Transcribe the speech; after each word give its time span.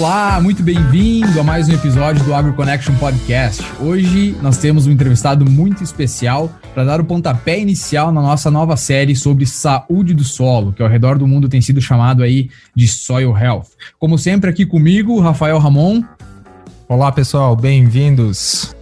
Olá, 0.00 0.40
muito 0.40 0.62
bem-vindo 0.62 1.38
a 1.38 1.44
mais 1.44 1.68
um 1.68 1.74
episódio 1.74 2.24
do 2.24 2.32
Agro 2.32 2.54
Connection 2.54 2.94
Podcast. 2.94 3.62
Hoje 3.78 4.34
nós 4.40 4.56
temos 4.56 4.86
um 4.86 4.90
entrevistado 4.90 5.44
muito 5.44 5.84
especial 5.84 6.50
para 6.72 6.84
dar 6.84 7.02
o 7.02 7.04
pontapé 7.04 7.60
inicial 7.60 8.10
na 8.10 8.22
nossa 8.22 8.50
nova 8.50 8.78
série 8.78 9.14
sobre 9.14 9.44
saúde 9.44 10.14
do 10.14 10.24
solo, 10.24 10.72
que 10.72 10.82
ao 10.82 10.88
redor 10.88 11.18
do 11.18 11.26
mundo 11.26 11.50
tem 11.50 11.60
sido 11.60 11.82
chamado 11.82 12.22
aí 12.22 12.48
de 12.74 12.88
Soil 12.88 13.36
Health. 13.36 13.66
Como 13.98 14.16
sempre 14.16 14.48
aqui 14.48 14.64
comigo, 14.64 15.20
Rafael 15.20 15.58
Ramon. 15.58 16.02
Olá, 16.88 17.12
pessoal, 17.12 17.54
bem-vindos. 17.54 18.74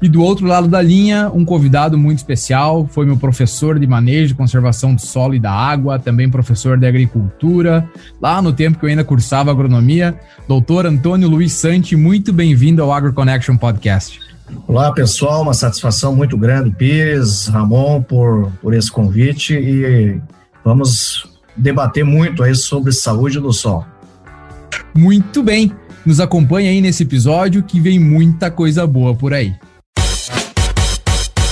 E 0.00 0.08
do 0.10 0.22
outro 0.22 0.46
lado 0.46 0.68
da 0.68 0.82
linha, 0.82 1.30
um 1.32 1.42
convidado 1.42 1.96
muito 1.96 2.18
especial, 2.18 2.86
foi 2.86 3.06
meu 3.06 3.16
professor 3.16 3.78
de 3.78 3.86
manejo 3.86 4.28
de 4.28 4.34
conservação 4.34 4.94
do 4.94 5.00
solo 5.00 5.34
e 5.34 5.40
da 5.40 5.50
água, 5.50 5.98
também 5.98 6.28
professor 6.28 6.76
de 6.76 6.86
agricultura, 6.86 7.88
lá 8.20 8.42
no 8.42 8.52
tempo 8.52 8.78
que 8.78 8.84
eu 8.84 8.90
ainda 8.90 9.02
cursava 9.02 9.50
agronomia, 9.50 10.14
doutor 10.46 10.84
Antônio 10.84 11.28
Luiz 11.28 11.54
Santi, 11.54 11.96
muito 11.96 12.30
bem-vindo 12.30 12.82
ao 12.82 12.92
Agro 12.92 13.14
Connection 13.14 13.56
Podcast. 13.56 14.20
Olá, 14.68 14.92
pessoal, 14.92 15.40
uma 15.40 15.54
satisfação 15.54 16.14
muito 16.14 16.36
grande, 16.36 16.70
Pires, 16.70 17.46
Ramon, 17.46 18.02
por, 18.02 18.52
por 18.60 18.74
esse 18.74 18.92
convite 18.92 19.54
e 19.54 20.20
vamos 20.62 21.26
debater 21.56 22.04
muito 22.04 22.42
aí 22.42 22.54
sobre 22.54 22.92
saúde 22.92 23.40
do 23.40 23.50
solo. 23.50 23.86
Muito 24.94 25.42
bem, 25.42 25.72
nos 26.04 26.20
acompanhe 26.20 26.68
aí 26.68 26.82
nesse 26.82 27.02
episódio 27.02 27.62
que 27.62 27.80
vem 27.80 27.98
muita 27.98 28.50
coisa 28.50 28.86
boa 28.86 29.14
por 29.14 29.32
aí. 29.32 29.54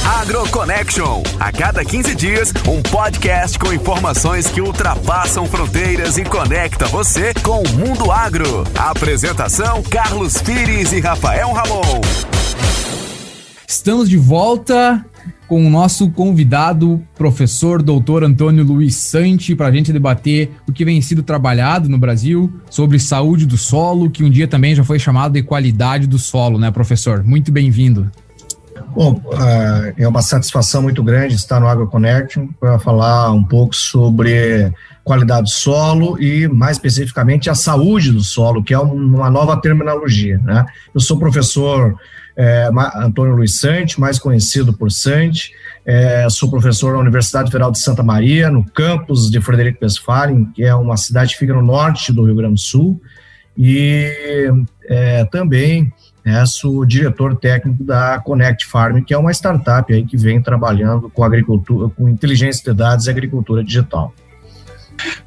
AgroConnection. 0.05 1.23
A 1.41 1.51
cada 1.51 1.83
15 1.83 2.15
dias, 2.15 2.53
um 2.69 2.83
podcast 2.83 3.59
com 3.59 3.73
informações 3.73 4.47
que 4.47 4.61
ultrapassam 4.61 5.47
fronteiras 5.47 6.19
e 6.19 6.25
conecta 6.25 6.87
você 6.87 7.33
com 7.43 7.63
o 7.63 7.73
mundo 7.79 8.13
agro. 8.13 8.65
Apresentação: 8.77 9.83
Carlos 9.83 10.43
Pires 10.43 10.93
e 10.93 11.01
Rafael 11.01 11.51
Ramon. 11.53 12.03
Estamos 13.67 14.11
de 14.11 14.19
volta 14.19 15.05
com 15.49 15.67
o 15.67 15.71
nosso 15.71 16.11
convidado, 16.11 17.03
professor 17.15 17.83
doutor 17.83 18.25
Antônio 18.25 18.65
Luiz 18.65 18.95
Santi, 18.95 19.55
para 19.55 19.69
a 19.69 19.73
gente 19.73 19.93
debater 19.93 20.51
o 20.69 20.73
que 20.73 20.85
vem 20.85 21.01
sido 21.01 21.23
trabalhado 21.23 21.89
no 21.89 21.99
Brasil 21.99 22.53
sobre 22.69 22.99
saúde 22.99 23.47
do 23.47 23.57
solo, 23.57 24.11
que 24.11 24.23
um 24.23 24.31
dia 24.31 24.49
também 24.49 24.75
já 24.75 24.85
foi 24.85 24.99
chamado 24.99 25.33
de 25.33 25.43
qualidade 25.43 26.07
do 26.07 26.19
solo, 26.19 26.59
né, 26.59 26.71
professor? 26.71 27.23
Muito 27.23 27.51
bem-vindo. 27.51 28.11
Bom, 28.95 29.21
ah, 29.35 29.93
é 29.97 30.07
uma 30.07 30.23
satisfação 30.23 30.83
muito 30.83 31.03
grande 31.03 31.35
estar 31.35 31.59
no 31.61 31.67
AgroConnect 31.67 32.49
para 32.61 32.79
falar 32.79 33.33
um 33.33 33.43
pouco 33.43 33.75
sobre 33.75 34.73
qualidade 35.03 35.43
do 35.43 35.51
solo 35.51 36.21
e, 36.21 36.49
mais 36.49 36.77
especificamente, 36.77 37.51
a 37.51 37.55
saúde 37.55 38.13
do 38.13 38.23
solo, 38.23 38.63
que 38.63 38.73
é 38.73 38.79
uma 38.79 39.29
nova 39.31 39.61
terminologia. 39.61 40.39
Né? 40.39 40.65
Eu 40.95 41.01
sou 41.01 41.19
professor 41.19 41.97
é, 42.37 42.71
Antônio 42.97 43.35
Luiz 43.35 43.59
Sante, 43.59 44.01
mais 44.01 44.19
conhecido 44.19 44.73
por 44.73 44.91
Sante, 44.91 45.53
é, 45.85 46.27
sou 46.31 46.51
professor 46.51 46.95
na 46.95 47.01
Universidade 47.01 47.51
Federal 47.51 47.71
de 47.71 47.79
Santa 47.79 48.03
Maria, 48.03 48.51
no 48.51 48.65
campus 48.65 49.31
de 49.31 49.41
Frederico 49.41 49.85
Westphalen, 49.85 50.47
que 50.55 50.65
é 50.65 50.75
uma 50.75 50.97
cidade 50.97 51.35
que 51.35 51.39
fica 51.39 51.53
no 51.53 51.63
norte 51.63 52.13
do 52.13 52.25
Rio 52.25 52.37
Grande 52.37 52.55
do 52.55 52.61
Sul, 52.61 53.01
e 53.57 54.51
é, 54.89 55.25
também 55.27 55.93
né, 56.25 56.45
sou 56.47 56.85
diretor 56.85 57.37
técnico 57.37 57.85
da 57.85 58.19
Connect 58.19 58.67
Farm, 58.67 59.03
que 59.03 59.13
é 59.13 59.19
uma 59.19 59.31
startup 59.31 59.93
aí 59.93 60.05
que 60.05 60.17
vem 60.17 60.41
trabalhando 60.41 61.11
com 61.11 61.23
agricultura, 61.23 61.91
com 61.91 62.09
inteligência 62.09 62.73
de 62.73 62.79
dados 62.79 63.07
e 63.07 63.11
agricultura 63.11 63.63
digital. 63.63 64.15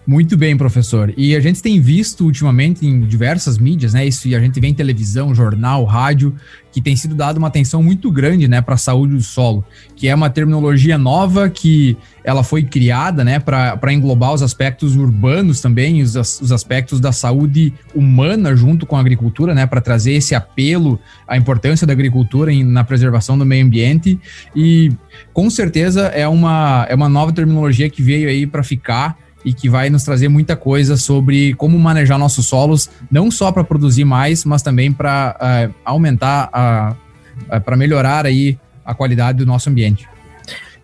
Muito 0.05 0.37
bem, 0.37 0.55
professor. 0.55 1.13
E 1.17 1.35
a 1.35 1.39
gente 1.39 1.61
tem 1.61 1.81
visto 1.81 2.23
ultimamente 2.23 2.85
em 2.85 3.01
diversas 3.01 3.57
mídias, 3.57 3.93
né? 3.93 4.05
Isso 4.05 4.27
a 4.33 4.39
gente 4.39 4.59
vê 4.59 4.67
em 4.67 4.73
televisão, 4.73 5.35
jornal, 5.35 5.83
rádio, 5.83 6.33
que 6.77 6.81
tem 6.81 6.95
sido 6.95 7.15
dado 7.15 7.37
uma 7.37 7.47
atenção 7.47 7.81
muito 7.81 8.11
grande, 8.11 8.47
né, 8.47 8.61
para 8.61 8.75
a 8.75 8.77
saúde 8.77 9.15
do 9.15 9.21
solo, 9.21 9.65
que 9.95 10.07
é 10.07 10.13
uma 10.13 10.29
terminologia 10.29 10.95
nova 10.95 11.49
que 11.49 11.97
ela 12.23 12.43
foi 12.43 12.61
criada, 12.61 13.23
né, 13.23 13.39
para 13.39 13.91
englobar 13.91 14.31
os 14.31 14.43
aspectos 14.43 14.95
urbanos 14.95 15.59
também, 15.59 16.03
os, 16.03 16.15
os 16.15 16.51
aspectos 16.51 16.99
da 16.99 17.11
saúde 17.11 17.73
humana 17.95 18.55
junto 18.55 18.85
com 18.85 18.95
a 18.95 18.99
agricultura, 18.99 19.55
né, 19.55 19.65
para 19.65 19.81
trazer 19.81 20.13
esse 20.13 20.35
apelo 20.35 20.99
à 21.27 21.35
importância 21.35 21.87
da 21.87 21.93
agricultura 21.93 22.53
em, 22.53 22.63
na 22.63 22.83
preservação 22.83 23.35
do 23.37 23.45
meio 23.45 23.65
ambiente 23.65 24.19
e 24.55 24.91
com 25.33 25.49
certeza 25.49 26.07
é 26.09 26.27
uma 26.27 26.85
é 26.89 26.93
uma 26.93 27.09
nova 27.09 27.33
terminologia 27.33 27.89
que 27.89 28.03
veio 28.03 28.29
aí 28.29 28.45
para 28.45 28.61
ficar 28.61 29.17
e 29.47 29.53
que 29.53 29.69
vai 29.69 29.89
nos 29.89 30.03
trazer 30.03 30.27
muita 30.27 30.57
coisa 30.57 30.97
sobre 30.97 31.53
como 31.53 31.79
manejar 31.79 32.17
nossos 32.17 32.47
solos, 32.47 32.89
não 33.09 33.31
só 33.31 33.49
para 33.49 33.63
produzir 33.63 34.03
mais, 34.03 34.43
mas 34.43 34.61
também 34.61 34.91
para 34.91 35.37
uh, 35.39 35.45
eh, 35.45 35.69
aumentar, 35.85 36.49
a, 36.51 36.95
uh, 37.55 37.61
para 37.61 37.77
melhorar 37.77 38.25
aí 38.25 38.59
a 38.83 38.93
qualidade 38.93 39.37
do 39.37 39.45
nosso 39.45 39.69
ambiente. 39.69 40.05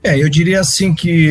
É, 0.03 0.21
eu 0.21 0.27
diria 0.27 0.59
assim 0.59 0.93
que 0.93 1.29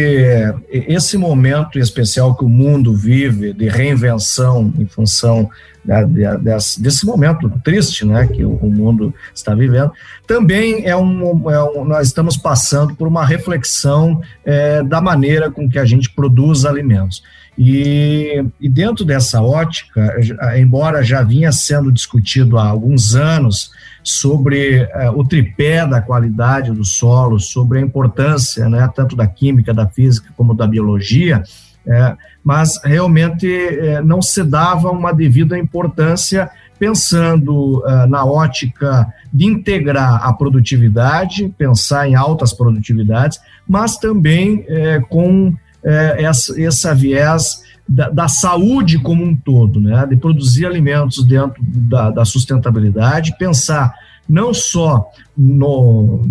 esse 0.70 1.18
momento 1.18 1.78
especial 1.78 2.34
que 2.34 2.42
o 2.42 2.48
mundo 2.48 2.94
vive 2.94 3.52
de 3.52 3.68
reinvenção 3.68 4.72
em 4.78 4.86
função 4.86 5.50
da, 5.84 6.04
desse, 6.04 6.80
desse, 6.80 7.04
momento 7.04 7.52
triste, 7.62 8.06
né, 8.06 8.26
que 8.26 8.42
o, 8.44 8.70
mundo 8.70 9.12
está 9.34 9.54
vivendo, 9.54 9.92
também 10.26 10.86
é 10.86 10.96
um, 10.96 11.50
é 11.50 11.62
um, 11.62 11.84
nós 11.84 12.06
estamos 12.06 12.36
passando 12.36 12.94
por 12.94 13.06
uma 13.06 13.26
reflexão 13.26 14.22
é, 14.44 14.82
da 14.82 15.02
maneira 15.02 15.50
com 15.50 15.68
que 15.68 15.78
a 15.78 15.84
gente 15.84 16.08
produz 16.10 16.64
alimentos. 16.64 17.22
E, 17.58 18.42
e 18.58 18.68
dentro 18.68 19.04
dessa 19.04 19.42
ótica, 19.42 20.16
embora 20.56 21.02
já 21.02 21.22
vinha 21.22 21.52
sendo 21.52 21.92
discutido 21.92 22.56
há 22.56 22.66
alguns 22.66 23.14
anos 23.14 23.70
sobre 24.02 24.82
uh, 24.82 25.16
o 25.16 25.24
tripé 25.24 25.86
da 25.86 26.00
qualidade 26.00 26.72
do 26.72 26.84
solo, 26.84 27.38
sobre 27.38 27.78
a 27.78 27.82
importância, 27.82 28.68
né, 28.68 28.88
tanto 28.94 29.14
da 29.14 29.26
química, 29.26 29.72
da 29.72 29.86
física, 29.86 30.30
como 30.36 30.54
da 30.54 30.66
biologia, 30.66 31.42
é, 31.86 32.16
mas 32.44 32.80
realmente 32.84 33.48
é, 33.52 34.00
não 34.00 34.22
se 34.22 34.44
dava 34.44 34.90
uma 34.90 35.12
devida 35.12 35.58
importância 35.58 36.48
pensando 36.78 37.80
uh, 37.80 38.06
na 38.08 38.24
ótica 38.24 39.12
de 39.32 39.46
integrar 39.46 40.24
a 40.24 40.32
produtividade, 40.32 41.52
pensar 41.56 42.08
em 42.08 42.14
altas 42.14 42.52
produtividades, 42.52 43.40
mas 43.68 43.96
também 43.96 44.64
é, 44.68 45.00
com 45.00 45.54
essa, 45.84 46.60
essa 46.62 46.94
viés 46.94 47.62
da, 47.88 48.08
da, 48.08 48.28
saúde 48.28 48.98
como 48.98 49.24
um 49.24 49.34
todo, 49.34 49.80
né? 49.80 50.06
de 50.06 50.16
produzir 50.16 50.66
alimentos 50.66 51.24
dentro 51.24 51.62
da, 51.62 52.10
da 52.10 52.24
sustentabilidade, 52.24 53.36
pensar 53.38 53.92
não 54.28 54.54
só 54.54 55.10
no, 55.36 56.24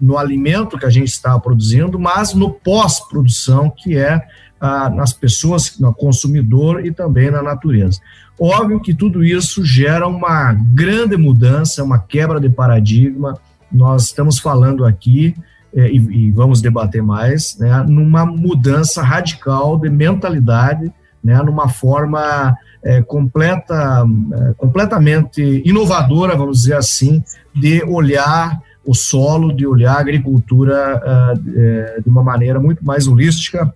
no 0.00 0.16
alimento 0.16 0.78
que 0.78 0.86
a 0.86 0.90
gente 0.90 1.08
está 1.08 1.38
produzindo, 1.38 1.98
mas 1.98 2.32
no 2.32 2.50
pós-produção, 2.50 3.70
que 3.70 3.96
é 3.96 4.22
ah, 4.60 4.88
nas 4.88 5.12
pessoas, 5.12 5.78
no 5.78 5.92
consumidor 5.92 6.86
e 6.86 6.92
também 6.92 7.30
na 7.30 7.42
natureza. 7.42 8.00
Óbvio 8.38 8.80
que 8.80 8.94
tudo 8.94 9.22
isso 9.22 9.64
gera 9.64 10.06
uma 10.06 10.52
grande 10.52 11.16
mudança, 11.16 11.84
uma 11.84 11.98
quebra 11.98 12.40
de 12.40 12.48
paradigma. 12.48 13.38
Nós 13.70 14.04
estamos 14.04 14.38
falando 14.38 14.84
aqui 14.84 15.34
e, 15.74 15.96
e, 15.96 16.30
vamos 16.30 16.60
debater 16.60 17.02
mais, 17.02 17.58
né, 17.58 17.84
numa 17.88 18.24
mudança 18.24 19.02
radical 19.02 19.78
de 19.78 19.90
mentalidade, 19.90 20.92
né, 21.22 21.42
numa 21.42 21.68
forma 21.68 22.56
é, 22.82 23.02
completa, 23.02 24.04
é, 24.32 24.54
completamente 24.54 25.62
inovadora, 25.64 26.36
vamos 26.36 26.58
dizer 26.58 26.76
assim, 26.76 27.22
de 27.54 27.82
olhar 27.84 28.60
o 28.86 28.94
solo, 28.94 29.52
de 29.52 29.66
olhar 29.66 29.96
a 29.96 30.00
agricultura 30.00 31.00
uh, 31.02 31.58
é, 31.58 32.00
de 32.02 32.08
uma 32.08 32.22
maneira 32.22 32.60
muito 32.60 32.84
mais 32.84 33.08
holística, 33.08 33.72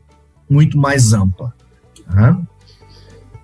muito 0.48 0.76
mais 0.76 1.14
ampla. 1.14 1.54
Uhum. 2.14 2.46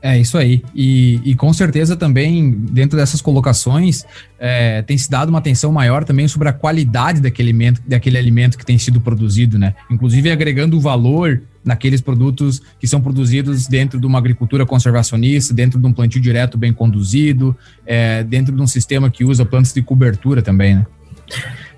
É 0.07 0.19
isso 0.19 0.37
aí. 0.37 0.63
E, 0.75 1.19
e, 1.25 1.35
com 1.35 1.51
certeza 1.51 1.97
também, 1.97 2.51
dentro 2.51 2.95
dessas 2.95 3.23
colocações, 3.23 4.05
é, 4.39 4.83
tem 4.83 4.99
se 4.99 5.11
dado 5.11 5.31
uma 5.31 5.39
atenção 5.39 5.73
maior 5.73 6.05
também 6.05 6.29
sobre 6.29 6.47
a 6.47 6.53
qualidade 6.53 7.23
daquele 7.23 7.49
alimento, 7.49 7.81
daquele 7.87 8.19
alimento 8.19 8.59
que 8.59 8.67
tem 8.67 8.77
sido 8.77 9.01
produzido, 9.01 9.59
né? 9.59 9.75
Inclusive 9.91 10.31
agregando 10.31 10.79
valor 10.79 11.41
naqueles 11.65 12.03
produtos 12.03 12.61
que 12.79 12.87
são 12.87 13.01
produzidos 13.01 13.67
dentro 13.67 13.99
de 13.99 14.07
uma 14.07 14.19
agricultura 14.19 14.67
conservacionista, 14.67 15.55
dentro 15.55 15.81
de 15.81 15.87
um 15.87 15.93
plantio 15.95 16.21
direto 16.21 16.59
bem 16.59 16.71
conduzido, 16.71 17.57
é, 17.87 18.23
dentro 18.23 18.55
de 18.55 18.61
um 18.61 18.67
sistema 18.67 19.09
que 19.09 19.25
usa 19.25 19.47
plantas 19.47 19.73
de 19.73 19.81
cobertura 19.81 20.43
também, 20.43 20.75
né? 20.75 20.87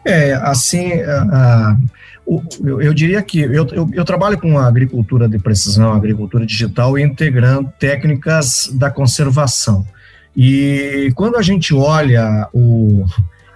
É, 0.05 0.35
assim, 0.35 0.91
eu, 2.27 2.81
eu, 2.81 2.93
diria 2.93 3.23
que 3.23 3.41
eu, 3.41 3.67
eu, 3.69 3.89
eu, 3.93 4.05
trabalho 4.05 4.39
com 4.39 4.59
a 4.59 4.67
agricultura 4.67 5.29
de 5.29 5.39
precisão, 5.39 5.93
agricultura 5.93 6.45
digital, 6.45 6.99
integrando 6.99 7.73
técnicas 7.79 8.69
da 8.75 8.91
conservação. 8.91 9.87
E 10.37 11.13
quando 11.15 11.37
a 11.37 11.43
gente 11.43 11.73
olha 11.73 12.49
o, 12.53 13.05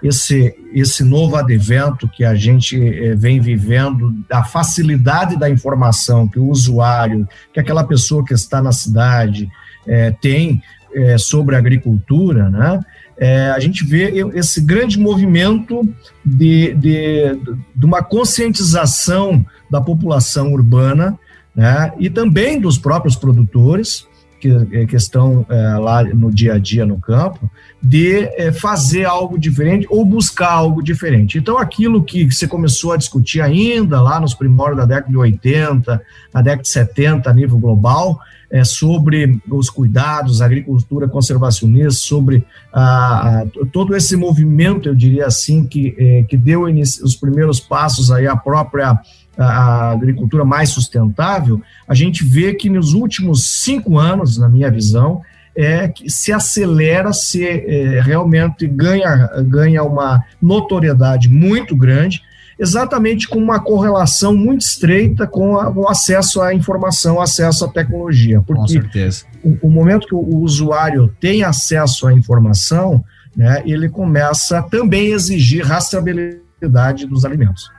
esse, 0.02 0.54
esse 0.72 1.04
novo 1.04 1.36
advento 1.36 2.08
que 2.08 2.24
a 2.24 2.34
gente 2.34 2.80
eh, 2.80 3.14
vem 3.14 3.40
vivendo, 3.40 4.14
a 4.30 4.44
facilidade 4.44 5.36
da 5.36 5.50
informação 5.50 6.26
que 6.26 6.38
o 6.38 6.48
usuário, 6.48 7.28
que 7.52 7.60
aquela 7.60 7.84
pessoa 7.84 8.24
que 8.24 8.32
está 8.32 8.62
na 8.62 8.72
cidade 8.72 9.48
eh, 9.86 10.14
tem 10.22 10.62
é, 10.94 11.16
sobre 11.18 11.54
agricultura, 11.54 12.50
né, 12.50 12.80
é, 13.20 13.50
a 13.50 13.60
gente 13.60 13.84
vê 13.84 14.14
esse 14.34 14.62
grande 14.62 14.98
movimento 14.98 15.86
de, 16.24 16.72
de, 16.74 17.38
de 17.76 17.84
uma 17.84 18.02
conscientização 18.02 19.44
da 19.70 19.78
população 19.78 20.54
urbana 20.54 21.18
né, 21.54 21.92
e 21.98 22.08
também 22.08 22.58
dos 22.58 22.78
próprios 22.78 23.14
produtores, 23.14 24.06
que, 24.40 24.48
é, 24.72 24.86
que 24.86 24.96
estão 24.96 25.44
é, 25.48 25.78
lá 25.78 26.02
no 26.02 26.32
dia 26.32 26.54
a 26.54 26.58
dia 26.58 26.86
no 26.86 26.98
campo, 26.98 27.50
de 27.82 28.24
é, 28.36 28.50
fazer 28.50 29.04
algo 29.04 29.38
diferente 29.38 29.86
ou 29.90 30.04
buscar 30.04 30.50
algo 30.50 30.82
diferente. 30.82 31.38
Então, 31.38 31.58
aquilo 31.58 32.02
que 32.02 32.30
você 32.30 32.48
começou 32.48 32.92
a 32.92 32.96
discutir 32.96 33.40
ainda 33.40 34.00
lá 34.00 34.18
nos 34.18 34.34
primórdios 34.34 34.78
da 34.78 34.86
década 34.86 35.10
de 35.10 35.16
80, 35.16 36.02
na 36.32 36.42
década 36.42 36.62
de 36.62 36.68
70, 36.68 37.30
a 37.30 37.34
nível 37.34 37.58
global, 37.58 38.18
é, 38.50 38.64
sobre 38.64 39.40
os 39.48 39.70
cuidados, 39.70 40.42
agricultura 40.42 41.06
conservacionista, 41.06 41.90
sobre 41.90 42.44
a, 42.72 43.42
a, 43.42 43.46
todo 43.72 43.94
esse 43.94 44.16
movimento, 44.16 44.88
eu 44.88 44.94
diria 44.94 45.26
assim, 45.26 45.64
que, 45.64 45.94
é, 45.96 46.24
que 46.24 46.36
deu 46.36 46.64
os 46.64 47.14
primeiros 47.14 47.60
passos 47.60 48.10
aí 48.10 48.26
à 48.26 48.36
própria 48.36 48.98
a 49.36 49.90
agricultura 49.90 50.44
mais 50.44 50.70
sustentável, 50.70 51.60
a 51.88 51.94
gente 51.94 52.24
vê 52.24 52.54
que 52.54 52.68
nos 52.68 52.92
últimos 52.92 53.62
cinco 53.62 53.98
anos, 53.98 54.36
na 54.36 54.48
minha 54.48 54.70
visão, 54.70 55.22
é 55.54 55.88
que 55.88 56.08
se 56.08 56.32
acelera, 56.32 57.12
se 57.12 57.46
é, 57.46 58.00
realmente 58.00 58.66
ganha, 58.66 59.28
ganha 59.46 59.82
uma 59.82 60.24
notoriedade 60.40 61.28
muito 61.28 61.76
grande, 61.76 62.22
exatamente 62.58 63.26
com 63.26 63.38
uma 63.38 63.58
correlação 63.58 64.36
muito 64.36 64.60
estreita 64.60 65.26
com 65.26 65.56
a, 65.56 65.70
o 65.70 65.88
acesso 65.88 66.42
à 66.42 66.54
informação, 66.54 67.20
acesso 67.20 67.64
à 67.64 67.68
tecnologia. 67.68 68.42
Porque 68.42 68.60
com 68.60 68.68
certeza. 68.68 69.24
O, 69.42 69.68
o 69.68 69.70
momento 69.70 70.06
que 70.06 70.14
o, 70.14 70.36
usuário 70.38 71.14
tem 71.18 71.42
acesso 71.42 72.06
à 72.06 72.12
informação, 72.12 73.02
né, 73.34 73.62
ele 73.64 73.88
começa 73.88 74.62
também 74.62 75.12
a 75.12 75.16
exigir 75.16 75.64
rastreabilidade 75.64 77.06
dos 77.06 77.24
alimentos. 77.24 77.70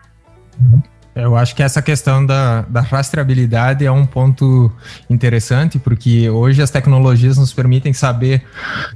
Uhum. 0.60 0.82
Eu 1.14 1.36
acho 1.36 1.54
que 1.54 1.62
essa 1.62 1.82
questão 1.82 2.26
da, 2.26 2.62
da 2.62 2.80
rastreabilidade 2.80 3.86
é 3.86 3.92
um 3.92 4.06
ponto 4.06 4.72
interessante, 5.10 5.78
porque 5.78 6.30
hoje 6.30 6.62
as 6.62 6.70
tecnologias 6.70 7.38
nos 7.38 7.52
permitem 7.52 7.92
saber, 7.92 8.44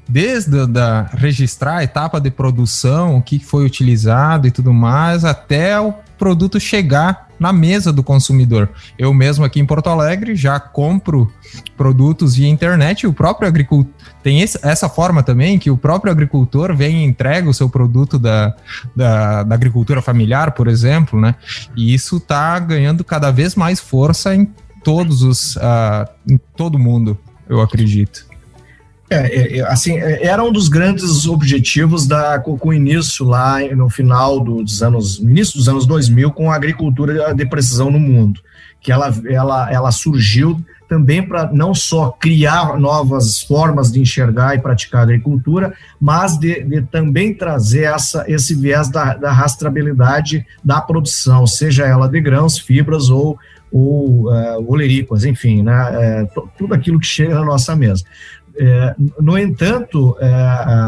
desde 0.08 0.66
da, 0.66 1.04
registrar 1.14 1.78
a 1.78 1.84
etapa 1.84 2.22
de 2.22 2.32
produção, 2.32 3.18
o 3.18 3.22
que 3.22 3.38
foi 3.38 3.66
utilizado 3.66 4.48
e 4.48 4.52
tudo 4.52 4.74
mais, 4.74 5.26
até 5.26 5.80
o 5.80 5.94
produto 6.18 6.58
chegar 6.58 7.25
na 7.40 7.52
mesa 7.52 7.92
do 7.92 8.04
consumidor. 8.04 8.70
Eu 8.98 9.14
mesmo 9.14 9.46
aqui 9.46 9.60
em 9.60 9.66
Porto 9.66 9.88
Alegre 9.88 10.36
já 10.36 10.60
compro 10.60 11.32
produtos 11.78 12.36
via 12.36 12.48
internet, 12.48 13.06
o 13.08 13.14
próprio 13.14 13.48
agricultor 13.48 13.94
tem 14.26 14.42
esse, 14.42 14.58
essa 14.64 14.90
forma 14.90 15.22
também 15.22 15.60
que 15.60 15.70
o 15.70 15.78
próprio 15.78 16.12
agricultor 16.12 16.76
vem 16.76 17.04
e 17.04 17.06
entrega 17.06 17.48
o 17.48 17.54
seu 17.54 17.70
produto 17.70 18.18
da, 18.18 18.56
da, 18.96 19.44
da 19.44 19.54
agricultura 19.54 20.02
familiar, 20.02 20.54
por 20.54 20.68
exemplo, 20.68 21.22
né? 21.22 21.36
E 21.78 21.94
isso 21.94 22.18
está 22.18 22.58
ganhando 22.58 23.04
cada 23.04 23.30
vez 23.30 23.54
mais 23.54 23.80
força 23.80 24.36
em 24.36 24.50
todos 24.84 25.22
os 25.22 25.56
uh, 25.58 26.10
em 26.28 26.40
todo 26.58 26.80
mundo, 26.80 27.16
eu 27.48 27.62
acredito. 27.62 28.26
É, 29.10 29.18
é, 29.18 29.58
é, 29.58 29.62
assim, 29.68 29.98
é, 30.00 30.26
era 30.26 30.44
um 30.44 30.52
dos 30.52 30.68
grandes 30.68 31.28
objetivos 31.28 32.08
da, 32.08 32.40
com, 32.40 32.58
o 32.62 32.74
início 32.74 33.26
lá 33.26 33.60
no 33.76 33.90
final 33.90 34.40
dos 34.40 34.82
anos, 34.82 35.20
no 35.20 35.30
início 35.30 35.58
dos 35.58 35.70
anos 35.70 35.86
2000, 35.86 36.32
com 36.32 36.52
a 36.52 36.56
agricultura 36.56 37.34
de 37.34 37.46
precisão 37.46 37.92
no 37.92 38.00
mundo, 38.00 38.42
que 38.82 38.92
ela, 38.92 39.14
ela, 39.28 39.72
ela 39.72 39.92
surgiu 39.92 40.60
também 40.88 41.22
para 41.22 41.52
não 41.52 41.74
só 41.74 42.12
criar 42.12 42.80
novas 42.80 43.42
formas 43.42 43.92
de 43.92 44.00
enxergar 44.00 44.56
e 44.56 44.60
praticar 44.60 45.04
agricultura, 45.04 45.74
mas 46.00 46.38
de, 46.38 46.64
de 46.64 46.82
também 46.84 47.34
trazer 47.34 47.84
essa, 47.84 48.24
esse 48.28 48.54
viés 48.56 48.90
da, 48.90 49.16
da 49.16 49.32
rastreabilidade 49.32 50.46
da 50.64 50.82
produção, 50.82 51.46
seja 51.46 51.86
ela 51.86 52.08
de 52.08 52.22
grãos, 52.22 52.60
fibras 52.60 53.10
ou, 53.10 53.38
ou 53.72 54.32
uh, 54.32 54.72
olerícolas, 54.72 55.26
enfim, 55.26 55.64
né, 55.64 56.28
uh, 56.36 56.50
tudo 56.58 56.74
aquilo 56.74 57.00
que 57.00 57.08
chega 57.08 57.36
na 57.36 57.46
nossa 57.46 57.76
mesa. 57.76 58.04
É, 58.58 58.96
no 59.20 59.38
entanto, 59.38 60.16
é, 60.20 60.88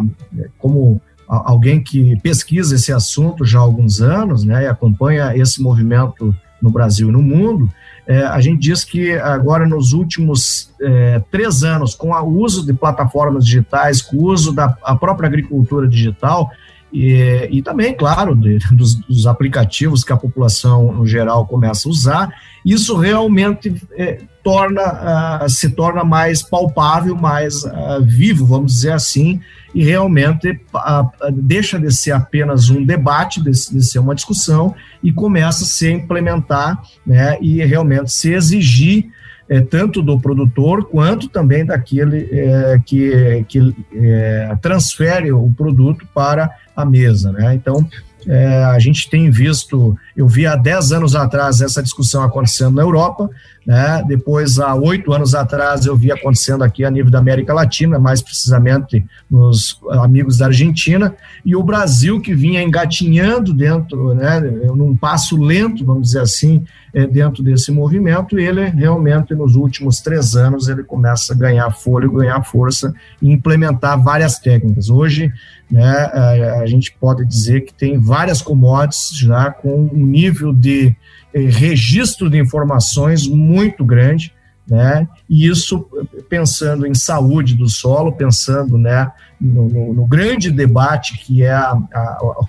como 0.57 1.01
alguém 1.27 1.83
que 1.83 2.17
pesquisa 2.21 2.75
esse 2.75 2.91
assunto 2.93 3.43
já 3.45 3.59
há 3.59 3.61
alguns 3.61 4.01
anos, 4.01 4.43
né, 4.45 4.63
e 4.63 4.67
acompanha 4.67 5.35
esse 5.35 5.61
movimento 5.61 6.33
no 6.61 6.69
Brasil 6.69 7.09
e 7.09 7.11
no 7.11 7.21
mundo, 7.21 7.69
é, 8.07 8.21
a 8.23 8.39
gente 8.39 8.59
diz 8.59 8.85
que 8.85 9.11
agora 9.17 9.67
nos 9.67 9.91
últimos 9.91 10.73
é, 10.81 11.21
três 11.29 11.63
anos, 11.63 11.93
com 11.93 12.11
o 12.11 12.39
uso 12.39 12.65
de 12.65 12.73
plataformas 12.73 13.43
digitais, 13.45 14.01
com 14.01 14.17
o 14.17 14.23
uso 14.23 14.53
da 14.53 14.69
própria 14.69 15.27
agricultura 15.27 15.87
digital, 15.87 16.49
e, 16.91 17.47
e 17.51 17.61
também, 17.61 17.93
claro, 17.93 18.35
de, 18.35 18.59
dos, 18.71 18.95
dos, 18.95 19.27
aplicativos 19.27 20.03
que 20.03 20.13
a 20.13 20.17
população 20.17 20.93
no 20.93 21.05
geral 21.05 21.45
começa 21.45 21.87
a 21.87 21.91
usar, 21.91 22.33
isso 22.65 22.95
realmente 22.95 23.75
é, 23.97 24.21
torna, 24.43 25.43
uh, 25.43 25.49
se 25.49 25.69
torna 25.71 26.03
mais 26.05 26.41
palpável, 26.41 27.15
mais 27.15 27.63
uh, 27.63 28.01
vivo, 28.01 28.45
vamos 28.45 28.73
dizer 28.73 28.93
assim, 28.93 29.41
e 29.75 29.83
realmente 29.83 30.51
uh, 30.73 31.31
deixa 31.33 31.77
de 31.77 31.93
ser 31.93 32.11
apenas 32.11 32.69
um 32.69 32.83
debate, 32.83 33.43
de, 33.43 33.51
de, 33.51 33.83
ser 33.83 33.99
uma 33.99 34.15
discussão, 34.15 34.73
e 35.03 35.11
começa 35.11 35.65
a 35.65 35.67
se 35.67 35.91
implementar 35.91 36.81
né, 37.05 37.37
e 37.41 37.63
realmente 37.65 38.11
se 38.11 38.31
exigir 38.31 39.11
é, 39.49 39.61
tanto 39.61 40.01
do 40.01 40.19
produtor 40.19 40.85
quanto 40.85 41.29
também 41.29 41.65
daquele 41.65 42.27
é, 42.31 42.81
que, 42.85 43.45
que 43.47 43.75
é, 43.94 44.57
transfere 44.61 45.31
o 45.31 45.51
produto 45.55 46.05
para 46.13 46.49
a 46.75 46.85
mesa. 46.85 47.31
Né? 47.31 47.55
Então, 47.55 47.88
é, 48.27 48.63
a 48.65 48.77
gente 48.77 49.09
tem 49.09 49.29
visto, 49.31 49.97
eu 50.15 50.27
vi 50.27 50.45
há 50.45 50.56
10 50.56 50.91
anos 50.91 51.15
atrás 51.15 51.62
essa 51.62 51.81
discussão 51.81 52.21
acontecendo 52.24 52.75
na 52.75 52.81
Europa, 52.81 53.29
né? 53.65 54.03
depois, 54.07 54.59
há 54.59 54.75
oito 54.75 55.13
anos 55.13 55.33
atrás, 55.33 55.85
eu 55.85 55.95
vi 55.95 56.12
acontecendo 56.12 56.63
aqui 56.63 56.83
a 56.83 56.91
nível 56.91 57.12
da 57.12 57.19
América 57.19 57.53
Latina, 57.53 57.97
mais 57.97 58.21
precisamente 58.21 59.06
nos 59.29 59.79
amigos 59.91 60.38
da 60.38 60.47
Argentina, 60.47 61.15
e 61.45 61.56
o 61.56 61.63
Brasil 61.63 62.19
que 62.19 62.33
vinha 62.33 62.62
engatinhando 62.62 63.53
dentro, 63.53 64.13
né, 64.13 64.39
num 64.39 64.95
passo 64.95 65.41
lento, 65.41 65.85
vamos 65.85 66.07
dizer 66.07 66.21
assim, 66.21 66.65
é, 66.94 67.06
dentro 67.06 67.44
desse 67.44 67.71
movimento, 67.71 68.40
ele 68.40 68.66
realmente, 68.69 69.35
nos 69.35 69.56
últimos 69.56 70.01
três 70.01 70.35
anos, 70.35 70.68
ele 70.68 70.83
começa 70.83 71.33
a 71.33 71.35
ganhar 71.35 71.69
fôlego, 71.71 72.18
ganhar 72.18 72.42
força 72.44 72.94
e 73.21 73.31
implementar 73.31 74.01
várias 74.01 74.40
técnicas. 74.40 74.90
Hoje, 74.90 75.31
né, 75.69 76.09
a, 76.14 76.59
a 76.62 76.66
gente 76.66 76.95
pode 77.00 77.26
dizer 77.26 77.62
que 77.62 77.74
tem 77.74 78.00
várias 78.00 78.42
commodities 78.42 79.09
já 79.18 79.52
com 79.52 79.90
um 79.94 80.06
nível 80.06 80.54
de 80.54 80.95
eh, 81.33 81.40
registro 81.42 82.30
de 82.30 82.40
informações 82.40 83.28
muito 83.28 83.83
grande, 83.83 84.33
né? 84.69 85.07
E 85.30 85.47
isso 85.47 85.88
pensando 86.30 86.86
em 86.86 86.94
saúde 86.94 87.56
do 87.56 87.69
solo, 87.69 88.12
pensando, 88.12 88.78
né, 88.78 89.09
no, 89.40 89.69
no, 89.69 89.94
no 89.94 90.06
grande 90.06 90.52
debate 90.52 91.18
que 91.18 91.44
é 91.44 91.54
a, 91.54 91.78
a, 91.94 92.00
a, 92.00 92.47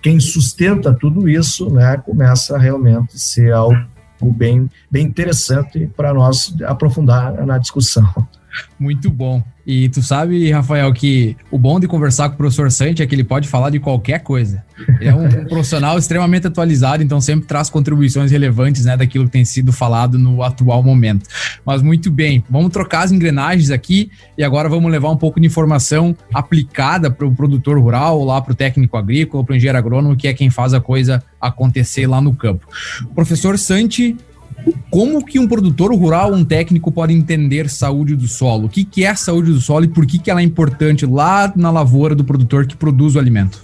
quem 0.00 0.18
sustenta 0.18 0.94
tudo 0.94 1.28
isso, 1.28 1.70
né, 1.70 1.96
começa 1.98 2.56
a 2.56 2.58
realmente 2.58 3.18
ser 3.18 3.52
algo 3.52 3.86
bem, 4.22 4.68
bem 4.90 5.06
interessante 5.06 5.90
para 5.96 6.14
nós 6.14 6.54
aprofundar 6.66 7.44
na 7.46 7.58
discussão. 7.58 8.08
Muito 8.78 9.10
bom. 9.10 9.42
E 9.66 9.88
tu 9.90 10.02
sabe, 10.02 10.50
Rafael, 10.50 10.90
que 10.94 11.36
o 11.50 11.58
bom 11.58 11.78
de 11.78 11.86
conversar 11.86 12.30
com 12.30 12.36
o 12.36 12.38
professor 12.38 12.72
Sante 12.72 13.02
é 13.02 13.06
que 13.06 13.14
ele 13.14 13.22
pode 13.22 13.46
falar 13.46 13.68
de 13.68 13.78
qualquer 13.78 14.20
coisa. 14.20 14.64
Ele 14.98 15.10
é 15.10 15.14
um, 15.14 15.28
profissional 15.44 15.98
extremamente 15.98 16.46
atualizado, 16.46 17.02
então 17.02 17.20
sempre 17.20 17.46
traz 17.46 17.68
contribuições 17.68 18.30
relevantes 18.30 18.86
né, 18.86 18.96
daquilo 18.96 19.26
que 19.26 19.32
tem 19.32 19.44
sido 19.44 19.70
falado 19.70 20.18
no 20.18 20.42
atual 20.42 20.82
momento. 20.82 21.28
Mas 21.66 21.82
muito 21.82 22.10
bem, 22.10 22.42
vamos 22.48 22.72
trocar 22.72 23.02
as 23.02 23.12
engrenagens 23.12 23.70
aqui 23.70 24.10
e 24.38 24.42
agora 24.42 24.70
vamos 24.70 24.90
levar 24.90 25.10
um 25.10 25.18
pouco 25.18 25.38
de 25.38 25.46
informação 25.46 26.16
aplicada 26.32 27.10
para 27.10 27.26
o 27.26 27.34
produtor 27.34 27.78
rural, 27.78 28.24
lá 28.24 28.40
para 28.40 28.52
o 28.52 28.56
técnico 28.56 28.96
agrícola, 28.96 29.44
para 29.44 29.52
o 29.52 29.56
engenheiro 29.56 29.76
agrônomo, 29.76 30.16
que 30.16 30.28
é 30.28 30.32
quem 30.32 30.48
faz 30.48 30.72
a 30.72 30.80
coisa 30.80 31.22
acontecer 31.38 32.06
lá 32.06 32.22
no 32.22 32.34
campo. 32.34 32.66
O 33.02 33.14
professor 33.14 33.58
Santi 33.58 34.16
como 34.90 35.24
que 35.24 35.38
um 35.38 35.46
produtor 35.46 35.94
rural, 35.94 36.32
um 36.32 36.44
técnico 36.44 36.90
pode 36.90 37.12
entender 37.12 37.68
saúde 37.68 38.16
do 38.16 38.28
solo? 38.28 38.66
O 38.66 38.68
que, 38.68 38.84
que 38.84 39.04
é 39.04 39.08
a 39.08 39.16
saúde 39.16 39.52
do 39.52 39.60
solo 39.60 39.84
e 39.84 39.88
por 39.88 40.06
que, 40.06 40.18
que 40.18 40.30
ela 40.30 40.40
é 40.40 40.44
importante 40.44 41.06
lá 41.06 41.52
na 41.54 41.70
lavoura 41.70 42.14
do 42.14 42.24
produtor 42.24 42.66
que 42.66 42.76
produz 42.76 43.16
o 43.16 43.18
alimento? 43.18 43.62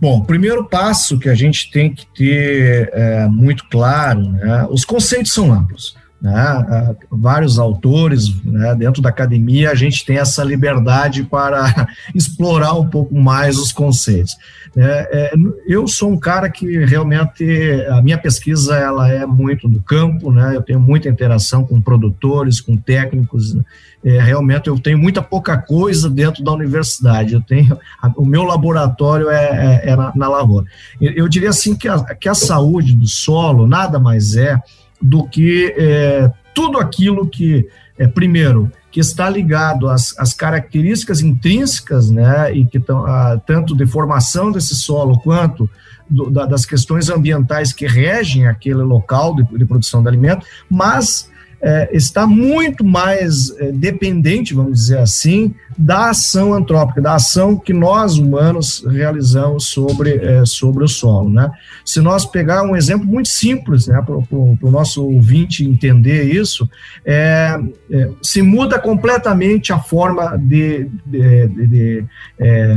Bom, 0.00 0.18
o 0.18 0.24
primeiro 0.24 0.64
passo 0.64 1.18
que 1.18 1.28
a 1.28 1.34
gente 1.34 1.70
tem 1.70 1.94
que 1.94 2.06
ter 2.06 2.90
é, 2.92 3.28
muito 3.28 3.64
claro, 3.70 4.20
né, 4.20 4.66
os 4.68 4.84
conceitos 4.84 5.32
são 5.32 5.52
amplos. 5.52 5.94
Né, 6.22 6.94
vários 7.10 7.58
autores 7.58 8.32
né, 8.44 8.76
dentro 8.76 9.02
da 9.02 9.08
academia, 9.08 9.72
a 9.72 9.74
gente 9.74 10.06
tem 10.06 10.18
essa 10.18 10.44
liberdade 10.44 11.24
para 11.24 11.88
explorar 12.14 12.74
um 12.74 12.86
pouco 12.86 13.18
mais 13.18 13.58
os 13.58 13.72
conceitos. 13.72 14.36
É, 14.76 15.32
é, 15.32 15.32
eu 15.66 15.86
sou 15.88 16.12
um 16.12 16.16
cara 16.16 16.48
que 16.48 16.84
realmente 16.84 17.44
a 17.90 18.00
minha 18.00 18.16
pesquisa 18.16 18.76
ela 18.76 19.10
é 19.10 19.26
muito 19.26 19.68
do 19.68 19.82
campo, 19.82 20.30
né, 20.30 20.54
eu 20.54 20.62
tenho 20.62 20.78
muita 20.78 21.08
interação 21.08 21.64
com 21.64 21.80
produtores, 21.80 22.60
com 22.60 22.76
técnicos. 22.76 23.52
Né, 23.52 23.64
é, 24.04 24.20
realmente 24.20 24.68
eu 24.68 24.78
tenho 24.78 24.98
muita 24.98 25.22
pouca 25.22 25.56
coisa 25.56 26.08
dentro 26.08 26.42
da 26.42 26.52
universidade. 26.52 27.34
Eu 27.34 27.40
tenho 27.40 27.78
o 28.16 28.24
meu 28.24 28.44
laboratório 28.44 29.28
é, 29.28 29.82
é, 29.84 29.90
é 29.90 29.96
na, 29.96 30.12
na, 30.14 30.28
lavoura. 30.28 30.66
Eu, 31.00 31.12
eu 31.12 31.28
diria 31.28 31.50
assim 31.50 31.74
que 31.74 31.88
a, 31.88 32.02
que 32.14 32.28
a 32.28 32.34
saúde 32.34 32.94
do 32.94 33.06
solo 33.06 33.66
nada 33.66 33.98
mais 33.98 34.36
é 34.36 34.60
do 35.02 35.26
que 35.26 35.74
é, 35.76 36.30
tudo 36.54 36.78
aquilo 36.78 37.26
que, 37.26 37.68
é, 37.98 38.06
primeiro, 38.06 38.70
que 38.90 39.00
está 39.00 39.28
ligado 39.28 39.88
às, 39.88 40.16
às 40.18 40.34
características 40.34 41.20
intrínsecas, 41.20 42.10
né, 42.10 42.52
e 42.54 42.66
que 42.66 42.78
estão 42.78 43.04
tanto 43.46 43.74
de 43.74 43.86
formação 43.86 44.52
desse 44.52 44.76
solo 44.76 45.18
quanto 45.18 45.68
do, 46.08 46.30
da, 46.30 46.44
das 46.44 46.66
questões 46.66 47.08
ambientais 47.08 47.72
que 47.72 47.86
regem 47.86 48.46
aquele 48.46 48.82
local 48.82 49.34
de, 49.34 49.44
de 49.44 49.64
produção 49.64 50.02
de 50.02 50.08
alimento, 50.08 50.46
mas 50.68 51.30
é, 51.62 51.88
está 51.92 52.26
muito 52.26 52.84
mais 52.84 53.56
é, 53.58 53.70
dependente, 53.70 54.52
vamos 54.52 54.72
dizer 54.72 54.98
assim, 54.98 55.54
da 55.78 56.10
ação 56.10 56.52
antrópica, 56.52 57.00
da 57.00 57.14
ação 57.14 57.56
que 57.56 57.72
nós 57.72 58.18
humanos 58.18 58.84
realizamos 58.88 59.68
sobre, 59.68 60.16
é, 60.16 60.44
sobre 60.44 60.82
o 60.82 60.88
solo. 60.88 61.30
Né? 61.30 61.48
Se 61.84 62.00
nós 62.00 62.26
pegar 62.26 62.64
um 62.64 62.74
exemplo 62.74 63.06
muito 63.06 63.28
simples 63.28 63.86
né, 63.86 64.02
para 64.02 64.16
o 64.16 64.70
nosso 64.70 65.04
ouvinte 65.04 65.64
entender 65.64 66.24
isso, 66.24 66.68
é, 67.04 67.58
é, 67.90 68.10
se 68.20 68.42
muda 68.42 68.78
completamente 68.78 69.72
a 69.72 69.78
forma 69.78 70.36
de, 70.36 70.88
de, 71.06 71.46
de, 71.46 71.66
de, 71.68 72.04
é, 72.40 72.76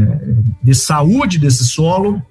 de 0.62 0.76
saúde 0.76 1.40
desse 1.40 1.66
solo 1.66 2.22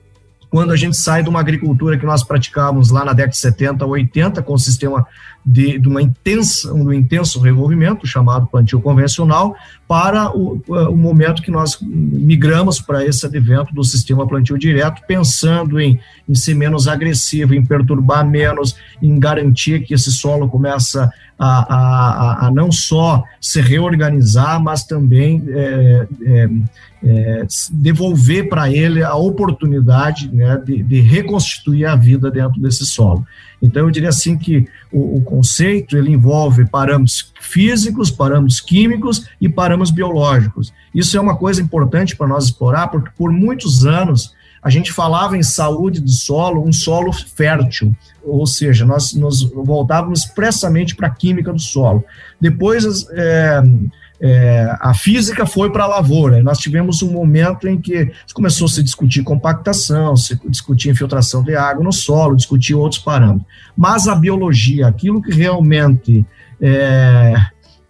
quando 0.54 0.70
a 0.70 0.76
gente 0.76 0.96
sai 0.96 1.20
de 1.20 1.28
uma 1.28 1.40
agricultura 1.40 1.98
que 1.98 2.06
nós 2.06 2.22
praticávamos 2.22 2.88
lá 2.88 3.04
na 3.04 3.12
década 3.12 3.32
de 3.32 3.38
70, 3.38 3.84
80, 3.84 4.40
com 4.40 4.54
o 4.54 4.58
sistema 4.58 5.04
de, 5.44 5.80
de 5.80 5.88
uma 5.88 6.00
intensa, 6.00 6.72
um 6.72 6.92
intenso 6.92 7.40
revolvimento, 7.40 8.06
chamado 8.06 8.46
plantio 8.46 8.80
convencional, 8.80 9.56
para 9.88 10.30
o, 10.30 10.62
o 10.68 10.96
momento 10.96 11.42
que 11.42 11.50
nós 11.50 11.76
migramos 11.82 12.80
para 12.80 13.04
esse 13.04 13.26
advento 13.26 13.74
do 13.74 13.82
sistema 13.82 14.28
plantio 14.28 14.56
direto, 14.56 15.02
pensando 15.08 15.80
em, 15.80 15.98
em 16.28 16.34
ser 16.36 16.54
menos 16.54 16.86
agressivo, 16.86 17.52
em 17.52 17.66
perturbar 17.66 18.24
menos, 18.24 18.76
em 19.02 19.18
garantir 19.18 19.80
que 19.80 19.92
esse 19.92 20.12
solo 20.12 20.48
começa 20.48 21.10
a, 21.36 21.74
a, 21.74 22.46
a 22.46 22.50
não 22.52 22.70
só 22.70 23.24
se 23.40 23.60
reorganizar, 23.60 24.62
mas 24.62 24.84
também 24.84 25.42
é, 25.48 26.06
é, 26.24 26.48
é, 27.04 27.46
devolver 27.70 28.48
para 28.48 28.70
ele 28.70 29.02
a 29.02 29.14
oportunidade 29.14 30.34
né, 30.34 30.56
de, 30.56 30.82
de 30.82 31.00
reconstituir 31.00 31.84
a 31.84 31.94
vida 31.94 32.30
dentro 32.30 32.58
desse 32.60 32.86
solo. 32.86 33.26
Então, 33.60 33.82
eu 33.82 33.90
diria 33.90 34.08
assim 34.08 34.38
que 34.38 34.66
o, 34.90 35.18
o, 35.18 35.22
conceito 35.22 35.96
ele 35.96 36.10
envolve 36.10 36.66
parâmetros 36.66 37.32
físicos, 37.40 38.10
parâmetros 38.10 38.60
químicos 38.60 39.26
e 39.40 39.48
parâmetros 39.48 39.90
biológicos. 39.90 40.72
Isso 40.94 41.16
é 41.16 41.20
uma 41.20 41.36
coisa 41.36 41.60
importante 41.60 42.16
para 42.16 42.26
nós 42.26 42.44
explorar, 42.44 42.88
porque 42.88 43.10
por 43.16 43.30
muitos 43.30 43.84
anos 43.84 44.34
a 44.62 44.70
gente 44.70 44.90
falava 44.90 45.36
em 45.36 45.42
saúde 45.42 46.00
do 46.00 46.10
solo, 46.10 46.66
um 46.66 46.72
solo 46.72 47.12
fértil, 47.12 47.94
ou 48.22 48.46
seja, 48.46 48.86
nós 48.86 49.12
nos 49.12 49.42
voltávamos 49.42 50.20
expressamente 50.20 50.96
para 50.96 51.08
a 51.08 51.14
química 51.14 51.52
do 51.52 51.60
solo. 51.60 52.02
Depois, 52.40 53.06
é, 53.10 53.62
é, 54.20 54.76
a 54.80 54.94
física 54.94 55.44
foi 55.44 55.70
para 55.70 55.84
a 55.84 55.88
lavoura. 55.88 56.42
Nós 56.42 56.58
tivemos 56.58 57.02
um 57.02 57.10
momento 57.10 57.68
em 57.68 57.80
que 57.80 58.10
começou 58.32 58.66
a 58.66 58.70
se 58.70 58.82
discutir 58.82 59.22
compactação, 59.22 60.16
se 60.16 60.38
discutir 60.48 60.90
infiltração 60.90 61.42
de 61.42 61.54
água 61.54 61.82
no 61.82 61.92
solo, 61.92 62.36
discutir 62.36 62.74
outros 62.74 63.00
parâmetros. 63.00 63.46
Mas 63.76 64.06
a 64.06 64.14
biologia, 64.14 64.86
aquilo 64.86 65.20
que 65.20 65.32
realmente 65.32 66.24
é, 66.60 67.34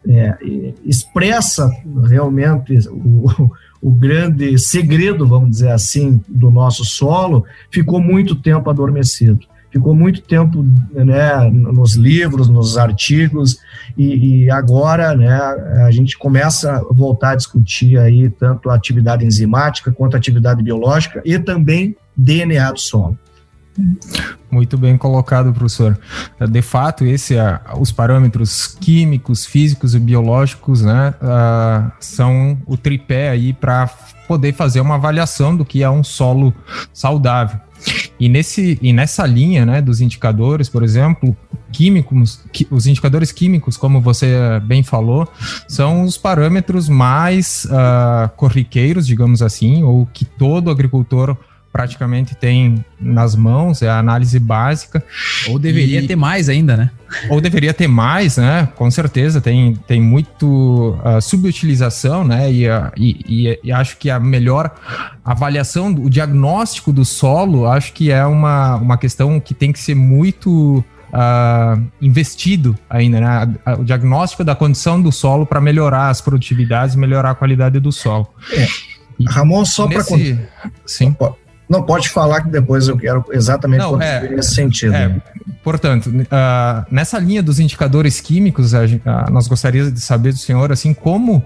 é, 0.08 0.74
expressa 0.84 1.70
realmente 2.08 2.78
o, 2.88 3.50
o 3.80 3.90
grande 3.90 4.58
segredo, 4.58 5.26
vamos 5.26 5.50
dizer 5.50 5.72
assim, 5.72 6.22
do 6.26 6.50
nosso 6.50 6.84
solo, 6.84 7.44
ficou 7.70 8.00
muito 8.00 8.34
tempo 8.34 8.70
adormecido 8.70 9.46
ficou 9.74 9.92
muito 9.92 10.22
tempo 10.22 10.64
né, 10.92 11.50
nos 11.50 11.96
livros, 11.96 12.48
nos 12.48 12.78
artigos, 12.78 13.58
e, 13.98 14.44
e, 14.44 14.50
agora 14.50 15.16
né, 15.16 15.36
a 15.84 15.90
gente 15.90 16.16
começa 16.16 16.76
a 16.76 16.84
voltar 16.92 17.30
a 17.30 17.34
discutir 17.34 17.98
aí 17.98 18.30
tanto 18.30 18.70
a 18.70 18.74
atividade 18.76 19.26
enzimática 19.26 19.90
quanto 19.90 20.14
a 20.14 20.18
atividade 20.18 20.62
biológica 20.62 21.20
e 21.24 21.36
também 21.40 21.96
DNA 22.16 22.70
do 22.70 22.78
solo. 22.78 23.18
Muito 24.50 24.78
bem 24.78 24.96
colocado, 24.96 25.52
professor. 25.52 25.98
De 26.48 26.62
fato, 26.62 27.04
esse, 27.04 27.34
uh, 27.34 27.58
os 27.78 27.90
parâmetros 27.90 28.68
químicos, 28.80 29.44
físicos 29.44 29.94
e 29.94 29.98
biológicos, 29.98 30.82
né, 30.82 31.14
uh, 31.20 31.90
são 31.98 32.56
o 32.66 32.76
tripé 32.76 33.30
aí 33.30 33.52
para 33.52 33.88
poder 34.28 34.52
fazer 34.54 34.80
uma 34.80 34.94
avaliação 34.94 35.56
do 35.56 35.64
que 35.64 35.82
é 35.82 35.90
um 35.90 36.04
solo 36.04 36.54
saudável. 36.92 37.58
E, 38.18 38.28
nesse, 38.28 38.78
e 38.80 38.92
nessa 38.92 39.26
linha 39.26 39.66
né, 39.66 39.82
dos 39.82 40.00
indicadores, 40.00 40.68
por 40.68 40.82
exemplo, 40.82 41.36
químicos, 41.72 42.40
os 42.70 42.86
indicadores 42.86 43.32
químicos, 43.32 43.76
como 43.76 44.00
você 44.00 44.60
bem 44.64 44.82
falou, 44.82 45.28
são 45.68 46.04
os 46.04 46.16
parâmetros 46.16 46.88
mais 46.88 47.66
uh, 47.66 48.28
corriqueiros, 48.36 49.06
digamos 49.06 49.42
assim, 49.42 49.82
ou 49.82 50.06
que 50.06 50.24
todo 50.24 50.70
agricultor 50.70 51.36
praticamente 51.74 52.36
tem 52.36 52.84
nas 53.00 53.34
mãos, 53.34 53.82
é 53.82 53.88
a 53.88 53.98
análise 53.98 54.38
básica. 54.38 55.02
Ou 55.48 55.58
deveria 55.58 56.00
e, 56.00 56.06
ter 56.06 56.14
mais 56.14 56.48
ainda, 56.48 56.76
né? 56.76 56.90
Ou 57.28 57.40
deveria 57.40 57.74
ter 57.74 57.88
mais, 57.88 58.36
né? 58.36 58.68
Com 58.76 58.88
certeza, 58.92 59.40
tem, 59.40 59.74
tem 59.84 60.00
muito 60.00 60.96
uh, 61.04 61.20
subutilização, 61.20 62.22
né? 62.22 62.52
E, 62.52 62.70
uh, 62.70 62.92
e, 62.96 63.58
e, 63.64 63.72
acho 63.72 63.96
que 63.96 64.08
a 64.08 64.20
melhor 64.20 64.72
avaliação, 65.24 65.88
o 65.88 66.08
diagnóstico 66.08 66.92
do 66.92 67.04
solo, 67.04 67.66
acho 67.66 67.92
que 67.92 68.12
é 68.12 68.24
uma, 68.24 68.76
uma 68.76 68.96
questão 68.96 69.40
que 69.40 69.52
tem 69.52 69.72
que 69.72 69.80
ser 69.80 69.96
muito 69.96 70.84
Uh, 71.14 71.80
investido 72.02 72.76
ainda, 72.90 73.20
né? 73.20 73.54
O 73.78 73.84
diagnóstico 73.84 74.42
da 74.42 74.56
condição 74.56 75.00
do 75.00 75.12
solo 75.12 75.46
para 75.46 75.60
melhorar 75.60 76.08
as 76.08 76.20
produtividades, 76.20 76.96
melhorar 76.96 77.30
a 77.30 77.34
qualidade 77.36 77.78
do 77.78 77.92
solo. 77.92 78.28
É. 78.50 78.66
Ramon, 79.28 79.64
só 79.64 79.86
para 79.86 80.02
sim. 80.02 81.16
Não 81.68 81.82
pode 81.82 82.10
falar 82.10 82.42
que 82.42 82.50
depois 82.50 82.88
eu 82.88 82.96
quero 82.96 83.24
exatamente 83.30 83.80
Não, 83.80 84.00
é, 84.00 84.28
nesse 84.28 84.54
sentido. 84.54 84.94
É, 84.94 85.20
portanto, 85.62 86.08
uh, 86.10 86.86
nessa 86.90 87.18
linha 87.18 87.42
dos 87.42 87.58
indicadores 87.58 88.20
químicos, 88.20 88.74
uh, 88.74 88.78
nós 89.30 89.48
gostaríamos 89.48 89.92
de 89.92 90.00
saber 90.00 90.32
do 90.32 90.38
senhor 90.38 90.70
assim 90.70 90.92
como 90.92 91.42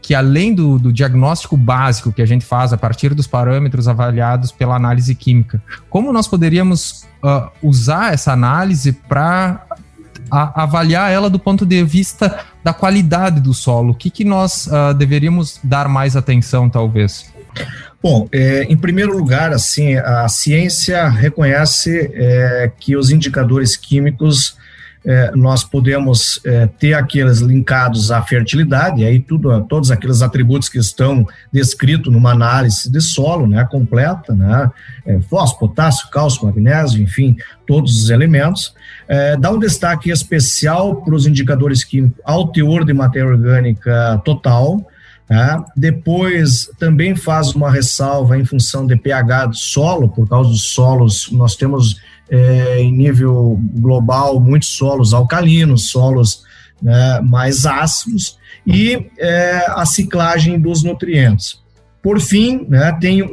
que 0.00 0.14
além 0.14 0.54
do, 0.54 0.78
do, 0.78 0.92
diagnóstico 0.92 1.56
básico 1.56 2.12
que 2.12 2.22
a 2.22 2.26
gente 2.26 2.44
faz 2.44 2.72
a 2.72 2.78
partir 2.78 3.12
dos 3.12 3.26
parâmetros 3.26 3.88
avaliados 3.88 4.52
pela 4.52 4.76
análise 4.76 5.12
química, 5.16 5.60
como 5.90 6.12
nós 6.12 6.28
poderíamos 6.28 7.04
uh, 7.24 7.50
usar 7.60 8.14
essa 8.14 8.32
análise 8.32 8.92
para 8.92 9.66
avaliar 10.30 11.10
ela 11.10 11.30
do 11.30 11.38
ponto 11.38 11.64
de 11.64 11.84
vista 11.84 12.40
da 12.62 12.72
qualidade 12.72 13.40
do 13.40 13.54
solo? 13.54 13.92
O 13.92 13.94
que, 13.94 14.10
que 14.10 14.24
nós 14.24 14.68
deveríamos 14.98 15.60
dar 15.62 15.88
mais 15.88 16.16
atenção, 16.16 16.68
talvez? 16.68 17.32
Bom, 18.08 18.28
é, 18.30 18.62
em 18.62 18.76
primeiro 18.76 19.18
lugar, 19.18 19.52
assim, 19.52 19.96
a 19.96 20.28
ciência 20.28 21.08
reconhece 21.08 22.08
é, 22.14 22.70
que 22.78 22.96
os 22.96 23.10
indicadores 23.10 23.76
químicos 23.76 24.56
é, 25.04 25.32
nós 25.34 25.64
podemos 25.64 26.40
é, 26.44 26.68
ter 26.68 26.94
aqueles 26.94 27.40
linkados 27.40 28.12
à 28.12 28.22
fertilidade, 28.22 29.02
e 29.02 29.04
aí 29.04 29.18
tudo, 29.18 29.60
todos 29.64 29.90
aqueles 29.90 30.22
atributos 30.22 30.68
que 30.68 30.78
estão 30.78 31.26
descritos 31.52 32.12
numa 32.12 32.30
análise 32.30 32.88
de 32.88 33.00
solo, 33.00 33.44
né, 33.44 33.66
completa, 33.68 34.32
né, 34.32 34.70
é, 35.04 35.18
fósforo, 35.22 35.68
potássio, 35.70 36.08
cálcio, 36.08 36.46
magnésio, 36.46 37.02
enfim, 37.02 37.36
todos 37.66 38.04
os 38.04 38.10
elementos. 38.10 38.72
É, 39.08 39.36
dá 39.36 39.50
um 39.50 39.58
destaque 39.58 40.12
especial 40.12 41.02
para 41.02 41.12
os 41.12 41.26
indicadores 41.26 41.82
químicos 41.82 42.20
ao 42.24 42.52
teor 42.52 42.84
de 42.84 42.92
matéria 42.92 43.30
orgânica 43.30 44.22
total, 44.24 44.86
Tá? 45.28 45.64
Depois, 45.76 46.70
também 46.78 47.16
faz 47.16 47.52
uma 47.54 47.70
ressalva 47.70 48.38
em 48.38 48.44
função 48.44 48.86
de 48.86 48.94
pH 48.94 49.46
do 49.46 49.56
solo, 49.56 50.08
por 50.08 50.28
causa 50.28 50.50
dos 50.50 50.72
solos, 50.72 51.28
nós 51.32 51.56
temos 51.56 52.00
é, 52.30 52.80
em 52.80 52.92
nível 52.92 53.58
global 53.74 54.38
muitos 54.38 54.68
solos 54.68 55.12
alcalinos, 55.12 55.90
solos 55.90 56.44
né, 56.80 57.20
mais 57.20 57.66
ácidos, 57.66 58.38
e 58.64 59.10
é, 59.18 59.64
a 59.68 59.84
ciclagem 59.84 60.60
dos 60.60 60.84
nutrientes. 60.84 61.58
Por 62.00 62.20
fim, 62.20 62.64
né, 62.68 62.96
tem 63.00 63.22
um, 63.22 63.30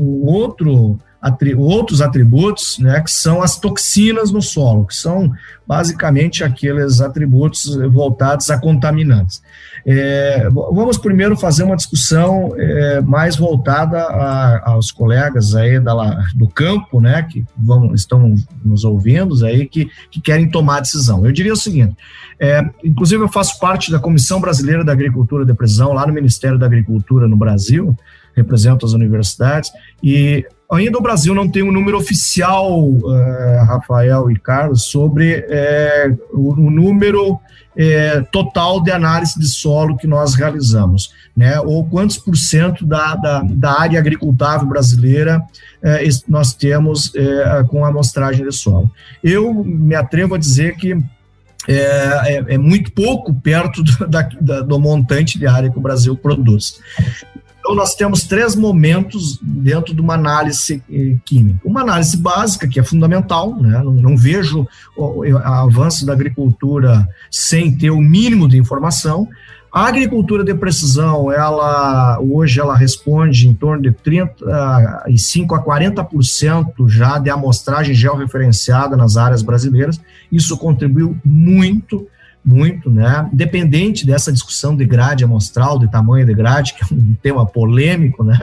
um 0.00 0.26
outro 0.26 0.98
atri 1.20 1.54
outros 1.54 2.00
atributos, 2.00 2.78
né, 2.78 3.00
que 3.00 3.10
são 3.10 3.42
as 3.42 3.58
toxinas 3.58 4.30
no 4.30 4.40
solo, 4.40 4.86
que 4.86 4.94
são 4.94 5.32
basicamente 5.66 6.44
aqueles 6.44 7.00
atributos 7.00 7.76
voltados 7.92 8.48
a 8.50 8.58
contaminantes. 8.58 9.42
É, 9.84 10.48
vamos 10.50 10.96
primeiro 10.96 11.36
fazer 11.36 11.64
uma 11.64 11.76
discussão 11.76 12.54
é, 12.56 13.00
mais 13.00 13.36
voltada 13.36 13.98
a, 13.98 14.70
aos 14.70 14.92
colegas 14.92 15.54
aí 15.54 15.80
da, 15.80 15.94
do 16.34 16.48
campo, 16.48 17.00
né, 17.00 17.22
que 17.22 17.44
vão, 17.56 17.92
estão 17.94 18.34
nos 18.64 18.84
ouvindo 18.84 19.44
aí, 19.44 19.66
que, 19.66 19.90
que 20.10 20.20
querem 20.20 20.48
tomar 20.48 20.80
decisão. 20.80 21.26
Eu 21.26 21.32
diria 21.32 21.52
o 21.52 21.56
seguinte, 21.56 21.96
é, 22.38 22.64
inclusive 22.84 23.22
eu 23.22 23.28
faço 23.28 23.58
parte 23.58 23.90
da 23.90 23.98
Comissão 23.98 24.40
Brasileira 24.40 24.84
da 24.84 24.92
Agricultura 24.92 25.44
de 25.44 25.52
Precisão, 25.52 25.92
lá 25.92 26.06
no 26.06 26.12
Ministério 26.12 26.58
da 26.58 26.66
Agricultura 26.66 27.26
no 27.26 27.36
Brasil, 27.36 27.96
represento 28.36 28.86
as 28.86 28.92
universidades, 28.92 29.70
e 30.02 30.46
Ainda 30.70 30.98
o 30.98 31.02
Brasil 31.02 31.34
não 31.34 31.48
tem 31.48 31.62
um 31.62 31.72
número 31.72 31.96
oficial, 31.96 32.78
uh, 32.78 33.64
Rafael 33.66 34.30
e 34.30 34.38
Carlos, 34.38 34.84
sobre 34.84 35.38
uh, 35.38 36.18
o, 36.30 36.52
o, 36.52 36.70
número 36.70 37.32
uh, 37.32 37.40
total 38.30 38.82
de 38.82 38.90
análise 38.90 39.38
de 39.38 39.48
solo 39.48 39.96
que 39.96 40.06
nós 40.06 40.34
realizamos, 40.34 41.10
né? 41.34 41.58
Ou 41.60 41.88
quantos 41.88 42.18
por 42.18 42.36
cento 42.36 42.84
da, 42.84 43.14
da, 43.14 43.40
da 43.42 43.80
área 43.80 43.98
agricultável 43.98 44.68
brasileira 44.68 45.42
nós 46.26 46.52
temos 46.52 47.12
com 47.68 47.84
a 47.84 47.88
amostragem 47.88 48.44
de 48.44 48.52
solo. 48.52 48.90
Eu 49.22 49.62
me 49.62 49.94
atrevo 49.94 50.34
a 50.34 50.38
dizer 50.38 50.74
que 50.74 51.00
é, 51.68 51.72
é, 51.72 52.54
é, 52.54 52.58
muito 52.58 52.90
pouco 52.92 53.32
perto 53.34 53.82
do, 53.82 54.08
da, 54.08 54.22
do 54.62 54.80
montante 54.80 55.38
de 55.38 55.46
área 55.46 55.70
que 55.70 55.78
o 55.78 55.82
Brasil 55.82 56.16
produz. 56.16 56.80
Então, 57.68 57.76
nós 57.76 57.94
temos 57.94 58.22
três 58.22 58.56
momentos 58.56 59.38
dentro 59.42 59.94
de 59.94 60.00
uma 60.00 60.14
análise 60.14 60.82
eh, 60.90 61.16
química. 61.22 61.60
Uma 61.62 61.82
análise 61.82 62.16
básica, 62.16 62.66
que 62.66 62.80
é 62.80 62.82
fundamental, 62.82 63.54
né? 63.60 63.82
não, 63.84 63.92
não 63.92 64.16
vejo 64.16 64.66
o, 64.96 65.22
o 65.22 65.36
avanço 65.36 66.06
da 66.06 66.14
agricultura 66.14 67.06
sem 67.30 67.76
ter 67.76 67.90
o 67.90 68.00
mínimo 68.00 68.48
de 68.48 68.56
informação. 68.56 69.28
A 69.70 69.86
agricultura 69.86 70.42
de 70.42 70.54
precisão, 70.54 71.30
ela 71.30 72.18
hoje 72.22 72.58
ela 72.58 72.74
responde 72.74 73.46
em 73.46 73.52
torno 73.52 73.82
de 73.82 73.92
35 73.92 75.54
a 75.54 75.62
40% 75.62 76.88
já 76.88 77.18
de 77.18 77.28
amostragem 77.28 77.94
georreferenciada 77.94 78.96
nas 78.96 79.18
áreas 79.18 79.42
brasileiras. 79.42 80.00
Isso 80.32 80.56
contribuiu 80.56 81.18
muito 81.22 82.08
muito, 82.48 82.90
né? 82.90 83.28
Independente 83.30 84.06
dessa 84.06 84.32
discussão 84.32 84.74
de 84.74 84.86
grade 84.86 85.22
amostral, 85.22 85.78
de 85.78 85.90
tamanho 85.90 86.24
de 86.24 86.32
grade, 86.32 86.72
que 86.72 86.82
é 86.82 86.86
um 86.96 87.14
tema 87.22 87.44
polêmico, 87.44 88.24
né? 88.24 88.38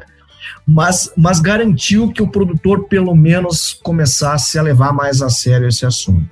Mas, 0.68 1.12
mas 1.18 1.40
garantiu 1.40 2.12
que 2.12 2.22
o 2.22 2.28
produtor, 2.28 2.86
pelo 2.88 3.16
menos, 3.16 3.74
começasse 3.84 4.60
a 4.60 4.62
levar 4.62 4.94
mais 4.94 5.22
a 5.22 5.30
sério 5.30 5.68
esse 5.68 5.86
assunto. 5.86 6.30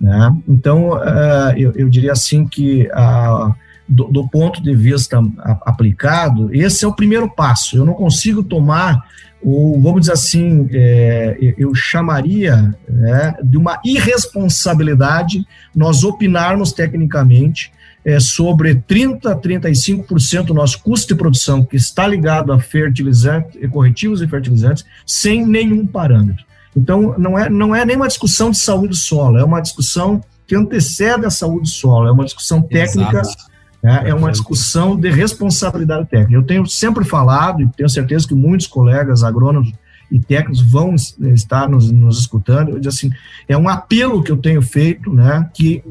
Né? 0.00 0.36
Então, 0.48 0.94
uh, 0.94 1.56
eu, 1.56 1.72
eu, 1.76 1.88
diria 1.88 2.12
assim 2.12 2.46
que, 2.46 2.88
uh, 2.88 3.54
do, 3.88 4.04
do, 4.04 4.28
ponto 4.28 4.60
de 4.60 4.74
vista 4.74 5.20
aplicado, 5.62 6.52
esse 6.52 6.84
é 6.84 6.88
o 6.88 6.94
primeiro 6.94 7.28
passo. 7.28 7.76
Eu 7.76 7.84
não 7.84 7.94
consigo 7.94 8.42
tomar 8.42 9.00
ou 9.42 9.80
vamos 9.80 10.02
dizer 10.02 10.12
assim, 10.12 10.68
é, 10.72 11.54
eu 11.58 11.74
chamaria 11.74 12.74
né, 12.88 13.34
de 13.42 13.56
uma 13.56 13.80
irresponsabilidade 13.84 15.44
nós 15.74 16.04
opinarmos 16.04 16.72
tecnicamente 16.72 17.72
é, 18.04 18.18
sobre 18.20 18.74
30% 18.74 19.26
a 19.26 19.36
35% 19.36 20.44
do 20.44 20.54
nosso 20.54 20.80
custo 20.82 21.08
de 21.08 21.18
produção 21.18 21.64
que 21.64 21.76
está 21.76 22.06
ligado 22.06 22.52
a 22.52 22.60
fertilizantes, 22.60 23.58
corretivos 23.70 24.22
e 24.22 24.28
fertilizantes, 24.28 24.84
sem 25.06 25.46
nenhum 25.46 25.86
parâmetro. 25.86 26.44
Então, 26.76 27.14
não 27.18 27.38
é, 27.38 27.50
não 27.50 27.74
é 27.74 27.84
nem 27.84 27.96
uma 27.96 28.08
discussão 28.08 28.50
de 28.50 28.58
saúde 28.58 28.88
do 28.88 28.96
solo, 28.96 29.38
é 29.38 29.44
uma 29.44 29.60
discussão 29.60 30.22
que 30.46 30.56
antecede 30.56 31.26
a 31.26 31.30
saúde 31.30 31.62
do 31.62 31.68
solo, 31.68 32.08
é 32.08 32.12
uma 32.12 32.24
discussão 32.24 32.62
técnica 32.62 33.20
Exato 33.20 33.51
né? 33.82 34.02
É 34.06 34.14
uma 34.14 34.30
discussão 34.30 34.96
de 34.96 35.10
responsabilidade 35.10 36.08
técnica. 36.08 36.34
Eu 36.34 36.42
tenho 36.42 36.66
sempre 36.66 37.04
falado, 37.04 37.62
e 37.62 37.68
tenho 37.68 37.88
certeza 37.88 38.28
que 38.28 38.34
muitos 38.34 38.66
colegas 38.66 39.24
agrônomos 39.24 39.72
e 40.10 40.20
técnicos 40.20 40.60
vão 40.60 40.94
estar 40.94 41.68
nos, 41.68 41.90
nos 41.90 42.20
escutando. 42.20 42.70
Eu 42.70 42.76
digo 42.76 42.88
assim, 42.88 43.10
é 43.48 43.56
um 43.56 43.68
apelo 43.68 44.22
que 44.22 44.30
eu 44.30 44.36
tenho 44.36 44.62
feito, 44.62 45.12
né, 45.12 45.48
que, 45.54 45.82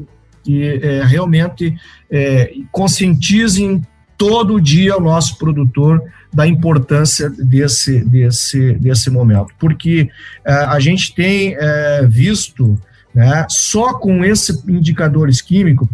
que 0.44 0.62
é, 0.62 1.04
realmente 1.04 1.76
é, 2.10 2.54
conscientizem 2.70 3.82
todo 4.16 4.60
dia 4.60 4.96
o 4.96 5.00
nosso 5.00 5.36
produtor 5.36 6.00
da 6.32 6.46
importância 6.46 7.28
desse, 7.28 8.04
desse, 8.04 8.72
desse 8.74 9.10
momento, 9.10 9.48
porque 9.58 10.08
é, 10.44 10.52
a 10.52 10.78
gente 10.78 11.14
tem 11.14 11.56
é, 11.58 12.06
visto, 12.06 12.78
né, 13.12 13.44
só 13.50 13.94
com 13.94 14.24
esses 14.24 14.64
indicadores 14.66 15.42
químicos, 15.42 15.88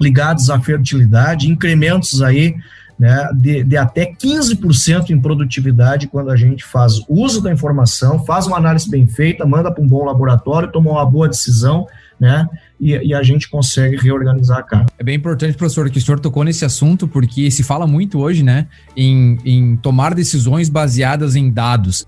ligados 0.00 0.50
à 0.50 0.60
fertilidade, 0.60 1.50
incrementos 1.50 2.22
aí 2.22 2.54
né, 2.98 3.28
de, 3.34 3.62
de 3.62 3.76
até 3.76 4.12
15% 4.12 5.10
em 5.10 5.20
produtividade 5.20 6.08
quando 6.08 6.30
a 6.30 6.36
gente 6.36 6.64
faz 6.64 7.00
uso 7.08 7.40
da 7.40 7.52
informação, 7.52 8.24
faz 8.24 8.46
uma 8.46 8.56
análise 8.56 8.90
bem 8.90 9.06
feita, 9.06 9.46
manda 9.46 9.70
para 9.70 9.82
um 9.82 9.86
bom 9.86 10.04
laboratório, 10.04 10.70
toma 10.72 10.90
uma 10.90 11.06
boa 11.06 11.28
decisão, 11.28 11.86
né? 12.18 12.48
E, 12.80 12.90
e, 12.90 13.14
a 13.14 13.22
gente 13.22 13.48
consegue 13.48 13.96
reorganizar 13.96 14.58
a 14.58 14.62
carga. 14.62 14.86
É 14.98 15.04
bem 15.04 15.14
importante, 15.14 15.56
professor, 15.56 15.88
que 15.90 15.98
o 15.98 16.00
senhor 16.00 16.18
tocou 16.18 16.42
nesse 16.42 16.64
assunto, 16.64 17.06
porque 17.06 17.48
se 17.50 17.62
fala 17.62 17.86
muito 17.86 18.18
hoje, 18.18 18.42
né, 18.42 18.66
em, 18.96 19.38
em 19.44 19.76
tomar 19.76 20.14
decisões 20.14 20.68
baseadas 20.68 21.36
em 21.36 21.50
dados. 21.50 22.06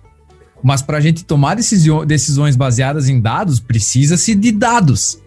Mas 0.63 0.83
para 0.83 0.99
a 0.99 1.01
gente 1.01 1.25
tomar 1.25 1.57
decisões 1.57 2.57
baseadas 2.57 3.09
em 3.09 3.21
dados, 3.21 3.61
precisa-se 3.61 4.35
de 4.35 4.53
dados. 4.53 5.19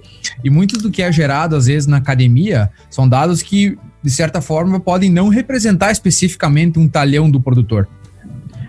E 0.43 0.49
muito 0.49 0.77
do 0.77 0.91
que 0.91 1.01
é 1.01 1.11
gerado, 1.11 1.55
às 1.55 1.65
vezes, 1.67 1.87
na 1.87 1.97
academia, 1.97 2.69
são 2.89 3.07
dados 3.07 3.41
que, 3.41 3.77
de 4.01 4.09
certa 4.09 4.41
forma, 4.41 4.79
podem 4.79 5.09
não 5.09 5.29
representar 5.29 5.91
especificamente 5.91 6.79
um 6.79 6.87
talhão 6.87 7.29
do 7.29 7.39
produtor. 7.39 7.87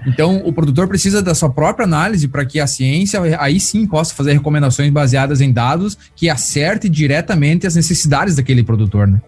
Então, 0.07 0.43
o 0.45 0.53
produtor 0.53 0.87
precisa 0.87 1.23
da 1.23 1.35
sua 1.35 1.51
própria 1.51 1.85
análise 1.85 2.29
para 2.29 2.45
que 2.45 2.61
a 2.61 2.67
ciência 2.67 3.21
aí 3.39 3.59
sim 3.59 3.87
possa 3.87 4.15
fazer 4.15 4.33
recomendações 4.33 4.91
baseadas 4.91 5.41
em 5.41 5.53
dados 5.53 5.97
que 6.15 6.29
acerte 6.29 6.89
diretamente 6.89 7.67
as 7.67 7.75
necessidades 7.75 8.37
daquele 8.37 8.63
produtor, 8.63 9.07
né? 9.07 9.21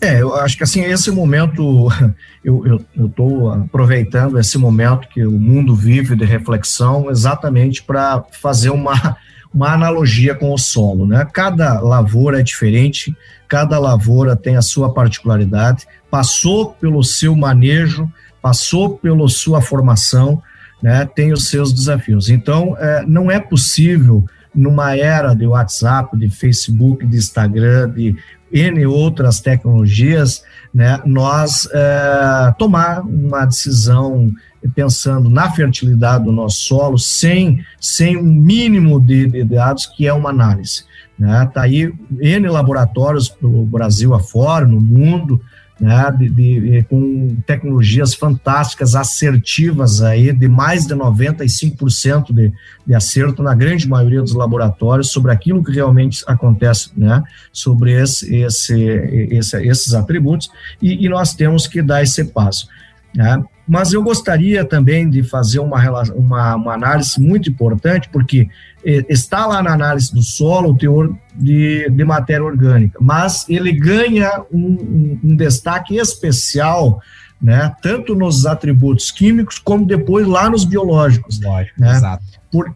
É, 0.00 0.20
eu 0.20 0.34
acho 0.36 0.56
que 0.56 0.62
assim, 0.62 0.82
esse 0.82 1.10
momento, 1.10 1.88
eu 2.44 2.80
estou 2.96 3.50
aproveitando 3.50 4.38
esse 4.38 4.56
momento 4.56 5.08
que 5.08 5.24
o 5.24 5.32
mundo 5.32 5.74
vive 5.74 6.14
de 6.14 6.24
reflexão 6.24 7.10
exatamente 7.10 7.82
para 7.82 8.24
fazer 8.40 8.70
uma 8.70 9.16
uma 9.52 9.72
analogia 9.72 10.34
com 10.34 10.52
o 10.52 10.58
solo, 10.58 11.06
né? 11.06 11.26
Cada 11.32 11.80
lavoura 11.80 12.40
é 12.40 12.42
diferente, 12.42 13.16
cada 13.48 13.78
lavoura 13.78 14.36
tem 14.36 14.56
a 14.56 14.62
sua 14.62 14.92
particularidade, 14.92 15.86
passou 16.10 16.72
pelo 16.72 17.02
seu 17.02 17.34
manejo, 17.34 18.10
passou 18.42 18.98
pela 18.98 19.28
sua 19.28 19.60
formação, 19.60 20.42
né? 20.82 21.06
Tem 21.06 21.32
os 21.32 21.48
seus 21.48 21.72
desafios. 21.72 22.28
Então, 22.28 22.76
é, 22.78 23.04
não 23.06 23.30
é 23.30 23.40
possível 23.40 24.24
numa 24.54 24.96
era 24.96 25.34
de 25.34 25.46
WhatsApp, 25.46 26.16
de 26.16 26.28
Facebook, 26.28 27.06
de 27.06 27.16
Instagram, 27.16 27.90
de 27.90 28.16
N 28.52 28.86
outras 28.86 29.40
tecnologias, 29.40 30.42
né, 30.72 31.00
nós 31.04 31.68
é, 31.72 32.54
tomar 32.58 33.00
uma 33.00 33.44
decisão 33.44 34.32
pensando 34.74 35.30
na 35.30 35.50
fertilidade 35.50 36.24
do 36.24 36.32
nosso 36.32 36.60
solo, 36.60 36.98
sem, 36.98 37.64
sem 37.80 38.16
um 38.16 38.22
mínimo 38.22 39.00
de, 39.00 39.26
de 39.26 39.44
dados, 39.44 39.86
que 39.86 40.06
é 40.06 40.12
uma 40.12 40.30
análise. 40.30 40.84
Né? 41.18 41.50
Tá 41.52 41.62
aí 41.62 41.92
N 42.20 42.48
laboratórios 42.48 43.28
pelo 43.28 43.64
Brasil 43.64 44.14
afora, 44.14 44.66
no 44.66 44.80
mundo, 44.80 45.40
né, 45.80 46.10
de, 46.18 46.28
de, 46.28 46.82
com 46.84 47.36
tecnologias 47.46 48.14
fantásticas, 48.14 48.94
assertivas 48.94 50.02
aí, 50.02 50.32
de 50.32 50.48
mais 50.48 50.86
de 50.86 50.94
95% 50.94 52.32
de, 52.32 52.52
de 52.86 52.94
acerto 52.94 53.42
na 53.42 53.54
grande 53.54 53.88
maioria 53.88 54.20
dos 54.20 54.34
laboratórios 54.34 55.10
sobre 55.10 55.30
aquilo 55.30 55.62
que 55.62 55.72
realmente 55.72 56.24
acontece, 56.26 56.90
né, 56.96 57.22
sobre 57.52 57.92
esse, 57.92 58.34
esse, 58.34 58.82
esse 59.30 59.56
esses 59.66 59.94
atributos, 59.94 60.50
e, 60.82 61.04
e, 61.04 61.08
nós 61.08 61.34
temos 61.34 61.66
que 61.66 61.80
dar 61.80 62.02
esse 62.02 62.24
passo. 62.24 62.68
Né. 63.14 63.42
Mas 63.68 63.92
eu 63.92 64.02
gostaria 64.02 64.64
também 64.64 65.08
de 65.10 65.22
fazer 65.22 65.58
uma, 65.58 65.78
uma, 66.14 66.56
uma 66.56 66.74
análise 66.74 67.20
muito 67.20 67.50
importante, 67.50 68.08
porque 68.08 68.48
eh, 68.84 69.04
está 69.08 69.46
lá 69.46 69.62
na 69.62 69.74
análise 69.74 70.12
do 70.12 70.22
solo 70.22 70.70
o 70.70 70.76
teor 70.76 71.14
de, 71.34 71.88
de 71.90 72.04
matéria 72.04 72.44
orgânica, 72.44 72.98
mas 73.00 73.48
ele 73.48 73.72
ganha 73.72 74.42
um, 74.50 74.58
um, 74.66 75.20
um 75.22 75.36
destaque 75.36 75.96
especial 75.96 77.00
né, 77.40 77.72
tanto 77.80 78.14
nos 78.14 78.46
atributos 78.46 79.12
químicos 79.12 79.58
como 79.58 79.86
depois 79.86 80.26
lá 80.26 80.50
nos 80.50 80.64
biológicos. 80.64 81.40
Lógico, 81.40 81.80
né, 81.80 81.92
exato. 81.92 82.24
Por, 82.50 82.74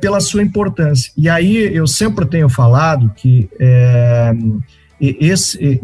pela 0.00 0.20
sua 0.20 0.42
importância. 0.42 1.12
E 1.16 1.28
aí 1.28 1.74
eu 1.74 1.86
sempre 1.86 2.24
tenho 2.26 2.48
falado 2.48 3.10
que 3.14 3.48
é, 3.58 4.32
esse, 5.00 5.80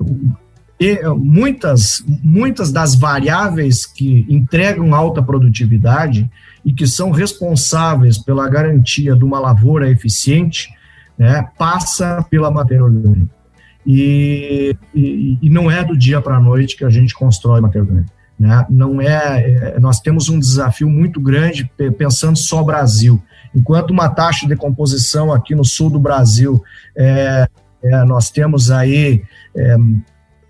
e 0.79 1.01
muitas, 1.09 2.05
muitas 2.23 2.71
das 2.71 2.95
variáveis 2.95 3.87
que 3.87 4.27
entregam 4.29 4.95
alta 4.95 5.23
produtividade 5.23 6.31
e 6.65 6.73
que 6.73 6.87
são 6.87 7.11
responsáveis 7.11 8.19
pela 8.19 8.49
garantia 8.49 9.15
de 9.15 9.25
uma 9.25 9.39
lavoura 9.39 9.91
eficiente, 9.91 10.69
né, 11.17 11.49
passa 11.59 12.23
pela 12.29 12.51
matéria 12.51 12.85
orgânica. 12.85 13.35
E, 13.87 14.77
e, 14.95 15.39
e 15.41 15.49
não 15.49 15.71
é 15.71 15.83
do 15.83 15.97
dia 15.97 16.21
para 16.21 16.37
a 16.37 16.41
noite 16.41 16.77
que 16.77 16.85
a 16.85 16.91
gente 16.91 17.15
constrói 17.15 17.61
matéria 17.61 17.87
orgânica. 17.87 18.13
Né? 18.39 18.67
Não 18.69 19.01
é, 19.01 19.75
é, 19.77 19.81
nós 19.81 20.01
temos 20.01 20.29
um 20.29 20.39
desafio 20.39 20.91
muito 20.91 21.21
grande 21.21 21.71
pensando 21.97 22.37
só 22.37 22.63
Brasil. 22.63 23.23
Enquanto 23.55 23.93
uma 23.93 24.09
taxa 24.11 24.41
de 24.41 24.49
decomposição 24.49 25.33
aqui 25.33 25.55
no 25.55 25.65
sul 25.65 25.89
do 25.89 25.99
Brasil, 25.99 26.63
é, 26.95 27.49
é, 27.83 28.05
nós 28.05 28.31
temos 28.31 28.71
aí 28.71 29.23
é, 29.57 29.77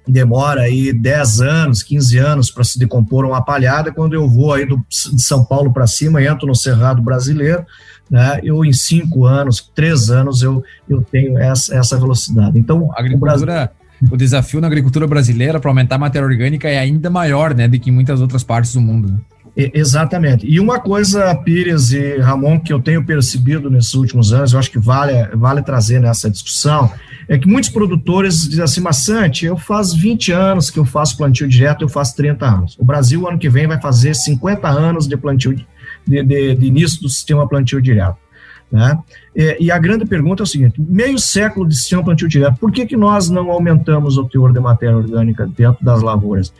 demora 0.07 0.63
aí 0.63 0.93
10 0.93 1.41
anos, 1.41 1.83
15 1.83 2.19
anos 2.19 2.51
para 2.51 2.65
se 2.65 2.79
decompor 2.79 3.25
uma 3.25 3.45
palhada, 3.45 3.93
quando 3.93 4.15
eu 4.15 4.29
vou 4.29 4.53
aí 4.53 4.65
do, 4.65 4.77
de 4.89 5.23
São 5.23 5.45
Paulo 5.45 5.73
para 5.73 5.87
cima 5.87 6.23
e 6.23 6.27
entro 6.27 6.47
no 6.47 6.55
Cerrado 6.55 7.03
Brasileiro, 7.03 7.65
né, 8.11 8.41
eu 8.43 8.65
em 8.65 8.73
cinco 8.73 9.25
anos, 9.25 9.61
três 9.75 10.11
anos, 10.11 10.43
eu, 10.43 10.63
eu 10.89 11.03
tenho 11.03 11.39
essa, 11.39 11.75
essa 11.75 11.99
velocidade. 11.99 12.59
Então, 12.59 12.91
a 12.93 13.01
agricultura... 13.01 13.35
O 13.37 13.45
Brasil 13.45 13.69
o 14.11 14.17
desafio 14.17 14.61
na 14.61 14.67
agricultura 14.67 15.07
brasileira 15.07 15.59
para 15.59 15.71
aumentar 15.71 15.95
a 15.95 15.99
matéria 15.99 16.27
orgânica 16.27 16.69
é 16.69 16.79
ainda 16.79 17.09
maior, 17.09 17.55
né, 17.55 17.67
do 17.67 17.79
que 17.79 17.91
em 17.91 17.93
muitas 17.93 18.21
outras 18.21 18.45
partes 18.45 18.75
do 18.75 18.81
mundo. 18.81 19.09
Né? 19.11 19.19
Exatamente. 19.57 20.47
E 20.47 20.61
uma 20.61 20.79
coisa, 20.79 21.35
Pires 21.35 21.91
e 21.91 22.19
Ramon, 22.19 22.61
que 22.61 22.71
eu 22.71 22.79
tenho 22.79 23.03
percebido 23.03 23.71
nesses 23.71 23.95
últimos 23.95 24.31
anos, 24.31 24.53
eu 24.53 24.59
acho 24.59 24.71
que 24.71 24.79
vale, 24.79 25.29
vale 25.35 25.63
trazer 25.63 25.99
nessa 25.99 26.29
discussão, 26.29 26.93
é 27.27 27.39
que 27.39 27.49
muitos 27.49 27.71
produtores 27.71 28.47
dizem 28.47 28.63
assim, 28.63 28.81
Massante, 28.83 29.47
eu 29.47 29.57
faz 29.57 29.95
20 29.95 30.31
anos 30.31 30.69
que 30.69 30.79
eu 30.79 30.85
faço 30.85 31.17
plantio 31.17 31.49
direto, 31.49 31.83
eu 31.83 31.89
faço 31.89 32.15
30 32.17 32.47
anos. 32.47 32.77
O 32.79 32.85
Brasil, 32.85 33.27
ano 33.27 33.39
que 33.39 33.49
vem, 33.49 33.67
vai 33.67 33.81
fazer 33.81 34.15
50 34.15 34.69
anos 34.69 35.09
de 35.09 35.17
plantio, 35.17 35.55
de, 35.55 36.23
de, 36.23 36.55
de 36.55 36.67
início 36.67 37.01
do 37.01 37.09
sistema 37.09 37.49
plantio 37.49 37.81
direto. 37.81 38.26
Né? 38.71 38.99
E, 39.35 39.71
a 39.71 39.79
grande 39.79 40.05
pergunta 40.05 40.43
é 40.43 40.45
o 40.45 40.47
seguinte: 40.47 40.81
meio 40.81 41.19
século 41.19 41.69
de 41.69 41.77
sistema 41.77 42.05
plantio 42.05 42.29
direto, 42.29 42.59
por 42.59 42.73
que, 42.73 42.85
que 42.85 42.97
nós 42.97 43.31
não 43.31 43.51
aumentamos 43.51 44.19
o 44.19 44.25
teor 44.25 44.53
de 44.53 44.59
matéria 44.59 44.97
orgânica 44.97 45.47
dentro 45.47 45.85
das 45.85 46.03
lavouras? 46.03 46.53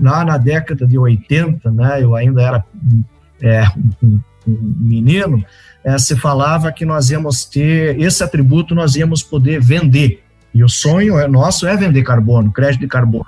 Lá 0.00 0.24
na 0.24 0.38
década 0.38 0.86
de 0.86 0.96
80, 0.96 1.70
né, 1.72 2.02
eu 2.02 2.14
ainda 2.14 2.40
era 2.40 2.64
é, 3.42 3.64
um 4.06 4.20
menino, 4.46 5.44
é, 5.82 5.98
se 5.98 6.14
falava 6.16 6.70
que 6.70 6.84
nós 6.84 7.10
íamos 7.10 7.44
ter 7.44 7.98
esse 7.98 8.22
atributo, 8.22 8.74
nós 8.74 8.94
íamos 8.94 9.22
poder 9.22 9.60
vender. 9.60 10.22
E 10.54 10.62
o 10.62 10.68
sonho 10.68 11.18
é, 11.18 11.26
nosso 11.26 11.66
é 11.66 11.76
vender 11.76 12.02
carbono, 12.02 12.52
crédito 12.52 12.80
de 12.80 12.88
carbono. 12.88 13.26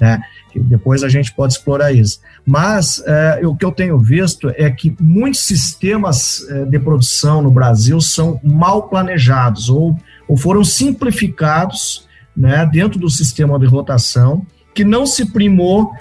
Né? 0.00 0.20
Depois 0.60 1.02
a 1.02 1.08
gente 1.08 1.32
pode 1.32 1.54
explorar 1.54 1.92
isso. 1.92 2.20
Mas 2.44 3.02
é, 3.06 3.40
o 3.46 3.54
que 3.54 3.64
eu 3.64 3.72
tenho 3.72 3.98
visto 3.98 4.50
é 4.56 4.70
que 4.70 4.96
muitos 5.00 5.40
sistemas 5.40 6.46
é, 6.48 6.64
de 6.64 6.78
produção 6.78 7.42
no 7.42 7.50
Brasil 7.50 8.00
são 8.00 8.40
mal 8.42 8.88
planejados 8.88 9.68
ou, 9.68 9.98
ou 10.26 10.36
foram 10.36 10.64
simplificados 10.64 12.08
né, 12.36 12.68
dentro 12.70 12.98
do 12.98 13.10
sistema 13.10 13.58
de 13.58 13.66
rotação, 13.66 14.46
que 14.72 14.84
não 14.84 15.04
se 15.04 15.32
primou, 15.32 15.92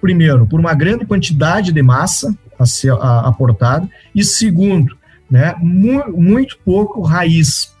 primeiro, 0.00 0.46
por 0.46 0.60
uma 0.60 0.74
grande 0.74 1.06
quantidade 1.06 1.72
de 1.72 1.82
massa 1.82 2.36
a 2.58 2.66
ser 2.66 2.92
aportada, 2.92 3.88
e 4.14 4.22
segundo, 4.22 4.96
né, 5.30 5.54
mu 5.60 6.04
muito 6.12 6.58
pouco 6.62 7.00
raiz 7.00 7.71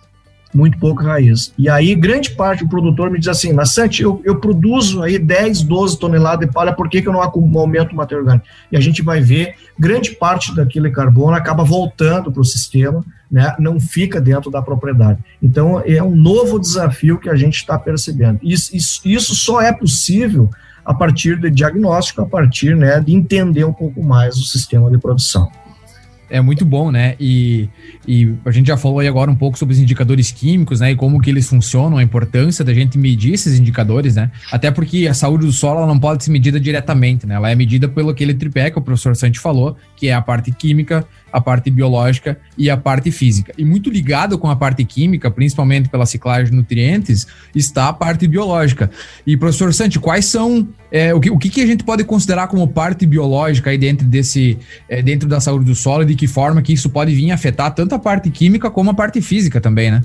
muito 0.54 0.78
pouca 0.78 1.04
raiz. 1.04 1.52
E 1.56 1.68
aí, 1.68 1.94
grande 1.94 2.30
parte 2.30 2.64
do 2.64 2.68
produtor 2.68 3.10
me 3.10 3.18
diz 3.18 3.28
assim, 3.28 3.52
mas 3.52 3.72
Santi, 3.72 4.02
eu, 4.02 4.20
eu 4.24 4.36
produzo 4.36 5.02
aí 5.02 5.18
10, 5.18 5.62
12 5.62 5.98
toneladas 5.98 6.46
de 6.46 6.52
palha, 6.52 6.72
por 6.72 6.88
que, 6.88 7.00
que 7.00 7.08
eu 7.08 7.12
não 7.12 7.22
aumento 7.22 7.92
o 7.92 7.96
matéria 7.96 8.22
orgânica? 8.22 8.46
E 8.70 8.76
a 8.76 8.80
gente 8.80 9.02
vai 9.02 9.20
ver, 9.20 9.54
grande 9.78 10.12
parte 10.12 10.54
daquele 10.54 10.90
carbono 10.90 11.34
acaba 11.34 11.64
voltando 11.64 12.30
para 12.30 12.40
o 12.40 12.44
sistema, 12.44 13.04
né, 13.30 13.54
não 13.58 13.80
fica 13.80 14.20
dentro 14.20 14.50
da 14.50 14.60
propriedade. 14.60 15.18
Então, 15.42 15.82
é 15.86 16.02
um 16.02 16.14
novo 16.14 16.58
desafio 16.58 17.18
que 17.18 17.30
a 17.30 17.34
gente 17.34 17.56
está 17.56 17.78
percebendo. 17.78 18.38
Isso, 18.42 18.76
isso, 18.76 19.00
isso 19.04 19.34
só 19.34 19.60
é 19.60 19.72
possível 19.72 20.50
a 20.84 20.92
partir 20.92 21.38
de 21.38 21.48
diagnóstico, 21.48 22.22
a 22.22 22.26
partir 22.26 22.76
né, 22.76 23.00
de 23.00 23.14
entender 23.14 23.64
um 23.64 23.72
pouco 23.72 24.02
mais 24.02 24.36
o 24.36 24.44
sistema 24.44 24.90
de 24.90 24.98
produção 24.98 25.50
é 26.32 26.40
muito 26.40 26.64
bom, 26.64 26.90
né? 26.90 27.14
E, 27.20 27.68
e 28.08 28.34
a 28.44 28.50
gente 28.50 28.68
já 28.68 28.76
falou 28.76 29.00
aí 29.00 29.06
agora 29.06 29.30
um 29.30 29.34
pouco 29.34 29.58
sobre 29.58 29.74
os 29.74 29.78
indicadores 29.78 30.30
químicos, 30.30 30.80
né? 30.80 30.90
E 30.90 30.96
como 30.96 31.20
que 31.20 31.28
eles 31.28 31.46
funcionam, 31.46 31.98
a 31.98 32.02
importância 32.02 32.64
da 32.64 32.72
gente 32.72 32.96
medir 32.96 33.34
esses 33.34 33.58
indicadores, 33.58 34.16
né? 34.16 34.30
Até 34.50 34.70
porque 34.70 35.06
a 35.06 35.12
saúde 35.12 35.44
do 35.44 35.52
solo 35.52 35.86
não 35.86 35.98
pode 35.98 36.24
ser 36.24 36.30
medida 36.30 36.58
diretamente, 36.58 37.26
né? 37.26 37.34
Ela 37.34 37.50
é 37.50 37.54
medida 37.54 37.86
pelo 37.86 38.08
aquele 38.08 38.32
tripé 38.32 38.70
que 38.70 38.78
o 38.78 38.82
professor 38.82 39.14
Santi 39.14 39.38
falou, 39.38 39.76
que 39.94 40.08
é 40.08 40.14
a 40.14 40.22
parte 40.22 40.50
química, 40.50 41.06
a 41.32 41.40
parte 41.40 41.70
biológica 41.70 42.38
e 42.58 42.68
a 42.68 42.76
parte 42.76 43.10
física. 43.10 43.52
E 43.56 43.64
muito 43.64 43.90
ligado 43.90 44.38
com 44.38 44.50
a 44.50 44.56
parte 44.56 44.84
química, 44.84 45.30
principalmente 45.30 45.88
pela 45.88 46.04
ciclagem 46.04 46.50
de 46.50 46.56
nutrientes, 46.56 47.26
está 47.54 47.88
a 47.88 47.92
parte 47.92 48.28
biológica. 48.28 48.90
E, 49.26 49.36
professor 49.36 49.72
Santi, 49.72 49.98
quais 49.98 50.26
são 50.26 50.68
é, 50.90 51.14
o, 51.14 51.20
que, 51.20 51.30
o 51.30 51.38
que 51.38 51.62
a 51.62 51.66
gente 51.66 51.84
pode 51.84 52.04
considerar 52.04 52.48
como 52.48 52.68
parte 52.68 53.06
biológica 53.06 53.70
aí 53.70 53.78
dentro 53.78 54.06
desse 54.06 54.58
é, 54.88 55.00
dentro 55.00 55.26
da 55.28 55.40
saúde 55.40 55.64
do 55.64 55.74
solo 55.74 56.02
e 56.02 56.06
de 56.06 56.14
que 56.14 56.26
forma 56.26 56.60
que 56.60 56.72
isso 56.72 56.90
pode 56.90 57.14
vir 57.14 57.30
afetar 57.30 57.74
tanto 57.74 57.94
a 57.94 57.98
parte 57.98 58.30
química 58.30 58.70
como 58.70 58.90
a 58.90 58.94
parte 58.94 59.20
física 59.22 59.60
também, 59.60 59.90
né? 59.90 60.02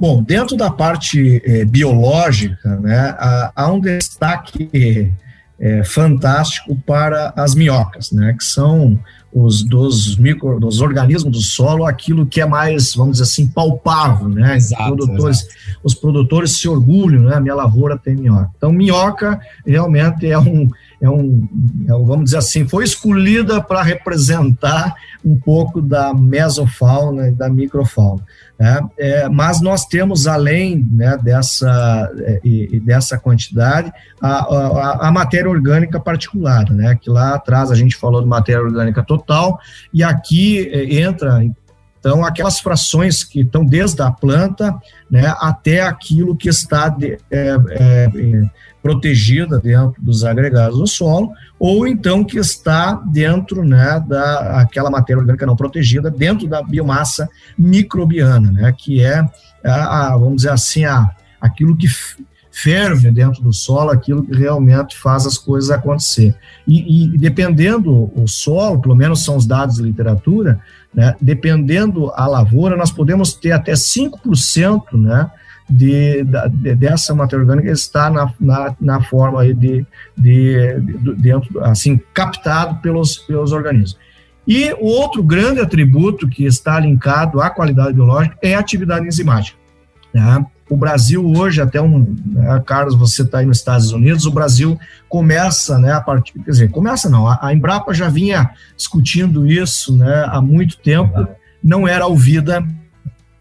Bom, 0.00 0.22
dentro 0.22 0.56
da 0.56 0.70
parte 0.70 1.42
é, 1.44 1.64
biológica, 1.64 2.76
né, 2.76 3.16
há, 3.18 3.52
há 3.54 3.72
um 3.72 3.80
destaque 3.80 5.12
é, 5.58 5.82
fantástico 5.84 6.76
para 6.86 7.32
as 7.36 7.54
minhocas, 7.54 8.12
né, 8.12 8.34
que 8.38 8.44
são 8.44 8.98
os 9.32 9.62
dos 9.62 10.16
micro, 10.16 10.58
dos 10.58 10.80
organismos 10.80 11.32
do 11.32 11.40
solo, 11.40 11.84
aquilo 11.84 12.26
que 12.26 12.40
é 12.40 12.46
mais, 12.46 12.94
vamos 12.94 13.12
dizer 13.12 13.24
assim, 13.24 13.46
palpável, 13.46 14.28
né? 14.28 14.56
Exato, 14.56 14.82
os, 14.82 14.88
produtores, 14.88 15.38
exato. 15.40 15.80
os 15.84 15.94
produtores 15.94 16.58
se 16.58 16.68
orgulham, 16.68 17.24
né? 17.24 17.36
A 17.36 17.40
minha 17.40 17.54
lavoura 17.54 17.98
tem 17.98 18.16
minhoca. 18.16 18.50
Então, 18.56 18.72
minhoca 18.72 19.38
realmente 19.66 20.26
é 20.26 20.38
um, 20.38 20.68
é 21.00 21.08
um, 21.08 21.48
é 21.86 21.94
um 21.94 22.04
vamos 22.04 22.26
dizer 22.26 22.38
assim, 22.38 22.66
foi 22.66 22.84
escolhida 22.84 23.62
para 23.62 23.82
representar 23.82 24.94
um 25.24 25.38
pouco 25.38 25.80
da 25.80 26.12
mesofauna 26.12 27.28
e 27.28 27.32
da 27.32 27.48
microfauna. 27.48 28.22
Né? 28.58 28.80
É, 28.98 29.28
mas 29.28 29.60
nós 29.60 29.86
temos, 29.86 30.26
além 30.26 30.84
né, 30.90 31.16
dessa, 31.22 32.10
é, 32.18 32.40
e, 32.42 32.80
dessa 32.80 33.16
quantidade, 33.16 33.92
a, 34.20 34.28
a, 34.28 35.08
a, 35.08 35.12
matéria 35.12 35.48
orgânica 35.48 36.00
particular, 36.00 36.68
né, 36.70 36.98
que 37.00 37.08
lá 37.08 37.34
atrás 37.34 37.70
a 37.70 37.76
gente 37.76 37.96
falou 37.96 38.20
de 38.20 38.26
matéria 38.26 38.62
orgânica 38.62 39.02
total, 39.02 39.60
e 39.94 40.02
aqui 40.02 40.68
é, 40.72 41.00
entra 41.00 41.40
então, 42.00 42.24
aquelas 42.24 42.60
frações 42.60 43.24
que 43.24 43.40
estão 43.40 43.64
desde 43.64 44.00
a 44.02 44.10
planta 44.10 44.74
né, 45.10 45.34
até 45.40 45.82
aquilo 45.82 46.36
que 46.36 46.48
está 46.48 46.88
de, 46.88 47.18
é, 47.30 47.56
é, 47.70 48.10
protegida 48.88 49.58
dentro 49.58 50.00
dos 50.00 50.24
agregados 50.24 50.78
do 50.78 50.86
solo, 50.86 51.30
ou 51.58 51.86
então 51.86 52.24
que 52.24 52.38
está 52.38 52.94
dentro 52.94 53.62
né, 53.62 54.02
da 54.08 54.62
aquela 54.62 54.88
matéria 54.88 55.20
orgânica 55.20 55.44
não 55.44 55.54
protegida, 55.54 56.10
dentro 56.10 56.48
da 56.48 56.62
biomassa 56.62 57.28
microbiana, 57.58 58.50
né, 58.50 58.74
que 58.76 59.04
é, 59.04 59.22
a, 59.62 60.06
a, 60.06 60.16
vamos 60.16 60.36
dizer 60.36 60.52
assim, 60.52 60.86
a, 60.86 61.10
aquilo 61.38 61.76
que 61.76 61.86
ferve 62.50 63.10
dentro 63.10 63.42
do 63.42 63.52
solo, 63.52 63.90
aquilo 63.90 64.24
que 64.24 64.34
realmente 64.34 64.96
faz 64.96 65.26
as 65.26 65.36
coisas 65.36 65.70
acontecer. 65.70 66.34
E, 66.66 67.04
e 67.14 67.18
dependendo 67.18 68.10
o 68.18 68.26
solo, 68.26 68.80
pelo 68.80 68.96
menos 68.96 69.22
são 69.22 69.36
os 69.36 69.46
dados 69.46 69.76
de 69.76 69.82
literatura, 69.82 70.58
né, 70.94 71.14
dependendo 71.20 72.10
a 72.14 72.26
lavoura, 72.26 72.74
nós 72.74 72.90
podemos 72.90 73.34
ter 73.34 73.52
até 73.52 73.74
5% 73.74 74.82
né, 74.94 75.30
de, 75.68 76.24
de, 76.24 76.74
dessa 76.74 77.14
matéria 77.14 77.42
orgânica 77.42 77.70
está 77.70 78.10
na, 78.10 78.32
na, 78.40 78.74
na 78.80 79.02
forma 79.02 79.44
de, 79.46 79.54
de, 79.54 79.84
de, 80.16 81.14
dentro, 81.16 81.62
assim, 81.64 82.00
captado 82.14 82.80
pelos, 82.80 83.18
pelos 83.18 83.52
organismos. 83.52 83.98
E 84.46 84.72
o 84.80 84.86
outro 84.86 85.22
grande 85.22 85.60
atributo 85.60 86.26
que 86.26 86.44
está 86.44 86.80
linkado 86.80 87.40
à 87.40 87.50
qualidade 87.50 87.92
biológica 87.92 88.36
é 88.40 88.54
a 88.54 88.60
atividade 88.60 89.06
enzimática. 89.06 89.58
Né? 90.14 90.46
O 90.70 90.76
Brasil 90.76 91.22
hoje, 91.26 91.60
até 91.60 91.80
um, 91.80 92.16
né, 92.26 92.62
Carlos, 92.64 92.94
você 92.94 93.22
está 93.22 93.38
aí 93.38 93.46
nos 93.46 93.58
Estados 93.58 93.92
Unidos, 93.92 94.24
o 94.24 94.30
Brasil 94.30 94.78
começa, 95.08 95.78
né, 95.78 95.92
a 95.92 96.00
partir, 96.00 96.32
quer 96.32 96.50
dizer, 96.50 96.70
começa 96.70 97.08
não, 97.08 97.26
a, 97.26 97.38
a 97.42 97.54
Embrapa 97.54 97.94
já 97.94 98.08
vinha 98.08 98.50
discutindo 98.76 99.46
isso, 99.46 99.96
né, 99.96 100.24
há 100.28 100.40
muito 100.40 100.78
tempo, 100.78 101.26
não 101.62 101.88
era 101.88 102.06
ouvida, 102.06 102.66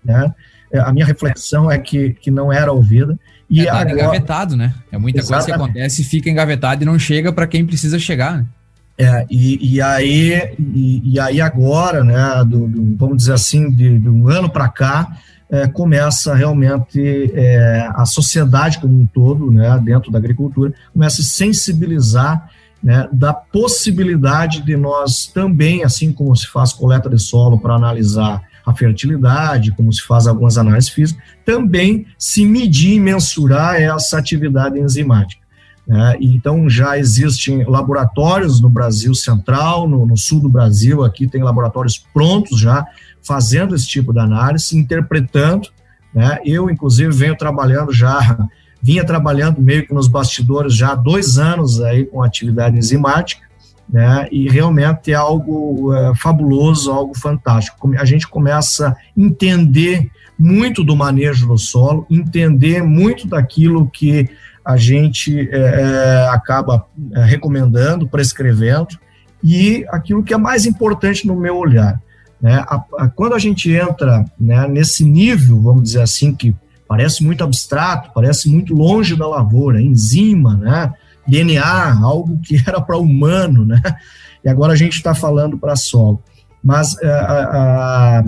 né, 0.04 0.34
a 0.78 0.92
minha 0.94 1.06
reflexão 1.06 1.70
é 1.70 1.78
que, 1.78 2.14
que 2.14 2.32
não 2.32 2.52
era 2.52 2.72
ouvida. 2.72 3.18
E 3.50 3.66
é 3.66 3.70
agora... 3.70 3.92
engavetado, 3.92 4.58
né? 4.58 4.74
É 4.92 4.98
muita 4.98 5.20
Exatamente. 5.20 5.46
coisa 5.46 5.58
que 5.58 5.64
acontece, 5.64 6.04
fica 6.04 6.30
engavetado 6.30 6.84
e 6.84 6.86
não 6.86 7.00
chega 7.00 7.32
para 7.32 7.48
quem 7.48 7.66
precisa 7.66 7.98
chegar, 7.98 8.38
né? 8.38 8.46
É, 9.00 9.28
e, 9.30 9.76
e, 9.76 9.82
aí, 9.82 10.56
e, 10.60 11.14
e, 11.14 11.20
aí 11.20 11.40
agora, 11.40 12.04
né, 12.04 12.44
do, 12.44 12.68
do, 12.68 12.98
vamos 12.98 13.18
dizer 13.18 13.34
assim, 13.34 13.70
de, 13.70 14.00
de 14.00 14.10
um 14.10 14.28
ano 14.28 14.50
para 14.50 14.68
cá, 14.70 15.20
é, 15.52 15.68
começa 15.68 16.34
realmente 16.34 17.32
é, 17.36 17.88
a 17.94 18.06
sociedade 18.06 18.80
como 18.80 19.00
um 19.00 19.06
todo, 19.06 19.52
né, 19.52 19.80
dentro 19.84 20.12
da 20.12 20.18
agricultura, 20.18 20.74
começa 20.92 21.22
a 21.22 21.26
sensibilizar 21.26 22.50
né, 22.84 23.08
da 23.12 23.34
possibilidade 23.34 24.62
de 24.62 24.76
nós 24.76 25.28
também, 25.28 25.84
assim 25.84 26.12
como 26.12 26.36
se 26.36 26.48
faz 26.48 26.74
coleta 26.74 27.08
de 27.08 27.20
solo 27.20 27.60
para 27.60 27.76
analisar 27.76 28.42
a 28.68 28.76
fertilidade, 28.76 29.72
como 29.72 29.92
se 29.94 30.04
faz 30.06 30.28
algumas 30.28 30.58
análises 30.58 30.90
físicas, 30.90 31.24
também 31.46 32.06
se 32.20 32.46
medir 32.46 32.96
e 32.96 33.00
mensurar 33.00 33.82
essa 33.82 34.18
atividade 34.18 34.78
enzimática. 34.78 35.42
Né? 35.88 36.18
Então, 36.20 36.70
já 36.70 36.98
existem 36.98 37.64
laboratórios 37.64 38.60
no 38.62 38.68
Brasil 38.68 39.16
Central, 39.16 39.88
no, 39.88 40.06
no, 40.06 40.18
sul 40.18 40.42
do 40.42 40.50
Brasil, 40.50 41.02
aqui 41.02 41.30
tem 41.30 41.42
laboratórios 41.42 41.98
prontos 42.14 42.60
já 42.60 42.86
fazendo 43.26 43.74
esse 43.74 43.88
tipo 43.88 44.12
de 44.12 44.20
análise, 44.20 44.78
interpretando. 44.78 45.70
Né? 46.14 46.40
Eu, 46.46 46.70
inclusive, 46.70 47.10
venho 47.10 47.38
trabalhando 47.38 47.94
já, 47.94 48.50
vinha 48.84 49.06
trabalhando 49.06 49.62
meio 49.62 49.88
que 49.88 49.94
nos 49.94 50.10
bastidores 50.10 50.76
já 50.76 50.92
há 50.92 50.96
dois 50.96 51.38
anos 51.38 51.80
aí 51.80 52.06
com 52.06 52.22
atividade 52.22 52.78
enzimática, 52.78 53.47
né? 53.90 54.28
E 54.32 54.50
realmente 54.50 55.12
é 55.12 55.16
algo 55.16 55.94
é, 55.94 56.16
fabuloso, 56.16 56.92
algo 56.92 57.18
fantástico. 57.18 57.94
A 57.98 58.06
gente 58.06 58.28
começa 58.28 58.90
a 58.90 58.96
entender 59.16 60.10
muito 60.38 60.84
do 60.84 60.96
manejo 60.96 61.48
do 61.48 61.58
solo, 61.58 62.06
entender 62.10 62.84
muito 62.84 63.28
daquilo 63.28 63.90
que 63.90 64.30
a 64.64 64.76
gente 64.76 65.50
é, 65.52 65.58
é 65.58 66.30
acaba 66.30 66.86
é, 67.14 67.24
recomendando, 67.24 68.08
prescrevendo, 68.08 69.00
e 69.44 69.86
aquilo 69.90 70.24
que 70.24 70.34
é 70.34 70.38
mais 70.38 70.66
importante 70.66 71.26
no 71.26 71.36
meu 71.36 71.56
olhar. 71.56 72.02
Né? 72.42 72.64
A, 72.68 72.84
a, 72.98 73.08
quando 73.08 73.34
a 73.34 73.40
gente 73.40 73.72
entra 73.72 74.26
né, 74.40 74.68
nesse 74.68 75.06
nível, 75.06 75.62
vamos 75.62 75.84
dizer 75.84 76.02
assim, 76.02 76.36
que 76.36 76.54
parece 76.88 77.24
muito 77.24 77.44
abstrato, 77.44 78.12
parece 78.14 78.50
muito 78.50 78.74
longe 78.74 79.16
da 79.16 79.28
lavoura, 79.28 79.82
enzima, 79.82 80.56
né? 80.56 80.94
DNA, 81.28 82.00
algo 82.02 82.40
que 82.40 82.62
era 82.66 82.82
para 82.82 82.98
humano, 82.98 83.66
né? 83.66 83.82
E 84.44 84.50
agora 84.50 84.74
a 84.74 84.76
gente 84.76 84.94
está 84.94 85.14
falando 85.14 85.58
para 85.58 85.76
solo. 85.76 86.22
Mas, 86.64 86.96
é, 87.02 88.24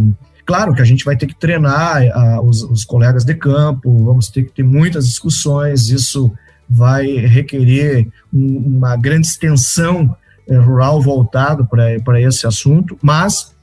claro 0.45 0.73
que 0.73 0.81
a 0.81 0.85
gente 0.85 1.03
vai 1.03 1.15
ter 1.15 1.27
que 1.27 1.35
treinar 1.35 2.01
os, 2.43 2.63
os, 2.63 2.85
colegas 2.85 3.25
de 3.25 3.33
campo, 3.35 4.05
vamos 4.05 4.29
ter 4.29 4.43
que 4.43 4.51
ter 4.51 4.63
muitas 4.63 5.07
discussões, 5.07 5.89
isso 5.89 6.31
vai 6.69 7.07
requerer 7.07 8.07
um, 8.33 8.77
uma 8.77 8.95
grande 8.95 9.27
extensão 9.27 10.15
é, 10.47 10.57
rural 10.57 11.01
voltado 11.01 11.67
para 11.67 12.21
esse 12.21 12.45
assunto, 12.45 12.97
mas 13.01 13.55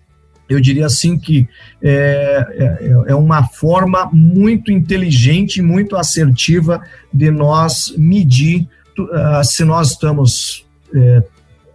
eu 0.48 0.60
diria 0.60 0.86
assim 0.86 1.18
que 1.18 1.48
é, 1.82 2.46
é, 2.50 2.94
é, 3.08 3.14
uma 3.14 3.44
forma 3.48 4.08
muito 4.12 4.70
inteligente, 4.70 5.60
muito 5.60 5.96
assertiva 5.96 6.80
de 7.12 7.30
nós 7.30 7.92
medir 7.96 8.68
se 9.44 9.64
nós 9.64 9.90
estamos 9.90 10.66
é, 10.94 11.22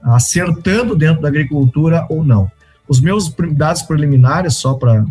acertando 0.03 0.95
dentro 0.95 1.21
da 1.21 1.27
agricultura 1.27 2.05
ou 2.10 2.23
não. 2.23 2.51
Os 2.88 2.99
meus 2.99 3.34
dados 3.53 3.84
preliminares, 3.84 4.55
só 4.55 4.73
para 4.73 5.05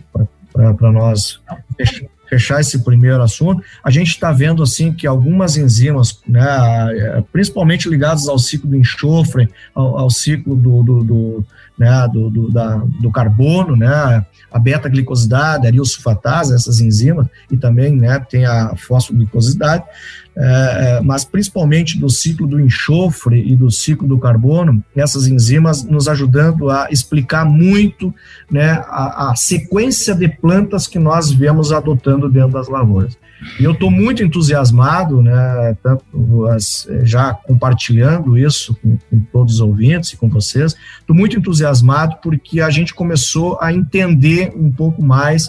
nós 0.93 1.41
fechar 2.29 2.61
esse 2.61 2.79
primeiro 2.79 3.21
assunto, 3.21 3.63
a 3.83 3.91
gente 3.91 4.11
está 4.11 4.31
vendo 4.31 4.63
assim 4.63 4.93
que 4.93 5.05
algumas 5.05 5.57
enzimas, 5.57 6.21
né, 6.29 7.25
principalmente 7.33 7.89
ligadas 7.89 8.29
ao 8.29 8.39
ciclo 8.39 8.71
do 8.71 8.77
enxofre, 8.77 9.49
ao, 9.75 9.99
ao 9.99 10.11
ciclo 10.11 10.55
do, 10.55 10.83
do, 10.83 11.05
do, 11.05 11.45
né, 11.77 12.09
do, 12.13 12.31
do, 12.31 12.51
da, 12.51 12.77
do 13.01 13.11
carbono, 13.11 13.75
né, 13.75 14.25
a 14.53 14.59
beta-glicosidade, 14.61 15.67
a 15.67 15.85
sulfatase, 15.85 16.55
essas 16.55 16.81
enzimas, 16.81 17.27
e 17.51 17.57
também 17.57 17.97
né, 17.97 18.21
tem 18.31 18.47
a 18.47 18.77
fosfoglicosidade, 18.77 19.85
mas 21.05 21.25
principalmente 21.25 21.99
do 21.99 22.09
ciclo 22.09 22.47
do 22.47 22.61
enxofre 22.61 23.43
e 23.47 23.57
do 23.57 23.71
ciclo 23.71 24.07
do 24.07 24.19
carbono, 24.19 24.83
essas 24.95 25.27
enzimas 25.27 25.85
nos 25.85 26.09
ajudando 26.09 26.71
a 26.71 26.89
explicar 26.91 27.45
muito 27.45 28.15
né, 28.51 28.83
a, 28.89 29.31
a 29.31 29.37
sequência 29.37 30.15
de 30.15 30.29
plantas 30.29 30.87
que 30.87 30.99
nós 30.99 31.31
vemos 31.31 31.73
adotando 31.73 32.29
dentro 32.29 32.53
das 32.53 32.69
lavouras. 32.69 33.19
E 33.59 33.65
eu 33.65 33.73
estou 33.73 33.91
muito 33.91 34.23
entusiasmado, 34.23 35.23
né, 35.23 35.77
tanto 35.83 36.47
as, 36.47 36.87
já 37.03 37.33
compartilhando 37.33 38.37
isso 38.37 38.75
com, 38.83 38.99
com, 39.09 39.21
todos 39.33 39.55
os 39.55 39.61
ouvintes 39.61 40.13
e 40.13 40.17
com 40.17 40.29
vocês, 40.29 40.77
estou 41.01 41.17
muito 41.17 41.39
entusiasmado 41.39 42.17
porque 42.23 42.61
a 42.61 42.71
gente 42.71 42.95
começou 42.95 43.59
a 43.61 43.73
entender 43.73 44.53
um 44.55 44.71
pouco 44.71 45.03
mais 45.03 45.49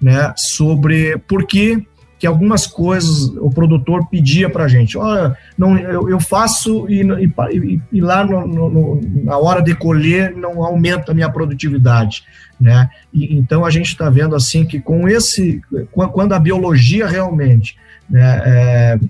né, 0.00 0.32
sobre 0.36 1.18
por 1.18 1.46
que 1.46 1.84
que 2.22 2.26
algumas 2.28 2.68
coisas 2.68 3.30
o 3.40 3.50
produtor 3.50 4.06
pedia 4.06 4.48
para 4.48 4.62
a 4.62 4.68
gente. 4.68 4.96
Olha, 4.96 5.36
não, 5.58 5.76
eu, 5.76 6.08
eu 6.08 6.20
faço 6.20 6.88
e, 6.88 7.02
e, 7.02 7.80
e 7.90 8.00
lá 8.00 8.24
no, 8.24 8.46
no, 8.46 9.00
na 9.24 9.36
hora 9.36 9.60
de 9.60 9.74
colher 9.74 10.32
não 10.36 10.62
aumenta 10.62 11.10
a 11.10 11.14
minha 11.16 11.28
produtividade. 11.28 12.22
Né? 12.60 12.88
E, 13.12 13.36
então 13.36 13.64
a 13.64 13.70
gente 13.70 13.88
está 13.88 14.08
vendo 14.08 14.36
assim 14.36 14.64
que 14.64 14.78
com 14.78 15.08
esse, 15.08 15.60
quando 15.90 16.32
a 16.32 16.38
biologia 16.38 17.08
realmente 17.08 17.76
né, 18.08 18.40
é, 18.46 19.00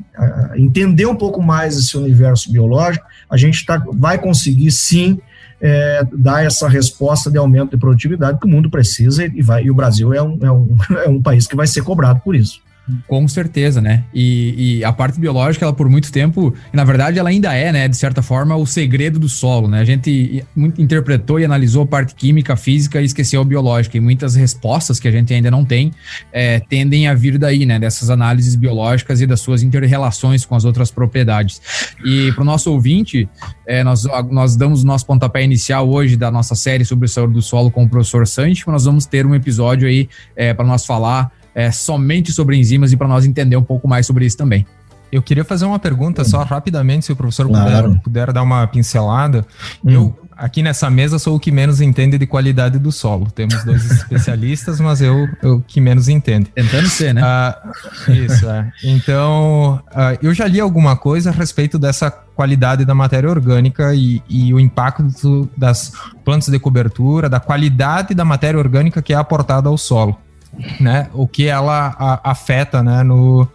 entender 0.56 1.04
um 1.04 1.14
pouco 1.14 1.42
mais 1.42 1.76
esse 1.76 1.94
universo 1.98 2.50
biológico, 2.50 3.04
a 3.28 3.36
gente 3.36 3.66
tá, 3.66 3.84
vai 3.92 4.16
conseguir 4.16 4.70
sim 4.70 5.20
é, 5.60 6.02
dar 6.14 6.42
essa 6.42 6.66
resposta 6.66 7.30
de 7.30 7.36
aumento 7.36 7.72
de 7.72 7.76
produtividade 7.76 8.40
que 8.40 8.46
o 8.46 8.50
mundo 8.50 8.70
precisa 8.70 9.26
e, 9.26 9.42
vai, 9.42 9.64
e 9.64 9.70
o 9.70 9.74
Brasil 9.74 10.14
é 10.14 10.22
um, 10.22 10.38
é, 10.40 10.50
um, 10.50 10.76
é 11.04 11.08
um 11.10 11.20
país 11.20 11.46
que 11.46 11.54
vai 11.54 11.66
ser 11.66 11.82
cobrado 11.82 12.18
por 12.20 12.34
isso. 12.34 12.62
Com 13.06 13.26
certeza, 13.28 13.80
né? 13.80 14.04
E, 14.12 14.78
e, 14.78 14.84
a 14.84 14.92
parte 14.92 15.18
biológica, 15.20 15.64
ela 15.64 15.72
por 15.72 15.88
muito 15.88 16.10
tempo, 16.10 16.54
na 16.72 16.84
verdade, 16.84 17.18
ela 17.18 17.28
ainda 17.28 17.52
é, 17.54 17.72
né, 17.72 17.88
de 17.88 17.96
certa 17.96 18.22
forma, 18.22 18.56
o 18.56 18.66
segredo 18.66 19.18
do 19.18 19.28
solo, 19.28 19.68
né? 19.68 19.80
A 19.80 19.84
gente 19.84 20.44
interpretou 20.56 21.38
e 21.38 21.44
analisou 21.44 21.82
a 21.82 21.86
parte 21.86 22.14
química, 22.14 22.56
física 22.56 23.00
e 23.00 23.04
esqueceu 23.04 23.40
a 23.40 23.44
biológica. 23.44 23.96
E 23.96 24.00
muitas 24.00 24.34
respostas 24.34 24.98
que 24.98 25.08
a 25.08 25.10
gente 25.10 25.32
ainda 25.32 25.50
não 25.50 25.64
tem 25.64 25.92
é, 26.32 26.60
tendem 26.60 27.08
a 27.08 27.14
vir 27.14 27.38
daí, 27.38 27.64
né? 27.64 27.78
Dessas 27.78 28.10
análises 28.10 28.54
biológicas 28.54 29.20
e 29.20 29.26
das 29.26 29.40
suas 29.40 29.62
interrelações 29.62 30.44
com 30.44 30.54
as 30.54 30.64
outras 30.64 30.90
propriedades. 30.90 31.60
E 32.04 32.32
para 32.32 32.42
o 32.42 32.44
nosso 32.44 32.72
ouvinte, 32.72 33.28
é, 33.66 33.84
nós, 33.84 34.04
nós 34.30 34.56
damos 34.56 34.82
o 34.82 34.86
nosso 34.86 35.06
pontapé 35.06 35.42
inicial 35.44 35.88
hoje 35.88 36.16
da 36.16 36.30
nossa 36.30 36.54
série 36.54 36.84
sobre 36.84 37.08
saúde 37.08 37.34
do 37.34 37.42
solo 37.42 37.70
com 37.70 37.84
o 37.84 37.88
professor 37.88 38.26
Santi, 38.26 38.66
nós 38.66 38.84
vamos 38.84 39.06
ter 39.06 39.26
um 39.26 39.34
episódio 39.34 39.86
aí 39.86 40.08
é, 40.34 40.54
para 40.54 40.64
nós 40.64 40.84
falar 40.84 41.30
é, 41.54 41.70
somente 41.70 42.32
sobre 42.32 42.56
enzimas 42.56 42.92
e 42.92 42.96
para 42.96 43.08
nós 43.08 43.24
entender 43.24 43.56
um 43.56 43.62
pouco 43.62 43.86
mais 43.88 44.06
sobre 44.06 44.24
isso 44.26 44.36
também. 44.36 44.66
Eu 45.12 45.20
queria 45.20 45.44
fazer 45.44 45.66
uma 45.66 45.78
pergunta 45.78 46.24
só 46.24 46.42
rapidamente, 46.42 47.04
se 47.04 47.12
o 47.12 47.16
professor 47.16 47.46
claro. 47.46 47.88
puder, 47.88 48.00
puder, 48.00 48.32
dar 48.32 48.42
uma 48.42 48.66
pincelada. 48.66 49.44
Hum. 49.84 49.90
Eu, 49.90 50.18
aqui 50.34 50.62
nessa 50.62 50.88
mesa, 50.88 51.18
sou 51.18 51.36
o 51.36 51.40
que 51.40 51.52
menos 51.52 51.82
entende 51.82 52.16
de 52.16 52.26
qualidade 52.26 52.78
do 52.78 52.90
solo. 52.90 53.30
Temos 53.30 53.62
dois 53.62 53.84
especialistas, 53.92 54.80
mas 54.80 55.02
eu, 55.02 55.28
eu 55.42 55.62
que 55.68 55.82
menos 55.82 56.08
entende. 56.08 56.48
Tentando 56.54 56.88
ser, 56.88 57.12
né? 57.12 57.22
Uh, 57.22 58.10
isso, 58.10 58.48
é. 58.48 58.72
Então, 58.82 59.82
uh, 59.90 60.18
eu 60.22 60.32
já 60.32 60.46
li 60.46 60.58
alguma 60.58 60.96
coisa 60.96 61.28
a 61.28 61.32
respeito 61.32 61.78
dessa 61.78 62.10
qualidade 62.10 62.86
da 62.86 62.94
matéria 62.94 63.28
orgânica 63.28 63.94
e, 63.94 64.22
e 64.26 64.54
o 64.54 64.58
impacto 64.58 65.46
das 65.54 65.92
plantas 66.24 66.48
de 66.48 66.58
cobertura, 66.58 67.28
da 67.28 67.38
qualidade 67.38 68.14
da 68.14 68.24
matéria 68.24 68.58
orgânica 68.58 69.02
que 69.02 69.12
é 69.12 69.16
aportada 69.16 69.68
ao 69.68 69.76
solo 69.76 70.18
né, 70.80 71.08
o 71.12 71.26
que 71.26 71.46
ela 71.46 71.94
a, 71.98 72.30
afeta 72.30 72.82
né, 72.82 73.02
no, 73.02 73.48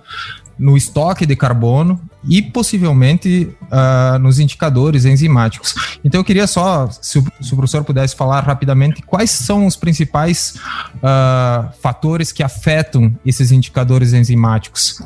no 0.58 0.76
estoque 0.76 1.26
de 1.26 1.36
carbono 1.36 2.02
e 2.28 2.42
possivelmente 2.42 3.56
uh, 3.64 4.20
nos 4.20 4.40
indicadores 4.40 5.06
enzimáticos. 5.06 5.76
Então 6.04 6.20
eu 6.20 6.26
queria 6.26 6.48
só, 6.48 6.90
se 6.90 7.20
o, 7.20 7.26
se 7.40 7.54
o, 7.54 7.56
professor 7.56 7.84
pudesse 7.84 8.16
falar 8.16 8.42
rapidamente, 8.42 9.02
quais 9.02 9.30
são 9.30 9.66
os 9.66 9.76
principais 9.76 10.56
uh, 10.96 11.72
fatores 11.82 12.32
que 12.32 12.44
afetam 12.44 13.16
esses 13.26 13.52
indicadores 13.52 14.14
enzimáticos? 14.14 15.02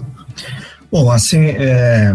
Bom, 0.92 1.12
assim, 1.12 1.40
é, 1.40 2.14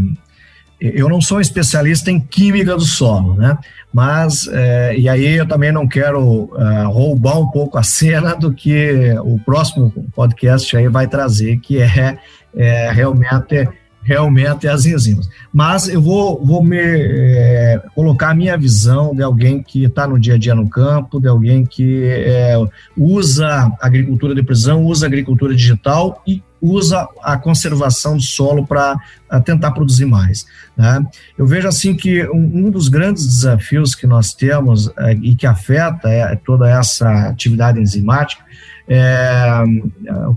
eu 0.80 1.08
não 1.08 1.20
sou 1.20 1.40
especialista 1.40 2.10
em 2.10 2.20
química 2.20 2.74
do 2.74 2.84
solo, 2.84 3.34
né? 3.34 3.56
Mas, 3.92 4.46
é, 4.48 4.94
e 4.98 5.08
aí 5.08 5.36
eu 5.36 5.48
também 5.48 5.72
não 5.72 5.88
quero 5.88 6.50
é, 6.58 6.84
roubar 6.84 7.38
um 7.38 7.50
pouco 7.50 7.78
a 7.78 7.82
cena 7.82 8.34
do 8.34 8.52
que 8.52 9.14
o 9.22 9.38
próximo 9.38 9.90
podcast 10.14 10.76
aí 10.76 10.88
vai 10.88 11.06
trazer, 11.06 11.58
que 11.60 11.80
é, 11.80 12.18
é 12.54 12.90
realmente 12.90 13.68
realmente 14.06 14.68
as 14.68 14.86
enzimas. 14.86 15.28
Mas 15.52 15.88
eu 15.88 16.00
vou, 16.00 16.42
vou 16.44 16.62
me 16.62 16.78
é, 16.78 17.82
colocar 17.94 18.30
a 18.30 18.34
minha 18.34 18.56
visão 18.56 19.14
de 19.14 19.22
alguém 19.22 19.60
que 19.60 19.84
está 19.84 20.06
no 20.06 20.18
dia 20.18 20.34
a 20.34 20.38
dia 20.38 20.54
no 20.54 20.68
campo, 20.68 21.20
de 21.20 21.26
alguém 21.26 21.66
que 21.66 22.04
é, 22.04 22.54
usa 22.96 23.72
agricultura 23.80 24.32
de 24.34 24.44
precisão, 24.44 24.84
usa 24.84 25.06
agricultura 25.06 25.54
digital 25.54 26.22
e 26.24 26.40
usa 26.62 27.06
a 27.22 27.36
conservação 27.36 28.16
do 28.16 28.22
solo 28.22 28.66
para 28.66 28.96
tentar 29.44 29.72
produzir 29.72 30.06
mais. 30.06 30.46
Né? 30.76 31.04
Eu 31.36 31.46
vejo 31.46 31.66
assim 31.66 31.94
que 31.94 32.24
um, 32.28 32.66
um, 32.66 32.70
dos 32.70 32.88
grandes 32.88 33.26
desafios 33.26 33.94
que 33.94 34.06
nós 34.06 34.32
temos 34.32 34.90
é, 34.98 35.12
e 35.12 35.34
que 35.34 35.46
afeta 35.46 36.08
é, 36.08 36.36
toda 36.36 36.70
essa 36.70 37.28
atividade 37.28 37.80
enzimática 37.80 38.45
é, 38.88 39.64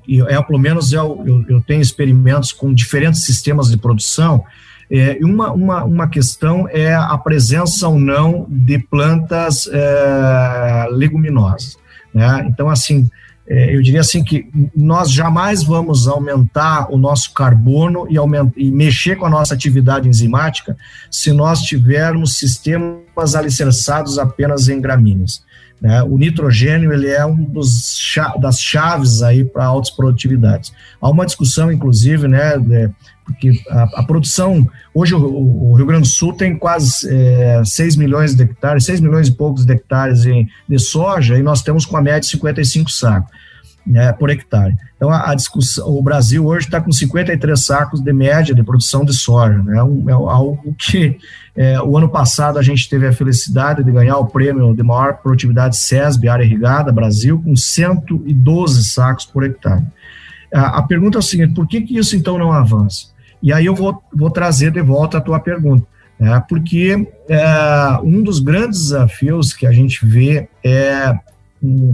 é, 0.08 0.36
é 0.36 0.42
pelo 0.42 0.60
menos 0.60 0.92
eu, 0.92 1.24
eu, 1.26 1.46
eu, 1.48 1.62
tenho 1.62 1.82
experimentos 1.82 2.52
com 2.52 2.74
diferentes 2.74 3.24
sistemas 3.24 3.70
de 3.70 3.78
produção 3.78 4.44
É, 4.92 5.20
uma, 5.22 5.52
uma, 5.52 5.84
uma 5.84 6.08
questão 6.10 6.68
é 6.68 6.96
a 6.96 7.16
presença 7.16 7.88
ou 7.88 8.00
não 8.00 8.48
de 8.50 8.80
plantas 8.80 9.70
é, 9.72 10.88
leguminosas. 10.90 11.78
Né? 12.12 12.48
Então, 12.50 12.68
assim, 12.68 13.08
é, 13.50 13.76
eu 13.76 13.82
diria 13.82 14.02
assim 14.02 14.24
que 14.24 14.48
nós 14.76 15.12
jamais 15.12 15.64
vamos 15.64 16.08
aumentar 16.08 16.92
o 16.92 16.98
nosso 17.00 17.34
carbono 17.34 18.06
e, 18.08 18.16
aumentar, 18.16 18.54
e 18.56 18.70
mexer 18.70 19.16
com 19.16 19.26
a 19.26 19.30
nossa 19.30 19.56
atividade 19.56 20.08
enzimática 20.08 20.78
se 21.10 21.34
nós 21.34 21.62
tivermos 21.62 22.38
sistemas 22.38 23.36
alicerçados 23.36 24.20
apenas 24.20 24.70
em 24.70 24.80
gramíneas. 24.80 25.44
Né? 25.82 26.04
O 26.04 26.18
nitrogênio 26.18 26.92
ele 26.92 27.08
é 27.08 27.26
um 27.26 27.44
dos 27.44 27.98
das 28.39 28.60
chaves 28.60 29.22
aí 29.22 29.46
para 29.46 29.65
altas 29.65 29.89
produtividades. 29.92 30.74
Há 31.02 31.10
uma 31.10 31.26
discussão, 31.26 31.72
inclusive, 31.72 32.28
né, 32.28 32.58
de, 32.58 32.89
porque 33.26 33.62
a, 33.70 33.84
a, 34.02 34.04
produção, 34.04 34.68
hoje 34.94 35.13
o, 35.13 35.20
o, 35.20 35.74
Rio 35.76 35.86
Grande 35.86 36.04
do 36.04 36.08
Sul 36.08 36.34
tem 36.34 36.58
quase 36.58 37.08
é, 37.10 37.62
6 37.63 37.96
milhões 37.96 38.36
de 38.36 38.44
hectares, 38.44 38.86
6 38.86 39.00
milhões 39.00 39.28
e 39.28 39.32
poucos 39.32 39.65
de 39.65 39.74
hectares 39.74 40.26
em, 40.26 40.48
de 40.68 40.80
soja, 40.80 41.38
e 41.38 41.44
nós 41.44 41.62
temos 41.62 41.86
com 41.86 41.96
a 41.96 42.02
média 42.02 42.28
55 42.28 42.89
sacos 42.89 43.32
né, 43.89 44.13
por 44.13 44.30
hectare. 44.30 44.75
Então, 44.95 45.10
a, 45.10 45.32
a 45.32 45.36
discussão, 45.36 45.89
o 45.89 46.02
Brasil 46.02 46.45
hoje 46.45 46.67
está 46.67 46.80
com 46.80 46.91
53 46.91 47.60
sacos 47.60 48.02
de 48.02 48.13
média 48.13 48.54
de 48.54 48.62
produção 48.62 49.04
de 49.04 49.13
soja, 49.13 49.58
né, 49.63 49.82
um, 49.82 50.08
é 50.08 50.13
algo 50.13 50.75
que 50.78 51.17
é, 51.56 51.82
o 51.82 51.97
ano 51.97 52.08
passado 52.08 52.60
a 52.60 52.62
gente 52.62 52.88
teve 52.88 53.08
a 53.08 53.12
felicidade 53.12 53.84
de 53.84 53.91
ganhar 53.91 54.17
o 54.17 54.28
prêmio 54.28 54.75
de 54.75 54.84
maior 54.84 55.17
produtividade 55.17 55.75
SESB, 55.75 56.30
área 56.30 56.43
irrigada, 56.43 56.91
Brasil, 56.91 57.41
com 57.43 57.56
112 57.56 58.84
sacos 58.84 59.25
por 59.25 59.43
hectare. 59.43 59.84
A, 60.54 60.78
a 60.78 60.84
pergunta 60.84 61.17
é 61.17 61.19
a 61.19 61.23
seguinte, 61.23 61.56
por 61.56 61.67
que 61.67 61.82
que 61.82 61.97
isso 61.97 62.15
então 62.15 62.38
não 62.38 62.52
avança? 62.52 63.08
E 63.41 63.52
aí 63.52 63.65
eu 63.65 63.73
vou, 63.73 64.04
vou 64.13 64.30
trazer 64.30 64.71
de 64.71 64.82
volta 64.82 65.17
a 65.17 65.21
tua 65.21 65.39
pergunta, 65.39 65.86
né, 66.19 66.43
porque 66.47 67.08
é, 67.28 67.99
um 68.04 68.21
dos 68.21 68.39
grandes 68.39 68.82
desafios 68.82 69.52
que 69.52 69.65
a 69.65 69.71
gente 69.71 70.06
vê 70.06 70.47
é 70.63 71.17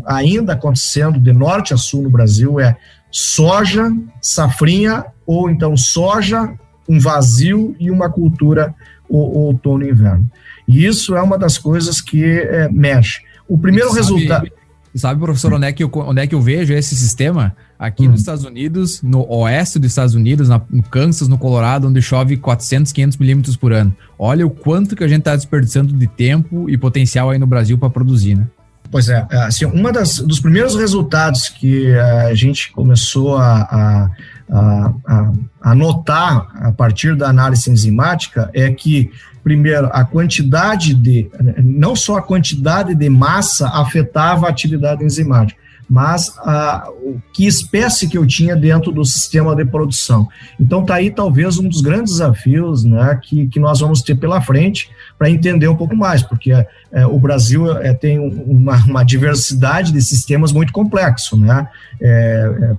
ainda 0.06 0.54
acontecendo 0.54 1.20
de 1.20 1.34
norte 1.34 1.74
a 1.74 1.78
sul 1.78 2.04
no 2.04 2.10
Brasil 2.10 2.60
é 2.60 2.76
soja, 3.12 3.92
safrinha, 4.22 5.06
ou 5.26 5.50
então 5.50 5.76
soja, 5.76 6.54
um 6.88 7.00
vazio 7.00 7.76
e 7.80 7.90
uma 7.90 8.10
cultura 8.10 8.76
o, 9.10 9.18
outono 9.46 9.86
e 9.86 9.90
inverno. 9.90 10.30
E 10.68 10.86
isso 10.86 11.16
é 11.16 11.22
uma 11.22 11.38
das 11.38 11.58
coisas 11.58 12.02
que 12.02 12.24
é, 12.24 12.70
mexe. 12.70 13.22
O 13.48 13.58
primeiro 13.58 13.90
sabe, 13.90 14.00
resultado. 14.00 14.52
Sabe, 14.96 15.20
professor, 15.20 15.54
onde 15.54 15.68
é, 15.68 15.74
que 15.74 15.84
eu, 15.84 15.92
onde 15.94 16.22
é 16.22 16.28
que 16.28 16.34
eu 16.34 16.42
vejo 16.42 16.74
esse 16.74 16.96
sistema? 16.96 17.56
Aqui 17.78 18.08
hum. 18.08 18.12
nos 18.12 18.22
Estados 18.22 18.46
Unidos, 18.46 19.02
no 19.02 19.30
oeste 19.30 19.78
dos 19.78 19.92
Estados 19.92 20.16
Unidos, 20.16 20.48
na, 20.48 20.62
no 20.70 20.82
Kansas, 20.84 21.28
no 21.28 21.38
Colorado, 21.38 21.88
onde 21.88 22.02
chove 22.02 22.38
400, 22.38 22.94
500 22.94 23.18
milímetros 23.18 23.58
por 23.58 23.74
ano. 23.74 23.96
Olha 24.18 24.48
o 24.48 24.50
quanto 24.50 24.96
que 24.96 25.04
a 25.04 25.08
gente 25.08 25.20
está 25.20 25.36
desperdiçando 25.36 25.94
de 25.94 26.08
tempo 26.08 26.70
e 26.70 26.78
potencial 26.78 27.30
aí 27.30 27.38
no 27.38 27.46
Brasil 27.46 27.78
para 27.78 27.90
produzir, 27.90 28.36
né? 28.36 28.48
Pois 28.96 29.10
é, 29.10 29.28
é, 29.30 29.38
assim, 29.40 29.66
uma 29.66 29.92
das, 29.92 30.20
dos 30.20 30.40
primeiros 30.40 30.74
resultados 30.74 31.50
que 31.50 31.94
a 32.00 32.34
gente 32.34 32.72
começou 32.72 33.36
a, 33.36 34.10
a, 34.50 34.94
a, 35.06 35.34
a 35.62 35.76
notar 35.76 36.48
a 36.62 36.72
partir 36.72 37.14
da 37.14 37.28
análise 37.28 37.70
enzimática 37.70 38.50
é 38.54 38.72
que, 38.72 39.12
primeiro, 39.44 39.88
a 39.92 40.06
quantidade 40.06 40.94
de, 40.94 41.30
não 41.62 41.94
só 41.94 42.20
a 42.20 42.22
quantidade 42.22 42.96
de 42.96 43.10
massa 43.10 43.68
afetava 43.68 44.48
a 44.48 44.50
atividade 44.50 45.04
enzimática, 45.04 45.60
mas 45.90 46.36
a, 46.40 46.88
que 47.34 47.46
espécie 47.46 48.08
que 48.08 48.18
eu 48.18 48.26
tinha 48.26 48.56
dentro 48.56 48.92
do 48.92 49.06
sistema 49.06 49.56
de 49.56 49.66
produção. 49.66 50.28
Então 50.60 50.82
está 50.82 50.96
aí 50.96 51.12
talvez 51.12 51.58
um 51.58 51.68
dos 51.68 51.82
grandes 51.82 52.14
desafios 52.14 52.84
né, 52.84 53.20
que, 53.22 53.48
que 53.48 53.60
nós 53.60 53.80
vamos 53.80 54.02
ter 54.02 54.16
pela 54.16 54.42
frente 54.42 54.90
para 55.18 55.30
entender 55.30 55.68
um 55.68 55.76
pouco 55.76 55.96
mais, 55.96 56.22
porque 56.22 56.52
é, 56.52 57.06
o 57.06 57.20
Brasil 57.20 57.72
é, 57.78 57.94
tem 57.94 58.20
uma, 58.20 58.76
uma, 58.86 59.04
diversidade 59.04 59.92
de 59.92 60.02
sistemas 60.02 60.52
muito 60.52 60.74
complexo, 60.74 61.38
né? 61.38 61.68
É, 62.02 62.76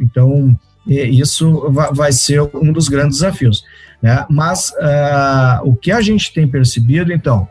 então 0.00 0.56
isso 0.86 1.70
vai 1.92 2.12
ser 2.12 2.40
um 2.54 2.72
dos 2.72 2.88
grandes 2.88 3.18
desafios. 3.18 3.62
Né? 4.00 4.24
Mas 4.30 4.70
uh, 4.70 5.68
o 5.68 5.74
que 5.74 5.90
a 5.92 6.00
gente 6.00 6.32
tem 6.32 6.48
percebido, 6.48 7.12
então, 7.12 7.48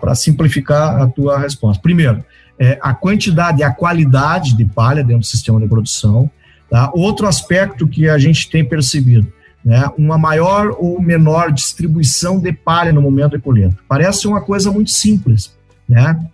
para 0.00 0.14
simplificar 0.14 1.00
a 1.00 1.06
tua 1.06 1.38
resposta, 1.38 1.82
primeiro, 1.82 2.24
é, 2.62 2.78
a 2.80 2.94
quantidade 2.94 3.60
e 3.60 3.64
a 3.64 3.72
qualidade 3.72 4.56
de 4.56 4.64
palha 4.64 5.02
dentro 5.02 5.22
do 5.22 5.26
sistema 5.26 5.60
de 5.60 5.66
produção. 5.66 6.30
Tá? 6.70 6.92
Outro 6.94 7.26
aspecto 7.26 7.88
que 7.88 8.08
a 8.08 8.16
gente 8.18 8.48
tem 8.48 8.64
percebido, 8.64 9.26
né, 9.64 9.90
uma 9.98 10.16
maior 10.16 10.76
ou 10.78 11.02
menor 11.02 11.50
distribuição 11.50 12.38
de 12.38 12.52
palha 12.52 12.92
no 12.92 13.02
momento 13.02 13.36
de 13.36 13.42
colheita. 13.42 13.76
Parece 13.88 14.28
uma 14.28 14.40
coisa 14.40 14.70
muito 14.70 14.92
simples, 14.92 15.52
né? 15.88 16.24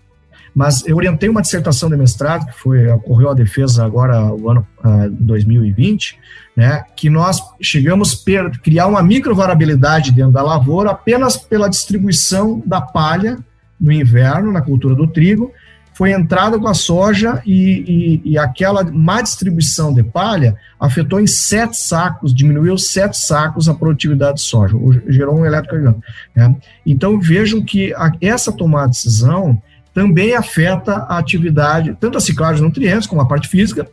Mas 0.54 0.86
eu 0.86 0.96
orientei 0.96 1.28
uma 1.28 1.40
dissertação 1.40 1.88
de 1.88 1.96
mestrado, 1.96 2.46
que 2.46 2.58
foi, 2.58 2.88
ocorreu 2.88 3.30
a 3.30 3.34
defesa 3.34 3.84
agora, 3.84 4.32
o 4.34 4.50
ano 4.50 4.66
uh, 4.84 5.08
2020, 5.10 6.18
né, 6.56 6.84
que 6.96 7.08
nós 7.08 7.40
chegamos 7.60 8.24
a 8.26 8.50
criar 8.58 8.86
uma 8.86 9.02
microvariabilidade 9.02 10.10
dentro 10.10 10.32
da 10.32 10.42
lavoura 10.42 10.90
apenas 10.90 11.36
pela 11.36 11.68
distribuição 11.68 12.62
da 12.66 12.80
palha 12.80 13.38
no 13.80 13.92
inverno, 13.92 14.50
na 14.50 14.60
cultura 14.60 14.94
do 14.94 15.06
trigo, 15.06 15.52
foi 15.98 16.12
entrada 16.12 16.60
com 16.60 16.68
a 16.68 16.74
soja 16.74 17.42
e, 17.44 18.20
e, 18.24 18.32
e, 18.32 18.38
aquela 18.38 18.84
má 18.84 19.20
distribuição 19.20 19.92
de 19.92 20.04
palha 20.04 20.54
afetou 20.78 21.18
em 21.18 21.26
sete 21.26 21.76
sacos, 21.76 22.32
diminuiu 22.32 22.78
sete 22.78 23.18
sacos 23.18 23.68
a 23.68 23.74
produtividade 23.74 24.36
de 24.36 24.42
soja, 24.42 24.76
gerou 25.08 25.36
um 25.36 25.44
eletrocardiograma. 25.44 26.00
Né? 26.36 26.54
Então 26.86 27.18
vejam 27.18 27.64
que 27.64 27.92
a, 27.94 28.12
essa 28.20 28.52
tomada 28.52 28.90
de 28.90 28.92
decisão 28.92 29.60
também 29.92 30.36
afeta 30.36 30.98
a 31.08 31.18
atividade, 31.18 31.96
tanto 31.98 32.16
a 32.16 32.20
ciclagem 32.20 32.58
de 32.58 32.62
nutrientes 32.62 33.08
como 33.08 33.20
a 33.20 33.26
parte 33.26 33.48
física, 33.48 33.90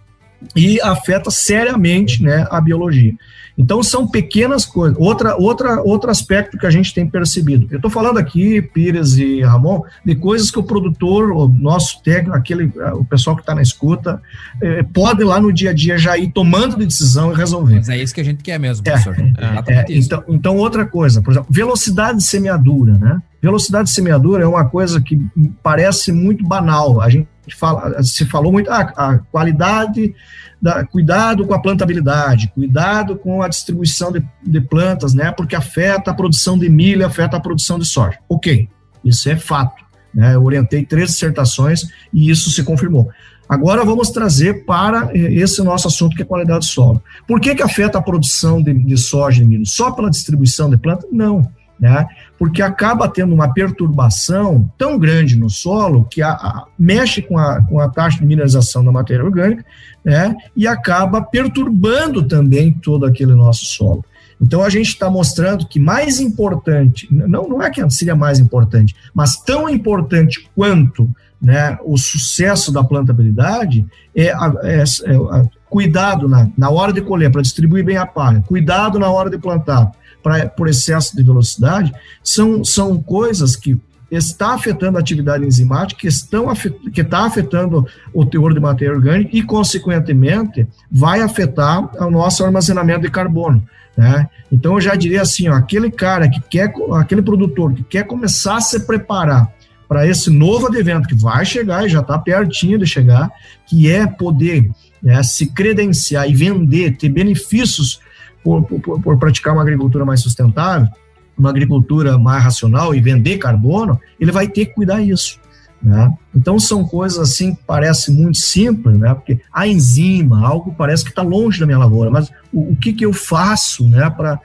e 0.55 0.79
afeta 0.81 1.31
seriamente 1.31 2.21
né, 2.21 2.47
a 2.49 2.59
biologia. 2.59 3.13
Então 3.57 3.81
são 3.81 4.07
pequenas 4.07 4.65
coisas. 4.65 4.97
Outra, 4.99 5.35
outra, 5.37 5.81
outro 5.81 6.11
aspecto 6.11 6.57
que 6.57 6.65
a 6.65 6.69
gente 6.69 6.93
tem 6.93 7.07
percebido. 7.07 7.67
Eu 7.71 7.77
estou 7.77 7.89
falando 7.89 8.17
aqui, 8.17 8.61
Pires 8.61 9.17
e 9.17 9.41
Ramon, 9.41 9.83
de 10.03 10.15
coisas 10.15 10.51
que 10.51 10.59
o 10.59 10.63
produtor, 10.63 11.31
o 11.31 11.47
nosso 11.47 12.01
técnico, 12.03 12.35
aquele, 12.35 12.71
o 12.93 13.05
pessoal 13.05 13.35
que 13.35 13.41
está 13.41 13.55
na 13.55 13.61
escuta, 13.61 14.21
é, 14.61 14.83
pode 14.83 15.23
lá 15.23 15.39
no 15.39 15.53
dia 15.53 15.69
a 15.69 15.73
dia 15.73 15.97
já 15.97 16.17
ir 16.17 16.31
tomando 16.31 16.77
de 16.77 16.85
decisão 16.85 17.31
e 17.31 17.35
resolver. 17.35 17.75
Mas 17.75 17.89
é 17.89 17.97
isso 17.97 18.13
que 18.13 18.21
a 18.21 18.25
gente 18.25 18.43
quer 18.43 18.59
mesmo, 18.59 18.83
professor. 18.83 19.15
É, 19.17 19.73
é, 19.73 19.85
então, 19.89 20.23
então, 20.27 20.57
outra 20.57 20.85
coisa, 20.85 21.21
por 21.21 21.31
exemplo, 21.31 21.47
velocidade 21.49 22.17
de 22.17 22.23
semeadura, 22.23 22.97
né? 22.97 23.21
Velocidade 23.41 23.89
de 23.89 23.93
semeadura 23.93 24.43
é 24.43 24.47
uma 24.47 24.65
coisa 24.65 24.99
que 24.99 25.21
parece 25.61 26.11
muito 26.11 26.43
banal. 26.43 26.99
A 26.99 27.09
gente 27.09 27.27
fala, 27.53 28.01
se 28.03 28.25
falou 28.25 28.51
muito, 28.51 28.69
ah, 28.71 28.93
a 28.95 29.17
qualidade, 29.31 30.15
da, 30.61 30.85
cuidado 30.85 31.45
com 31.45 31.53
a 31.53 31.61
plantabilidade, 31.61 32.51
cuidado 32.55 33.17
com 33.17 33.41
a 33.41 33.47
distribuição 33.47 34.11
de, 34.11 34.23
de 34.43 34.61
plantas, 34.61 35.13
né? 35.13 35.31
Porque 35.31 35.55
afeta 35.55 36.11
a 36.11 36.13
produção 36.13 36.57
de 36.57 36.69
milho, 36.69 37.05
afeta 37.05 37.37
a 37.37 37.39
produção 37.39 37.77
de 37.77 37.85
soja. 37.85 38.17
Ok, 38.27 38.69
isso 39.03 39.29
é 39.29 39.35
fato. 39.35 39.83
Né? 40.13 40.35
Eu 40.35 40.43
orientei 40.43 40.85
três 40.85 41.11
dissertações 41.11 41.83
e 42.13 42.29
isso 42.29 42.49
se 42.49 42.63
confirmou. 42.63 43.09
Agora 43.47 43.85
vamos 43.85 44.09
trazer 44.09 44.65
para 44.65 45.11
esse 45.13 45.61
nosso 45.61 45.87
assunto 45.87 46.15
que 46.15 46.23
é 46.23 46.25
qualidade 46.25 46.59
do 46.59 46.65
solo. 46.65 47.03
Por 47.27 47.39
que, 47.39 47.53
que 47.53 47.61
afeta 47.61 47.99
a 47.99 48.01
produção 48.01 48.59
de, 48.61 48.73
de 48.73 48.97
soja 48.97 49.43
e 49.43 49.45
milho? 49.45 49.67
Só 49.67 49.91
pela 49.91 50.09
distribuição 50.09 50.67
de 50.69 50.77
planta? 50.77 51.05
Não 51.11 51.47
né? 51.79 52.07
Porque 52.37 52.61
acaba 52.61 53.07
tendo 53.07 53.33
uma 53.33 53.53
perturbação 53.53 54.69
tão 54.77 54.97
grande 54.97 55.35
no 55.35 55.49
solo 55.49 56.05
que 56.05 56.21
a, 56.21 56.31
a, 56.31 56.65
mexe 56.77 57.21
com 57.21 57.37
a, 57.37 57.61
com 57.61 57.79
a 57.79 57.89
taxa 57.89 58.19
de 58.19 58.25
mineralização 58.25 58.83
da 58.83 58.91
matéria 58.91 59.25
orgânica, 59.25 59.65
né? 60.03 60.35
E 60.55 60.67
acaba 60.67 61.21
perturbando 61.21 62.23
também 62.23 62.71
todo 62.73 63.05
aquele 63.05 63.33
nosso 63.33 63.65
solo. 63.65 64.03
Então 64.41 64.63
a 64.63 64.69
gente 64.69 64.89
está 64.89 65.09
mostrando 65.09 65.67
que 65.67 65.79
mais 65.79 66.19
importante, 66.19 67.07
não, 67.11 67.47
não 67.47 67.61
é 67.61 67.69
que 67.69 67.87
seria 67.89 68.15
mais 68.15 68.39
importante, 68.39 68.95
mas 69.13 69.37
tão 69.37 69.69
importante 69.69 70.49
quanto 70.55 71.09
né, 71.41 71.77
o 71.83 71.97
sucesso 71.97 72.71
da 72.71 72.83
plantabilidade 72.83 73.85
é, 74.15 74.27
é, 74.27 74.83
é 74.83 75.49
cuidado 75.69 76.27
na, 76.27 76.49
na 76.57 76.69
hora 76.69 76.91
de 76.91 77.01
colher, 77.01 77.31
para 77.31 77.41
distribuir 77.41 77.83
bem 77.83 77.97
a 77.97 78.05
palha, 78.05 78.43
cuidado 78.47 78.97
na 78.97 79.09
hora 79.09 79.29
de 79.29 79.37
plantar, 79.37 79.91
pra, 80.25 80.49
por 80.49 80.67
excesso 80.67 81.15
de 81.15 81.21
velocidade, 81.21 81.93
são, 82.23 82.63
são 82.63 82.99
coisas 82.99 83.55
que 83.55 83.77
está 84.09 84.55
afetando 84.55 84.97
a 84.97 85.01
atividade 85.01 85.45
enzimática, 85.45 86.01
que 86.01 86.07
estão 86.07 86.51
que 86.91 87.01
está 87.01 87.25
afetando 87.27 87.85
o 88.11 88.25
teor 88.25 88.51
de 88.51 88.59
matéria 88.59 88.95
orgânica 88.95 89.29
e, 89.31 89.43
consequentemente, 89.43 90.65
vai 90.91 91.21
afetar 91.21 91.95
o 92.03 92.09
nosso 92.09 92.43
armazenamento 92.43 93.01
de 93.01 93.11
carbono. 93.11 93.63
Né? 93.95 94.27
Então, 94.51 94.73
eu 94.73 94.81
já 94.81 94.95
diria 94.95 95.21
assim, 95.21 95.47
ó, 95.47 95.53
aquele 95.53 95.91
cara 95.91 96.27
que 96.27 96.41
quer, 96.41 96.73
aquele 96.93 97.21
produtor 97.21 97.73
que 97.73 97.83
quer 97.83 98.07
começar 98.07 98.55
a 98.55 98.61
se 98.61 98.79
preparar 98.79 99.53
para 99.87 100.07
esse 100.07 100.31
novo 100.31 100.65
advento 100.65 101.07
que 101.07 101.13
vai 101.13 101.45
chegar 101.45 101.85
e 101.85 101.89
já 101.89 101.99
está 101.99 102.17
pertinho 102.17 102.79
de 102.79 102.87
chegar, 102.87 103.29
que 103.67 103.91
é 103.91 104.07
poder 104.07 104.71
né, 105.03 105.21
se 105.21 105.45
credenciar 105.53 106.27
e 106.27 106.33
vender, 106.33 106.97
ter 106.97 107.09
benefícios 107.09 107.99
por, 108.45 108.63
por, 108.63 109.01
por 109.01 109.17
praticar 109.17 109.53
uma 109.53 109.63
agricultura 109.63 110.05
mais 110.05 110.21
sustentável, 110.21 110.87
uma 111.35 111.49
agricultura 111.49 112.15
mais 112.19 112.43
racional 112.43 112.93
e 112.93 113.01
vender 113.01 113.39
carbono, 113.39 113.99
ele 114.19 114.31
vai 114.31 114.47
ter 114.47 114.67
que 114.67 114.75
cuidar 114.75 115.01
disso. 115.01 115.39
Né? 115.81 116.13
Então 116.33 116.59
são 116.59 116.85
coisas 116.85 117.19
assim 117.19 117.55
que 117.55 117.63
parecem 117.63 118.13
muito 118.13 118.37
simples, 118.37 118.97
né? 118.97 119.13
Porque 119.13 119.39
a 119.51 119.67
enzima, 119.67 120.45
algo 120.47 120.73
parece 120.75 121.03
que 121.03 121.09
está 121.09 121.21
longe 121.21 121.59
da 121.59 121.65
minha 121.65 121.77
lavoura, 121.77 122.09
mas 122.09 122.31
o, 122.53 122.71
o 122.71 122.75
que, 122.75 122.93
que 122.93 123.05
eu 123.05 123.11
faço, 123.11 123.87
né, 123.89 124.09
para 124.09 124.39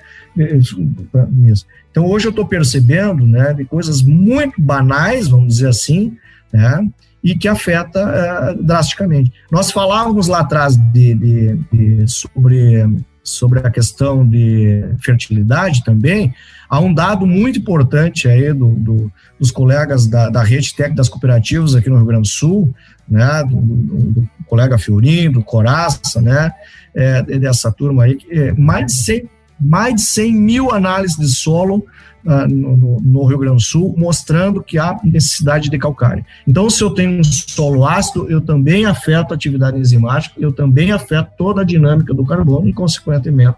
isso? 1.47 1.67
Então 1.91 2.07
hoje 2.07 2.27
eu 2.27 2.31
estou 2.31 2.47
percebendo, 2.47 3.27
né, 3.27 3.55
de 3.55 3.65
coisas 3.65 4.03
muito 4.03 4.61
banais, 4.61 5.29
vamos 5.29 5.55
dizer 5.55 5.69
assim, 5.69 6.17
né, 6.53 6.87
e 7.23 7.35
que 7.35 7.49
afeta 7.49 8.55
uh, 8.57 8.63
drasticamente. 8.63 9.33
Nós 9.51 9.71
falávamos 9.71 10.27
lá 10.27 10.41
atrás 10.41 10.77
de, 10.77 11.15
de, 11.15 11.57
de, 11.73 12.09
sobre 12.09 12.87
sobre 13.23 13.61
a 13.61 13.71
questão 13.71 14.27
de 14.27 14.85
fertilidade 15.01 15.85
também, 15.85 16.35
há 16.69 16.81
um 16.81 16.93
dado 16.93 17.27
muito 17.27 17.59
importante 17.59 18.29
aí 18.29 18.53
do, 18.53 18.71
do 18.75 19.13
dos 19.41 19.51
colegas 19.51 20.07
da, 20.07 20.29
da 20.29 20.43
rede 20.43 20.75
técnica 20.75 20.99
das 20.99 21.09
cooperativas 21.09 21.75
aqui 21.75 21.89
no 21.89 21.97
Rio 21.97 22.05
Grande 22.05 22.29
do 22.29 22.29
Sul, 22.29 22.75
né, 23.09 23.43
do, 23.43 23.57
do, 23.57 23.97
do 24.21 24.29
colega 24.47 24.77
Fiorim, 24.77 25.31
do 25.31 25.43
Coraça, 25.43 26.21
né, 26.21 26.53
é, 26.95 27.23
dessa 27.23 27.73
turma 27.73 28.05
aí, 28.05 28.19
é, 28.31 28.53
mais, 28.53 28.87
de 28.87 28.93
100, 28.93 29.31
mais 29.61 29.95
de 29.97 30.03
100 30.03 30.33
mil 30.33 30.73
análises 30.73 31.17
de 31.17 31.29
solo 31.29 31.85
uh, 32.25 32.49
no, 32.49 33.01
no, 33.01 33.25
Rio 33.27 33.39
Grande 33.39 33.57
do 33.57 33.63
Sul, 33.63 33.95
mostrando 33.97 34.63
que 34.63 34.79
há 34.79 34.99
necessidade 35.05 35.69
de 35.69 35.79
calcário. 35.79 36.25
Então, 36.47 36.69
se 36.71 36.83
eu 36.83 36.91
tenho 36.91 37.21
um 37.21 37.25
solo 37.25 37.87
ácido, 37.87 38.31
eu 38.31 38.41
também 38.41 38.87
afeto 38.87 39.33
a 39.33 39.35
atividade 39.35 39.79
enzimática, 39.79 40.35
eu 40.39 40.53
também 40.53 40.93
afeto 40.93 41.31
toda 41.37 41.63
a 41.63 41.65
dinâmica 41.65 42.15
do 42.15 42.25
carbono 42.25 42.69
e, 42.69 42.73
consequentemente, 42.73 43.57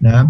né, 0.00 0.28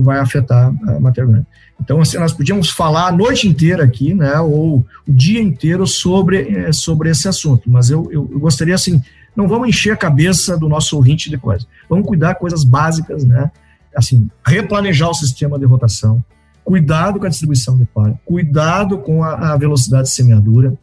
vai 0.00 0.18
afetar 0.18 0.72
a 0.88 1.00
matéria 1.00 1.46
Então, 1.80 2.00
assim, 2.00 2.18
nós 2.18 2.32
podíamos 2.32 2.70
falar 2.70 3.06
a 3.06 3.12
noite 3.12 3.48
inteira 3.48 3.84
aqui, 3.84 4.14
né, 4.14 4.38
ou 4.40 4.78
o 4.78 4.84
dia 5.06 5.40
inteiro 5.40 5.86
sobre, 5.86 6.38
eh, 6.48 6.72
sobre 6.72 7.10
esse 7.10 7.28
assunto, 7.28 7.70
mas 7.70 7.90
eu, 7.90 8.10
eu, 8.10 8.28
eu 8.32 8.38
gostaria, 8.40 8.74
assim, 8.74 9.00
não 9.34 9.46
vamos 9.46 9.68
encher 9.68 9.92
a 9.92 9.96
cabeça 9.96 10.58
do 10.58 10.68
nosso 10.68 10.96
ouvinte 10.96 11.30
de 11.30 11.38
coisas, 11.38 11.68
vamos 11.88 12.06
cuidar 12.06 12.34
coisas 12.34 12.64
básicas, 12.64 13.24
né, 13.24 13.50
assim, 13.96 14.28
replanejar 14.44 15.08
o 15.08 15.14
sistema 15.14 15.58
de 15.58 15.64
rotação, 15.64 16.22
cuidado 16.64 17.18
com 17.18 17.26
a 17.26 17.28
distribuição 17.28 17.76
de 17.76 17.84
palha, 17.86 18.18
cuidado 18.24 18.98
com 18.98 19.22
a, 19.22 19.52
a 19.52 19.56
velocidade 19.56 20.08
de 20.08 20.14
semeadura, 20.14 20.74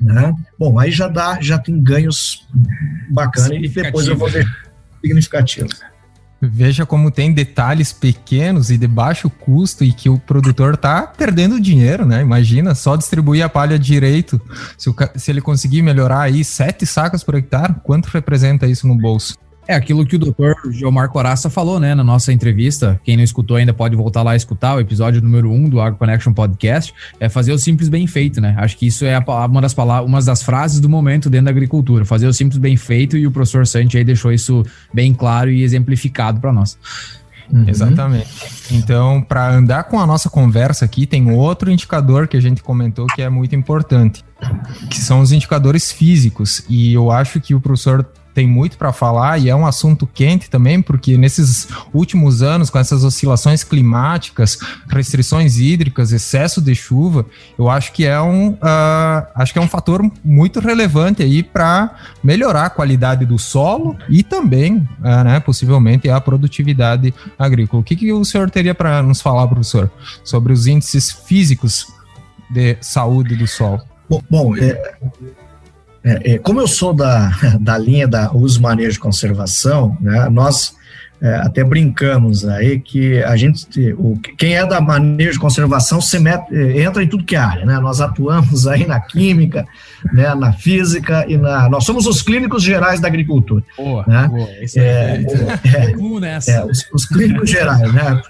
né? 0.00 0.34
Bom, 0.58 0.78
aí 0.78 0.90
já 0.90 1.08
dá, 1.08 1.38
já 1.40 1.58
tem 1.58 1.82
ganhos 1.82 2.46
bacanas 3.10 3.50
e 3.50 3.68
depois 3.68 4.06
eu 4.06 4.16
vou 4.16 4.28
ver 4.28 4.46
significativos. 5.00 5.80
Veja 6.40 6.84
como 6.84 7.10
tem 7.10 7.32
detalhes 7.32 7.94
pequenos 7.94 8.70
e 8.70 8.76
de 8.76 8.86
baixo 8.86 9.30
custo 9.30 9.82
e 9.82 9.92
que 9.92 10.10
o 10.10 10.18
produtor 10.18 10.74
está 10.74 11.06
perdendo 11.06 11.58
dinheiro, 11.58 12.04
né? 12.04 12.20
Imagina 12.20 12.74
só 12.74 12.94
distribuir 12.94 13.42
a 13.42 13.48
palha 13.48 13.78
direito. 13.78 14.40
Se, 14.76 14.90
o, 14.90 14.94
se 15.16 15.30
ele 15.30 15.40
conseguir 15.40 15.80
melhorar 15.80 16.20
aí 16.20 16.44
sete 16.44 16.84
sacas 16.84 17.24
por 17.24 17.36
hectare, 17.36 17.74
quanto 17.82 18.06
representa 18.06 18.66
isso 18.66 18.86
no 18.86 18.94
bolso? 18.94 19.34
É 19.68 19.74
aquilo 19.74 20.06
que 20.06 20.14
o 20.14 20.18
doutor 20.18 20.56
Gilmar 20.70 21.08
Coraça 21.08 21.50
falou, 21.50 21.80
né, 21.80 21.94
na 21.94 22.04
nossa 22.04 22.32
entrevista. 22.32 23.00
Quem 23.02 23.16
não 23.16 23.24
escutou 23.24 23.56
ainda 23.56 23.74
pode 23.74 23.96
voltar 23.96 24.22
lá 24.22 24.34
e 24.34 24.36
escutar 24.36 24.76
o 24.76 24.80
episódio 24.80 25.20
número 25.20 25.50
1 25.50 25.54
um 25.54 25.68
do 25.68 25.80
Agro 25.80 25.98
Connection 25.98 26.32
Podcast. 26.32 26.94
É 27.18 27.28
fazer 27.28 27.52
o 27.52 27.58
simples 27.58 27.88
bem 27.88 28.06
feito, 28.06 28.40
né? 28.40 28.54
Acho 28.58 28.76
que 28.76 28.86
isso 28.86 29.04
é 29.04 29.18
uma 29.18 29.60
das 29.60 29.74
palavras, 29.74 30.08
uma 30.08 30.22
das 30.22 30.42
frases 30.42 30.78
do 30.78 30.88
momento 30.88 31.28
dentro 31.28 31.46
da 31.46 31.50
agricultura. 31.50 32.04
Fazer 32.04 32.28
o 32.28 32.32
simples 32.32 32.58
bem 32.58 32.76
feito 32.76 33.16
e 33.16 33.26
o 33.26 33.30
professor 33.30 33.66
Santi 33.66 33.98
aí 33.98 34.04
deixou 34.04 34.32
isso 34.32 34.64
bem 34.94 35.12
claro 35.12 35.50
e 35.50 35.62
exemplificado 35.62 36.40
para 36.40 36.52
nós. 36.52 36.78
Uhum. 37.52 37.64
Exatamente. 37.66 38.28
Então, 38.70 39.22
para 39.22 39.50
andar 39.50 39.84
com 39.84 39.98
a 39.98 40.06
nossa 40.06 40.28
conversa 40.28 40.84
aqui, 40.84 41.06
tem 41.06 41.30
outro 41.30 41.70
indicador 41.70 42.28
que 42.28 42.36
a 42.36 42.40
gente 42.40 42.62
comentou 42.62 43.06
que 43.06 43.22
é 43.22 43.28
muito 43.28 43.54
importante, 43.54 44.24
que 44.90 44.98
são 44.98 45.20
os 45.20 45.32
indicadores 45.32 45.92
físicos. 45.92 46.64
E 46.68 46.92
eu 46.92 47.10
acho 47.10 47.40
que 47.40 47.54
o 47.54 47.60
professor 47.60 48.06
tem 48.36 48.46
muito 48.46 48.76
para 48.76 48.92
falar 48.92 49.38
e 49.38 49.48
é 49.48 49.56
um 49.56 49.66
assunto 49.66 50.06
quente 50.06 50.50
também, 50.50 50.82
porque 50.82 51.16
nesses 51.16 51.68
últimos 51.94 52.42
anos, 52.42 52.68
com 52.68 52.78
essas 52.78 53.02
oscilações 53.02 53.64
climáticas, 53.64 54.58
restrições 54.90 55.58
hídricas, 55.58 56.12
excesso 56.12 56.60
de 56.60 56.74
chuva, 56.74 57.24
eu 57.58 57.70
acho 57.70 57.94
que 57.94 58.04
é 58.04 58.20
um, 58.20 58.50
uh, 58.50 59.26
acho 59.34 59.54
que 59.54 59.58
é 59.58 59.62
um 59.62 59.66
fator 59.66 60.02
muito 60.22 60.60
relevante 60.60 61.22
aí 61.22 61.42
para 61.42 61.96
melhorar 62.22 62.66
a 62.66 62.70
qualidade 62.70 63.24
do 63.24 63.38
solo 63.38 63.96
e 64.06 64.22
também, 64.22 64.86
uh, 65.00 65.24
né, 65.24 65.40
possivelmente, 65.40 66.10
a 66.10 66.20
produtividade 66.20 67.14
agrícola. 67.38 67.80
O 67.80 67.84
que, 67.84 67.96
que 67.96 68.12
o 68.12 68.22
senhor 68.22 68.50
teria 68.50 68.74
para 68.74 69.02
nos 69.02 69.22
falar, 69.22 69.48
professor, 69.48 69.90
sobre 70.22 70.52
os 70.52 70.66
índices 70.66 71.10
físicos 71.10 71.86
de 72.50 72.76
saúde 72.82 73.34
do 73.34 73.46
solo? 73.46 73.80
Bom, 74.10 74.22
bom 74.28 74.56
é, 74.58 74.94
é, 76.06 76.34
é, 76.34 76.38
como 76.38 76.60
eu 76.60 76.68
sou 76.68 76.94
da, 76.94 77.30
da 77.60 77.76
linha 77.76 78.06
da 78.06 78.32
uso, 78.32 78.62
manejo 78.62 78.96
e 78.96 79.00
conservação, 79.00 79.98
né, 80.00 80.28
nós 80.30 80.76
é, 81.20 81.34
até 81.36 81.64
brincamos 81.64 82.46
aí 82.46 82.78
que 82.78 83.22
a 83.24 83.36
gente, 83.36 83.92
o, 83.94 84.18
quem 84.36 84.54
é 84.54 84.66
da 84.66 84.80
manejo 84.80 85.38
e 85.38 85.40
conservação 85.40 86.00
se 86.00 86.18
mete, 86.18 86.54
é, 86.54 86.82
entra 86.82 87.02
em 87.02 87.08
tudo 87.08 87.24
que 87.24 87.34
é 87.34 87.38
área, 87.38 87.64
né? 87.64 87.78
Nós 87.80 88.02
atuamos 88.02 88.66
aí 88.66 88.86
na 88.86 89.00
química, 89.00 89.66
né, 90.12 90.34
na 90.34 90.52
física 90.52 91.24
e 91.26 91.38
na. 91.38 91.70
Nós 91.70 91.84
somos 91.84 92.06
os 92.06 92.20
clínicos 92.20 92.62
gerais 92.62 93.00
da 93.00 93.08
agricultura. 93.08 93.64
Boa, 93.78 94.04
né? 94.06 94.28
boa. 94.28 94.48
Isso 94.62 94.78
é, 94.78 94.82
é, 94.82 95.24
é, 95.64 96.50
é, 96.50 96.64
os, 96.66 96.86
os 96.92 97.06
clínicos 97.06 97.48
gerais, 97.48 97.92
né? 97.94 98.20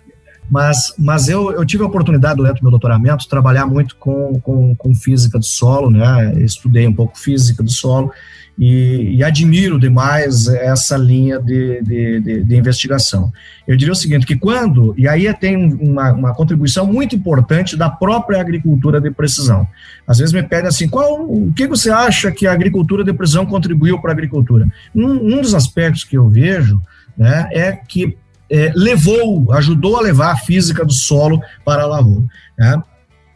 Mas, 0.50 0.94
mas 0.98 1.28
eu, 1.28 1.50
eu 1.52 1.64
tive 1.64 1.82
a 1.82 1.86
oportunidade, 1.86 2.36
durante 2.36 2.60
o 2.60 2.64
meu 2.64 2.70
doutoramento, 2.70 3.28
trabalhar 3.28 3.66
muito 3.66 3.96
com, 3.96 4.40
com, 4.40 4.74
com 4.74 4.94
física 4.94 5.38
do 5.38 5.44
solo, 5.44 5.90
né? 5.90 6.34
Estudei 6.40 6.86
um 6.86 6.92
pouco 6.92 7.18
física 7.18 7.62
do 7.62 7.70
solo 7.70 8.12
e, 8.58 9.16
e 9.16 9.24
admiro 9.24 9.78
demais 9.78 10.48
essa 10.48 10.96
linha 10.96 11.38
de, 11.38 11.82
de, 11.82 12.20
de, 12.20 12.44
de, 12.44 12.56
investigação. 12.56 13.30
Eu 13.66 13.76
diria 13.76 13.92
o 13.92 13.96
seguinte, 13.96 14.24
que 14.24 14.36
quando, 14.36 14.94
e 14.96 15.06
aí 15.06 15.32
tem 15.34 15.56
uma, 15.74 16.12
uma 16.12 16.34
contribuição 16.34 16.86
muito 16.86 17.14
importante 17.14 17.76
da 17.76 17.90
própria 17.90 18.40
agricultura 18.40 19.00
de 19.00 19.10
precisão. 19.10 19.66
Às 20.06 20.18
vezes 20.18 20.32
me 20.32 20.42
pedem 20.42 20.68
assim, 20.68 20.88
qual, 20.88 21.22
o 21.22 21.52
que 21.54 21.66
você 21.66 21.90
acha 21.90 22.32
que 22.32 22.46
a 22.46 22.52
agricultura 22.52 23.04
de 23.04 23.12
precisão 23.12 23.44
contribuiu 23.44 24.00
para 24.00 24.12
a 24.12 24.14
agricultura? 24.14 24.66
Um, 24.94 25.36
um 25.36 25.40
dos 25.40 25.54
aspectos 25.54 26.04
que 26.04 26.16
eu 26.16 26.28
vejo 26.28 26.80
né, 27.16 27.48
é 27.52 27.72
que 27.72 28.16
é, 28.50 28.72
levou, 28.74 29.52
ajudou 29.52 29.96
a 29.96 30.00
levar 30.00 30.32
a 30.32 30.36
física 30.36 30.84
do 30.84 30.92
solo 30.92 31.40
para 31.64 31.82
a 31.82 31.86
lavoura. 31.86 32.26
Né? 32.58 32.82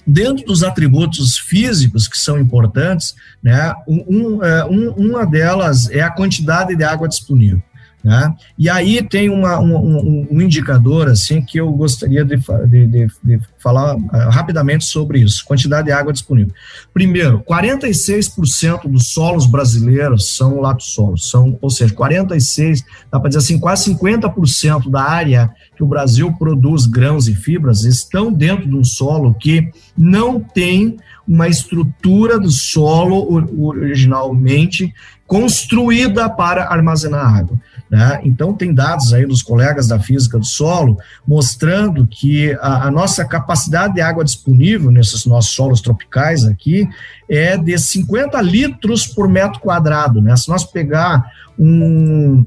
Dentro 0.07 0.45
dos 0.45 0.63
atributos 0.63 1.37
físicos 1.37 2.09
que 2.09 2.19
são 2.19 2.39
importantes, 2.39 3.15
né, 3.43 3.75
um, 3.87 4.05
um, 4.09 4.45
é, 4.45 4.65
uma 4.65 5.27
delas 5.27 5.91
é 5.91 6.01
a 6.01 6.11
quantidade 6.11 6.75
de 6.75 6.83
água 6.83 7.09
disponível. 7.09 7.63
Né? 8.03 8.35
E 8.59 8.69
aí 8.71 9.03
tem 9.03 9.29
uma, 9.29 9.61
um, 9.61 10.27
um, 10.31 10.41
indicador 10.41 11.09
assim 11.09 11.43
que 11.43 11.59
eu 11.59 11.71
gostaria 11.71 12.25
de, 12.25 12.37
de, 12.67 12.87
de, 12.87 13.11
de 13.23 13.41
falar 13.59 13.95
uh, 13.95 14.31
rapidamente 14.31 14.87
sobre 14.87 15.21
isso, 15.21 15.45
quantidade 15.45 15.87
de 15.89 15.93
água 15.93 16.11
disponível. 16.11 16.53
Primeiro, 16.95 17.41
46% 17.41 18.89
dos 18.89 19.09
solos 19.09 19.45
brasileiros 19.45 20.35
são 20.35 20.61
latossolos, 20.61 21.29
são, 21.29 21.59
ou 21.61 21.69
seja, 21.69 21.93
46, 21.93 22.83
dá 23.13 23.21
para 23.21 23.29
dizer 23.29 23.41
assim, 23.41 23.59
quase 23.59 23.95
50% 23.95 24.91
da 24.91 25.03
área 25.03 25.51
que 25.77 25.83
o 25.83 25.87
Brasil 25.87 26.33
produz 26.39 26.87
grãos 26.87 27.29
e 27.29 27.35
fibras 27.35 27.85
estão 27.85 28.33
dentro 28.33 28.67
de 28.67 28.75
um 28.75 28.85
solo 28.85 29.35
que 29.35 29.71
não 29.97 30.41
tem 30.41 30.97
uma 31.29 31.49
estrutura 31.49 32.41
do 32.41 32.51
solo 32.51 33.47
originalmente 33.59 34.93
construída 35.27 36.29
para 36.29 36.65
armazenar 36.65 37.37
água. 37.37 37.57
Né? 37.91 38.21
Então, 38.23 38.55
tem 38.55 38.73
dados 38.73 39.13
aí 39.13 39.27
dos 39.27 39.43
colegas 39.43 39.89
da 39.89 39.99
física 39.99 40.39
do 40.39 40.45
solo 40.45 40.97
mostrando 41.27 42.07
que 42.07 42.53
a, 42.61 42.87
a, 42.87 42.91
nossa 42.91 43.25
capacidade 43.25 43.95
de 43.95 44.01
água 44.01 44.25
disponível 44.25 44.93
nesses 44.93 45.27
nossos 45.27 45.53
solos 45.53 45.81
tropicais 45.81 46.45
aqui 46.45 46.89
é 47.29 47.57
de 47.57 47.77
50 47.77 48.41
litros 48.43 49.09
por 49.09 49.29
metro 49.29 49.59
quadrado. 49.59 50.21
Né? 50.21 50.37
Se 50.37 50.49
nós 50.49 50.65
pegar 50.65 51.25
um, 51.59 52.45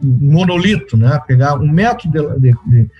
monolito, 0.00 0.96
né? 0.96 1.20
pegar 1.26 1.56
um 1.56 1.68
metro 1.68 2.08
de, 2.08 2.38
de, 2.38 2.56
de, 2.64 2.90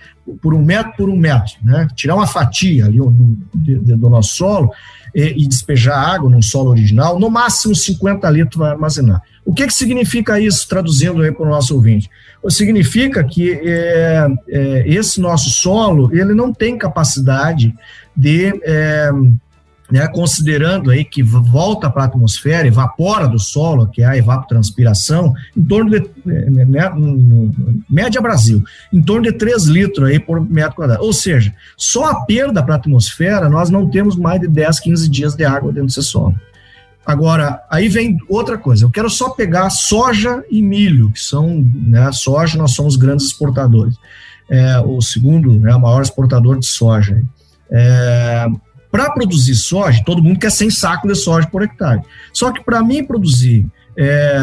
por 0.41 0.53
um 0.53 0.61
metro 0.61 0.91
por 0.97 1.09
um 1.09 1.17
metro, 1.17 1.53
né? 1.63 1.87
tirar 1.95 2.15
uma 2.15 2.27
fatia 2.27 2.85
ali 2.85 2.97
do, 2.97 3.97
do 3.97 4.09
nosso 4.09 4.35
solo 4.35 4.69
e, 5.15 5.43
e 5.43 5.47
despejar 5.47 5.97
água 5.97 6.29
no 6.29 6.43
solo 6.43 6.69
original, 6.69 7.17
no 7.17 7.29
máximo 7.29 7.73
50 7.73 8.29
litros 8.29 8.59
vai 8.59 8.71
armazenar. 8.71 9.21
O 9.45 9.53
que, 9.53 9.65
que 9.65 9.73
significa 9.73 10.39
isso, 10.39 10.67
traduzindo 10.67 11.21
aí 11.21 11.31
para 11.31 11.45
o 11.45 11.49
nosso 11.49 11.73
ouvinte? 11.73 12.09
Significa 12.49 13.23
que 13.23 13.53
é, 13.63 14.27
é, 14.49 14.83
esse 14.87 15.21
nosso 15.21 15.49
solo, 15.49 16.13
ele 16.13 16.33
não 16.33 16.53
tem 16.53 16.77
capacidade 16.77 17.73
de, 18.15 18.53
é, 18.63 19.09
né, 19.95 20.09
considerando 20.09 20.91
aí 20.91 21.05
que 21.05 21.23
volta 21.23 21.89
para 21.89 22.03
a 22.03 22.05
atmosfera, 22.07 22.67
evapora 22.67 23.29
do 23.29 23.39
solo, 23.39 23.87
que 23.87 24.01
é 24.01 24.05
a 24.05 24.17
evapotranspiração, 24.17 25.33
em 25.55 25.63
torno 25.63 25.89
de, 25.89 26.05
né, 26.25 26.65
né 26.65 26.91
média 27.89 28.19
Brasil, 28.19 28.61
em 28.91 29.01
torno 29.01 29.23
de 29.23 29.31
3 29.31 29.67
litros 29.67 30.09
aí 30.09 30.19
por 30.19 30.41
metro 30.41 30.75
quadrado. 30.75 31.01
Ou 31.01 31.13
seja, 31.13 31.55
só 31.77 32.11
a 32.11 32.25
perda 32.25 32.61
para 32.61 32.73
a 32.73 32.77
atmosfera, 32.77 33.49
nós 33.49 33.69
não 33.69 33.89
temos 33.89 34.17
mais 34.17 34.41
de 34.41 34.49
10, 34.49 34.81
15 34.81 35.07
dias 35.07 35.33
de 35.33 35.45
água 35.45 35.71
dentro 35.71 35.87
desse 35.87 36.03
solo. 36.03 36.35
Agora, 37.05 37.63
aí 37.69 37.87
vem 37.87 38.17
outra 38.27 38.57
coisa, 38.57 38.83
eu 38.83 38.91
quero 38.91 39.09
só 39.09 39.29
pegar 39.29 39.69
soja 39.69 40.43
e 40.51 40.61
milho, 40.61 41.09
que 41.11 41.21
são, 41.21 41.65
né, 41.73 42.11
soja, 42.11 42.57
nós 42.57 42.71
somos 42.71 42.97
grandes 42.97 43.27
exportadores. 43.27 43.95
É, 44.49 44.77
o 44.79 44.99
segundo, 44.99 45.57
né, 45.57 45.73
o 45.73 45.79
maior 45.79 46.01
exportador 46.01 46.59
de 46.59 46.65
soja. 46.67 47.23
É, 47.71 48.45
para 48.95 49.11
produzir 49.11 49.55
soja, 49.55 50.01
todo 50.05 50.23
mundo 50.23 50.39
quer 50.39 50.49
100 50.49 50.69
sacos 50.69 51.11
de 51.11 51.19
soja 51.19 51.45
por 51.49 51.61
hectare. 51.61 52.01
Só 52.31 52.49
que 52.49 52.63
para 52.63 52.81
mim 52.81 53.03
produzir 53.03 53.67
é, 53.97 54.39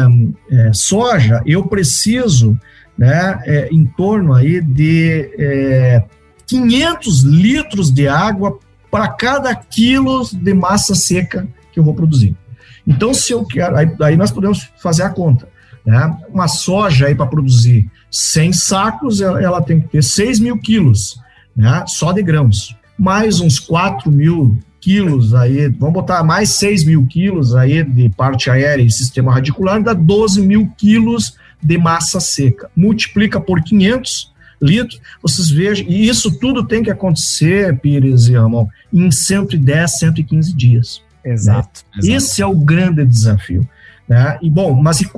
é, 0.51 0.71
soja, 0.71 1.41
eu 1.43 1.65
preciso 1.65 2.55
né, 2.95 3.41
é, 3.47 3.69
em 3.71 3.83
torno 3.83 4.31
aí 4.31 4.61
de 4.61 6.05
500 6.45 7.25
é, 7.25 7.27
litros 7.27 7.91
de 7.91 8.07
água 8.07 8.59
para 8.91 9.07
cada 9.07 9.55
quilo 9.55 10.23
de 10.31 10.53
massa 10.53 10.93
seca 10.93 11.47
que 11.71 11.79
eu 11.79 11.83
vou 11.83 11.95
produzir. 11.95 12.37
Então, 12.85 13.11
se 13.11 13.33
eu 13.33 13.43
quero, 13.43 13.75
aí, 13.75 13.91
aí 14.03 14.15
nós 14.15 14.29
podemos 14.29 14.69
fazer 14.77 15.01
a 15.01 15.09
conta. 15.09 15.49
Né? 15.83 16.15
Uma 16.29 16.47
soja 16.47 17.07
aí 17.07 17.15
para 17.15 17.25
produzir 17.25 17.89
100 18.11 18.53
sacos, 18.53 19.19
ela, 19.19 19.41
ela, 19.41 19.61
tem 19.63 19.79
que 19.79 19.87
ter 19.87 20.03
6 20.03 20.39
mil 20.39 20.59
quilos, 20.59 21.19
né? 21.55 21.83
só 21.87 22.11
de 22.11 22.21
grãos 22.21 22.77
mais 23.03 23.41
uns 23.41 23.59
4 23.59 24.09
mil 24.09 24.57
quilos 24.79 25.35
aí, 25.35 25.67
vamos 25.67 25.93
botar 25.93 26.23
mais 26.23 26.51
6 26.51 26.85
mil 26.85 27.05
quilos 27.05 27.53
aí 27.53 27.83
de 27.83 28.07
parte 28.07 28.49
aérea 28.49 28.81
e 28.81 28.89
sistema 28.89 29.33
radicular, 29.33 29.83
dá 29.83 29.91
12 29.91 30.41
mil 30.41 30.71
quilos 30.77 31.37
de 31.61 31.77
massa 31.77 32.21
seca. 32.21 32.69
Multiplica 32.73 33.41
por 33.41 33.61
500 33.61 34.31
litros, 34.61 35.01
vocês 35.21 35.49
vejam, 35.49 35.85
e 35.85 36.07
isso 36.07 36.39
tudo 36.39 36.63
tem 36.63 36.81
que 36.81 36.89
acontecer, 36.89 37.77
Pires 37.79 38.27
e 38.27 38.35
Ramon, 38.35 38.69
em 38.93 39.11
110, 39.11 39.99
115 39.99 40.53
dias. 40.53 41.01
Exato. 41.25 41.81
Né? 41.95 41.99
exato. 41.99 42.15
Esse 42.15 42.41
é 42.41 42.45
o 42.45 42.55
grande 42.55 43.05
desafio. 43.05 43.67
Né? 44.07 44.39
E 44.41 44.49
bom, 44.49 44.81
mas 44.81 45.01
e, 45.01 45.11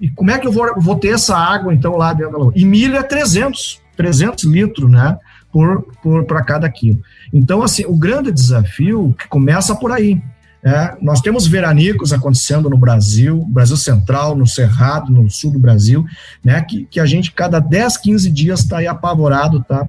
e, 0.00 0.08
como 0.08 0.30
é 0.30 0.38
que 0.38 0.46
eu 0.46 0.52
vou, 0.52 0.72
vou 0.80 0.94
ter 0.94 1.08
essa 1.08 1.36
água 1.36 1.74
então 1.74 1.96
lá 1.96 2.12
dentro 2.12 2.32
da 2.32 2.38
lua? 2.38 2.52
E 2.54 2.64
milho 2.64 2.94
é 2.94 3.02
300, 3.02 3.82
300 3.96 4.44
litros, 4.44 4.88
né? 4.88 5.18
por, 5.54 5.82
por 6.02 6.24
para 6.24 6.42
cada 6.42 6.68
quilo. 6.68 7.00
Então, 7.34 7.62
assim, 7.62 7.84
o 7.84 7.96
grande 7.96 8.30
desafio 8.30 9.12
que 9.18 9.26
começa 9.26 9.74
por 9.74 9.90
aí. 9.90 10.22
É, 10.62 10.96
nós 11.02 11.20
temos 11.20 11.46
veranicos 11.46 12.12
acontecendo 12.12 12.70
no 12.70 12.78
Brasil, 12.78 13.44
Brasil 13.50 13.76
Central, 13.76 14.36
no 14.36 14.46
Cerrado, 14.46 15.12
no 15.12 15.28
sul 15.28 15.50
do 15.50 15.58
Brasil, 15.58 16.06
né, 16.42 16.62
que, 16.62 16.86
que 16.86 17.00
a 17.00 17.04
gente, 17.04 17.32
cada 17.32 17.58
10, 17.58 17.98
15 17.98 18.30
dias, 18.30 18.60
está 18.60 18.78
aí 18.78 18.86
apavorado, 18.86 19.58
está 19.58 19.86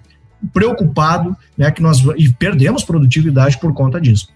preocupado, 0.52 1.38
né, 1.58 1.72
que 1.72 1.82
nós 1.82 2.00
e 2.18 2.34
perdemos 2.34 2.84
produtividade 2.84 3.58
por 3.58 3.74
conta 3.74 4.02
disso. 4.02 4.28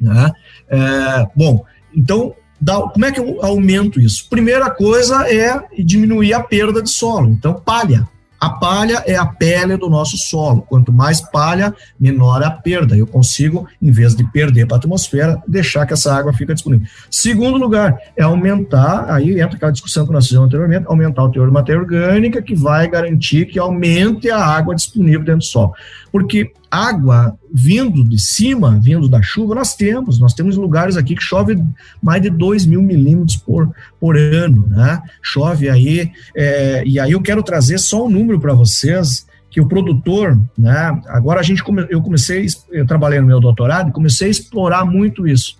Né? 0.00 0.32
É, 0.68 1.28
bom, 1.36 1.64
então, 1.94 2.34
dá, 2.60 2.80
como 2.80 3.04
é 3.04 3.12
que 3.12 3.20
eu 3.20 3.44
aumento 3.44 4.00
isso? 4.00 4.26
Primeira 4.28 4.70
coisa 4.70 5.32
é 5.32 5.62
diminuir 5.78 6.32
a 6.32 6.42
perda 6.42 6.82
de 6.82 6.90
solo, 6.90 7.28
então 7.28 7.54
palha. 7.54 8.08
A 8.40 8.50
palha 8.50 9.02
é 9.06 9.16
a 9.16 9.26
pele 9.26 9.76
do 9.76 9.90
nosso 9.90 10.16
solo. 10.16 10.62
Quanto 10.62 10.92
mais 10.92 11.20
palha, 11.20 11.74
menor 11.98 12.42
a 12.42 12.50
perda. 12.50 12.96
Eu 12.96 13.06
consigo, 13.06 13.66
em 13.82 13.90
vez 13.90 14.14
de 14.14 14.24
perder 14.30 14.66
para 14.66 14.76
a 14.76 14.78
atmosfera, 14.78 15.42
deixar 15.46 15.86
que 15.86 15.92
essa 15.92 16.14
água 16.14 16.32
fica 16.32 16.54
disponível. 16.54 16.86
Segundo 17.10 17.58
lugar, 17.58 17.98
é 18.16 18.22
aumentar, 18.22 19.10
aí 19.10 19.40
entra 19.40 19.56
aquela 19.56 19.72
discussão 19.72 20.06
que 20.06 20.12
nós 20.12 20.26
fizemos 20.26 20.46
anteriormente, 20.46 20.86
aumentar 20.86 21.24
o 21.24 21.30
teor 21.30 21.48
de 21.48 21.52
matéria 21.52 21.80
orgânica, 21.80 22.40
que 22.40 22.54
vai 22.54 22.88
garantir 22.88 23.46
que 23.46 23.58
aumente 23.58 24.30
a 24.30 24.38
água 24.38 24.74
disponível 24.74 25.20
dentro 25.20 25.38
do 25.38 25.44
solo. 25.44 25.74
Porque 26.10 26.52
água 26.70 27.38
vindo 27.52 28.04
de 28.04 28.18
cima, 28.18 28.78
vindo 28.80 29.08
da 29.08 29.22
chuva, 29.22 29.54
nós 29.54 29.74
temos. 29.74 30.18
Nós 30.18 30.34
temos 30.34 30.56
lugares 30.56 30.96
aqui 30.96 31.14
que 31.14 31.22
chove 31.22 31.62
mais 32.02 32.22
de 32.22 32.30
2 32.30 32.66
mil 32.66 32.82
milímetros 32.82 33.36
por, 33.36 33.70
por 34.00 34.16
ano, 34.16 34.66
né? 34.68 35.00
Chove 35.22 35.68
aí, 35.68 36.10
é, 36.34 36.82
e 36.86 37.00
aí 37.00 37.12
eu 37.12 37.22
quero 37.22 37.42
trazer 37.42 37.78
só 37.78 38.06
um 38.06 38.10
número 38.10 38.38
para 38.40 38.54
vocês, 38.54 39.26
que 39.50 39.60
o 39.60 39.66
produtor, 39.66 40.38
né? 40.56 41.00
Agora 41.06 41.40
a 41.40 41.42
gente, 41.42 41.62
come, 41.62 41.86
eu 41.88 42.02
comecei, 42.02 42.46
eu 42.70 42.86
trabalhei 42.86 43.20
no 43.20 43.26
meu 43.26 43.40
doutorado 43.40 43.92
comecei 43.92 44.28
a 44.28 44.30
explorar 44.30 44.84
muito 44.84 45.26
isso, 45.26 45.56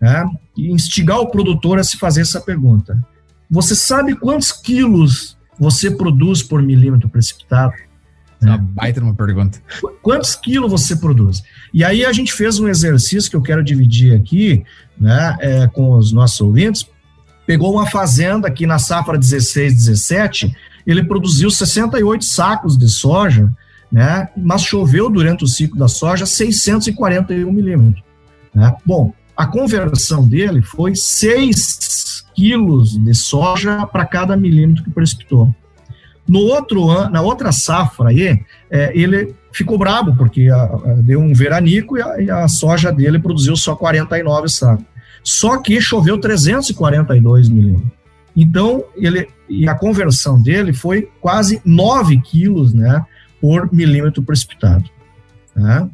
né? 0.00 0.24
E 0.56 0.70
instigar 0.70 1.20
o 1.20 1.30
produtor 1.30 1.78
a 1.78 1.84
se 1.84 1.96
fazer 1.96 2.22
essa 2.22 2.40
pergunta. 2.40 2.98
Você 3.50 3.74
sabe 3.74 4.14
quantos 4.14 4.52
quilos 4.52 5.36
você 5.58 5.90
produz 5.90 6.42
por 6.42 6.62
milímetro 6.62 7.08
precipitado? 7.08 7.74
É 8.42 8.46
uma 8.46 8.58
baita 8.58 9.00
uma 9.00 9.14
pergunta. 9.14 9.60
Quantos 10.02 10.34
quilos 10.34 10.70
você 10.70 10.96
produz? 10.96 11.42
E 11.74 11.84
aí 11.84 12.04
a 12.04 12.12
gente 12.12 12.32
fez 12.32 12.58
um 12.58 12.68
exercício 12.68 13.30
que 13.30 13.36
eu 13.36 13.42
quero 13.42 13.62
dividir 13.62 14.14
aqui, 14.14 14.64
né, 14.98 15.36
é, 15.40 15.66
com 15.66 15.92
os 15.92 16.10
nossos 16.10 16.40
ouvintes. 16.40 16.86
Pegou 17.46 17.72
uma 17.72 17.86
fazenda 17.86 18.48
aqui 18.48 18.66
na 18.66 18.78
safra 18.78 19.18
16, 19.18 19.74
17, 19.74 20.54
ele 20.86 21.04
produziu 21.04 21.50
68 21.50 22.24
sacos 22.24 22.78
de 22.78 22.88
soja, 22.88 23.52
né, 23.92 24.28
mas 24.36 24.62
choveu 24.62 25.10
durante 25.10 25.44
o 25.44 25.48
ciclo 25.48 25.78
da 25.78 25.88
soja 25.88 26.24
641 26.24 27.52
milímetros. 27.52 28.02
Né? 28.54 28.74
Bom, 28.86 29.12
a 29.36 29.46
conversão 29.46 30.26
dele 30.26 30.62
foi 30.62 30.94
6 30.94 32.24
quilos 32.34 32.96
de 32.96 33.14
soja 33.14 33.86
para 33.86 34.06
cada 34.06 34.36
milímetro 34.36 34.84
que 34.84 34.90
precipitou. 34.90 35.54
No 36.30 36.38
outro 36.38 36.88
ano, 36.88 37.10
na 37.10 37.20
outra 37.20 37.50
safra 37.50 38.10
aí, 38.10 38.40
é, 38.70 38.92
ele 38.94 39.34
ficou 39.52 39.76
brabo, 39.76 40.14
porque 40.16 40.48
a, 40.48 40.62
a, 40.62 40.94
deu 40.98 41.18
um 41.18 41.34
veranico 41.34 41.98
e 41.98 42.02
a, 42.02 42.22
e 42.22 42.30
a, 42.30 42.46
soja 42.46 42.92
dele 42.92 43.18
produziu 43.18 43.56
só 43.56 43.74
49 43.74 44.48
sacos. 44.48 44.84
Só 45.24 45.58
que 45.58 45.80
choveu 45.80 46.20
342 46.20 47.48
milhões. 47.48 47.82
Então, 48.36 48.84
ele, 48.94 49.26
e 49.48 49.68
a 49.68 49.74
conversão 49.74 50.40
dele 50.40 50.72
foi 50.72 51.10
quase 51.20 51.60
9 51.64 52.20
quilos 52.20 52.72
né, 52.72 53.04
por 53.40 53.68
milímetro 53.72 54.22
precipitado. 54.22 54.88
Né? 55.52 55.90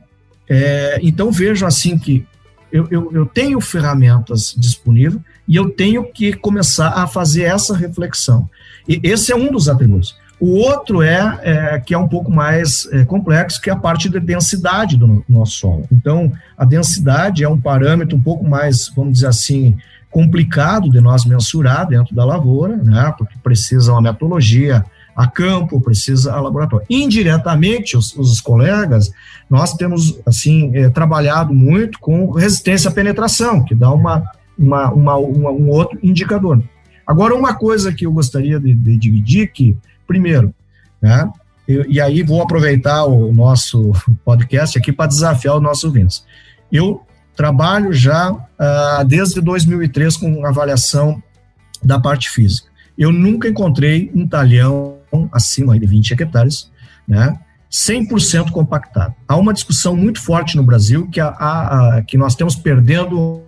É, 0.50 0.98
então, 1.02 1.32
vejam 1.32 1.66
assim 1.66 1.98
que 1.98 2.26
eu, 2.70 2.86
eu, 2.90 3.10
eu 3.10 3.24
tenho 3.24 3.58
ferramentas 3.58 4.54
disponíveis 4.54 5.18
e 5.48 5.56
eu 5.56 5.70
tenho 5.70 6.04
que 6.12 6.34
começar 6.34 6.90
a 6.90 7.06
fazer 7.06 7.44
essa 7.44 7.74
reflexão. 7.74 8.46
E 8.86 9.00
esse 9.02 9.32
é 9.32 9.34
um 9.34 9.50
dos 9.50 9.66
atributos. 9.66 10.14
O 10.38 10.56
outro 10.58 11.02
é, 11.02 11.40
é 11.42 11.78
que 11.78 11.94
é 11.94 11.98
um 11.98 12.08
pouco 12.08 12.30
mais 12.30 12.86
é, 12.92 13.04
complexo, 13.04 13.60
que 13.60 13.70
é 13.70 13.72
a 13.72 13.76
parte 13.76 14.08
da 14.08 14.18
densidade 14.18 14.96
do, 14.96 15.24
nosso 15.28 15.52
solo. 15.52 15.86
Então, 15.90 16.30
a 16.56 16.64
densidade 16.64 17.42
é 17.42 17.48
um 17.48 17.58
parâmetro 17.58 18.16
um 18.16 18.22
pouco 18.22 18.46
mais, 18.46 18.92
vamos 18.94 19.14
dizer 19.14 19.28
assim, 19.28 19.76
complicado 20.10 20.90
de 20.90 21.00
nós 21.00 21.24
mensurar 21.24 21.88
dentro 21.88 22.14
da 22.14 22.24
lavoura, 22.24 22.76
né? 22.76 23.14
Porque 23.16 23.34
precisa 23.42 23.92
uma 23.92 24.02
metodologia 24.02 24.84
a 25.16 25.26
campo, 25.26 25.80
precisa 25.80 26.34
a 26.34 26.40
laboratório. 26.40 26.86
Indiretamente, 26.90 27.96
os, 27.96 28.14
os 28.16 28.40
colegas, 28.40 29.10
nós 29.48 29.72
temos, 29.72 30.18
assim, 30.26 30.70
é, 30.76 30.90
trabalhado 30.90 31.54
muito 31.54 31.98
com 31.98 32.30
resistência 32.30 32.90
à 32.90 32.92
penetração, 32.92 33.64
que 33.64 33.74
dá 33.74 33.90
uma, 33.90 34.22
uma, 34.58 34.90
uma, 34.92 35.16
uma 35.16 35.50
um 35.50 35.70
outro 35.70 35.98
indicador. 36.02 36.62
Agora, 37.06 37.34
uma 37.34 37.54
coisa 37.54 37.92
que 37.94 38.04
eu 38.04 38.12
gostaria 38.12 38.60
de, 38.60 38.74
de 38.74 38.98
dividir, 38.98 39.50
que 39.52 39.76
primeiro, 40.06 40.54
né? 41.00 41.30
E 41.68 42.00
aí 42.00 42.22
vou 42.22 42.40
aproveitar 42.42 43.04
o 43.04 43.32
nosso 43.32 43.92
podcast 44.24 44.78
aqui 44.78 44.92
para 44.92 45.06
desafiar 45.06 45.56
os 45.56 45.62
nossos 45.62 45.84
ouvintes. 45.84 46.24
Eu 46.70 47.04
trabalho 47.34 47.92
já 47.92 48.32
uh, 48.32 49.04
desde 49.06 49.40
2003 49.40 50.16
com 50.16 50.46
avaliação 50.46 51.22
da 51.82 51.98
parte 51.98 52.30
física. 52.30 52.68
Eu 52.96 53.12
nunca 53.12 53.48
encontrei 53.48 54.10
um 54.14 54.26
talhão 54.26 54.96
acima 55.32 55.78
de 55.78 55.86
20 55.86 56.12
hectares, 56.12 56.70
né? 57.06 57.38
100% 57.70 58.52
compactado. 58.52 59.14
Há 59.28 59.36
uma 59.36 59.52
discussão 59.52 59.96
muito 59.96 60.22
forte 60.22 60.56
no 60.56 60.62
Brasil 60.62 61.08
que, 61.10 61.20
a, 61.20 61.28
a, 61.28 61.96
a, 61.96 62.02
que 62.02 62.16
nós 62.16 62.34
temos 62.34 62.54
perdendo 62.54 63.42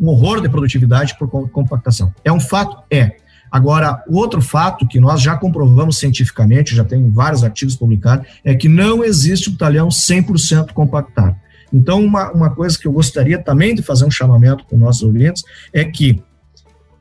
um 0.00 0.08
horror 0.08 0.40
de 0.40 0.48
produtividade 0.48 1.16
por 1.18 1.28
compactação. 1.50 2.14
É 2.24 2.32
um 2.32 2.40
fato? 2.40 2.82
É. 2.90 3.16
Agora, 3.50 4.02
outro 4.08 4.40
fato 4.40 4.86
que 4.86 5.00
nós 5.00 5.20
já 5.20 5.36
comprovamos 5.36 5.98
cientificamente, 5.98 6.74
já 6.74 6.84
tem 6.84 7.10
vários 7.10 7.42
artigos 7.42 7.76
publicados, 7.76 8.26
é 8.44 8.54
que 8.54 8.68
não 8.68 9.02
existe 9.02 9.50
um 9.50 9.56
talhão 9.56 9.88
100% 9.88 10.72
compactado. 10.72 11.34
Então, 11.72 12.04
uma, 12.04 12.30
uma 12.32 12.50
coisa 12.50 12.78
que 12.78 12.86
eu 12.86 12.92
gostaria 12.92 13.38
também 13.38 13.74
de 13.74 13.82
fazer 13.82 14.04
um 14.04 14.10
chamamento 14.10 14.64
para 14.64 14.74
os 14.74 14.80
nossos 14.80 15.02
ouvintes 15.02 15.42
é 15.72 15.84
que 15.84 16.22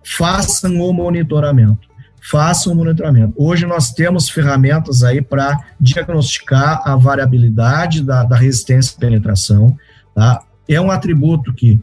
façam 0.04 0.80
o 0.82 0.94
monitoramento. 0.94 1.88
Façam 2.22 2.74
o 2.74 2.76
monitoramento. 2.76 3.34
Hoje 3.38 3.66
nós 3.66 3.92
temos 3.92 4.30
ferramentas 4.30 5.04
aí 5.04 5.22
para 5.22 5.58
diagnosticar 5.80 6.82
a 6.86 6.96
variabilidade 6.96 8.04
da, 8.04 8.24
da 8.24 8.36
resistência 8.36 8.96
à 8.96 9.00
penetração. 9.00 9.76
Tá? 10.14 10.44
é 10.70 10.80
um 10.80 10.92
atributo 10.92 11.52
que 11.52 11.82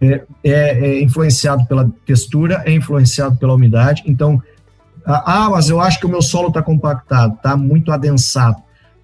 é, 0.00 0.22
é, 0.42 0.52
é, 0.52 1.02
influenciado 1.02 1.66
pela 1.66 1.90
textura, 2.06 2.62
é 2.64 2.72
influenciado 2.72 3.36
pela 3.36 3.54
umidade. 3.54 4.02
Então, 4.06 4.42
ah, 5.04 5.48
mas 5.50 5.68
eu 5.68 5.80
acho 5.80 5.98
que 5.98 6.06
o 6.06 6.08
meu 6.08 6.22
solo 6.22 6.48
está 6.48 6.62
compactado, 6.62 7.34
está 7.34 7.56
muito 7.56 7.92
adensado. 7.92 8.56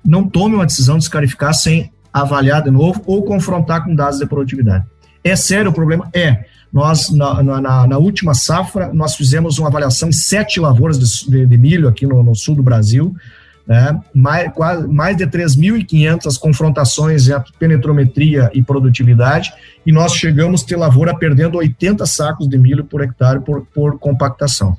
Não 0.04 0.28
tome 0.28 0.54
uma 0.54 0.66
decisão 0.66 0.98
de 0.98 1.04
escarificar 1.04 1.52
sem 1.54 1.90
avaliar 2.12 2.62
de 2.62 2.70
novo 2.70 3.02
ou 3.06 3.24
confrontar 3.24 3.84
com 3.84 3.94
dados 3.94 4.18
de 4.18 4.26
produtividade. 4.26 4.84
É 5.22 5.34
sério 5.36 5.70
o 5.70 5.74
problema? 5.74 6.08
É. 6.14 6.44
Nós, 6.72 7.10
na, 7.10 7.42
na, 7.42 7.86
na 7.86 7.98
última 7.98 8.34
safra, 8.34 8.92
nós 8.92 9.16
fizemos 9.16 9.58
uma 9.58 9.68
avaliação 9.68 10.08
em 10.08 10.12
sete 10.12 10.60
lavouras 10.60 10.98
de, 10.98 11.30
de, 11.30 11.46
de 11.46 11.58
milho 11.58 11.88
aqui 11.88 12.06
no, 12.06 12.22
no 12.22 12.34
sul 12.34 12.54
do 12.54 12.62
Brasil, 12.62 13.14
né? 13.66 14.00
mais, 14.14 14.52
quase, 14.52 14.86
mais 14.86 15.16
de 15.16 15.26
3.500 15.26 16.38
confrontações 16.38 17.28
entre 17.28 17.52
penetrometria 17.58 18.50
e 18.54 18.62
produtividade, 18.62 19.52
e 19.84 19.92
nós 19.92 20.14
chegamos 20.14 20.62
a 20.62 20.66
ter 20.66 20.76
lavoura 20.76 21.16
perdendo 21.16 21.58
80 21.58 22.06
sacos 22.06 22.48
de 22.48 22.56
milho 22.58 22.84
por 22.84 23.02
hectare 23.02 23.40
por, 23.40 23.66
por 23.74 23.98
compactação. 23.98 24.76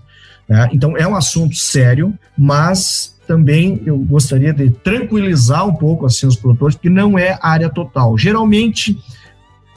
Né? 0.48 0.70
Então, 0.72 0.96
é 0.96 1.06
um 1.06 1.16
assunto 1.16 1.56
sério, 1.56 2.14
mas 2.38 3.16
também 3.28 3.82
eu 3.86 3.98
gostaria 3.98 4.54
de 4.54 4.70
tranquilizar 4.70 5.68
um 5.68 5.74
pouco 5.74 6.06
assim 6.06 6.26
os 6.26 6.38
produtores, 6.38 6.76
porque 6.76 6.90
não 6.90 7.20
é 7.20 7.38
área 7.42 7.70
total. 7.70 8.18
Geralmente, 8.18 8.98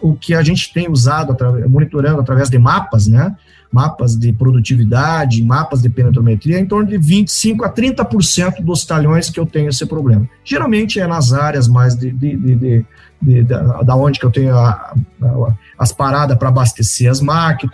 o 0.00 0.14
que 0.14 0.34
a 0.34 0.42
gente 0.42 0.72
tem 0.72 0.88
usado, 0.88 1.36
monitorando 1.68 2.20
através 2.20 2.48
de 2.48 2.58
mapas, 2.58 3.08
né? 3.08 3.34
Mapas 3.72 4.16
de 4.16 4.32
produtividade, 4.32 5.42
mapas 5.42 5.80
de 5.80 5.88
penetrometria, 5.88 6.58
em 6.58 6.66
torno 6.66 6.88
de 6.88 6.98
25 6.98 7.64
a 7.64 7.72
30% 7.72 8.62
dos 8.62 8.84
talhões 8.84 9.30
que 9.30 9.38
eu 9.38 9.46
tenho 9.46 9.68
esse 9.68 9.86
problema. 9.86 10.28
Geralmente 10.44 10.98
é 10.98 11.06
nas 11.06 11.32
áreas 11.32 11.68
mais 11.68 11.94
de, 11.94 12.10
de, 12.10 12.36
de, 12.36 12.84
de 13.22 13.42
da, 13.44 13.82
da, 13.82 13.96
onde 13.96 14.18
que 14.18 14.26
eu 14.26 14.30
tenho 14.30 14.56
a, 14.56 14.94
a, 15.22 15.54
as 15.78 15.92
paradas 15.92 16.36
para 16.36 16.48
abastecer 16.48 17.10
as 17.10 17.20
máquinas, 17.20 17.72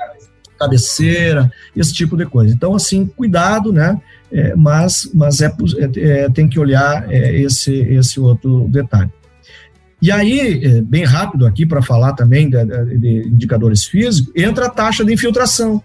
cabeceira, 0.58 1.50
esse 1.74 1.92
tipo 1.92 2.16
de 2.16 2.26
coisa. 2.26 2.52
Então, 2.52 2.74
assim, 2.74 3.06
cuidado, 3.06 3.72
né? 3.72 4.00
É, 4.32 4.56
mas 4.56 5.08
mas 5.14 5.40
é, 5.40 5.52
é, 5.98 6.28
tem 6.30 6.48
que 6.48 6.58
olhar 6.58 7.08
é, 7.10 7.40
esse, 7.40 7.72
esse 7.72 8.18
outro 8.18 8.66
detalhe. 8.68 9.10
E 10.00 10.12
aí, 10.12 10.64
é, 10.64 10.82
bem 10.82 11.04
rápido 11.04 11.46
aqui 11.46 11.64
para 11.64 11.82
falar 11.82 12.12
também 12.12 12.50
de, 12.50 12.64
de, 12.98 13.28
indicadores 13.28 13.84
físicos, 13.84 14.32
entra 14.36 14.66
a 14.66 14.70
taxa 14.70 15.04
de 15.04 15.12
infiltração. 15.12 15.82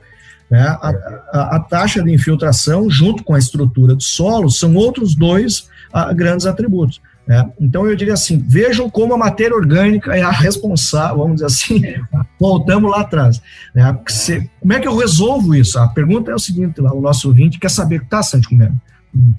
Né? 0.50 0.60
A, 0.60 0.90
a, 1.32 1.56
a, 1.56 1.60
taxa 1.60 2.04
de 2.04 2.12
infiltração, 2.12 2.90
junto 2.90 3.24
com 3.24 3.34
a 3.34 3.40
estrutura 3.40 3.96
do 3.96 4.04
solo, 4.04 4.50
são 4.50 4.76
outros 4.76 5.16
dois 5.16 5.70
a, 5.94 6.10
ah, 6.10 6.14
grandes 6.14 6.46
atributos. 6.46 7.02
Né? 7.26 7.50
Então, 7.60 7.88
eu 7.88 7.96
diria 7.96 8.16
assim: 8.16 8.38
vejam 8.38 8.90
como 8.90 9.14
a 9.14 9.18
matéria 9.18 9.56
orgânica 9.56 10.14
é 10.14 10.22
a 10.22 10.32
responsável, 10.32 11.20
vamos 11.20 11.36
dizer 11.36 11.46
assim, 11.46 11.82
voltamos 12.38 12.92
lá 12.92 13.02
atrás. 13.02 13.42
Né? 13.74 13.98
Como 14.60 14.74
é 14.74 14.80
que 14.82 14.88
eu 14.88 14.98
resolvo 14.98 15.56
isso? 15.56 15.80
A 15.80 15.88
pergunta 15.88 16.32
é 16.32 16.36
o 16.36 16.40
seguinte: 16.40 16.82
lá, 16.82 16.94
o 16.94 17.00
nosso 17.00 17.30
ouvinte 17.30 17.58
quer 17.58 17.72
saber 17.72 17.98
o 17.98 18.00
que 18.00 18.06
está, 18.06 18.22
Santi, 18.22 18.50
comendo. 18.50 18.76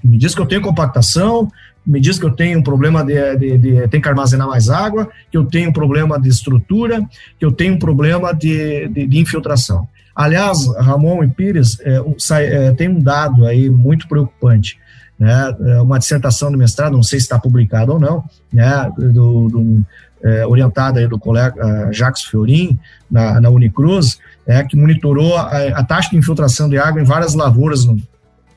Me 0.05 0.18
diz 0.18 0.35
que 0.35 0.41
eu 0.41 0.47
tenho 0.47 0.61
compactação, 0.61 1.51
me 1.87 2.01
diz 2.01 2.18
que 2.18 2.25
eu 2.25 2.31
tenho 2.31 2.59
um 2.59 2.62
problema 2.62 3.05
de, 3.05 3.37
de, 3.37 3.59
de 3.59 3.89
tem 3.89 4.01
que 4.01 4.09
armazenar 4.09 4.47
mais 4.47 4.68
água, 4.70 5.09
que 5.31 5.37
eu 5.37 5.45
tenho 5.45 5.70
um 5.70 5.73
problema 5.73 6.20
de 6.20 6.29
estrutura, 6.29 7.03
que 7.39 7.45
eu 7.45 7.53
tenho 7.53 7.75
um 7.75 7.79
problema 7.79 8.33
de, 8.33 8.89
de, 8.89 9.07
de 9.07 9.18
infiltração. 9.18 9.89
Aliás, 10.14 10.66
Ramon 10.77 11.25
e 11.25 11.29
Pires 11.29 11.79
é, 11.81 12.01
é, 12.41 12.73
tem 12.73 12.89
um 12.89 13.01
dado 13.01 13.47
aí 13.47 13.70
muito 13.70 14.07
preocupante, 14.07 14.79
né? 15.18 15.55
É 15.61 15.81
uma 15.81 15.99
dissertação 15.99 16.51
de 16.51 16.57
mestrado, 16.57 16.93
não 16.93 17.03
sei 17.03 17.18
se 17.18 17.25
está 17.25 17.39
publicado 17.39 17.93
ou 17.93 17.99
não, 17.99 18.25
né? 18.53 18.91
Do, 18.97 19.49
do 19.49 19.85
é, 20.23 20.47
orientada 20.47 21.01
aí 21.01 21.09
do 21.09 21.18
colega 21.18 21.91
Jacques 21.93 22.25
Fiorin 22.25 22.79
na, 23.11 23.41
na 23.41 23.51
Unicruz, 23.51 24.18
é, 24.47 24.62
que 24.62 24.77
monitorou 24.77 25.37
a, 25.37 25.49
a, 25.49 25.85
taxa 25.85 26.11
de 26.11 26.16
infiltração 26.16 26.68
de 26.68 26.79
água 26.79 27.01
em 27.01 27.05
várias 27.05 27.35
lavouras 27.35 27.85
no, 27.85 27.97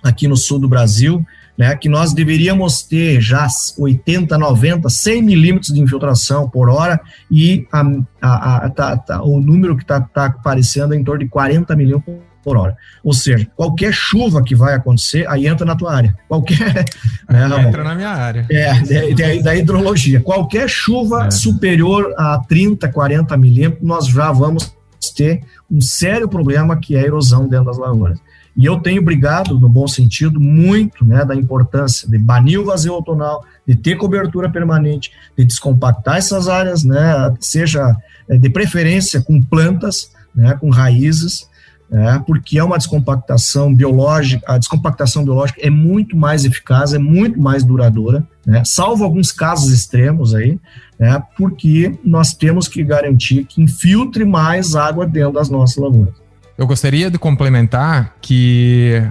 aqui 0.05 0.27
no 0.27 0.37
sul 0.37 0.59
do 0.59 0.69
Brasil, 0.69 1.25
né, 1.57 1.75
que 1.75 1.89
nós 1.89 2.13
deveríamos 2.13 2.83
ter 2.83 3.19
já 3.19 3.47
80, 3.77 4.37
90, 4.37 4.89
100 4.89 5.21
milímetros 5.23 5.73
de 5.73 5.81
infiltração 5.81 6.49
por 6.49 6.69
hora 6.69 6.99
e 7.31 7.65
a, 7.71 7.81
a, 8.21 8.55
a, 8.57 8.69
tá, 8.69 8.97
tá, 8.97 9.23
o 9.23 9.39
número 9.39 9.75
que 9.75 9.83
está 9.83 10.01
tá 10.01 10.25
aparecendo 10.25 10.93
é 10.93 10.97
em 10.97 11.03
torno 11.03 11.23
de 11.23 11.29
40 11.29 11.75
milímetros 11.75 12.17
por 12.43 12.57
hora. 12.57 12.77
Ou 13.03 13.11
seja, 13.11 13.47
qualquer 13.55 13.91
chuva 13.91 14.43
que 14.43 14.53
vai 14.53 14.75
acontecer, 14.75 15.27
aí 15.27 15.47
entra 15.47 15.65
na 15.65 15.75
tua 15.75 15.95
área. 15.95 16.15
Qualquer. 16.27 16.85
Né, 17.27 17.43
entra 17.67 17.83
na 17.83 17.95
minha 17.95 18.11
área. 18.11 18.45
É, 18.51 18.71
da, 19.15 19.41
da 19.41 19.55
hidrologia. 19.55 20.19
Qualquer 20.21 20.69
chuva 20.69 21.25
é. 21.25 21.31
superior 21.31 22.13
a 22.15 22.39
30, 22.47 22.87
40 22.87 23.35
milímetros, 23.35 23.83
nós 23.83 24.07
já 24.07 24.31
vamos 24.31 24.75
ter 25.15 25.41
um 25.71 25.81
sério 25.81 26.29
problema 26.29 26.77
que 26.79 26.95
é 26.95 26.99
a 26.99 27.03
erosão 27.03 27.47
dentro 27.47 27.65
das 27.65 27.79
lavouras. 27.79 28.19
E 28.55 28.65
eu 28.65 28.79
tenho 28.79 29.03
brigado, 29.03 29.59
no 29.59 29.67
bom 29.67 29.87
sentido, 29.87 30.39
muito 30.39 31.03
né, 31.03 31.25
da 31.25 31.35
importância 31.35 32.09
de 32.09 32.17
banir 32.17 32.59
o 32.59 32.65
vazio 32.65 32.93
outonal, 32.93 33.43
de 33.67 33.75
ter 33.75 33.97
cobertura 33.97 34.49
permanente, 34.49 35.11
de 35.37 35.43
descompactar 35.43 36.17
essas 36.17 36.47
áreas, 36.47 36.83
né, 36.83 37.33
seja 37.39 37.95
eh, 38.29 38.37
de 38.37 38.49
preferência 38.49 39.21
com 39.21 39.41
plantas, 39.41 40.11
né, 40.33 40.55
com 40.59 40.69
raízes, 40.69 41.49
né, 41.89 42.23
porque 42.25 42.57
é 42.57 42.63
uma 42.63 42.77
descompactação 42.77 43.73
biológica, 43.73 44.45
a 44.47 44.57
descompactação 44.57 45.25
biológica 45.25 45.59
é 45.61 45.69
muito 45.69 46.15
mais 46.15 46.45
eficaz, 46.45 46.93
é 46.93 46.99
muito 46.99 47.39
mais 47.39 47.61
duradoura, 47.63 48.25
né, 48.45 48.63
salvo 48.63 49.03
alguns 49.03 49.33
casos 49.33 49.73
extremos 49.73 50.33
aí, 50.33 50.57
né, 50.97 51.21
porque 51.37 51.99
nós 52.05 52.33
temos 52.33 52.69
que 52.69 52.81
garantir 52.85 53.43
que 53.43 53.61
infiltre 53.61 54.23
mais 54.23 54.75
água 54.77 55.05
dentro 55.05 55.33
das 55.33 55.49
nossas 55.49 55.75
lavouras. 55.75 56.24
Eu 56.57 56.65
gostaria 56.65 57.11
de 57.11 57.17
complementar 57.17 58.15
que 58.21 59.03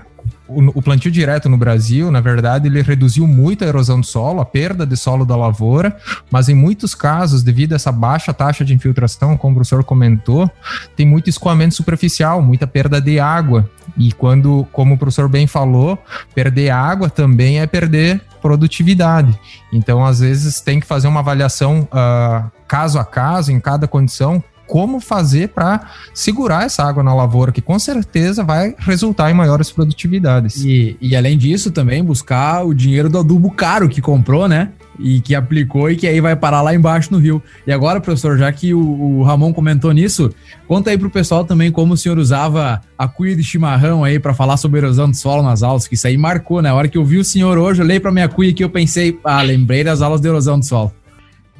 o, 0.47 0.83
plantio 0.83 1.11
direto 1.11 1.49
no 1.49 1.57
Brasil, 1.57 2.11
na 2.11 2.21
verdade, 2.21 2.69
ele 2.69 2.83
reduziu 2.83 3.27
muito 3.27 3.65
a 3.65 3.67
erosão 3.67 4.01
do 4.01 4.07
solo, 4.07 4.41
a 4.41 4.45
perda 4.45 4.87
de 4.87 4.97
solo 4.97 5.25
da 5.25 5.37
lavoura, 5.37 5.97
mas 6.31 6.49
em 6.49 6.55
muitos 6.55 6.95
casos, 6.95 7.43
devido 7.43 7.73
a 7.73 7.77
essa 7.77 7.91
baixa 7.91 8.33
taxa 8.33 8.65
de 8.65 8.75
infiltração, 8.75 9.37
como 9.37 9.53
o 9.53 9.55
professor 9.57 9.83
comentou, 9.85 10.51
tem 10.97 11.07
muito 11.07 11.31
escoamento 11.31 11.75
superficial, 11.75 12.43
muita 12.43 12.67
perda 12.67 13.01
de 13.01 13.19
água. 13.19 13.69
E 13.97 14.13
quando, 14.13 14.67
como 14.73 14.95
o 14.95 14.99
professor 14.99 15.29
bem 15.29 15.47
falou, 15.47 15.99
perder 16.35 16.71
água 16.71 17.09
também 17.09 17.61
é 17.61 17.67
perder 17.67 18.21
produtividade. 18.43 19.39
Então, 19.73 20.05
às 20.05 20.21
vezes, 20.21 20.61
tem 20.61 20.79
que 20.79 20.87
fazer 20.87 21.09
uma 21.09 21.21
avaliação 21.21 21.89
uh, 21.91 22.51
caso 22.69 22.99
a 22.99 23.05
caso, 23.05 23.51
em 23.51 23.61
cada 23.61 23.89
condição, 23.89 24.43
como 24.67 25.01
fazer 25.01 25.49
para 25.49 25.91
segurar 26.13 26.65
essa 26.65 26.83
água 26.83 27.03
na 27.03 27.15
lavoura, 27.15 27.53
que 27.53 27.61
com 27.61 27.79
certeza 27.79 28.43
vai 28.43 28.75
resultar 28.79 29.31
em 29.31 29.35
maiores 29.35 29.71
produtividades. 29.71 30.65
E, 30.65 30.97
e 31.01 31.17
além 31.17 31.37
disso, 31.37 31.71
também 31.71 32.03
buscar 32.03 32.65
o 32.65 32.75
dinheiro 32.75 33.09
do 33.09 33.19
adubo 33.19 33.51
caro 33.51 33.89
que 33.89 34.01
comprou, 34.01 34.49
né? 34.49 34.71
E 34.99 35.21
que 35.21 35.35
aplicou 35.35 35.91
e 35.91 35.97
que 35.97 36.07
aí 36.07 36.21
vai 36.21 36.37
parar 36.37 36.63
lá 36.63 36.73
embaixo 36.75 37.13
no 37.13 37.19
rio. 37.19 37.43
E 37.67 37.73
agora, 37.73 38.01
professor, 38.01 38.39
já 38.39 38.51
que 38.53 38.73
o, 38.73 38.81
o 38.81 39.23
Ramon 39.25 39.53
comentou 39.53 39.93
nisso, 39.93 40.33
conta 40.69 40.91
aí 40.91 40.99
pro 40.99 41.11
pessoal 41.11 41.45
também 41.45 41.71
como 41.71 41.95
o 41.95 41.97
senhor 41.97 42.17
usava 42.17 42.81
a 42.97 43.09
cuia 43.09 43.35
de 43.35 43.43
chimarrão 43.43 44.05
aí 44.05 44.21
para 44.21 44.33
falar 44.33 44.57
sobre 44.57 44.79
erosão 44.79 45.11
do 45.11 45.17
solo 45.17 45.43
nas 45.43 45.63
aulas, 45.63 45.89
que 45.89 45.95
isso 45.95 46.07
aí 46.07 46.17
marcou, 46.17 46.63
né? 46.63 46.71
A 46.71 46.75
hora 46.75 46.89
que 46.89 46.97
eu 46.97 47.05
vi 47.05 47.19
o 47.19 47.25
senhor 47.25 47.59
hoje, 47.59 47.81
eu 47.81 47.85
olhei 47.85 47.99
pra 47.99 48.13
minha 48.13 48.29
cuia 48.29 48.53
que 48.53 48.63
eu 48.63 48.71
pensei, 48.71 49.19
ah, 49.25 49.43
lembrei 49.43 49.83
das 49.83 50.01
aulas 50.01 50.21
de 50.21 50.29
erosão 50.29 50.59
do 50.59 50.65
solo. 50.65 50.93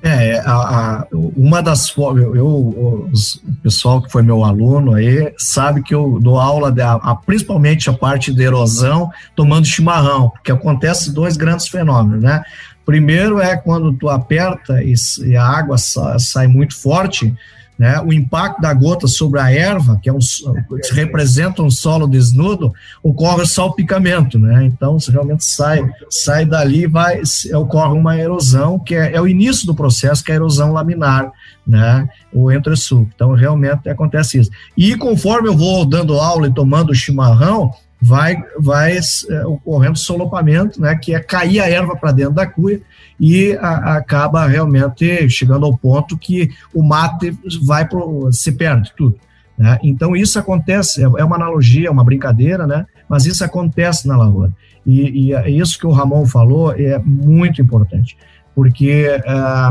É, 0.07 0.39
a, 0.41 0.53
a, 0.53 1.07
uma 1.11 1.63
das 1.63 1.89
formas, 1.89 2.25
eu, 2.25 2.37
eu, 2.37 2.47
o 2.47 3.11
pessoal 3.63 4.03
que 4.03 4.13
foi 4.13 4.23
meu 4.23 4.45
aluno 4.45 4.93
aí 4.93 5.33
sabe 5.39 5.83
que 5.83 5.95
eu 5.95 6.19
dou 6.21 6.39
aula, 6.39 6.71
de, 6.71 6.83
a, 6.83 6.99
principalmente 7.25 7.89
a 7.89 7.95
parte 7.95 8.31
de 8.31 8.43
erosão, 8.43 9.11
tomando 9.35 9.67
chimarrão, 9.67 10.29
porque 10.29 10.53
acontece 10.53 11.11
dois 11.11 11.39
grandes 11.39 11.69
fenômenos, 11.69 12.23
né? 12.23 12.43
Primeiro 12.85 13.41
é 13.41 13.57
quando 13.57 13.95
tu 13.95 14.11
aperta 14.11 14.83
e, 14.83 14.93
e 15.25 15.37
a 15.37 15.47
água 15.47 15.79
sai, 15.79 16.19
sai 16.19 16.47
muito 16.49 16.77
forte, 16.79 17.35
né? 17.79 18.01
O 18.01 18.13
impacto 18.13 18.61
da 18.61 18.73
gota 18.73 19.07
sobre 19.07 19.41
a 19.41 19.51
erva, 19.51 19.99
que 20.01 20.09
é 20.09 20.13
um, 20.13 20.19
representa 20.93 21.63
um 21.63 21.71
solo 21.71 22.07
desnudo, 22.07 22.73
ocorre 23.03 23.43
o 23.43 23.47
salpicamento, 23.47 24.39
né? 24.39 24.65
Então, 24.65 24.99
se 24.99 25.11
realmente 25.11 25.45
sai, 25.45 25.85
sai 26.09 26.47
dali, 26.47 26.87
vai, 26.87 27.21
ocorre 27.55 27.99
uma 27.99 28.17
erosão, 28.17 28.79
que 28.79 28.95
é, 28.95 29.15
é 29.15 29.21
o 29.21 29.27
início 29.27 29.67
do 29.67 29.75
processo, 29.75 30.23
que 30.23 30.31
é 30.31 30.35
a 30.35 30.37
erosão 30.37 30.73
laminar, 30.73 31.33
né? 31.67 32.09
O 32.33 32.51
entre-sul. 32.53 33.09
Então, 33.15 33.33
realmente 33.33 33.89
acontece 33.89 34.39
isso. 34.39 34.51
E 34.77 34.97
conforme 34.97 35.49
eu 35.49 35.57
vou 35.57 35.85
dando 35.85 36.19
aula 36.19 36.47
e 36.47 36.55
tomando 36.55 36.95
chimarrão, 36.95 37.73
vai, 38.01 38.37
vai 38.59 38.99
é, 38.99 39.47
ocorrendo 39.47 39.99
solopamento, 39.99 40.81
né? 40.81 40.95
Que 40.95 41.15
é 41.15 41.21
cair 41.21 41.61
a 41.61 41.69
erva 41.69 41.97
para 41.97 42.13
dentro 42.13 42.35
da 42.35 42.47
cuia, 42.47 42.81
e 43.19 43.53
a, 43.61 43.97
acaba 43.97 44.47
realmente 44.47 45.29
chegando 45.29 45.67
ao 45.67 45.77
ponto 45.77 46.17
que 46.17 46.51
o 46.73 46.83
mate 46.83 47.37
vai 47.65 47.87
pro, 47.87 48.31
se 48.33 48.53
perde 48.53 48.93
tudo. 48.97 49.17
Né? 49.57 49.79
Então 49.83 50.17
isso 50.17 50.39
acontece, 50.39 51.03
é, 51.03 51.05
é 51.05 51.25
uma 51.25 51.37
analogia, 51.37 51.89
é 51.89 51.91
uma 51.91 52.05
brincadeira, 52.05 52.67
né? 52.67 52.87
mas 53.09 53.27
isso 53.27 53.45
acontece 53.45 54.09
na 54.09 54.17
lavoura. 54.17 54.53
E, 54.85 55.29
e 55.29 55.35
é 55.35 55.51
isso 55.51 55.79
que 55.79 55.87
o 55.87 55.93
Ramon 55.93 56.27
falou 56.27 56.73
é 56.73 56.99
muito 56.99 57.63
importante, 57.63 58.17
porque 58.55 59.21
ah, 59.27 59.71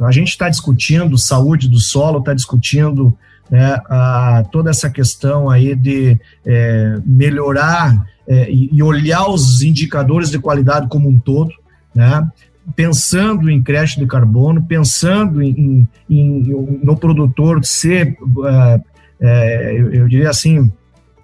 A 0.00 0.10
gente 0.10 0.28
está 0.28 0.48
discutindo 0.48 1.18
saúde 1.18 1.68
do 1.68 1.78
solo, 1.78 2.18
está 2.20 2.34
discutindo 2.34 3.16
né, 3.50 3.78
a, 3.88 4.44
toda 4.50 4.70
essa 4.70 4.90
questão 4.90 5.48
aí 5.48 5.74
de 5.74 6.18
é, 6.44 6.98
melhorar 7.04 8.04
e, 8.28 8.82
olhar 8.82 9.26
os 9.26 9.62
indicadores 9.62 10.30
de 10.30 10.38
qualidade 10.38 10.86
como 10.88 11.08
um 11.08 11.18
todo, 11.18 11.50
né, 11.94 12.28
pensando 12.74 13.50
em 13.50 13.62
crédito 13.62 14.00
de 14.00 14.06
carbono, 14.06 14.62
pensando 14.62 15.42
em, 15.42 15.88
em, 16.08 16.18
em 16.18 16.78
no 16.82 16.96
produtor 16.96 17.64
ser, 17.64 18.16
é, 18.46 18.80
é, 19.20 19.80
eu, 19.80 19.92
eu 19.92 20.08
diria 20.08 20.30
assim, 20.30 20.70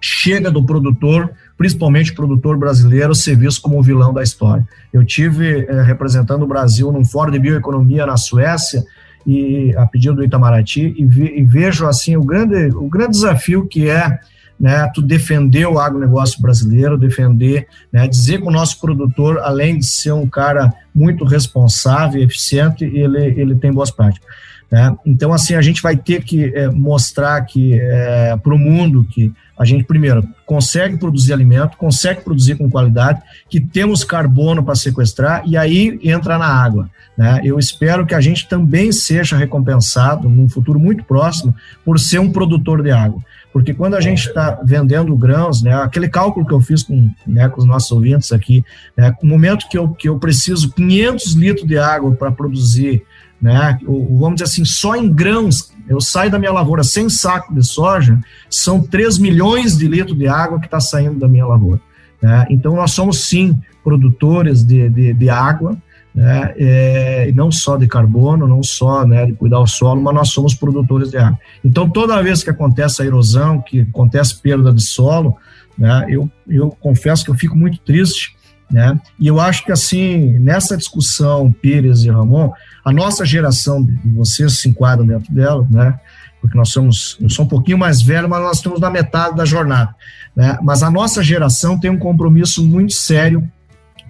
chega 0.01 0.51
do 0.51 0.65
produtor, 0.65 1.31
principalmente 1.57 2.13
produtor 2.13 2.59
brasileiro, 2.59 3.15
ser 3.15 3.37
visto 3.37 3.63
como 3.63 3.79
o 3.79 3.83
vilão 3.83 4.13
da 4.13 4.23
história. 4.23 4.67
Eu 4.93 5.05
tive 5.05 5.67
é, 5.67 5.83
representando 5.83 6.43
o 6.43 6.49
Brasil 6.49 6.91
num 6.93 7.05
fórum 7.05 7.31
de 7.31 7.39
bioeconomia 7.39 8.07
na 8.07 8.17
Suécia, 8.17 8.85
e 9.27 9.75
a 9.77 9.87
pedido 9.87 10.17
do 10.17 10.25
Itamaraty 10.25 10.95
e, 10.99 11.03
e 11.03 11.45
vejo 11.45 11.87
assim 11.87 12.17
o 12.17 12.23
grande, 12.23 12.67
o 12.75 12.89
grande 12.89 13.13
desafio 13.13 13.67
que 13.67 13.89
é 13.89 14.19
né, 14.59 14.91
tu 14.95 15.03
defender 15.03 15.67
o 15.67 15.79
agronegócio 15.79 16.41
brasileiro, 16.41 16.97
defender, 16.97 17.67
né, 17.93 18.07
dizer 18.07 18.41
que 18.41 18.47
o 18.47 18.51
nosso 18.51 18.81
produtor, 18.81 19.39
além 19.39 19.79
de 19.79 19.87
ser 19.87 20.13
um 20.13 20.27
cara 20.27 20.73
muito 20.95 21.25
responsável 21.25 22.21
e 22.21 22.25
eficiente, 22.25 22.85
ele, 22.85 23.19
ele 23.41 23.55
tem 23.57 23.73
boas 23.73 23.91
práticas. 23.91 24.29
Né? 24.71 24.97
Então, 25.07 25.33
assim, 25.33 25.55
a 25.55 25.63
gente 25.63 25.83
vai 25.83 25.97
ter 25.97 26.25
que 26.25 26.53
é, 26.55 26.69
mostrar 26.69 27.41
que 27.43 27.75
é, 27.75 28.37
para 28.37 28.55
o 28.55 28.59
mundo 28.59 29.07
que 29.09 29.33
a 29.57 29.65
gente, 29.65 29.85
primeiro, 29.85 30.27
consegue 30.45 30.97
produzir 30.97 31.33
alimento, 31.33 31.77
consegue 31.77 32.23
produzir 32.23 32.57
com 32.57 32.69
qualidade, 32.69 33.23
que 33.49 33.61
temos 33.61 34.03
carbono 34.03 34.65
para 34.65 34.75
sequestrar 34.75 35.45
e 35.47 35.57
aí 35.57 35.99
entra 36.03 36.39
na 36.39 36.47
água. 36.47 36.91
Né? 37.17 37.41
Eu 37.45 37.59
espero 37.59 38.05
que 38.05 38.15
a 38.15 38.21
gente 38.21 38.49
também 38.49 38.91
seja 38.91 39.37
recompensado, 39.37 40.29
num 40.29 40.49
futuro 40.49 40.81
muito 40.81 41.05
próximo, 41.05 41.55
por 41.85 42.01
ser 42.01 42.19
um 42.19 42.33
produtor 42.33 42.83
de 42.83 42.91
água. 42.91 43.23
Porque 43.55 43.73
quando 43.73 43.95
a 43.95 44.01
gente 44.01 44.27
está 44.27 44.59
vendendo 44.65 45.17
grãos, 45.17 45.63
né, 45.63 45.73
aquele 45.75 46.09
cálculo 46.09 46.45
que 46.45 46.53
eu 46.53 46.61
fiz 46.61 46.83
com, 46.83 47.09
né, 47.25 47.49
com 47.49 47.61
os 47.61 47.65
nossos 47.65 47.93
ouvintes 47.93 48.33
aqui, 48.33 48.65
né, 48.97 49.15
no 49.23 49.29
momento 49.29 49.69
que 49.69 49.79
eu, 49.79 49.91
que 49.91 50.09
eu 50.09 50.19
preciso 50.19 50.73
500 50.73 51.35
litros 51.35 51.65
de 51.65 51.79
água 51.79 52.11
para 52.17 52.33
produzir, 52.33 53.05
né, 53.41 53.79
vamos 53.87 54.35
dizer 54.35 54.51
assim, 54.51 54.65
só 54.65 54.97
em 54.97 55.09
grãos, 55.09 55.73
eu 55.89 56.01
saio 56.01 56.33
da 56.33 56.39
minha 56.39 56.51
lavoura 56.51 56.83
sem 56.83 57.09
saco 57.09 57.55
de 57.55 57.65
soja, 57.65 58.19
são 58.51 58.83
3 58.83 59.19
milhões 59.19 59.79
de 59.79 59.87
litros 59.87 60.19
de 60.19 60.27
água 60.27 60.59
que 60.59 60.67
está 60.67 60.81
saindo 60.81 61.21
da 61.21 61.29
minha 61.29 61.47
lavoura. 61.47 61.81
Né? 62.21 62.47
Então, 62.51 62.75
nós 62.75 62.91
somos, 62.91 63.29
sim, 63.29 63.57
produtores 63.85 64.65
de, 64.65 64.89
de, 64.89 65.13
de 65.13 65.31
água, 65.31 65.77
né, 66.15 66.55
é, 66.57 67.33
não 67.35 67.51
só 67.51 67.77
de 67.77 67.89
carbono, 67.89 68.47
não 68.47 68.63
só 68.63 69.05
né, 69.05 69.27
de 69.27 69.33
cuidar 69.33 69.59
o 69.59 69.67
solo, 69.67 70.01
mas 70.01 70.15
nós 70.15 70.29
somos 70.29 70.55
produtores 70.55 71.11
de 71.11 71.17
água. 71.17 71.39
Então, 71.65 71.91
toda 71.91 72.23
vez 72.23 72.45
que 72.45 72.51
acontece 72.51 73.03
a 73.03 73.05
erosão, 73.05 73.61
que 73.61 73.81
acontece 73.81 74.41
perda 74.41 74.73
de 74.73 74.83
solo, 74.83 75.37
né, 75.77 76.07
eu, 76.09 76.31
eu 76.49 76.71
confesso 76.81 77.25
que 77.25 77.31
eu 77.31 77.35
fico 77.35 77.57
muito 77.57 77.79
triste, 77.81 78.37
né, 78.71 78.99
e 79.19 79.27
eu 79.27 79.41
acho 79.41 79.65
que, 79.65 79.73
assim, 79.73 80.39
nessa 80.39 80.77
discussão, 80.77 81.51
Pires 81.51 82.05
e 82.05 82.11
Ramon, 82.11 82.53
a 82.85 82.93
nossa 82.93 83.27
geração, 83.27 83.85
vocês 84.15 84.61
se 84.61 84.69
enquadram 84.69 85.05
dentro 85.05 85.33
dela, 85.35 85.67
né, 85.69 85.99
porque 86.41 86.57
nós 86.57 86.69
somos, 86.69 87.17
eu 87.21 87.29
sou 87.29 87.45
um 87.45 87.49
pouquinho 87.49 87.79
mais 87.79 88.03
velho, 88.03 88.29
mas 88.29 88.41
nós 88.41 88.57
estamos 88.59 88.79
na 88.79 88.91
metade 88.91 89.35
da 89.35 89.45
jornada, 89.45 89.93
né, 90.37 90.59
mas 90.63 90.85
a 90.85 90.91
nossa 90.91 91.25
geração 91.25 91.79
tem 91.79 91.91
um 91.91 91.99
compromisso 91.99 92.65
muito 92.65 92.93
sério 92.93 93.43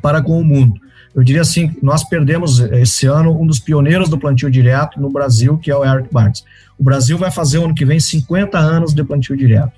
para 0.03 0.21
com 0.21 0.39
o 0.39 0.45
mundo 0.45 0.84
eu 1.15 1.23
diria 1.23 1.43
assim, 1.43 1.75
nós 1.81 2.03
perdemos 2.05 2.61
eh, 2.61 2.83
esse 2.83 3.07
ano 3.07 3.41
um 3.41 3.47
dos 3.47 3.61
pioneiros 3.61 4.09
do 4.09 4.19
plantio 4.19 4.51
direto 4.51 5.01
no 5.01 5.11
Brasil, 5.11 5.57
que 5.57 5.71
é 5.71 5.77
o 5.77 5.85
Eric 5.85 6.09
Bartz. 6.13 6.45
O 6.79 6.83
Brasil 6.83 7.17
vai 7.17 7.31
fazer 7.31 7.59
ano 7.59 7.75
que 7.75 7.85
vem 7.85 8.01
50 8.01 8.59
anos 8.59 8.93
de 8.93 9.05
plantio 9.05 9.37
direto. 9.37 9.73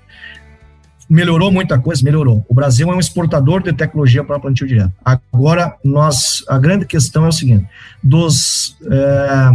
Melhorou 1.09 1.51
muita 1.51 1.79
coisa? 1.79 2.03
Melhorou. 2.03 2.45
O 2.49 2.53
Brasil 2.53 2.91
é 2.91 2.95
um 2.95 2.99
exportador 2.99 3.63
de 3.63 3.71
tecnologia 3.71 4.23
para 4.23 4.39
plantio 4.39 4.67
direto. 4.67 4.91
Agora, 5.05 5.75
nós, 5.83 6.43
a 6.49 6.57
grande 6.57 6.85
questão 6.85 7.25
é 7.25 7.29
o 7.29 7.31
seguinte: 7.31 7.65
dos 8.03 8.75
é, 8.91 9.49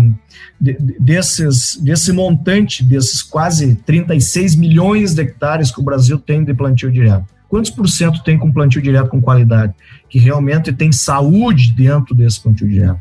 de, 0.58 0.76
desses, 0.98 1.76
desse 1.76 2.12
montante, 2.12 2.84
desses 2.84 3.22
quase 3.22 3.74
36 3.74 4.54
milhões 4.54 5.14
de 5.14 5.22
hectares 5.22 5.70
que 5.70 5.80
o 5.80 5.82
Brasil 5.82 6.18
tem 6.18 6.42
de 6.42 6.54
plantio 6.54 6.90
direto, 6.90 7.26
quantos 7.52 7.70
por 7.70 7.86
cento 7.86 8.22
tem 8.24 8.38
com 8.38 8.50
plantio 8.50 8.80
direto 8.80 9.10
com 9.10 9.20
qualidade? 9.20 9.74
Que 10.08 10.18
realmente 10.18 10.72
tem 10.72 10.90
saúde 10.90 11.70
dentro 11.70 12.14
desse 12.14 12.40
plantio 12.40 12.66
direto. 12.66 12.98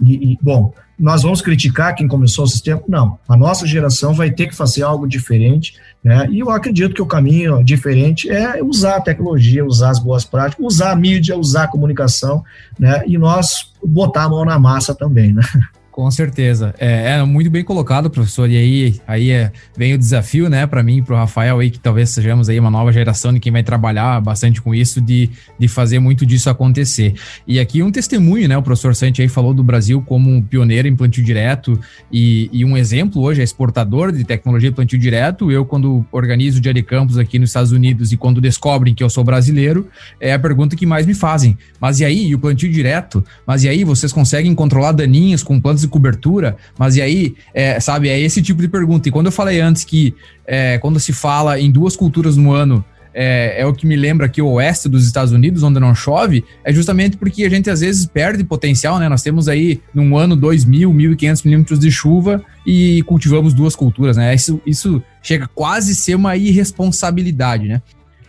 E, 0.00 0.34
e, 0.34 0.38
bom, 0.40 0.72
nós 0.96 1.24
vamos 1.24 1.42
criticar 1.42 1.96
quem 1.96 2.06
começou 2.06 2.44
o 2.44 2.48
sistema? 2.48 2.80
Não. 2.86 3.18
A 3.28 3.36
nossa 3.36 3.66
geração 3.66 4.14
vai 4.14 4.30
ter 4.30 4.46
que 4.46 4.54
fazer 4.54 4.84
algo 4.84 5.04
diferente, 5.04 5.74
né? 6.02 6.28
E 6.30 6.38
eu 6.38 6.48
acredito 6.48 6.94
que 6.94 7.02
o 7.02 7.06
caminho 7.06 7.64
diferente 7.64 8.30
é 8.30 8.62
usar 8.62 8.98
a 8.98 9.00
tecnologia, 9.00 9.66
usar 9.66 9.90
as 9.90 9.98
boas 9.98 10.24
práticas, 10.24 10.64
usar 10.64 10.92
a 10.92 10.96
mídia, 10.96 11.36
usar 11.36 11.64
a 11.64 11.68
comunicação, 11.68 12.44
né? 12.78 13.02
E 13.04 13.18
nós 13.18 13.72
botar 13.84 14.22
a 14.22 14.28
mão 14.28 14.44
na 14.44 14.60
massa 14.60 14.94
também, 14.94 15.34
né? 15.34 15.42
Com 15.98 16.12
certeza. 16.12 16.72
É, 16.78 17.14
é, 17.14 17.24
muito 17.24 17.50
bem 17.50 17.64
colocado, 17.64 18.08
professor. 18.08 18.48
E 18.48 18.56
aí, 18.56 19.00
aí 19.04 19.30
é, 19.32 19.50
vem 19.76 19.94
o 19.94 19.98
desafio, 19.98 20.48
né, 20.48 20.64
para 20.64 20.80
mim 20.80 21.02
para 21.02 21.16
o 21.16 21.18
Rafael 21.18 21.58
aí, 21.58 21.72
que 21.72 21.80
talvez 21.80 22.10
sejamos 22.10 22.48
aí 22.48 22.60
uma 22.60 22.70
nova 22.70 22.92
geração 22.92 23.32
de 23.32 23.40
quem 23.40 23.50
vai 23.50 23.64
trabalhar 23.64 24.20
bastante 24.20 24.62
com 24.62 24.72
isso, 24.72 25.00
de, 25.00 25.28
de 25.58 25.66
fazer 25.66 25.98
muito 25.98 26.24
disso 26.24 26.48
acontecer. 26.48 27.14
E 27.48 27.58
aqui 27.58 27.82
um 27.82 27.90
testemunho, 27.90 28.48
né? 28.48 28.56
O 28.56 28.62
professor 28.62 28.94
Santi 28.94 29.22
aí 29.22 29.28
falou 29.28 29.52
do 29.52 29.64
Brasil 29.64 30.00
como 30.00 30.30
um 30.30 30.40
pioneiro 30.40 30.86
em 30.86 30.94
plantio 30.94 31.24
direto 31.24 31.76
e, 32.12 32.48
e 32.52 32.64
um 32.64 32.76
exemplo 32.76 33.20
hoje 33.20 33.40
é 33.40 33.44
exportador 33.44 34.12
de 34.12 34.22
tecnologia 34.22 34.70
de 34.70 34.76
plantio 34.76 35.00
direto. 35.00 35.50
Eu, 35.50 35.64
quando 35.64 36.06
organizo 36.12 36.58
o 36.58 36.60
dia 36.60 36.72
de 36.72 36.82
campos 36.84 37.18
aqui 37.18 37.40
nos 37.40 37.50
Estados 37.50 37.72
Unidos 37.72 38.12
e 38.12 38.16
quando 38.16 38.40
descobrem 38.40 38.94
que 38.94 39.02
eu 39.02 39.10
sou 39.10 39.24
brasileiro, 39.24 39.88
é 40.20 40.32
a 40.32 40.38
pergunta 40.38 40.76
que 40.76 40.86
mais 40.86 41.06
me 41.06 41.14
fazem. 41.14 41.58
Mas 41.80 41.98
e 41.98 42.04
aí, 42.04 42.28
e 42.28 42.36
o 42.36 42.38
plantio 42.38 42.70
direto? 42.70 43.24
Mas 43.44 43.64
e 43.64 43.68
aí, 43.68 43.82
vocês 43.82 44.12
conseguem 44.12 44.54
controlar 44.54 44.92
daninhos 44.92 45.42
com 45.42 45.60
plantas 45.60 45.87
de 45.88 45.92
cobertura, 45.92 46.56
mas 46.78 46.96
e 46.96 47.02
aí, 47.02 47.34
é, 47.54 47.80
sabe, 47.80 48.08
é 48.08 48.20
esse 48.20 48.42
tipo 48.42 48.60
de 48.60 48.68
pergunta. 48.68 49.08
E 49.08 49.12
quando 49.12 49.26
eu 49.26 49.32
falei 49.32 49.60
antes 49.60 49.84
que 49.84 50.14
é, 50.46 50.78
quando 50.78 51.00
se 51.00 51.12
fala 51.12 51.58
em 51.58 51.70
duas 51.70 51.96
culturas 51.96 52.36
no 52.36 52.52
ano, 52.52 52.84
é, 53.20 53.62
é, 53.62 53.66
o 53.66 53.72
que 53.72 53.86
me 53.86 53.96
lembra 53.96 54.28
que 54.28 54.40
o 54.40 54.48
oeste 54.52 54.88
dos 54.88 55.04
Estados 55.04 55.32
Unidos, 55.32 55.64
onde 55.64 55.80
não 55.80 55.92
chove, 55.94 56.44
é 56.62 56.72
justamente 56.72 57.16
porque 57.16 57.44
a 57.44 57.50
gente 57.50 57.68
às 57.68 57.80
vezes 57.80 58.06
perde 58.06 58.44
potencial, 58.44 58.98
né? 58.98 59.08
Nós 59.08 59.22
temos 59.22 59.48
aí 59.48 59.80
num 59.92 60.16
ano 60.16 60.36
2 60.36 60.64
mil, 60.64 60.92
1.500 60.92 61.44
milímetros 61.44 61.78
de 61.80 61.90
chuva 61.90 62.40
e 62.64 63.02
cultivamos 63.02 63.52
duas 63.52 63.74
culturas, 63.74 64.16
né? 64.16 64.32
Isso, 64.34 64.60
isso 64.64 65.02
chega 65.20 65.48
quase 65.52 65.92
a 65.92 65.94
ser 65.96 66.14
uma 66.14 66.36
irresponsabilidade, 66.36 67.66
né? 67.66 67.82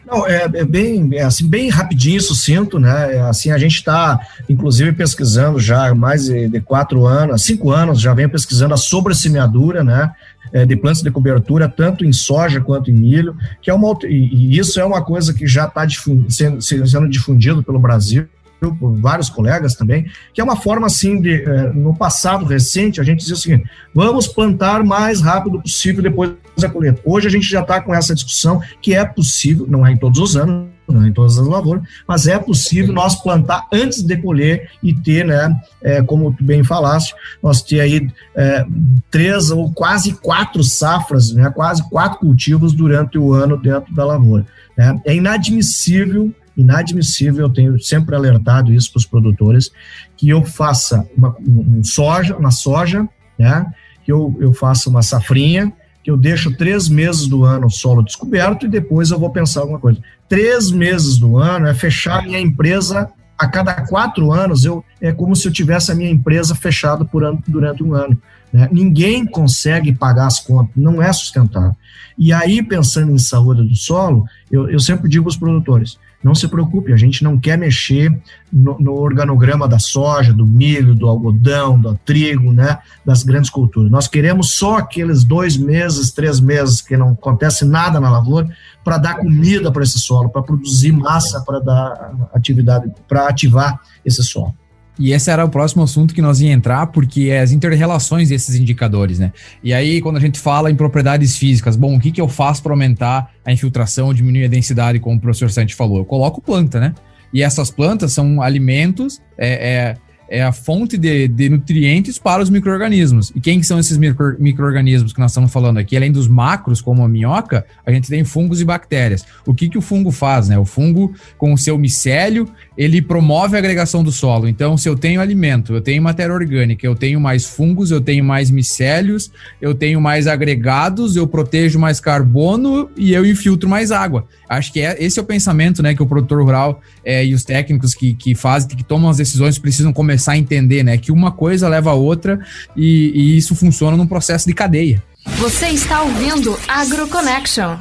Não, 0.10 0.26
é, 0.26 0.50
é, 0.54 0.66
bem, 0.66 1.10
é 1.14 1.22
assim, 1.22 1.48
bem 1.48 1.70
rapidinho, 1.70 2.20
sucinto, 2.20 2.80
né? 2.80 3.18
É 3.18 3.22
assim, 3.22 3.52
a 3.52 3.58
gente 3.60 3.76
está, 3.76 4.20
inclusive, 4.50 4.92
pesquisando 4.92 5.60
já 5.60 5.90
há 5.90 5.96
mais 5.96 6.26
de, 6.26 6.60
quatro 6.62 7.06
anos, 7.06 7.44
cinco 7.44 7.72
anos, 7.72 8.02
já 8.02 8.14
vem 8.14 8.28
pesquisando 8.28 8.74
a 8.74 8.78
sobressemeadura, 8.78 9.84
né? 9.84 10.12
É, 10.52 10.66
de 10.66 10.76
plantas 10.76 11.04
de 11.04 11.12
cobertura, 11.12 11.70
tanto 11.70 12.04
em 12.04 12.12
soja 12.12 12.60
quanto 12.60 12.90
em 12.90 12.96
milho, 12.96 13.36
que 13.62 13.70
é 13.70 13.74
uma, 13.74 13.96
e, 14.04 14.58
isso 14.58 14.80
é 14.80 14.86
uma 14.86 15.04
coisa 15.04 15.32
que 15.32 15.46
já 15.46 15.66
está 15.66 15.88
sendo, 16.28 16.60
sendo 16.60 17.08
difundido 17.08 17.62
pelo 17.62 17.78
Brasil, 17.78 18.28
por 18.60 18.96
vários 19.00 19.30
colegas 19.30 19.76
também, 19.76 20.06
que 20.34 20.42
é 20.42 20.44
uma 20.44 20.56
forma 20.56 20.88
assim 20.88 21.22
de, 21.22 21.44
é, 21.44 21.74
no 21.74 21.96
passado 21.96 22.46
recente, 22.46 23.00
a 23.00 23.04
gente 23.04 23.20
dizia 23.20 23.36
o 23.36 23.38
seguinte, 23.38 23.70
vamos 23.94 24.28
plantar 24.28 24.84
mais 24.84 25.22
rápido 25.22 25.62
possível 25.62 26.04
depois 26.04 26.34
da 26.58 26.70
colheita. 26.70 27.02
Hoje 27.06 27.28
a 27.28 27.32
gente 27.32 27.48
já 27.48 27.62
está 27.62 27.82
com 27.82 27.94
essa 27.94 28.14
discussão 28.14 28.62
que 28.82 28.94
é 28.94 29.06
possível, 29.06 29.66
não 29.68 29.86
é 29.86 29.92
em 29.92 29.98
todos 29.98 30.20
os 30.20 30.36
anos, 30.36 30.68
não 30.88 31.04
é 31.04 31.08
em 31.08 31.14
todas 31.14 31.38
as 31.38 31.48
lavouras, 31.48 31.84
mas 32.08 32.28
é 32.28 32.38
possível 32.38 32.94
nós 32.94 33.16
plantar 33.16 33.68
antes 33.72 34.02
de 34.02 34.18
colher 34.18 34.70
e 34.82 34.94
ter, 34.94 35.26
né, 35.26 35.56
é, 35.82 36.02
como 36.02 36.34
tu 36.34 36.44
bem 36.44 36.64
falaste, 36.64 37.14
nós 37.42 37.62
ter 37.62 37.80
aí 37.80 38.10
é, 38.36 38.66
três 39.10 39.52
ou 39.52 39.72
quase 39.72 40.14
quatro 40.14 40.64
safras, 40.64 41.32
né, 41.32 41.50
quase 41.50 41.88
quatro 41.90 42.20
cultivos 42.20 42.74
durante 42.74 43.18
o 43.18 43.34
ano 43.34 43.56
dentro 43.56 43.94
da 43.94 44.04
lavoura. 44.04 44.46
Né? 44.76 45.00
É 45.06 45.16
inadmissível 45.16 46.34
inadmissível, 46.60 47.46
eu 47.46 47.50
tenho 47.50 47.80
sempre 47.80 48.16
alertado 48.16 48.74
isso 48.74 48.92
para 48.92 49.00
os 49.00 49.06
produtores, 49.06 49.72
que 50.18 50.30
eu 50.30 50.44
faça 50.44 51.08
uma, 51.16 51.36
um 51.40 51.84
soja, 51.84 52.36
uma 52.36 52.52
soja, 52.52 53.08
né, 53.38 53.66
que 54.04 54.12
eu, 54.12 54.36
eu 54.40 54.54
faça 54.54 54.90
uma 54.90 55.02
safrinha, 55.02 55.72
que 56.04 56.12
eu 56.12 56.18
deixo 56.18 56.56
três 56.56 56.90
meses 56.90 57.28
do 57.28 57.44
ano 57.44 57.68
o 57.68 57.72
solo 57.72 58.02
descoberto 58.02 58.66
e 58.66 58.70
depois 58.70 59.12
eu 59.12 59.20
vou 59.20 59.30
pensar 59.30 59.62
alguma 59.62 59.80
coisa. 59.80 60.00
Três 60.28 60.72
meses 60.72 61.18
do 61.18 61.38
ano 61.38 61.68
é 61.68 61.74
fechar 61.74 62.24
minha 62.24 62.40
empresa 62.40 63.10
a 63.38 63.48
cada 63.48 63.74
quatro 63.86 64.34
anos, 64.34 64.66
eu, 64.66 64.84
é 65.00 65.14
como 65.14 65.34
se 65.34 65.48
eu 65.48 65.52
tivesse 65.52 65.92
a 65.92 65.96
minha 65.96 66.12
empresa 66.12 66.54
fechada 66.54 67.06
por 67.06 67.24
ano, 67.24 67.42
durante 67.48 67.82
um 67.82 67.94
ano. 67.94 68.22
Né? 68.52 68.68
Ninguém 68.70 69.26
consegue 69.26 69.94
pagar 69.94 70.28
as 70.28 70.42
contas, 70.42 70.76
não 70.76 71.02
é 71.02 71.12
sustentável. 71.14 71.74
E 72.18 72.34
aí, 72.34 72.62
pensando 72.62 73.14
em 73.14 73.18
saúde 73.18 73.64
do 73.64 73.76
solo, 73.78 74.26
eu, 74.52 74.70
eu 74.70 74.80
sempre 74.80 75.08
digo 75.08 75.26
aos 75.26 75.38
produtores, 75.38 75.98
Não 76.22 76.36
se 76.36 76.48
preocupe, 76.50 76.92
a 76.92 76.98
gente 76.98 77.24
não 77.24 77.40
quer 77.40 77.58
mexer 77.58 78.12
no, 78.52 78.78
no, 78.78 78.94
organograma 78.94 79.68
da 79.70 79.80
soja, 79.80 80.34
do 80.34 80.46
milho, 80.46 80.94
do 80.94 81.08
algodão, 81.08 81.80
do 81.80 81.98
trigo, 82.04 82.52
né, 82.52 82.80
das 83.06 83.24
grandes 83.24 83.50
culturas. 83.50 83.90
Nós 83.90 84.08
queremos 84.08 84.52
só 84.52 84.78
aqueles 84.78 85.24
dois 85.24 85.56
meses, 85.56 86.12
três 86.12 86.42
meses 86.42 86.82
que 86.82 86.98
não 86.98 87.12
acontece 87.12 87.64
nada 87.64 88.02
na 88.02 88.10
lavoura 88.10 88.50
para 88.84 88.98
dar 88.98 89.16
comida 89.16 89.72
para 89.72 89.84
esse 89.84 89.98
solo, 89.98 90.30
para 90.30 90.42
produzir 90.42 90.92
massa, 90.92 91.42
para 91.42 91.60
dar 91.60 92.30
atividade, 92.34 92.92
para 93.08 93.28
ativar 93.28 93.80
esse 94.04 94.22
solo. 94.22 94.54
E 95.00 95.14
esse 95.14 95.32
era 95.32 95.46
o 95.46 95.50
próximo 95.50 95.82
assunto 95.82 96.14
que 96.14 96.22
nós 96.22 96.42
ia 96.42 96.52
entrar, 96.52 96.88
porque 96.88 97.30
é 97.30 97.40
as 97.40 97.54
interrelações 97.54 98.28
desses 98.28 98.56
indicadores, 98.56 99.18
né? 99.18 99.32
E 99.64 99.74
aí, 99.74 100.02
quando 100.02 100.18
a 100.18 100.20
gente 100.20 100.38
fala 100.38 100.70
em 100.70 100.76
propriedades 100.76 101.38
físicas, 101.38 101.78
bom, 101.78 101.96
o 101.96 102.00
que, 102.00 102.12
que 102.12 102.20
eu 102.20 102.28
faço 102.28 102.62
para 102.62 102.74
aumentar 102.74 103.32
a 103.46 103.52
infiltração, 103.54 104.14
diminuir 104.14 104.44
a 104.44 104.50
densidade, 104.50 105.00
como 105.00 105.16
o 105.16 105.20
professor 105.22 105.50
Santi 105.50 105.74
falou? 105.74 106.00
Eu 106.00 106.06
coloco 106.06 106.42
planta, 106.42 106.82
né? 106.82 106.94
E 107.34 107.42
essas 107.42 107.72
plantas 107.72 108.12
são 108.12 108.42
alimentos, 108.42 109.22
é, 109.38 109.70
é 109.70 109.98
é 110.30 110.44
a 110.44 110.52
fonte 110.52 110.98
de, 110.98 111.28
de 111.28 111.50
nutrientes 111.50 112.20
para 112.20 112.42
os 112.42 112.50
micro-organismos. 112.50 113.32
E 113.36 113.42
quem 113.42 113.64
são 113.64 113.80
esses 113.80 113.98
micro-organismos 113.98 115.12
que 115.12 115.20
nós 115.20 115.32
estamos 115.32 115.52
falando 115.52 115.80
aqui? 115.80 115.98
Além 115.98 116.12
dos 116.12 116.28
macros, 116.28 116.82
como 116.82 117.04
a 117.04 117.10
minhoca, 117.10 117.66
a 117.86 117.92
gente 117.92 118.08
tem 118.08 118.24
fungos 118.24 118.62
e 118.62 118.66
bactérias. 118.66 119.26
O 119.46 119.54
que, 119.54 119.68
que 119.68 119.78
o 119.78 119.82
fungo 119.82 120.12
faz? 120.12 120.48
Né? 120.48 120.58
O 120.58 120.66
fungo, 120.66 121.14
com 121.38 121.52
o 121.52 121.58
seu 121.58 121.78
micélio, 121.78 122.48
ele 122.78 123.02
promove 123.02 123.56
a 123.56 123.60
agregação 123.60 124.04
do 124.04 124.12
solo. 124.12 124.48
Então, 124.48 124.78
se 124.78 124.88
eu 124.88 124.96
tenho 124.96 125.20
alimento, 125.20 125.74
eu 125.74 125.82
tenho 125.82 126.02
matéria 126.02 126.34
orgânica, 126.34 126.86
eu 126.86 126.96
tenho 126.96 127.20
mais 127.20 127.46
fungos, 127.46 127.90
eu 127.90 128.00
tenho 128.00 128.24
mais 128.24 128.52
micélios, 128.52 129.32
eu 129.60 129.74
tenho 129.74 130.00
mais 130.00 130.28
agregados, 130.28 131.16
eu 131.16 131.26
protejo 131.26 131.80
mais 131.80 132.00
carbono 132.00 132.90
e 132.96 133.14
eu 133.14 133.26
infiltro 133.26 133.68
mais 133.68 133.92
água. 133.92 134.28
Acho 134.48 134.72
que 134.72 134.80
é, 134.82 134.96
esse 135.04 135.20
é 135.20 135.22
o 135.22 135.26
pensamento 135.26 135.82
né, 135.82 135.96
que 135.96 136.04
o 136.04 136.06
produtor 136.06 136.42
rural 136.44 136.82
é, 137.04 137.26
e 137.26 137.34
os 137.34 137.44
técnicos 137.44 137.94
que, 137.96 138.14
que 138.14 138.36
fazem, 138.36 138.70
que 138.70 138.84
tomam 138.84 139.10
as 139.10 139.18
decisões, 139.18 139.58
precisam 139.58 139.92
começar 139.92 140.19
começar 140.20 140.34
a 140.34 140.38
entender, 140.38 140.84
né? 140.84 140.98
Que 140.98 141.12
uma 141.12 141.32
coisa 141.32 141.70
leva 141.70 141.92
a 141.92 141.94
outra 141.94 142.40
e, 142.76 143.12
e 143.16 143.38
isso 143.38 143.56
funciona 143.56 143.96
num 143.96 144.06
processo 144.06 144.46
de 144.46 144.54
cadeia. 144.54 145.02
Você 145.38 145.68
está 145.68 146.02
ouvindo 146.02 146.58
AgroConnection. 146.68 147.78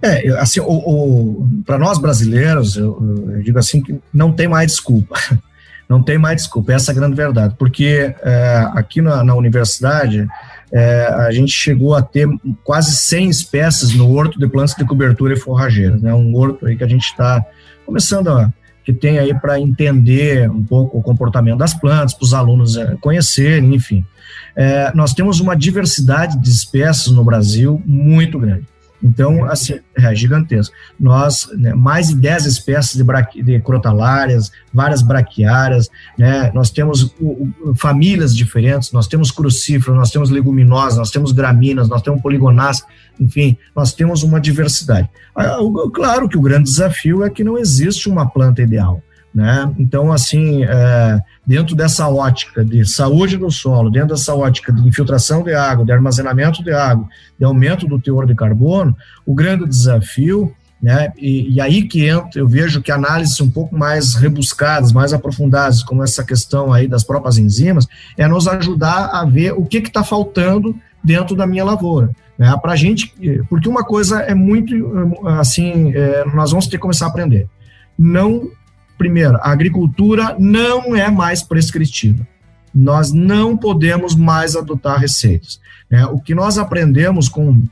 É, 0.00 0.28
assim, 0.38 0.60
o, 0.60 0.64
o 0.64 1.48
para 1.66 1.78
nós 1.78 1.98
brasileiros, 1.98 2.76
eu, 2.76 3.26
eu, 3.34 3.42
digo 3.42 3.58
assim 3.58 3.82
que 3.82 3.98
não 4.14 4.32
tem 4.32 4.48
mais 4.48 4.68
desculpa. 4.68 5.16
Não 5.88 6.00
tem 6.00 6.16
mais 6.16 6.36
desculpa, 6.36 6.72
essa 6.72 6.92
é 6.92 6.94
a 6.94 6.94
grande 6.94 7.16
verdade. 7.16 7.56
Porque 7.58 8.14
é, 8.22 8.68
aqui 8.74 9.02
na, 9.02 9.24
na 9.24 9.34
universidade, 9.34 10.24
é, 10.70 11.06
a 11.06 11.32
gente 11.32 11.50
chegou 11.50 11.96
a 11.96 12.00
ter 12.00 12.28
quase 12.62 12.96
100 12.96 13.28
espécies 13.28 13.92
no 13.92 14.08
horto 14.14 14.38
de 14.38 14.46
plantas 14.46 14.76
de 14.76 14.84
cobertura 14.84 15.34
e 15.34 15.36
forrageira. 15.36 15.96
Né? 15.96 16.14
Um 16.14 16.32
horto 16.36 16.64
aí 16.64 16.76
que 16.76 16.84
a 16.84 16.86
gente 16.86 17.06
está 17.06 17.44
começando 17.84 18.28
a, 18.28 18.52
que 18.84 18.92
tem 18.92 19.18
aí 19.18 19.34
para 19.38 19.60
entender 19.60 20.50
um 20.50 20.62
pouco 20.62 20.98
o 20.98 21.02
comportamento 21.02 21.58
das 21.58 21.74
plantas, 21.74 22.14
para 22.14 22.24
os 22.24 22.34
alunos 22.34 22.76
é, 22.76 22.96
conhecerem, 23.00 23.74
enfim. 23.74 24.04
É, 24.56 24.92
nós 24.94 25.14
temos 25.14 25.40
uma 25.40 25.56
diversidade 25.56 26.40
de 26.40 26.48
espécies 26.48 27.08
no 27.08 27.24
Brasil 27.24 27.82
muito 27.86 28.38
grande. 28.38 28.66
Então, 29.02 29.44
assim, 29.46 29.80
é 29.96 30.14
gigantesco. 30.14 30.74
Nós, 30.98 31.48
né, 31.56 31.72
mais 31.74 32.08
de 32.08 32.16
10 32.16 32.46
espécies 32.46 32.96
de, 32.96 33.42
de 33.42 33.60
crotalárias, 33.60 34.52
várias 34.72 35.02
braquiárias, 35.02 35.88
né, 36.18 36.50
nós 36.54 36.70
temos 36.70 37.04
o, 37.18 37.48
o, 37.62 37.74
famílias 37.74 38.36
diferentes, 38.36 38.92
nós 38.92 39.06
temos 39.06 39.30
crucíferos, 39.30 39.96
nós 39.96 40.10
temos 40.10 40.30
leguminosas, 40.30 40.98
nós 40.98 41.10
temos 41.10 41.32
gramíneas, 41.32 41.88
nós 41.88 42.02
temos 42.02 42.20
poligonás, 42.20 42.84
enfim, 43.18 43.56
nós 43.74 43.94
temos 43.94 44.22
uma 44.22 44.40
diversidade. 44.40 45.08
Ah, 45.34 45.58
claro 45.94 46.28
que 46.28 46.36
o 46.36 46.42
grande 46.42 46.64
desafio 46.64 47.24
é 47.24 47.30
que 47.30 47.42
não 47.42 47.56
existe 47.56 48.08
uma 48.08 48.28
planta 48.28 48.60
ideal. 48.62 49.02
Né? 49.32 49.72
Então, 49.78 50.12
assim, 50.12 50.64
é, 50.64 51.20
dentro 51.46 51.76
dessa 51.76 52.08
ótica 52.08 52.64
de 52.64 52.84
saúde 52.84 53.36
do 53.36 53.50
solo, 53.50 53.88
dentro 53.88 54.08
dessa 54.08 54.34
ótica 54.34 54.72
de 54.72 54.86
infiltração 54.86 55.42
de 55.42 55.54
água, 55.54 55.84
de 55.84 55.92
armazenamento 55.92 56.64
de 56.64 56.72
água, 56.72 57.08
de 57.38 57.44
aumento 57.44 57.86
do 57.86 58.00
teor 58.00 58.26
de 58.26 58.34
carbono, 58.34 58.96
o 59.24 59.32
grande 59.32 59.68
desafio, 59.68 60.52
né, 60.82 61.12
e, 61.16 61.54
e 61.54 61.60
aí 61.60 61.82
que 61.82 62.06
entra, 62.06 62.40
eu 62.40 62.48
vejo 62.48 62.80
que 62.80 62.90
análises 62.90 63.38
um 63.40 63.50
pouco 63.50 63.76
mais 63.76 64.14
rebuscadas, 64.14 64.92
mais 64.92 65.12
aprofundadas, 65.12 65.82
como 65.82 66.02
essa 66.02 66.24
questão 66.24 66.72
aí 66.72 66.88
das 66.88 67.04
próprias 67.04 67.38
enzimas, 67.38 67.86
é 68.16 68.26
nos 68.26 68.48
ajudar 68.48 69.10
a 69.12 69.24
ver 69.24 69.52
o 69.52 69.64
que 69.64 69.78
está 69.78 70.02
faltando 70.02 70.74
dentro 71.04 71.36
da 71.36 71.46
minha 71.46 71.64
lavoura. 71.64 72.10
Né, 72.36 72.52
para 72.60 72.74
gente, 72.74 73.14
porque 73.48 73.68
uma 73.68 73.84
coisa 73.84 74.20
é 74.20 74.34
muito, 74.34 74.74
assim, 75.38 75.92
é, 75.94 76.24
nós 76.34 76.50
vamos 76.50 76.66
ter 76.66 76.78
que 76.78 76.82
começar 76.82 77.04
a 77.04 77.08
aprender. 77.08 77.46
Não 77.98 78.48
primeiro, 79.00 79.38
a 79.38 79.50
agricultura 79.50 80.36
não 80.38 80.94
é 80.94 81.10
mais 81.10 81.42
prescritiva. 81.42 82.28
Nós 82.72 83.10
não 83.10 83.56
podemos 83.56 84.14
mais 84.14 84.54
adotar 84.54 85.00
receitas. 85.00 85.58
Né? 85.90 86.04
O 86.04 86.20
que 86.20 86.34
nós 86.34 86.58
aprendemos 86.58 87.26
com 87.26 87.62
é, 87.62 87.66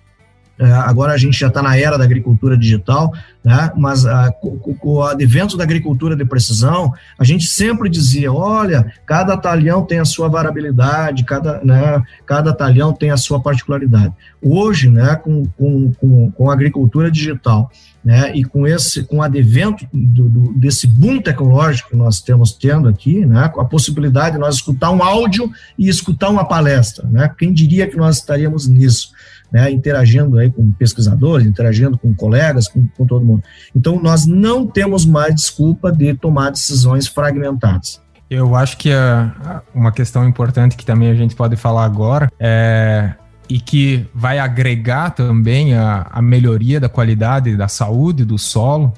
agora 0.64 1.12
a 1.12 1.16
gente 1.16 1.38
já 1.38 1.48
está 1.48 1.62
na 1.62 1.78
era 1.78 1.96
da 1.96 2.04
agricultura 2.04 2.56
digital, 2.56 3.12
né? 3.44 3.70
mas 3.76 4.04
a, 4.04 4.30
com, 4.32 4.76
o 4.82 5.02
advento 5.02 5.56
da 5.56 5.64
agricultura 5.64 6.16
de 6.16 6.24
precisão, 6.24 6.92
a 7.18 7.24
gente 7.24 7.46
sempre 7.46 7.88
dizia: 7.88 8.32
olha, 8.32 8.92
cada 9.06 9.36
talhão 9.36 9.84
tem 9.84 9.98
a 9.98 10.04
sua 10.04 10.28
variabilidade, 10.28 11.24
cada, 11.24 11.60
né, 11.64 12.02
cada 12.26 12.52
talhão 12.52 12.92
tem 12.92 13.10
a 13.10 13.16
sua 13.16 13.40
particularidade. 13.40 14.12
Hoje, 14.42 14.90
né, 14.90 15.16
com, 15.16 15.44
com, 15.56 15.92
com, 15.92 16.30
com 16.30 16.50
a 16.50 16.52
agricultura 16.52 17.10
digital 17.10 17.70
né, 18.04 18.32
e 18.34 18.44
com 18.44 18.66
esse 18.66 19.02
com 19.02 19.18
o 19.18 19.22
advento 19.22 19.86
do, 19.92 20.28
do, 20.28 20.52
desse 20.54 20.86
boom 20.86 21.20
tecnológico 21.20 21.90
que 21.90 21.96
nós 21.96 22.16
estamos 22.16 22.52
tendo 22.52 22.88
aqui, 22.88 23.26
né, 23.26 23.48
com 23.48 23.60
a 23.60 23.64
possibilidade 23.64 24.36
de 24.36 24.40
nós 24.40 24.56
escutar 24.56 24.90
um 24.90 25.02
áudio 25.02 25.50
e 25.76 25.88
escutar 25.88 26.30
uma 26.30 26.44
palestra, 26.44 27.06
né, 27.06 27.30
quem 27.36 27.52
diria 27.52 27.86
que 27.86 27.96
nós 27.96 28.16
estaríamos 28.16 28.66
nisso? 28.66 29.12
Né, 29.52 29.70
interagindo 29.70 30.38
aí 30.38 30.50
com 30.50 30.70
pesquisadores, 30.72 31.46
interagindo 31.46 31.96
com 31.96 32.14
colegas, 32.14 32.68
com, 32.68 32.86
com 32.96 33.06
todo 33.06 33.24
mundo. 33.24 33.42
Então, 33.74 34.00
nós 34.00 34.26
não 34.26 34.66
temos 34.66 35.04
mais 35.06 35.34
desculpa 35.34 35.90
de 35.90 36.14
tomar 36.14 36.50
decisões 36.50 37.06
fragmentadas. 37.06 38.00
Eu 38.30 38.54
acho 38.54 38.76
que 38.76 38.92
a, 38.92 39.62
uma 39.74 39.90
questão 39.90 40.28
importante 40.28 40.76
que 40.76 40.84
também 40.84 41.10
a 41.10 41.14
gente 41.14 41.34
pode 41.34 41.56
falar 41.56 41.84
agora 41.84 42.30
é 42.38 43.14
e 43.48 43.58
que 43.58 44.06
vai 44.14 44.38
agregar 44.38 45.10
também 45.10 45.74
a, 45.74 46.06
a, 46.10 46.20
melhoria 46.20 46.78
da 46.78 46.88
qualidade 46.88 47.56
da 47.56 47.66
saúde 47.66 48.24
do 48.24 48.36
solo 48.36 48.92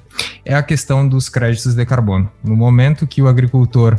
é 0.44 0.54
a 0.54 0.62
questão 0.62 1.06
dos 1.08 1.28
créditos 1.28 1.74
de 1.74 1.86
carbono. 1.86 2.28
No 2.42 2.56
momento 2.56 3.06
que 3.06 3.22
o 3.22 3.28
agricultor 3.28 3.98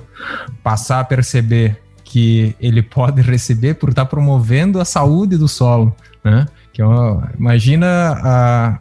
passar 0.61 0.99
a 0.99 1.03
perceber 1.05 1.81
que 2.12 2.53
ele 2.59 2.82
pode 2.82 3.22
receber 3.22 3.76
por 3.76 3.88
estar 3.88 4.05
promovendo 4.05 4.82
a 4.82 4.86
saúde 4.86 5.38
do 5.38 5.47
solo, 5.47 5.95
né? 6.22 6.45
Que 6.74 6.82
é 6.82 6.86
uma, 6.86 7.32
imagina 7.39 7.88
a, 8.22 8.80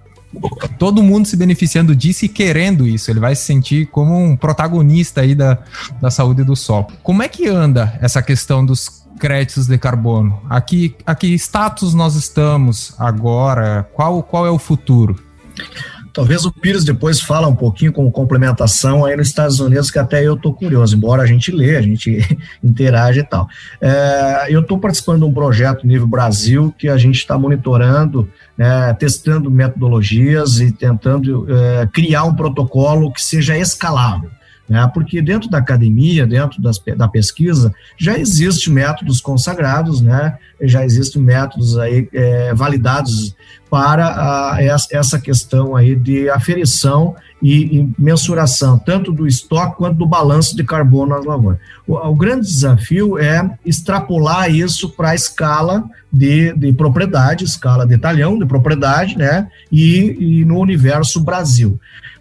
todo 0.76 1.00
mundo 1.00 1.28
se 1.28 1.36
beneficiando 1.36 1.94
disso 1.94 2.24
e 2.24 2.28
querendo 2.28 2.88
isso. 2.88 3.08
Ele 3.08 3.20
vai 3.20 3.36
se 3.36 3.42
sentir 3.42 3.86
como 3.86 4.20
um 4.20 4.36
protagonista 4.36 5.20
aí 5.20 5.36
da, 5.36 5.58
da 6.00 6.10
saúde 6.10 6.42
do 6.42 6.56
solo. 6.56 6.88
Como 7.04 7.22
é 7.22 7.28
que 7.28 7.46
anda 7.46 7.96
essa 8.00 8.20
questão 8.20 8.66
dos 8.66 9.06
créditos 9.20 9.68
de 9.68 9.78
carbono? 9.78 10.42
Aqui, 10.50 10.96
aqui 11.06 11.32
status 11.34 11.94
nós 11.94 12.16
estamos 12.16 12.96
agora? 12.98 13.88
Qual, 13.94 14.24
qual 14.24 14.44
é 14.44 14.50
o 14.50 14.58
futuro? 14.58 15.14
Talvez 16.12 16.44
o 16.44 16.52
Pires 16.52 16.84
depois 16.84 17.20
fala 17.20 17.46
um 17.48 17.54
pouquinho 17.54 17.92
como 17.92 18.10
complementação 18.10 19.04
aí 19.04 19.16
nos 19.16 19.28
Estados 19.28 19.60
Unidos, 19.60 19.90
que 19.90 19.98
até 19.98 20.26
eu 20.26 20.34
estou 20.34 20.52
curioso, 20.52 20.96
embora 20.96 21.22
a 21.22 21.26
gente 21.26 21.52
lê, 21.52 21.76
a 21.76 21.82
gente 21.82 22.18
interage 22.62 23.20
e 23.20 23.24
tal. 23.24 23.48
É, 23.80 24.46
eu 24.48 24.60
estou 24.60 24.78
participando 24.78 25.20
de 25.20 25.24
um 25.24 25.32
projeto 25.32 25.86
nível 25.86 26.06
Brasil 26.06 26.74
que 26.78 26.88
a 26.88 26.96
gente 26.96 27.16
está 27.16 27.38
monitorando, 27.38 28.28
né, 28.56 28.92
testando 28.94 29.50
metodologias 29.50 30.60
e 30.60 30.72
tentando 30.72 31.46
é, 31.48 31.88
criar 31.92 32.24
um 32.24 32.34
protocolo 32.34 33.12
que 33.12 33.22
seja 33.22 33.56
escalável 33.56 34.30
né? 34.70 34.88
porque 34.94 35.20
dentro 35.20 35.50
da 35.50 35.58
academia, 35.58 36.24
dentro 36.24 36.62
das, 36.62 36.78
da 36.96 37.08
pesquisa, 37.08 37.74
já 37.98 38.16
existem 38.16 38.72
métodos 38.72 39.20
consagrados, 39.20 40.00
né? 40.00 40.38
já 40.62 40.84
existem 40.84 41.20
métodos 41.20 41.76
aí, 41.76 42.08
é, 42.12 42.54
validados 42.54 43.34
para 43.68 44.06
a, 44.06 44.58
essa 44.62 45.18
questão 45.18 45.74
aí 45.74 45.96
de 45.96 46.30
aferição 46.30 47.16
e, 47.42 47.78
e, 47.78 47.92
mensuração, 47.98 48.78
tanto 48.78 49.10
do 49.10 49.26
estoque 49.26 49.76
quanto 49.76 49.96
do 49.96 50.06
balanço 50.06 50.54
de 50.54 50.62
carbono 50.62 51.16
nas 51.16 51.24
lavouras. 51.24 51.58
O, 51.84 51.96
o 51.96 52.14
grande 52.14 52.46
desafio 52.46 53.18
é 53.18 53.50
extrapolar 53.66 54.54
isso 54.54 54.90
para 54.90 55.10
a 55.10 55.14
escala 55.16 55.82
de, 56.12 56.52
de 56.52 56.72
propriedade, 56.72 57.44
escala 57.44 57.84
de 57.84 57.98
talhão 57.98 58.38
de 58.38 58.46
propriedade, 58.46 59.18
né? 59.18 59.48
e, 59.70 60.40
e 60.40 60.44
no 60.44 60.60
universo 60.60 61.20
Brasil 61.20 61.80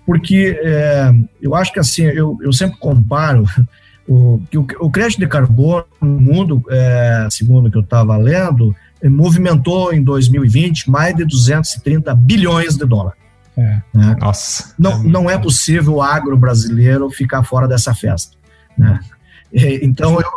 porque 0.09 0.59
é, 0.63 1.13
eu 1.39 1.53
acho 1.53 1.71
que 1.71 1.79
assim, 1.79 2.01
eu, 2.01 2.35
eu 2.41 2.51
sempre 2.51 2.79
comparo 2.79 3.45
o, 4.09 4.41
que 4.49 4.57
o, 4.57 4.65
o 4.79 4.89
crédito 4.89 5.19
de 5.19 5.27
carbono 5.27 5.85
no 6.01 6.19
mundo, 6.19 6.63
é, 6.67 7.27
segundo 7.29 7.67
o 7.67 7.71
que 7.71 7.77
eu 7.77 7.83
estava 7.83 8.17
lendo, 8.17 8.75
movimentou 9.03 9.93
em 9.93 10.01
2020 10.01 10.89
mais 10.89 11.15
de 11.15 11.23
230 11.25 12.15
bilhões 12.15 12.75
de 12.75 12.87
dólares. 12.87 13.19
É. 13.55 13.81
Né? 13.93 14.17
Nossa. 14.19 14.73
Não, 14.79 15.03
não 15.03 15.29
é 15.29 15.37
possível 15.37 15.97
o 15.97 16.01
agro 16.01 16.35
brasileiro 16.35 17.07
ficar 17.11 17.43
fora 17.43 17.67
dessa 17.67 17.93
festa. 17.93 18.35
Né? 18.75 18.99
Então, 19.53 20.19
eu, 20.19 20.27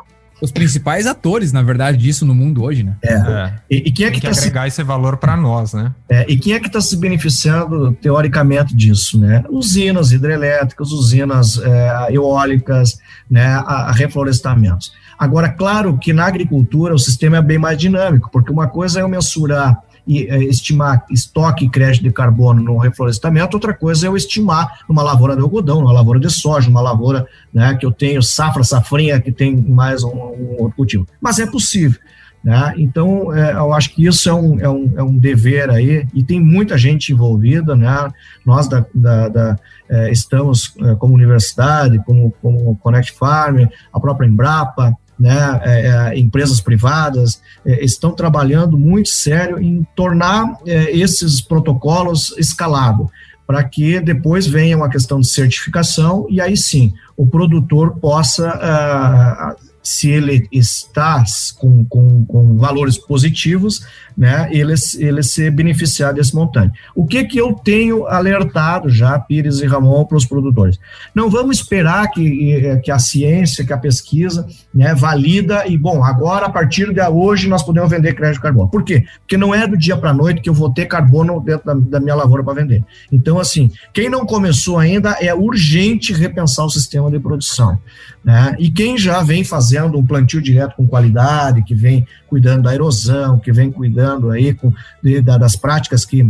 os 0.42 0.50
principais 0.50 1.06
atores, 1.06 1.52
na 1.52 1.62
verdade, 1.62 1.96
disso 1.98 2.26
no 2.26 2.34
mundo 2.34 2.64
hoje, 2.64 2.82
né? 2.82 2.96
É. 3.00 3.14
é. 3.14 3.54
E, 3.70 3.76
e, 3.88 3.92
quem 3.92 4.06
é 4.06 4.10
que, 4.10 4.20
que 4.20 4.26
tá 4.26 4.36
agregar 4.36 4.62
se... 4.62 4.68
esse 4.68 4.82
valor 4.82 5.16
para 5.16 5.36
nós, 5.36 5.72
né? 5.72 5.94
É, 6.08 6.26
e 6.28 6.36
quem 6.36 6.54
é 6.54 6.58
que 6.58 6.66
está 6.66 6.80
se 6.80 6.96
beneficiando 6.96 7.92
teoricamente 7.92 8.74
disso, 8.74 9.20
né? 9.20 9.44
Usinas 9.48 10.10
hidrelétricas, 10.10 10.90
usinas 10.90 11.58
é, 11.58 12.08
eólicas, 12.10 12.98
né? 13.30 13.46
A, 13.46 13.88
a 13.88 13.92
reflorestamentos. 13.92 14.92
Agora, 15.16 15.48
claro 15.48 15.96
que 15.96 16.12
na 16.12 16.26
agricultura 16.26 16.92
o 16.92 16.98
sistema 16.98 17.36
é 17.36 17.42
bem 17.42 17.58
mais 17.58 17.78
dinâmico, 17.78 18.28
porque 18.32 18.50
uma 18.50 18.66
coisa 18.66 18.98
é 18.98 19.02
eu 19.02 19.08
mensurar 19.08 19.80
estimar 20.06 21.04
estoque 21.10 21.64
e 21.64 21.70
crédito 21.70 22.02
de 22.02 22.12
carbono 22.12 22.62
no 22.62 22.76
reflorestamento, 22.78 23.56
outra 23.56 23.72
coisa 23.72 24.06
é 24.06 24.08
eu 24.08 24.16
estimar 24.16 24.80
numa 24.88 25.02
lavoura 25.02 25.36
de 25.36 25.42
algodão, 25.42 25.80
numa 25.80 25.92
lavoura 25.92 26.18
de 26.18 26.30
soja, 26.30 26.68
numa 26.68 26.80
lavoura 26.80 27.26
né, 27.52 27.74
que 27.74 27.86
eu 27.86 27.92
tenho 27.92 28.22
safra, 28.22 28.64
safrinha, 28.64 29.20
que 29.20 29.30
tem 29.30 29.56
mais 29.56 30.02
um, 30.02 30.10
um 30.10 30.56
outro 30.58 30.76
cultivo. 30.76 31.06
Mas 31.20 31.38
é 31.38 31.46
possível. 31.46 32.00
Né? 32.42 32.74
Então, 32.76 33.32
é, 33.32 33.52
eu 33.52 33.72
acho 33.72 33.94
que 33.94 34.04
isso 34.04 34.28
é 34.28 34.34
um, 34.34 34.60
é, 34.60 34.68
um, 34.68 34.92
é 34.96 35.02
um 35.02 35.16
dever 35.16 35.70
aí, 35.70 36.06
e 36.12 36.24
tem 36.24 36.40
muita 36.40 36.76
gente 36.76 37.12
envolvida, 37.12 37.76
né? 37.76 38.10
nós 38.44 38.66
da, 38.68 38.84
da, 38.92 39.28
da 39.28 39.58
é, 39.88 40.10
estamos 40.10 40.74
é, 40.80 40.94
como 40.96 41.14
universidade, 41.14 42.02
como, 42.04 42.34
como 42.42 42.76
Connect 42.78 43.12
Farm, 43.12 43.66
a 43.92 44.00
própria 44.00 44.26
Embrapa, 44.26 44.96
né, 45.18 45.60
é, 45.62 45.86
é, 46.14 46.18
empresas 46.18 46.60
privadas 46.60 47.40
é, 47.64 47.84
estão 47.84 48.12
trabalhando 48.12 48.78
muito 48.78 49.08
sério 49.08 49.60
em 49.60 49.86
tornar 49.94 50.58
é, 50.66 50.90
esses 50.96 51.40
protocolos 51.40 52.34
escalável, 52.38 53.10
para 53.46 53.62
que 53.62 54.00
depois 54.00 54.46
venha 54.46 54.76
uma 54.76 54.88
questão 54.88 55.20
de 55.20 55.28
certificação 55.28 56.26
e 56.30 56.40
aí 56.40 56.56
sim 56.56 56.92
o 57.16 57.26
produtor 57.26 57.96
possa 57.96 58.48
ah, 58.48 59.56
se 59.82 60.08
ele 60.08 60.48
está 60.52 61.24
com, 61.58 61.84
com, 61.84 62.24
com 62.24 62.56
valores 62.56 62.96
positivos, 62.96 63.84
né, 64.16 64.48
ele, 64.50 64.74
ele 64.98 65.22
se 65.22 65.50
beneficiar 65.50 66.12
desse 66.12 66.34
montante. 66.34 66.78
O 66.94 67.06
que 67.06 67.24
que 67.24 67.38
eu 67.38 67.54
tenho 67.54 68.06
alertado 68.06 68.88
já, 68.88 69.18
Pires 69.18 69.60
e 69.60 69.66
Ramon, 69.66 70.04
para 70.04 70.16
os 70.16 70.26
produtores? 70.26 70.78
Não 71.14 71.30
vamos 71.30 71.56
esperar 71.56 72.10
que, 72.10 72.80
que 72.82 72.90
a 72.90 72.98
ciência, 72.98 73.64
que 73.64 73.72
a 73.72 73.78
pesquisa 73.78 74.46
né, 74.74 74.94
valida 74.94 75.66
e, 75.66 75.76
bom, 75.76 76.04
agora 76.04 76.46
a 76.46 76.50
partir 76.50 76.92
de 76.92 77.02
hoje 77.02 77.48
nós 77.48 77.62
podemos 77.62 77.90
vender 77.90 78.14
crédito 78.14 78.36
de 78.36 78.42
carbono. 78.42 78.68
Por 78.68 78.84
quê? 78.84 79.04
Porque 79.20 79.36
não 79.36 79.54
é 79.54 79.66
do 79.66 79.76
dia 79.76 79.96
para 79.96 80.10
a 80.10 80.14
noite 80.14 80.40
que 80.40 80.48
eu 80.48 80.54
vou 80.54 80.72
ter 80.72 80.86
carbono 80.86 81.40
dentro 81.40 81.66
da, 81.66 81.74
da 81.74 82.00
minha 82.00 82.14
lavoura 82.14 82.42
para 82.42 82.54
vender. 82.54 82.84
Então, 83.10 83.38
assim, 83.38 83.70
quem 83.92 84.08
não 84.08 84.24
começou 84.24 84.78
ainda 84.78 85.16
é 85.20 85.34
urgente 85.34 86.12
repensar 86.12 86.64
o 86.64 86.70
sistema 86.70 87.10
de 87.10 87.18
produção. 87.18 87.78
Né? 88.24 88.54
E 88.58 88.70
quem 88.70 88.96
já 88.96 89.22
vem 89.22 89.42
fazendo 89.42 89.98
um 89.98 90.06
plantio 90.06 90.40
direto 90.40 90.76
com 90.76 90.86
qualidade, 90.86 91.62
que 91.64 91.74
vem 91.74 92.06
cuidando 92.32 92.62
da 92.62 92.74
erosão, 92.74 93.38
que 93.38 93.52
vem 93.52 93.70
cuidando 93.70 94.30
aí 94.30 94.54
com, 94.54 94.72
de, 95.02 95.20
das 95.20 95.54
práticas 95.54 96.06
que 96.06 96.26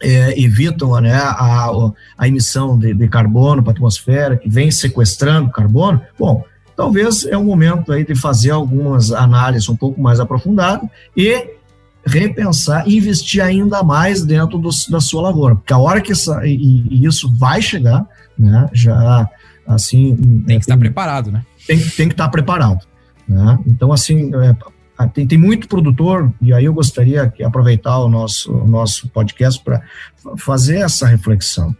é, 0.00 0.40
evitam 0.40 1.00
né, 1.00 1.16
a, 1.16 1.68
a 2.16 2.28
emissão 2.28 2.78
de, 2.78 2.94
de 2.94 3.08
carbono 3.08 3.60
para 3.60 3.72
a 3.72 3.74
atmosfera, 3.74 4.36
que 4.36 4.48
vem 4.48 4.70
sequestrando 4.70 5.50
carbono, 5.50 6.00
bom, 6.16 6.44
talvez 6.76 7.26
é 7.26 7.36
um 7.36 7.42
momento 7.42 7.92
aí 7.92 8.04
de 8.04 8.14
fazer 8.14 8.52
algumas 8.52 9.10
análises 9.10 9.68
um 9.68 9.74
pouco 9.74 10.00
mais 10.00 10.20
aprofundadas 10.20 10.88
e 11.16 11.44
repensar 12.06 12.86
e 12.86 12.98
investir 12.98 13.42
ainda 13.42 13.82
mais 13.82 14.22
dentro 14.24 14.58
do, 14.58 14.70
da 14.88 15.00
sua 15.00 15.22
lavoura, 15.22 15.56
porque 15.56 15.72
a 15.72 15.78
hora 15.78 16.00
que 16.00 16.12
essa, 16.12 16.46
e, 16.46 16.54
e 16.88 17.04
isso 17.04 17.32
vai 17.36 17.60
chegar, 17.60 18.06
né, 18.38 18.70
já 18.72 19.28
assim... 19.66 20.14
Tem 20.46 20.58
que 20.60 20.64
estar 20.66 20.76
preparado, 20.76 21.32
né? 21.32 21.44
Tem, 21.66 21.78
tem 21.78 22.06
que 22.06 22.14
estar 22.14 22.28
preparado, 22.28 22.86
né? 23.26 23.58
Então, 23.66 23.92
assim, 23.92 24.30
é, 24.34 24.56
tem, 25.08 25.26
tem 25.26 25.38
muito 25.38 25.68
produtor, 25.68 26.32
e 26.40 26.52
aí 26.52 26.64
eu 26.64 26.74
gostaria 26.74 27.26
de 27.26 27.44
aproveitar 27.44 27.98
o 27.98 28.08
nosso, 28.08 28.52
o 28.52 28.66
nosso 28.66 29.08
podcast 29.08 29.62
para 29.62 29.82
fazer 30.36 30.78
essa 30.78 31.06
reflexão. 31.06 31.74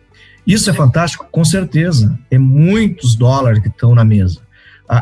Isso 0.46 0.68
é 0.68 0.72
fantástico? 0.72 1.26
Com 1.30 1.44
certeza. 1.44 2.18
É 2.30 2.36
muitos 2.36 3.14
dólares 3.14 3.60
que 3.60 3.68
estão 3.68 3.94
na 3.94 4.04
mesa. 4.04 4.40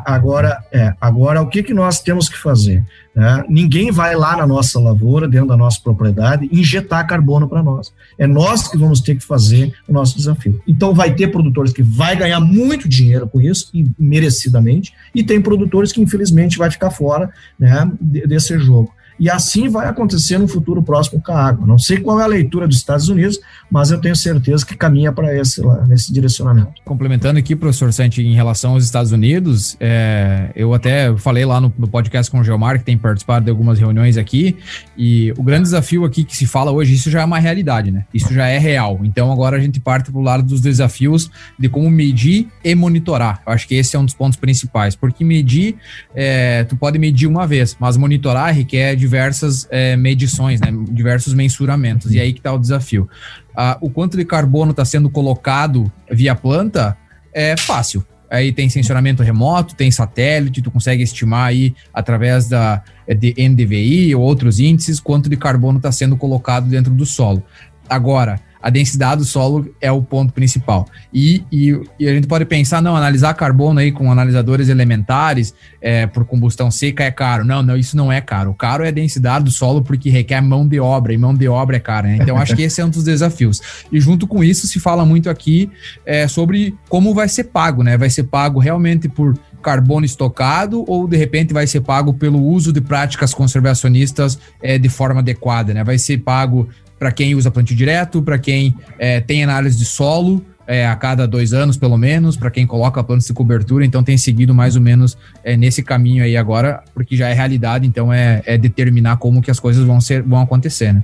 Agora, 0.04 0.62
é, 0.70 0.94
agora 1.00 1.42
o 1.42 1.48
que, 1.48 1.64
que 1.64 1.74
nós 1.74 2.00
temos 2.00 2.28
que 2.28 2.38
fazer? 2.38 2.84
Né? 3.12 3.44
Ninguém 3.48 3.90
vai 3.90 4.14
lá 4.14 4.36
na 4.36 4.46
nossa 4.46 4.78
lavoura, 4.78 5.26
dentro 5.26 5.48
da 5.48 5.56
nossa 5.56 5.80
propriedade, 5.82 6.48
injetar 6.52 7.04
carbono 7.08 7.48
para 7.48 7.60
nós. 7.60 7.92
É 8.16 8.24
nós 8.24 8.68
que 8.68 8.78
vamos 8.78 9.00
ter 9.00 9.16
que 9.16 9.24
fazer 9.24 9.74
o 9.88 9.92
nosso 9.92 10.16
desafio. 10.16 10.60
Então, 10.64 10.94
vai 10.94 11.12
ter 11.12 11.28
produtores 11.28 11.72
que 11.72 11.82
vai 11.82 12.14
ganhar 12.14 12.38
muito 12.38 12.88
dinheiro 12.88 13.26
com 13.26 13.40
isso, 13.40 13.68
e 13.74 13.90
merecidamente, 13.98 14.94
e 15.12 15.24
tem 15.24 15.40
produtores 15.40 15.90
que, 15.90 16.00
infelizmente, 16.00 16.56
vai 16.56 16.70
ficar 16.70 16.92
fora 16.92 17.28
né, 17.58 17.90
desse 18.00 18.56
jogo. 18.60 18.94
E 19.20 19.28
assim 19.28 19.68
vai 19.68 19.86
acontecer 19.86 20.38
no 20.38 20.48
futuro 20.48 20.82
próximo 20.82 21.20
com 21.20 21.30
a 21.30 21.48
água. 21.48 21.66
Não 21.66 21.78
sei 21.78 21.98
qual 21.98 22.18
é 22.18 22.24
a 22.24 22.26
leitura 22.26 22.66
dos 22.66 22.78
Estados 22.78 23.10
Unidos, 23.10 23.38
mas 23.70 23.90
eu 23.90 24.00
tenho 24.00 24.16
certeza 24.16 24.64
que 24.64 24.74
caminha 24.74 25.12
para 25.12 25.36
esse, 25.36 25.60
nesse 25.86 26.10
direcionamento. 26.10 26.72
Complementando 26.86 27.38
aqui, 27.38 27.54
professor 27.54 27.92
Santi, 27.92 28.22
em 28.22 28.34
relação 28.34 28.72
aos 28.72 28.84
Estados 28.84 29.12
Unidos, 29.12 29.76
é, 29.78 30.50
eu 30.56 30.72
até 30.72 31.14
falei 31.18 31.44
lá 31.44 31.60
no, 31.60 31.70
no, 31.78 31.86
podcast 31.86 32.30
com 32.30 32.40
o 32.40 32.44
Geomar, 32.44 32.78
que 32.78 32.84
tem 32.84 32.96
participado 32.96 33.44
de 33.44 33.50
algumas 33.50 33.78
reuniões 33.78 34.16
aqui, 34.16 34.56
e 34.96 35.32
o 35.36 35.42
grande 35.42 35.64
desafio 35.64 36.04
aqui 36.06 36.24
que 36.24 36.34
se 36.34 36.46
fala 36.46 36.72
hoje, 36.72 36.94
isso 36.94 37.10
já 37.10 37.20
é 37.20 37.24
uma 37.24 37.38
realidade, 37.38 37.90
né? 37.90 38.06
Isso 38.14 38.32
já 38.32 38.46
é 38.46 38.56
real. 38.56 39.00
Então 39.04 39.30
agora 39.30 39.58
a 39.58 39.60
gente 39.60 39.78
parte 39.78 40.10
para 40.10 40.18
o 40.18 40.22
lado 40.22 40.44
dos 40.44 40.62
desafios 40.62 41.30
de 41.58 41.68
como 41.68 41.90
medir 41.90 42.48
e 42.64 42.74
monitorar. 42.74 43.42
Eu 43.46 43.52
acho 43.52 43.68
que 43.68 43.74
esse 43.74 43.94
é 43.94 43.98
um 43.98 44.04
dos 44.06 44.14
pontos 44.14 44.38
principais, 44.38 44.96
porque 44.96 45.22
medir, 45.22 45.76
é, 46.14 46.64
tu 46.64 46.74
pode 46.74 46.98
medir 46.98 47.26
uma 47.26 47.46
vez, 47.46 47.76
mas 47.78 47.98
monitorar 47.98 48.54
requer 48.54 48.96
de 48.96 49.09
diversas 49.10 49.66
é, 49.72 49.96
medições, 49.96 50.60
né, 50.60 50.72
diversos 50.92 51.34
mensuramentos. 51.34 52.12
E 52.12 52.20
aí 52.20 52.32
que 52.32 52.38
está 52.38 52.52
o 52.52 52.58
desafio. 52.58 53.08
Ah, 53.56 53.76
o 53.80 53.90
quanto 53.90 54.16
de 54.16 54.24
carbono 54.24 54.70
está 54.70 54.84
sendo 54.84 55.10
colocado 55.10 55.90
via 56.08 56.36
planta 56.36 56.96
é 57.34 57.56
fácil. 57.56 58.06
Aí 58.30 58.52
tem 58.52 58.68
sensoramento 58.68 59.24
remoto, 59.24 59.74
tem 59.74 59.90
satélite, 59.90 60.62
tu 60.62 60.70
consegue 60.70 61.02
estimar 61.02 61.48
aí 61.48 61.74
através 61.92 62.48
da 62.48 62.80
de 63.08 63.34
NDVI 63.36 64.14
ou 64.14 64.22
outros 64.22 64.60
índices 64.60 65.00
quanto 65.00 65.28
de 65.28 65.36
carbono 65.36 65.78
está 65.78 65.90
sendo 65.90 66.16
colocado 66.16 66.68
dentro 66.68 66.94
do 66.94 67.04
solo. 67.04 67.42
Agora, 67.88 68.38
a 68.62 68.70
densidade 68.70 69.20
do 69.20 69.24
solo 69.24 69.74
é 69.80 69.90
o 69.90 70.02
ponto 70.02 70.32
principal. 70.32 70.86
E, 71.12 71.42
e, 71.50 71.80
e, 71.98 72.08
a 72.08 72.12
gente 72.12 72.26
pode 72.26 72.44
pensar, 72.44 72.82
não, 72.82 72.96
analisar 72.96 73.34
carbono 73.34 73.80
aí 73.80 73.90
com 73.90 74.10
analisadores 74.12 74.68
elementares 74.68 75.54
é, 75.80 76.06
por 76.06 76.24
combustão 76.24 76.70
seca 76.70 77.04
é 77.04 77.10
caro. 77.10 77.44
Não, 77.44 77.62
não, 77.62 77.76
isso 77.76 77.96
não 77.96 78.12
é 78.12 78.20
caro. 78.20 78.50
O 78.50 78.54
caro 78.54 78.84
é 78.84 78.88
a 78.88 78.92
densidade 78.92 79.44
do 79.44 79.50
solo 79.50 79.82
porque 79.82 80.10
requer 80.10 80.40
mão 80.40 80.66
de 80.66 80.78
obra, 80.78 81.12
e 81.12 81.18
mão 81.18 81.34
de 81.34 81.48
obra 81.48 81.76
é 81.76 81.80
cara. 81.80 82.08
Né? 82.08 82.18
Então, 82.20 82.36
acho 82.36 82.54
que 82.54 82.62
esse 82.62 82.80
é 82.80 82.84
um 82.84 82.90
dos 82.90 83.04
desafios. 83.04 83.60
E 83.90 84.00
junto 84.00 84.26
com 84.26 84.44
isso, 84.44 84.66
se 84.66 84.78
fala 84.78 85.04
muito 85.04 85.30
aqui 85.30 85.70
é, 86.04 86.28
sobre 86.28 86.74
como 86.88 87.14
vai 87.14 87.28
ser 87.28 87.44
pago, 87.44 87.82
né? 87.82 87.96
Vai 87.96 88.10
ser 88.10 88.24
pago 88.24 88.58
realmente 88.58 89.08
por 89.08 89.38
carbono 89.62 90.06
estocado 90.06 90.84
ou 90.88 91.06
de 91.06 91.16
repente 91.16 91.52
vai 91.52 91.66
ser 91.66 91.82
pago 91.82 92.14
pelo 92.14 92.42
uso 92.42 92.72
de 92.72 92.80
práticas 92.80 93.34
conservacionistas 93.34 94.38
é, 94.62 94.78
de 94.78 94.88
forma 94.88 95.20
adequada, 95.20 95.74
né? 95.74 95.84
Vai 95.84 95.98
ser 95.98 96.18
pago 96.18 96.68
para 97.00 97.10
quem 97.10 97.34
usa 97.34 97.50
plantio 97.50 97.74
direto, 97.74 98.22
para 98.22 98.38
quem 98.38 98.74
é, 98.98 99.22
tem 99.22 99.42
análise 99.42 99.78
de 99.78 99.86
solo 99.86 100.44
é, 100.66 100.86
a 100.86 100.94
cada 100.94 101.26
dois 101.26 101.54
anos, 101.54 101.78
pelo 101.78 101.96
menos, 101.96 102.36
para 102.36 102.50
quem 102.50 102.66
coloca 102.66 103.02
plantas 103.02 103.26
de 103.26 103.32
cobertura, 103.32 103.86
então 103.86 104.04
tem 104.04 104.18
seguido 104.18 104.54
mais 104.54 104.76
ou 104.76 104.82
menos 104.82 105.16
é, 105.42 105.56
nesse 105.56 105.82
caminho 105.82 106.22
aí 106.22 106.36
agora, 106.36 106.84
porque 106.94 107.16
já 107.16 107.28
é 107.28 107.32
realidade, 107.32 107.86
então 107.86 108.12
é, 108.12 108.42
é 108.44 108.58
determinar 108.58 109.16
como 109.16 109.40
que 109.40 109.50
as 109.50 109.58
coisas 109.58 109.82
vão, 109.82 109.98
ser, 109.98 110.22
vão 110.22 110.40
acontecer, 110.40 110.92
né? 110.92 111.02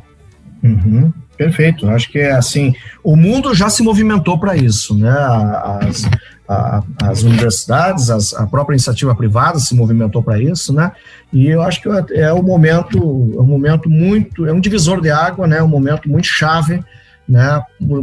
Uhum, 0.62 1.12
perfeito, 1.36 1.88
acho 1.88 2.10
que 2.10 2.18
é 2.18 2.32
assim, 2.32 2.74
o 3.02 3.16
mundo 3.16 3.54
já 3.54 3.68
se 3.68 3.82
movimentou 3.82 4.38
para 4.38 4.56
isso, 4.56 4.96
né? 4.96 5.10
As, 5.10 6.08
a, 6.48 6.82
as 7.02 7.22
universidades, 7.22 8.10
as, 8.10 8.32
a 8.34 8.46
própria 8.46 8.74
iniciativa 8.74 9.14
privada 9.14 9.58
se 9.58 9.74
movimentou 9.74 10.22
para 10.22 10.40
isso, 10.40 10.72
né? 10.72 10.92
E 11.32 11.48
eu 11.48 11.62
acho 11.62 11.80
que 11.82 11.88
é 12.14 12.32
um 12.32 12.42
momento, 12.42 12.98
é 13.36 13.40
um 13.40 13.46
momento 13.46 13.88
muito, 13.90 14.46
é 14.46 14.52
um 14.52 14.60
divisor 14.60 15.00
de 15.00 15.10
água, 15.10 15.46
né? 15.46 15.62
Um 15.62 15.68
momento 15.68 16.08
muito 16.08 16.26
chave, 16.26 16.82
né? 17.28 17.60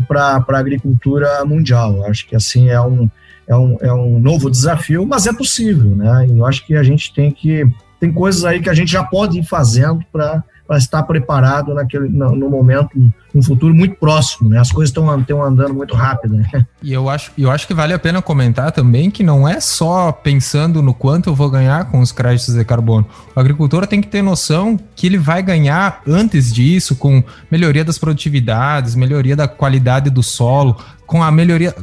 Para 0.07 0.43
a 0.47 0.57
agricultura 0.57 1.43
mundial. 1.45 2.05
Acho 2.05 2.27
que 2.27 2.36
assim 2.36 2.69
é 2.69 2.81
um, 2.81 3.09
é 3.47 3.55
um, 3.55 3.77
é 3.81 3.93
um 3.93 4.19
novo 4.19 4.49
desafio, 4.49 5.05
mas 5.05 5.25
é 5.25 5.34
possível, 5.34 5.95
né? 5.95 6.27
E 6.27 6.38
eu 6.38 6.45
acho 6.45 6.65
que 6.65 6.75
a 6.75 6.84
gente 6.84 7.13
tem 7.13 7.31
que 7.31 7.65
tem 7.99 8.11
coisas 8.11 8.43
aí 8.43 8.61
que 8.61 8.69
a 8.69 8.73
gente 8.73 8.91
já 8.91 9.01
pode 9.01 9.39
ir 9.39 9.43
fazendo 9.43 10.03
para 10.11 10.43
para 10.68 10.78
estar 10.78 11.03
preparado 11.03 11.74
naquele, 11.74 12.07
no, 12.07 12.36
no, 12.36 12.49
momento, 12.49 12.89
um 13.36 13.43
futuro 13.43 13.74
muito 13.74 13.95
próximo, 13.95 14.49
né? 14.49 14.59
As 14.59 14.72
coisas 14.72 14.89
estão 14.89 15.09
andando 15.43 15.74
muito 15.74 15.93
rápido. 15.95 16.36
Né? 16.36 16.45
E 16.82 16.91
eu 16.91 17.09
acho, 17.09 17.32
eu 17.38 17.49
acho 17.49 17.66
que 17.66 17.74
vale 17.74 17.93
a 17.93 17.99
pena 17.99 18.22
comentar 18.22 18.72
também 18.72 19.09
que 19.09 19.24
não 19.24 19.47
é 19.47 19.61
só 19.61 20.11
pensando 20.11 20.82
no 20.82 20.93
quanto 20.93 21.30
eu 21.30 21.36
vou 21.36 21.49
ganhar 21.49 21.86
com 21.89 22.01
os 22.01 22.11
créditos 22.11 22.55
de 22.55 22.66
carbono. 22.66 23.07
O 23.34 23.39
agricultor 23.39 23.88
tem 23.88 24.01
que 24.01 24.07
ter 24.07 24.22
noção 24.22 24.78
que 24.93 25.07
ele 25.07 25.18
vai 25.18 25.41
ganhar 25.41 26.01
antes 26.05 26.53
disso 26.53 26.97
com 26.97 27.24
melhoria 27.49 27.86
das 27.86 27.97
produtividades, 27.97 28.95
melhoria 28.95 29.36
da 29.36 29.47
qualidade 29.47 30.09
do 30.09 30.22
solo, 30.22 30.76
com 31.07 31.24
a 31.24 31.32
melhoria 31.32 31.74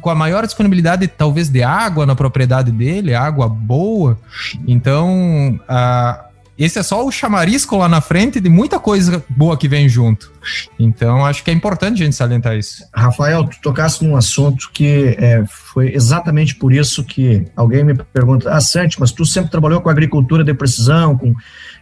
com 0.00 0.10
a 0.10 0.14
maior 0.14 0.44
disponibilidade, 0.44 1.08
talvez, 1.08 1.48
de 1.48 1.62
água 1.62 2.04
na 2.04 2.14
propriedade 2.14 2.70
dele, 2.70 3.14
água 3.14 3.48
boa. 3.48 4.18
Então, 4.66 5.58
a, 5.66 6.26
esse 6.64 6.78
é 6.78 6.82
só 6.82 7.06
o 7.06 7.10
chamarisco 7.10 7.76
lá 7.78 7.88
na 7.88 8.02
frente 8.02 8.38
de 8.38 8.50
muita 8.50 8.78
coisa 8.78 9.24
boa 9.30 9.56
que 9.56 9.66
vem 9.66 9.88
junto. 9.88 10.30
Então, 10.78 11.24
acho 11.24 11.42
que 11.42 11.50
é 11.50 11.54
importante 11.54 12.02
a 12.02 12.04
gente 12.04 12.14
salientar 12.14 12.54
isso. 12.54 12.84
Rafael, 12.94 13.44
tu 13.44 13.58
tocasse 13.62 14.04
num 14.04 14.14
assunto 14.14 14.70
que 14.70 15.16
é, 15.18 15.42
foi 15.46 15.94
exatamente 15.94 16.54
por 16.54 16.70
isso 16.70 17.02
que 17.02 17.46
alguém 17.56 17.82
me 17.82 17.94
pergunta: 17.94 18.52
Ah, 18.52 18.60
Santi, 18.60 19.00
mas 19.00 19.10
tu 19.10 19.24
sempre 19.24 19.50
trabalhou 19.50 19.80
com 19.80 19.88
agricultura 19.88 20.44
de 20.44 20.52
precisão, 20.52 21.16
com, 21.16 21.34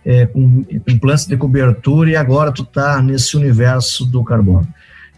é, 0.04 0.26
com, 0.26 0.64
plantas 1.00 1.26
de 1.26 1.36
cobertura 1.36 2.10
e 2.10 2.16
agora 2.16 2.52
tu 2.52 2.62
está 2.62 3.02
nesse 3.02 3.36
universo 3.36 4.06
do 4.06 4.22
carbono. 4.22 4.66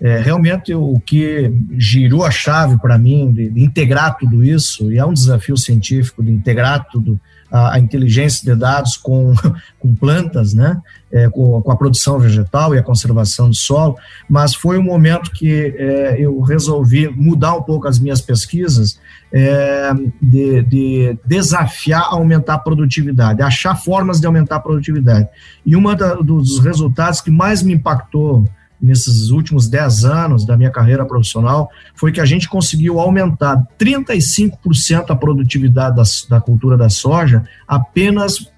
É, 0.01 0.19
realmente 0.19 0.75
o 0.75 0.99
que 1.05 1.53
girou 1.77 2.25
a 2.25 2.31
chave 2.31 2.79
para 2.79 2.97
mim 2.97 3.31
de, 3.31 3.51
de, 3.51 3.63
integrar 3.63 4.17
tudo 4.17 4.43
isso, 4.43 4.91
e 4.91 4.97
é 4.97 5.05
um 5.05 5.13
desafio 5.13 5.59
científico 5.59 6.23
de 6.23 6.31
integrar 6.31 6.87
tudo, 6.91 7.21
a, 7.51 7.75
a 7.75 7.79
inteligência 7.79 8.45
de 8.45 8.59
dados 8.59 8.97
com, 8.97 9.35
com 9.79 9.95
plantas, 9.95 10.55
né, 10.55 10.81
é, 11.13 11.29
com, 11.29 11.61
com, 11.61 11.73
a 11.73 11.77
produção 11.77 12.19
vegetal 12.19 12.75
e 12.75 12.79
a 12.79 12.83
conservação 12.83 13.49
do 13.49 13.55
solo, 13.55 13.97
mas 14.29 14.55
foi 14.55 14.79
um 14.79 14.83
momento 14.83 15.31
que 15.33 15.75
é, 15.77 16.17
eu 16.19 16.41
resolvi 16.41 17.09
mudar 17.09 17.55
um 17.55 17.63
pouco 17.63 17.89
as 17.89 17.99
minhas 17.99 18.21
pesquisas, 18.21 18.99
é, 19.33 19.93
de, 20.21 20.63
de, 20.63 21.19
desafiar 21.25 22.09
aumentar 22.11 22.55
a 22.55 22.59
produtividade, 22.59 23.43
achar 23.43 23.75
formas 23.77 24.21
de 24.21 24.27
aumentar 24.27 24.57
a 24.57 24.61
produtividade. 24.61 25.29
E 25.65 25.77
um 25.77 25.83
dos 26.25 26.59
resultados 26.59 27.21
que 27.21 27.31
mais 27.31 27.63
me 27.63 27.75
impactou 27.75 28.49
nesses 28.81 29.31
últimos 29.31 29.69
10 29.69 30.05
anos 30.05 30.47
da 30.47 30.57
minha 30.57 30.71
carreira 30.71 31.05
profissional 31.05 31.71
foi 31.95 32.13
que 32.13 32.21
a 32.21 32.25
gente 32.25 32.49
conseguiu 32.49 32.99
aumentar 33.01 33.63
35% 33.79 35.11
a 35.11 35.17
produtividade 35.17 35.97
da, 35.97 36.03
da 36.29 36.41
cultura 36.41 36.77
da 36.77 36.89
soja 36.89 37.45
apenas 37.67 38.51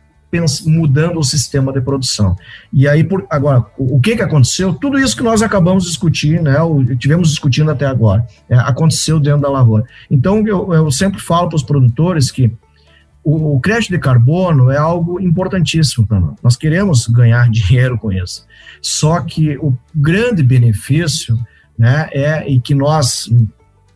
mudando 0.64 1.18
o 1.18 1.22
sistema 1.22 1.72
de 1.72 1.80
produção. 1.82 2.34
E 2.72 2.88
aí, 2.88 3.04
por, 3.04 3.26
agora, 3.28 3.66
o, 3.76 4.00
que, 4.00 4.16
que 4.16 4.22
aconteceu? 4.22 4.72
Tudo 4.72 4.98
isso 4.98 5.14
que 5.14 5.22
nós 5.22 5.42
acabamos 5.42 5.82
de 5.84 5.90
discutir, 5.90 6.40
né, 6.40 6.58
o, 6.62 6.82
tivemos 6.96 7.28
discutindo 7.28 7.70
até 7.70 7.84
agora, 7.84 8.26
é, 8.48 8.56
aconteceu 8.56 9.20
dentro 9.20 9.42
da 9.42 9.50
lavoura. 9.50 9.84
Então, 10.10 10.46
eu, 10.46 10.72
eu 10.72 10.90
sempre 10.90 11.20
falo 11.20 11.48
para 11.48 11.56
os 11.56 11.62
produtores 11.62 12.30
que 12.30 12.50
o, 13.24 13.56
o 13.56 13.60
crédito 13.60 13.90
de 13.90 13.98
carbono 13.98 14.70
é 14.70 14.76
algo 14.76 15.20
importantíssimo 15.20 16.06
para 16.06 16.20
nós. 16.20 16.34
Nós 16.42 16.56
queremos 16.56 17.06
ganhar 17.06 17.48
dinheiro 17.50 17.98
com 17.98 18.12
isso. 18.12 18.46
Só 18.80 19.20
que 19.20 19.56
o 19.58 19.76
grande 19.94 20.42
benefício, 20.42 21.38
né, 21.78 22.08
é 22.12 22.48
e 22.50 22.60
que 22.60 22.74
nós, 22.74 23.30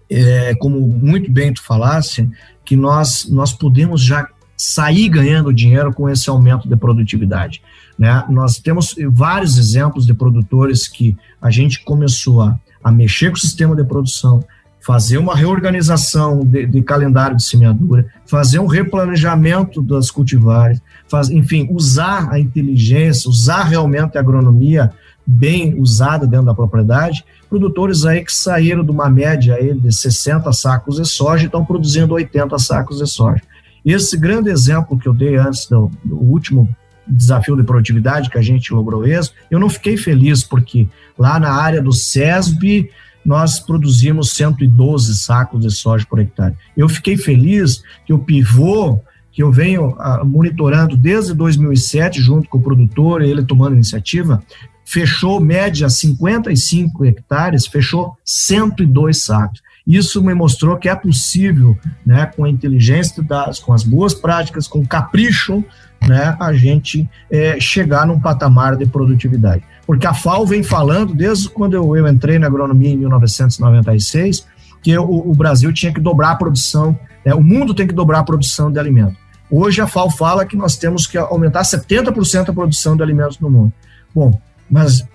é, 0.09 0.55
como 0.57 0.81
muito 0.81 1.31
bem 1.31 1.53
tu 1.53 1.63
falasse, 1.63 2.29
que 2.65 2.77
nós 2.77 3.29
nós 3.29 3.53
podemos 3.53 4.01
já 4.03 4.29
sair 4.57 5.09
ganhando 5.09 5.53
dinheiro 5.53 5.93
com 5.93 6.09
esse 6.09 6.31
aumento 6.31 6.69
de 6.69 6.77
produtividade. 6.77 7.61
Né? 7.99 8.25
Nós 8.31 8.59
temos 8.59 8.95
vários 9.11 9.59
exemplos 9.59 10.07
de 10.07 10.15
produtores 10.15 10.89
que 10.89 11.17
a 11.41 11.51
gente 11.51 11.85
começou 11.85 12.41
a, 12.41 12.59
a 12.83 12.91
mexer 12.91 13.31
com 13.31 13.37
o 13.37 13.41
sistema 13.41 13.77
de 13.77 13.85
produção, 13.85 14.43
fazer 14.87 15.19
uma 15.19 15.35
reorganização 15.35 16.45
de, 16.45 16.65
de, 16.65 16.81
calendário 16.81 17.37
de 17.37 17.43
semeadura, 17.43 18.07
fazer 18.25 18.61
um 18.61 18.67
replanejamento 18.67 19.83
das 19.83 20.13
cultivares, 20.13 20.81
faz, 21.09 21.29
enfim, 21.29 21.67
usar 21.73 22.31
a 22.31 22.39
inteligência, 22.39 23.29
usar 23.29 23.65
realmente 23.65 24.17
a 24.17 24.21
agronomia 24.21 24.93
bem 25.27 25.75
usada 25.77 26.25
dentro 26.25 26.47
da 26.47 26.55
propriedade. 26.55 27.25
Produtores 27.51 28.07
aí 28.07 28.25
que 28.25 28.33
saíram 28.33 28.85
de 28.85 28.93
uma 28.93 29.11
média 29.11 29.57
aí 29.57 29.75
de 29.75 29.91
60 29.91 30.53
sacos 30.53 30.99
de 30.99 31.05
soja 31.05 31.47
estão 31.47 31.65
produzindo 31.65 32.15
80 32.15 32.57
sacos 32.61 32.99
de 32.99 33.09
soja. 33.09 33.43
Esse 33.85 34.17
grande 34.17 34.51
exemplo 34.51 34.97
que 34.97 35.09
eu 35.09 35.15
dei 35.15 35.35
antes 35.35 35.67
do, 35.67 35.91
do 36.05 36.17
último 36.17 36.69
desafio 37.09 37.57
de 37.57 37.65
produtividade 37.65 38.31
que 38.31 38.39
a 38.39 38.43
gente 38.43 38.73
logrou 38.73 39.05
êxito, 39.05 39.35
eu 39.51 39.59
não 39.59 39.69
fiquei 39.69 39.97
feliz 39.97 40.45
porque 40.45 40.89
lá 41.19 41.41
na 41.41 41.51
área 41.51 41.83
do 41.83 41.93
SESB 41.93 42.89
nós 43.27 43.59
produzimos 43.59 44.31
112 44.31 45.17
sacos 45.17 45.61
de 45.61 45.71
soja 45.71 46.07
por 46.09 46.21
hectare. 46.21 46.55
Eu 46.77 46.89
fiquei 46.89 47.17
feliz 47.17 47.83
que 48.07 48.13
o 48.13 48.19
pivô 48.19 49.01
que 49.33 49.43
eu 49.43 49.53
venho 49.53 49.95
ah, 49.99 50.25
monitorando 50.25 50.97
desde 50.97 51.35
2007, 51.35 52.23
junto 52.23 52.49
com 52.49 52.57
o 52.57 52.63
produtor, 52.63 53.21
ele 53.21 53.45
tomando 53.45 53.75
iniciativa, 53.75 54.43
fechou 54.83 55.39
média 55.41 55.91
55 55.91 57.05
hectares, 57.05 57.67
fechou 57.67 58.17
102 58.25 59.25
sacos. 59.25 59.61
Isso 59.87 60.23
me 60.23 60.33
mostrou 60.33 60.79
que 60.79 60.89
é 60.89 60.95
possível, 60.95 61.77
né, 62.05 62.25
com 62.35 62.45
a 62.45 62.49
inteligência 62.49 63.23
dados, 63.23 63.59
com 63.59 63.75
as 63.75 63.83
boas 63.83 64.15
práticas, 64.15 64.67
com 64.67 64.87
capricho, 64.87 65.63
né, 66.09 66.35
a 66.41 66.55
gente 66.55 67.09
é, 67.31 67.61
chegar 67.61 68.07
num 68.07 68.19
patamar 68.19 68.75
de 68.75 68.87
produtividade. 68.87 69.63
Porque 69.87 70.07
a 70.07 70.13
FAO 70.13 70.45
vem 70.45 70.63
falando, 70.63 71.15
desde 71.15 71.49
quando 71.49 71.75
eu, 71.75 71.97
eu 71.97 72.09
entrei 72.09 72.39
na 72.39 72.47
agronomia 72.47 72.91
em 72.91 72.97
1996, 72.97 74.47
que 74.83 74.97
o, 74.99 75.31
o 75.31 75.35
Brasil 75.35 75.73
tinha 75.73 75.93
que 75.93 76.01
dobrar 76.01 76.33
a 76.33 76.37
produção, 76.37 76.99
né, 77.25 77.35
o 77.35 77.43
mundo 77.43 77.75
tem 77.75 77.87
que 77.87 77.95
dobrar 77.95 78.21
a 78.21 78.25
produção 78.25 78.71
de 78.71 78.79
alimentos. 78.79 79.17
Hoje 79.51 79.81
a 79.81 79.87
FAO 79.87 80.11
fala 80.11 80.45
que 80.45 80.57
nós 80.57 80.77
temos 80.77 81.07
que 81.07 81.17
aumentar 81.17 81.63
70% 81.63 82.49
a 82.49 82.53
produção 82.53 82.97
de 82.97 83.03
alimentos 83.03 83.39
no 83.39 83.49
mundo. 83.49 83.73
Bom, 84.13 84.41
mas 84.69 85.07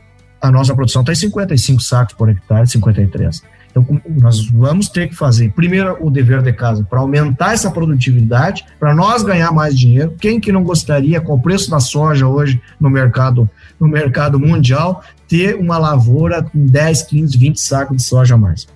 a 0.42 0.50
nossa 0.50 0.74
produção 0.74 1.02
está 1.02 1.12
em 1.12 1.16
55 1.16 1.82
sacos 1.82 2.16
por 2.16 2.30
hectare, 2.30 2.68
53. 2.68 3.44
Então, 3.72 3.86
nós 4.20 4.46
vamos 4.50 4.90
ter 4.90 5.08
que 5.08 5.16
fazer, 5.16 5.52
primeiro, 5.54 5.98
o 6.06 6.10
dever 6.10 6.42
de 6.42 6.52
casa 6.52 6.84
para 6.84 7.00
aumentar 7.00 7.54
essa 7.54 7.72
produtividade, 7.72 8.66
para 8.80 8.94
nós 8.94 9.24
ganhar 9.24 9.52
mais 9.52 9.78
dinheiro. 9.78 10.14
Quem 10.20 10.40
que 10.40 10.52
não 10.52 10.64
gostaria, 10.64 11.20
com 11.22 11.34
o 11.34 11.42
preço 11.42 11.72
da 11.72 11.80
soja 11.80 12.28
hoje 12.28 12.62
no 12.80 12.90
mercado, 12.90 13.50
no 13.80 13.88
mercado 13.88 14.40
mundial, 14.40 15.04
ter 15.28 15.56
uma 15.56 15.78
lavoura 15.78 16.44
com 16.44 16.66
10, 16.66 17.04
15, 17.04 17.38
20 17.38 17.58
sacos 17.60 17.98
de 17.98 18.04
soja 18.04 18.36
a 18.36 18.38
mais? 18.38 18.68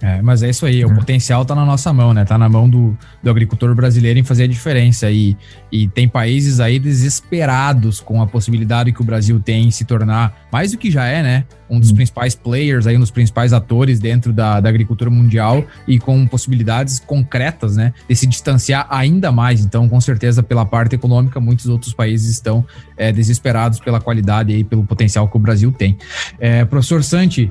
É, 0.00 0.20
mas 0.22 0.42
é 0.42 0.50
isso 0.50 0.66
aí, 0.66 0.82
é. 0.82 0.86
o 0.86 0.94
potencial 0.94 1.42
está 1.42 1.54
na 1.54 1.64
nossa 1.64 1.92
mão, 1.92 2.12
né? 2.12 2.22
Está 2.22 2.36
na 2.36 2.48
mão 2.48 2.68
do, 2.68 2.96
do 3.24 3.30
agricultor 3.30 3.74
brasileiro 3.74 4.18
em 4.18 4.22
fazer 4.22 4.44
a 4.44 4.46
diferença. 4.46 5.10
E, 5.10 5.36
e 5.72 5.88
tem 5.88 6.06
países 6.06 6.60
aí 6.60 6.78
desesperados 6.78 7.98
com 7.98 8.22
a 8.22 8.26
possibilidade 8.26 8.92
que 8.92 9.00
o 9.00 9.04
Brasil 9.04 9.40
tem 9.40 9.66
em 9.66 9.70
se 9.70 9.84
tornar, 9.84 10.46
mais 10.52 10.72
do 10.72 10.78
que 10.78 10.90
já 10.90 11.06
é, 11.06 11.22
né? 11.22 11.44
Um 11.68 11.80
dos 11.80 11.90
hum. 11.90 11.94
principais 11.94 12.34
players 12.34 12.86
aí, 12.86 12.96
um 12.96 13.00
dos 13.00 13.10
principais 13.10 13.54
atores 13.54 13.98
dentro 13.98 14.32
da, 14.32 14.60
da 14.60 14.68
agricultura 14.68 15.10
mundial 15.10 15.64
e 15.88 15.98
com 15.98 16.26
possibilidades 16.26 17.00
concretas, 17.00 17.76
né? 17.76 17.94
De 18.08 18.14
se 18.14 18.26
distanciar 18.26 18.86
ainda 18.90 19.32
mais. 19.32 19.64
Então, 19.64 19.88
com 19.88 20.00
certeza, 20.00 20.42
pela 20.42 20.66
parte 20.66 20.94
econômica, 20.94 21.40
muitos 21.40 21.66
outros 21.66 21.94
países 21.94 22.30
estão 22.30 22.64
é, 22.96 23.10
desesperados 23.10 23.80
pela 23.80 24.00
qualidade 24.00 24.52
e 24.52 24.62
pelo 24.62 24.84
potencial 24.84 25.26
que 25.26 25.36
o 25.36 25.40
Brasil 25.40 25.72
tem. 25.72 25.96
É, 26.38 26.64
professor 26.66 27.02
Santi, 27.02 27.48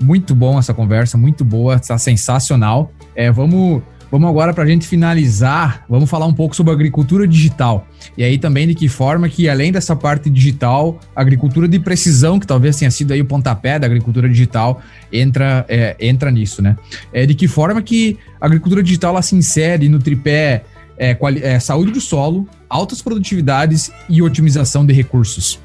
muito 0.00 0.34
bom 0.34 0.58
essa 0.58 0.74
conversa, 0.74 1.16
muito 1.16 1.44
boa, 1.44 1.76
está 1.76 1.96
sensacional. 1.96 2.92
É, 3.14 3.30
vamos, 3.30 3.82
vamos 4.14 4.30
agora 4.30 4.54
para 4.54 4.62
a 4.62 4.66
gente 4.66 4.86
finalizar, 4.86 5.84
vamos 5.88 6.08
falar 6.08 6.26
um 6.26 6.32
pouco 6.32 6.54
sobre 6.54 6.72
agricultura 6.72 7.26
digital. 7.26 7.84
E 8.16 8.22
aí 8.22 8.38
também 8.38 8.68
de 8.68 8.72
que 8.72 8.88
forma 8.88 9.28
que, 9.28 9.48
além 9.48 9.72
dessa 9.72 9.96
parte 9.96 10.30
digital, 10.30 11.00
a 11.16 11.20
agricultura 11.20 11.66
de 11.66 11.80
precisão, 11.80 12.38
que 12.38 12.46
talvez 12.46 12.76
tenha 12.76 12.92
sido 12.92 13.12
aí 13.12 13.20
o 13.20 13.24
pontapé 13.24 13.76
da 13.76 13.88
agricultura 13.88 14.28
digital, 14.28 14.80
entra, 15.12 15.66
é, 15.68 15.96
entra 15.98 16.30
nisso, 16.30 16.62
né? 16.62 16.76
É, 17.12 17.26
de 17.26 17.34
que 17.34 17.48
forma 17.48 17.82
que 17.82 18.16
a 18.40 18.46
agricultura 18.46 18.84
digital 18.84 19.10
ela 19.10 19.22
se 19.22 19.34
insere 19.34 19.88
no 19.88 19.98
tripé 19.98 20.62
é, 20.96 21.18
é, 21.42 21.58
saúde 21.58 21.90
do 21.90 22.00
solo, 22.00 22.48
altas 22.68 23.02
produtividades 23.02 23.90
e 24.08 24.22
otimização 24.22 24.86
de 24.86 24.92
recursos. 24.92 25.58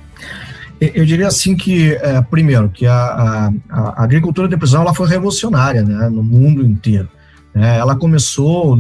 Eu 0.82 1.06
diria 1.06 1.28
assim 1.28 1.56
que, 1.56 1.94
é, 2.02 2.20
primeiro, 2.20 2.68
que 2.70 2.88
a, 2.88 2.96
a, 2.96 3.54
a, 3.70 4.04
agricultura 4.04 4.48
de 4.48 4.58
precisão 4.58 4.82
ela 4.82 4.96
foi 4.96 5.08
revolucionária 5.08 5.84
né, 5.84 6.10
no 6.10 6.24
mundo 6.24 6.66
inteiro. 6.66 7.08
Né? 7.54 7.78
Ela 7.78 7.96
começou, 7.96 8.76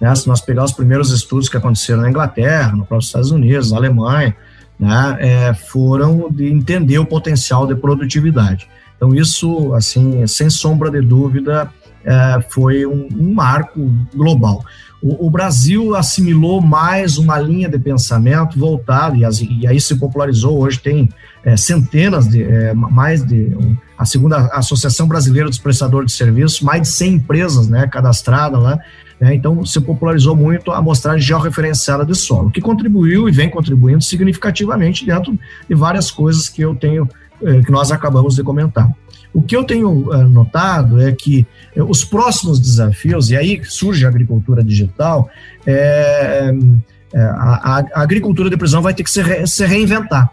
né, 0.00 0.14
se 0.14 0.26
nós 0.26 0.40
pegarmos 0.40 0.72
os 0.72 0.76
primeiros 0.76 1.10
estudos 1.10 1.48
que 1.48 1.56
aconteceram 1.56 2.02
na 2.02 2.10
Inglaterra, 2.10 2.72
no 2.72 2.84
próprio 2.84 3.06
Estados 3.06 3.30
Unidos, 3.30 3.70
na 3.70 3.78
Alemanha, 3.78 4.36
né, 4.78 5.16
é, 5.20 5.54
foram 5.54 6.28
de 6.30 6.50
entender 6.50 6.98
o 6.98 7.06
potencial 7.06 7.66
de 7.66 7.74
produtividade. 7.74 8.68
Então, 8.96 9.14
isso, 9.14 9.72
assim, 9.74 10.26
sem 10.26 10.48
sombra 10.48 10.90
de 10.90 11.00
dúvida, 11.00 11.70
é, 12.04 12.40
foi 12.50 12.86
um, 12.86 13.08
um 13.12 13.34
marco 13.34 13.90
global. 14.14 14.64
o, 15.02 15.26
o, 15.26 15.30
Brasil 15.30 15.94
assimilou 15.94 16.60
mais 16.60 17.18
uma 17.18 17.38
linha 17.38 17.68
de 17.68 17.78
pensamento 17.78 18.58
voltada, 18.58 19.16
e, 19.16 19.60
e 19.60 19.66
aí 19.66 19.80
se 19.80 19.96
popularizou, 19.96 20.58
hoje 20.58 20.80
tem 20.80 21.08
é, 21.44 21.56
centenas 21.56 22.28
de, 22.28 22.42
é, 22.42 22.74
mais 22.74 23.22
de, 23.22 23.54
um, 23.56 23.76
a 23.96 24.04
segunda 24.04 24.46
Associação 24.48 25.06
Brasileira 25.06 25.48
dos 25.48 25.58
Prestadores 25.58 26.12
de 26.12 26.16
Serviços, 26.16 26.60
mais 26.60 26.82
de 26.82 26.88
100 26.88 27.12
empresas, 27.14 27.68
né, 27.68 27.86
cadastradas 27.86 28.60
lá, 28.60 28.78
né, 29.20 29.34
então 29.34 29.64
se 29.64 29.80
popularizou 29.80 30.34
muito 30.34 30.70
a 30.70 30.78
amostragem 30.78 31.20
georreferenciada 31.20 32.04
de 32.04 32.14
solo, 32.14 32.50
que 32.50 32.60
contribuiu 32.60 33.28
e 33.28 33.32
vem 33.32 33.48
contribuindo 33.48 34.02
significativamente 34.02 35.06
dentro 35.06 35.38
de 35.68 35.74
várias 35.74 36.10
coisas 36.10 36.48
que 36.48 36.62
eu 36.62 36.74
tenho, 36.74 37.08
é, 37.42 37.60
que 37.60 37.70
nós 37.70 37.92
acabamos 37.92 38.34
de 38.34 38.42
comentar. 38.42 38.90
O 39.32 39.42
que 39.42 39.56
eu 39.56 39.64
tenho 39.64 39.90
uh, 39.90 40.28
notado 40.28 41.00
é 41.02 41.10
que 41.10 41.44
uh, 41.76 41.82
os 41.84 42.04
próximos 42.04 42.60
desafios, 42.60 43.30
e 43.30 43.36
aí 43.36 43.60
surge 43.64 44.06
a 44.06 44.08
agricultura 44.08 44.62
digital, 44.62 45.28
é, 45.66 46.52
a, 47.12 47.80
a, 47.94 48.02
agricultura 48.02 48.48
de 48.48 48.56
precisão 48.56 48.80
vai 48.80 48.94
ter 48.94 49.02
que 49.02 49.10
se, 49.10 49.20
re, 49.22 49.44
se 49.46 49.66
reinventar. 49.66 50.30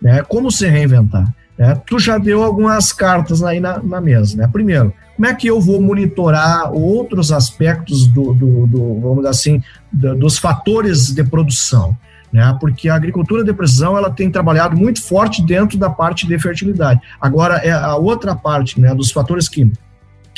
Né? 0.00 0.22
Como 0.22 0.50
se 0.50 0.66
reinventar? 0.66 1.26
Né? 1.58 1.74
Tu 1.86 1.98
já 1.98 2.16
deu 2.18 2.42
algumas 2.42 2.92
cartas 2.92 3.42
aí 3.42 3.58
na, 3.58 3.82
na, 3.82 4.00
mesa. 4.00 4.36
Né? 4.36 4.48
Primeiro, 4.50 4.94
como 5.16 5.26
é 5.26 5.34
que 5.34 5.48
eu 5.48 5.60
vou 5.60 5.80
monitorar 5.82 6.72
outros 6.72 7.32
aspectos 7.32 8.06
do, 8.06 8.32
do, 8.32 8.66
do 8.66 9.00
vamos 9.00 9.16
dizer 9.18 9.28
assim, 9.28 9.62
do, 9.92 10.14
dos 10.14 10.38
fatores 10.38 11.12
de 11.12 11.24
produção? 11.24 11.96
né? 12.32 12.56
Porque 12.60 12.88
a 12.88 12.94
agricultura 12.94 13.42
de 13.42 13.52
precisão 13.52 13.96
ela 13.96 14.10
tem 14.10 14.30
trabalhado 14.30 14.76
muito 14.76 15.02
forte 15.02 15.42
dentro 15.42 15.78
da 15.78 15.90
parte 15.90 16.26
de 16.26 16.38
fertilidade. 16.38 17.00
Agora 17.20 17.56
é 17.56 17.70
a 17.70 17.96
outra 17.96 18.34
parte, 18.34 18.80
né, 18.80 18.94
dos 18.94 19.10
fatores 19.10 19.48
que 19.48 19.72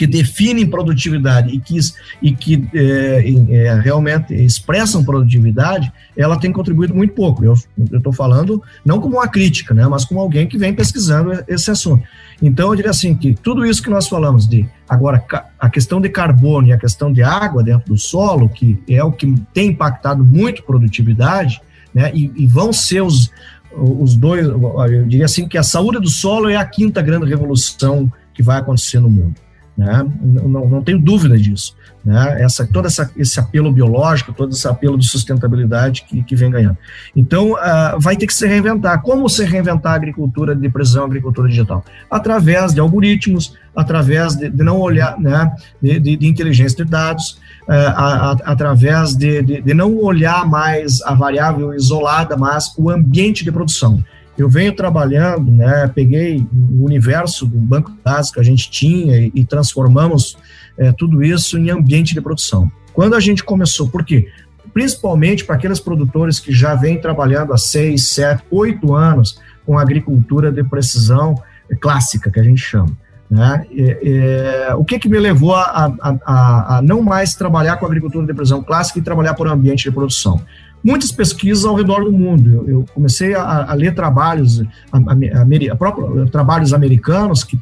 que 0.01 0.07
definem 0.07 0.67
produtividade 0.67 1.55
e 1.55 1.61
que, 1.61 1.79
e 2.23 2.35
que 2.35 2.67
é, 2.73 3.23
é, 3.51 3.81
realmente 3.81 4.33
expressam 4.33 5.05
produtividade, 5.05 5.93
ela 6.17 6.39
tem 6.39 6.51
contribuído 6.51 6.95
muito 6.95 7.13
pouco. 7.13 7.45
Eu 7.45 7.53
estou 7.93 8.11
falando 8.11 8.63
não 8.83 8.99
como 8.99 9.17
uma 9.17 9.29
crítica, 9.29 9.75
né, 9.75 9.87
mas 9.87 10.07
como 10.07 10.19
alguém 10.19 10.47
que 10.47 10.57
vem 10.57 10.73
pesquisando 10.73 11.45
esse 11.47 11.71
assunto. 11.71 12.03
Então, 12.41 12.71
eu 12.71 12.77
diria 12.77 12.91
assim 12.91 13.15
que 13.15 13.35
tudo 13.35 13.67
isso 13.67 13.83
que 13.83 13.91
nós 13.91 14.09
falamos 14.09 14.49
de 14.49 14.67
agora 14.89 15.23
a 15.59 15.69
questão 15.69 16.01
de 16.01 16.09
carbono 16.09 16.69
e 16.69 16.73
a 16.73 16.79
questão 16.79 17.13
de 17.13 17.23
água 17.23 17.63
dentro 17.63 17.91
do 17.91 17.99
solo, 17.99 18.49
que 18.49 18.83
é 18.89 19.05
o 19.05 19.13
que 19.13 19.35
tem 19.53 19.69
impactado 19.69 20.25
muito 20.25 20.63
produtividade, 20.63 21.61
né? 21.93 22.11
E, 22.15 22.33
e 22.35 22.47
vão 22.47 22.73
ser 22.73 23.03
os, 23.03 23.31
os 23.71 24.17
dois, 24.17 24.47
eu 24.47 25.05
diria 25.07 25.27
assim 25.27 25.47
que 25.47 25.59
a 25.59 25.63
saúde 25.63 26.01
do 26.01 26.09
solo 26.09 26.49
é 26.49 26.57
a 26.57 26.65
quinta 26.65 27.03
grande 27.03 27.27
revolução 27.27 28.11
que 28.33 28.43
vai 28.43 28.61
acontecer 28.61 28.99
no 28.99 29.11
mundo. 29.11 29.35
Né? 29.81 30.07
Não, 30.21 30.69
não 30.69 30.83
tenho 30.83 30.99
dúvida 30.99 31.39
disso. 31.39 31.75
Né? 32.05 32.43
Essa, 32.43 32.67
todo 32.67 32.85
essa, 32.85 33.11
esse 33.17 33.41
apelo 33.41 33.73
biológico, 33.73 34.31
todo 34.31 34.53
esse 34.53 34.69
apelo 34.69 34.99
de 34.99 35.07
sustentabilidade 35.07 36.05
que, 36.07 36.23
que 36.23 36.37
vem 36.37 36.51
ganhando. 36.51 36.77
Então, 37.17 37.53
uh, 37.53 37.99
vai 37.99 38.15
ter 38.15 38.27
que 38.27 38.35
se 38.35 38.47
reinventar. 38.47 39.01
Como 39.01 39.27
se 39.27 39.43
reinventar 39.43 39.93
a 39.93 39.97
agricultura 39.97 40.55
de 40.55 40.69
precisão, 40.69 41.05
a 41.05 41.07
agricultura 41.07 41.49
digital? 41.49 41.83
Através 42.11 42.75
de 42.75 42.81
algoritmos, 42.81 43.57
através 43.75 44.37
de, 44.37 44.51
de 44.51 44.63
não 44.63 44.79
olhar, 44.79 45.19
né, 45.19 45.51
de, 45.81 45.99
de, 45.99 46.17
de 46.19 46.27
inteligência 46.27 46.85
de 46.85 46.91
dados, 46.91 47.41
uh, 47.67 47.73
a, 47.73 48.33
a, 48.33 48.33
através 48.53 49.17
de, 49.17 49.41
de, 49.43 49.63
de 49.63 49.73
não 49.73 49.97
olhar 49.97 50.47
mais 50.47 51.01
a 51.01 51.15
variável 51.15 51.73
isolada, 51.73 52.37
mas 52.37 52.75
o 52.77 52.91
ambiente 52.91 53.45
de 53.45 53.51
produção 53.51 54.05
eu 54.41 54.49
venho 54.49 54.75
trabalhando, 54.75 55.51
né, 55.51 55.91
peguei 55.95 56.47
o 56.53 56.85
universo 56.85 57.47
do 57.47 57.59
banco 57.59 57.93
dados 58.05 58.31
que 58.31 58.41
a 58.41 58.43
gente 58.43 58.71
tinha 58.71 59.19
e, 59.19 59.33
e 59.35 59.45
transformamos 59.45 60.37
é, 60.79 60.93
tudo 60.93 61.23
isso 61.23 61.59
em 61.59 61.71
ambiente 61.71 62.15
de 62.15 62.21
produção. 62.21 62.71
Quando 62.93 63.15
a 63.15 63.21
gente 63.21 63.45
começou, 63.45 63.89
por 63.89 64.05
quê? 64.05 64.29
Principalmente 64.73 65.45
para 65.45 65.57
aqueles 65.57 65.79
produtores 65.79 66.41
que 66.41 66.53
já 66.53 66.75
vêm 66.75 67.01
trabalhando 67.01 67.53
há 67.53 67.59
seis, 67.59 68.09
sete, 68.09 68.43
oito 68.51 68.95
anos 68.95 69.39
com 69.67 69.79
agricultura 69.79 70.51
de 70.51 70.65
precisão 70.65 71.35
clássica, 71.81 72.31
que 72.31 72.41
a 72.41 72.43
gente 72.43 72.61
chama. 72.61 72.97
Né? 73.31 73.67
É, 73.77 74.69
é, 74.71 74.75
o 74.75 74.85
que, 74.85 74.99
que 74.99 75.09
me 75.09 75.19
levou 75.19 75.55
a, 75.55 75.95
a, 76.01 76.17
a, 76.25 76.79
a, 76.79 76.83
não 76.83 77.03
mais 77.03 77.35
trabalhar 77.35 77.77
com 77.77 77.87
agricultura 77.87 78.27
de 78.27 78.35
precisão 78.35 78.63
clássica 78.63 78.99
e 78.99 79.03
trabalhar 79.03 79.35
por 79.35 79.47
ambiente 79.47 79.85
de 79.85 79.93
produção? 79.93 80.41
Muitas 80.83 81.13
pesquisas 81.13 81.65
ao 81.65 81.75
redor 81.75 82.05
do 82.05 82.13
mundo. 82.13 82.51
Eu, 82.51 82.69
eu 82.69 82.87
comecei 82.95 83.35
a, 83.35 83.71
a, 83.71 83.75
ler 83.75 83.95
trabalhos, 83.95 84.63
a, 84.91 84.99
a, 84.99 85.77
próprio, 85.77 86.29
trabalhos 86.29 86.73
americanos 86.73 87.45
que, 87.45 87.59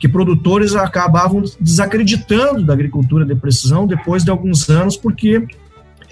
que 0.00 0.08
produtores 0.08 0.74
acabavam 0.74 1.42
desacreditando 1.60 2.64
da 2.64 2.72
agricultura 2.72 3.24
de 3.24 3.34
precisão 3.34 3.86
depois 3.86 4.24
de 4.24 4.30
alguns 4.30 4.68
anos, 4.68 4.96
porque 4.96 5.46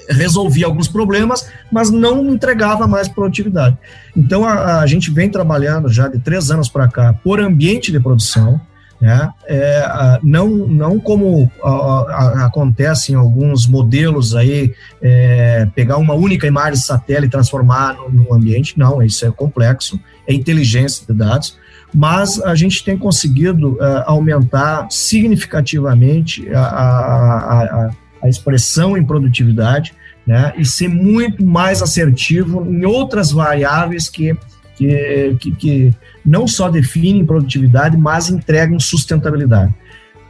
resolvia 0.09 0.67
alguns 0.67 0.89
problemas, 0.89 1.49
mas 1.73 1.91
não 1.91 2.29
entregava 2.29 2.87
mais 2.87 3.09
produtividade. 3.09 3.77
Então 4.17 4.45
a, 4.45 4.81
a 4.81 4.87
gente 4.87 5.11
vem 5.11 5.31
trabalhando 5.31 5.89
já 5.89 6.09
de 6.09 6.19
três 6.19 6.51
anos 6.51 6.69
para 6.69 6.89
cá 6.89 7.15
por 7.15 7.41
ambiente 7.41 7.91
de 7.91 7.99
produção, 8.01 8.61
né? 9.05 9.31
É, 9.47 10.19
não, 10.23 10.49
não 10.49 10.99
como 10.99 11.53
a, 11.63 11.69
a, 11.69 12.47
acontece 12.47 13.13
em 13.13 13.15
alguns 13.15 13.67
modelos 13.67 14.35
aí, 14.35 14.73
é, 15.03 15.69
pegar 15.75 15.99
uma 15.99 16.15
única 16.15 16.47
imagem 16.47 16.81
de 16.81 16.87
satélite 16.87 17.27
e 17.27 17.31
transformar 17.31 17.97
no, 17.97 18.09
no, 18.09 18.33
ambiente, 18.33 18.79
não, 18.79 19.03
isso 19.03 19.27
é 19.27 19.31
complexo, 19.31 20.01
é 20.27 20.33
inteligência 20.33 21.05
de 21.07 21.13
dados, 21.13 21.59
mas 21.95 22.41
a 22.41 22.55
gente 22.55 22.83
tem 22.83 22.97
conseguido 22.97 23.77
é, 23.79 24.05
aumentar 24.07 24.87
significativamente 24.89 26.49
a, 26.55 26.61
a, 26.63 27.91
a 28.23 28.29
expressão 28.31 28.97
em 28.97 29.05
produtividade, 29.05 29.93
né, 30.27 30.55
e 30.57 30.65
ser 30.65 30.89
muito 30.89 31.45
mais 31.45 31.83
assertivo 31.83 32.65
em 32.65 32.87
outras 32.87 33.31
variáveis 33.31 34.09
que 34.09 34.35
que, 34.77 35.37
que, 35.41 35.53
que 35.53 35.95
não 36.25 36.47
só 36.47 36.69
definem 36.69 37.25
produtividade, 37.25 37.97
mas 37.97 38.29
entregam 38.29 38.79
sustentabilidade. 38.79 39.75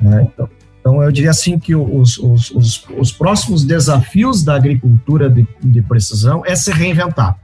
Né? 0.00 0.28
Então, 0.32 0.48
então, 0.84 1.02
eu 1.02 1.10
diria 1.10 1.30
assim 1.30 1.58
que 1.58 1.74
os, 1.74 2.18
os, 2.18 2.50
os, 2.50 2.86
os 2.98 3.10
próximos 3.10 3.64
desafios 3.64 4.44
da 4.44 4.54
agricultura 4.54 5.30
de, 5.30 5.48
de 5.62 5.80
precisão 5.80 6.42
é 6.44 6.54
se 6.54 6.70
reinventar. 6.70 7.38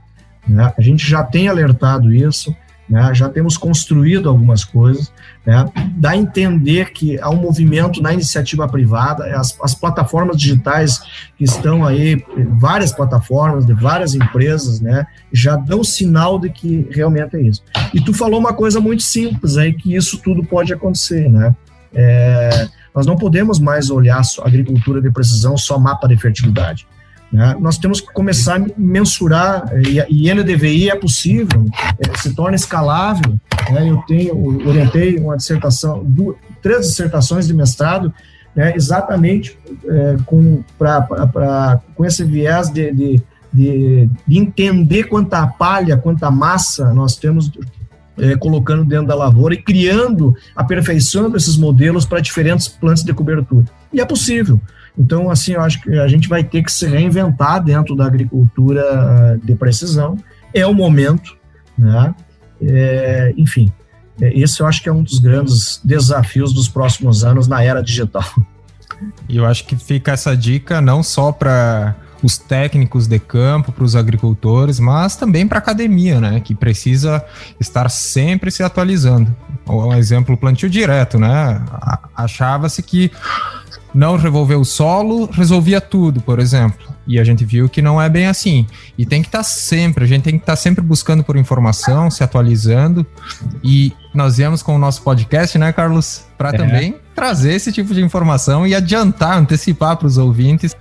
Né? 0.47 0.71
A 0.77 0.79
gente 0.79 1.09
já 1.09 1.23
tem 1.23 1.47
alertado 1.47 2.13
isso, 2.13 2.55
né? 2.91 3.15
já 3.15 3.29
temos 3.29 3.55
construído 3.55 4.27
algumas 4.27 4.65
coisas, 4.65 5.13
né? 5.45 5.65
dá 5.95 6.11
a 6.11 6.17
entender 6.17 6.91
que 6.91 7.17
há 7.21 7.29
um 7.29 7.37
movimento 7.37 8.01
na 8.01 8.13
iniciativa 8.13 8.67
privada, 8.67 9.25
as, 9.37 9.57
as 9.63 9.73
plataformas 9.73 10.35
digitais 10.35 10.99
que 11.37 11.45
estão 11.45 11.85
aí, 11.85 12.21
várias 12.59 12.91
plataformas 12.91 13.65
de 13.65 13.73
várias 13.73 14.13
empresas, 14.13 14.81
né? 14.81 15.07
já 15.31 15.55
dão 15.55 15.85
sinal 15.85 16.37
de 16.37 16.49
que 16.49 16.85
realmente 16.91 17.37
é 17.37 17.41
isso. 17.41 17.63
E 17.93 18.01
tu 18.01 18.13
falou 18.13 18.37
uma 18.37 18.53
coisa 18.53 18.81
muito 18.81 19.03
simples 19.03 19.55
aí, 19.55 19.71
que 19.71 19.95
isso 19.95 20.17
tudo 20.17 20.43
pode 20.43 20.73
acontecer, 20.73 21.29
né? 21.29 21.55
É, 21.93 22.67
nós 22.93 23.05
não 23.05 23.15
podemos 23.15 23.59
mais 23.59 23.89
olhar 23.89 24.21
a 24.21 24.47
agricultura 24.47 25.01
de 25.01 25.11
precisão 25.11 25.57
só 25.57 25.79
mapa 25.79 26.07
de 26.07 26.17
fertilidade. 26.17 26.85
Né? 27.31 27.55
Nós 27.59 27.77
temos 27.77 28.01
que 28.01 28.11
começar 28.11 28.59
a 28.59 28.65
mensurar, 28.77 29.71
e, 29.87 30.27
e 30.27 30.33
NDVI 30.33 30.89
é 30.89 30.95
possível, 30.95 31.65
é, 31.99 32.17
se 32.17 32.33
torna 32.35 32.55
escalável. 32.55 33.39
Né? 33.71 33.89
Eu 33.89 33.97
tenho, 34.07 34.67
orientei 34.67 35.17
uma 35.17 35.37
dissertação, 35.37 36.03
duas, 36.03 36.35
três 36.61 36.87
dissertações 36.87 37.47
de 37.47 37.53
mestrado, 37.53 38.13
né, 38.55 38.73
exatamente 38.75 39.57
é, 39.85 40.17
com, 40.25 40.61
pra, 40.77 41.79
com 41.95 42.05
esse 42.05 42.23
viés 42.25 42.69
de, 42.69 42.91
de, 42.91 43.21
de, 43.51 44.09
de, 44.27 44.37
entender 44.37 45.05
quanta 45.05 45.47
palha, 45.47 45.95
quanta 45.95 46.29
massa 46.29 46.93
nós 46.93 47.15
temos 47.15 47.49
é, 48.17 48.35
colocando 48.35 48.83
dentro 48.83 49.07
da 49.07 49.15
lavoura 49.15 49.53
e 49.53 49.61
criando, 49.61 50.35
aperfeiçoando 50.53 51.37
esses 51.37 51.55
modelos 51.55 52.05
para 52.05 52.19
diferentes 52.19 52.67
plantas 52.67 53.03
de 53.03 53.13
cobertura. 53.13 53.65
E 53.93 54.01
é 54.01 54.05
possível. 54.05 54.59
Então, 55.01 55.31
assim, 55.31 55.53
eu 55.53 55.61
acho 55.61 55.81
que 55.81 55.97
a 55.97 56.07
gente 56.07 56.29
vai 56.29 56.43
ter 56.43 56.61
que 56.61 56.71
se 56.71 56.85
reinventar 56.85 57.63
dentro 57.63 57.95
da 57.95 58.05
agricultura 58.05 58.83
ah, 58.83 59.37
de 59.43 59.55
precisão. 59.55 60.15
É 60.53 60.65
o 60.67 60.75
momento, 60.75 61.35
né? 61.75 62.13
É, 62.61 63.33
enfim, 63.35 63.73
é, 64.21 64.31
esse 64.37 64.59
eu 64.59 64.67
acho 64.67 64.83
que 64.83 64.87
é 64.87 64.93
um 64.93 65.01
dos 65.01 65.17
grandes 65.17 65.81
desafios 65.83 66.53
dos 66.53 66.67
próximos 66.67 67.23
anos 67.23 67.47
na 67.47 67.63
era 67.63 67.81
digital. 67.81 68.23
E 69.27 69.37
eu 69.37 69.45
acho 69.47 69.65
que 69.65 69.75
fica 69.75 70.11
essa 70.11 70.37
dica 70.37 70.79
não 70.79 71.01
só 71.01 71.31
para 71.31 71.95
os 72.21 72.37
técnicos 72.37 73.07
de 73.07 73.17
campo, 73.17 73.71
para 73.71 73.83
os 73.83 73.95
agricultores, 73.95 74.79
mas 74.79 75.15
também 75.15 75.47
para 75.47 75.57
a 75.57 75.61
academia, 75.63 76.21
né, 76.21 76.39
que 76.39 76.53
precisa 76.53 77.25
estar 77.59 77.89
sempre 77.89 78.51
se 78.51 78.61
atualizando. 78.61 79.35
Um 79.67 79.95
exemplo, 79.95 80.37
plantio 80.37 80.69
direto, 80.69 81.17
né? 81.17 81.63
Achava-se 82.15 82.83
que 82.83 83.11
não 83.93 84.15
revolver 84.17 84.57
o 84.57 84.65
solo 84.65 85.29
resolvia 85.31 85.81
tudo, 85.81 86.21
por 86.21 86.39
exemplo. 86.39 86.91
E 87.05 87.19
a 87.19 87.23
gente 87.23 87.43
viu 87.43 87.67
que 87.67 87.81
não 87.81 88.01
é 88.01 88.07
bem 88.07 88.27
assim. 88.27 88.65
E 88.97 89.05
tem 89.05 89.21
que 89.21 89.27
estar 89.27 89.39
tá 89.39 89.43
sempre, 89.43 90.03
a 90.03 90.07
gente 90.07 90.23
tem 90.23 90.33
que 90.33 90.43
estar 90.43 90.53
tá 90.53 90.57
sempre 90.57 90.81
buscando 90.81 91.23
por 91.23 91.35
informação, 91.35 92.09
se 92.09 92.23
atualizando. 92.23 93.05
E 93.63 93.91
nós 94.13 94.37
viemos 94.37 94.61
com 94.61 94.75
o 94.75 94.79
nosso 94.79 95.01
podcast, 95.01 95.57
né, 95.57 95.73
Carlos, 95.73 96.25
para 96.37 96.49
é. 96.49 96.53
também 96.53 96.95
trazer 97.15 97.53
esse 97.53 97.71
tipo 97.71 97.93
de 97.93 98.01
informação 98.01 98.65
e 98.65 98.73
adiantar, 98.73 99.37
antecipar 99.37 99.97
para 99.97 100.07
os 100.07 100.17
ouvintes 100.17 100.75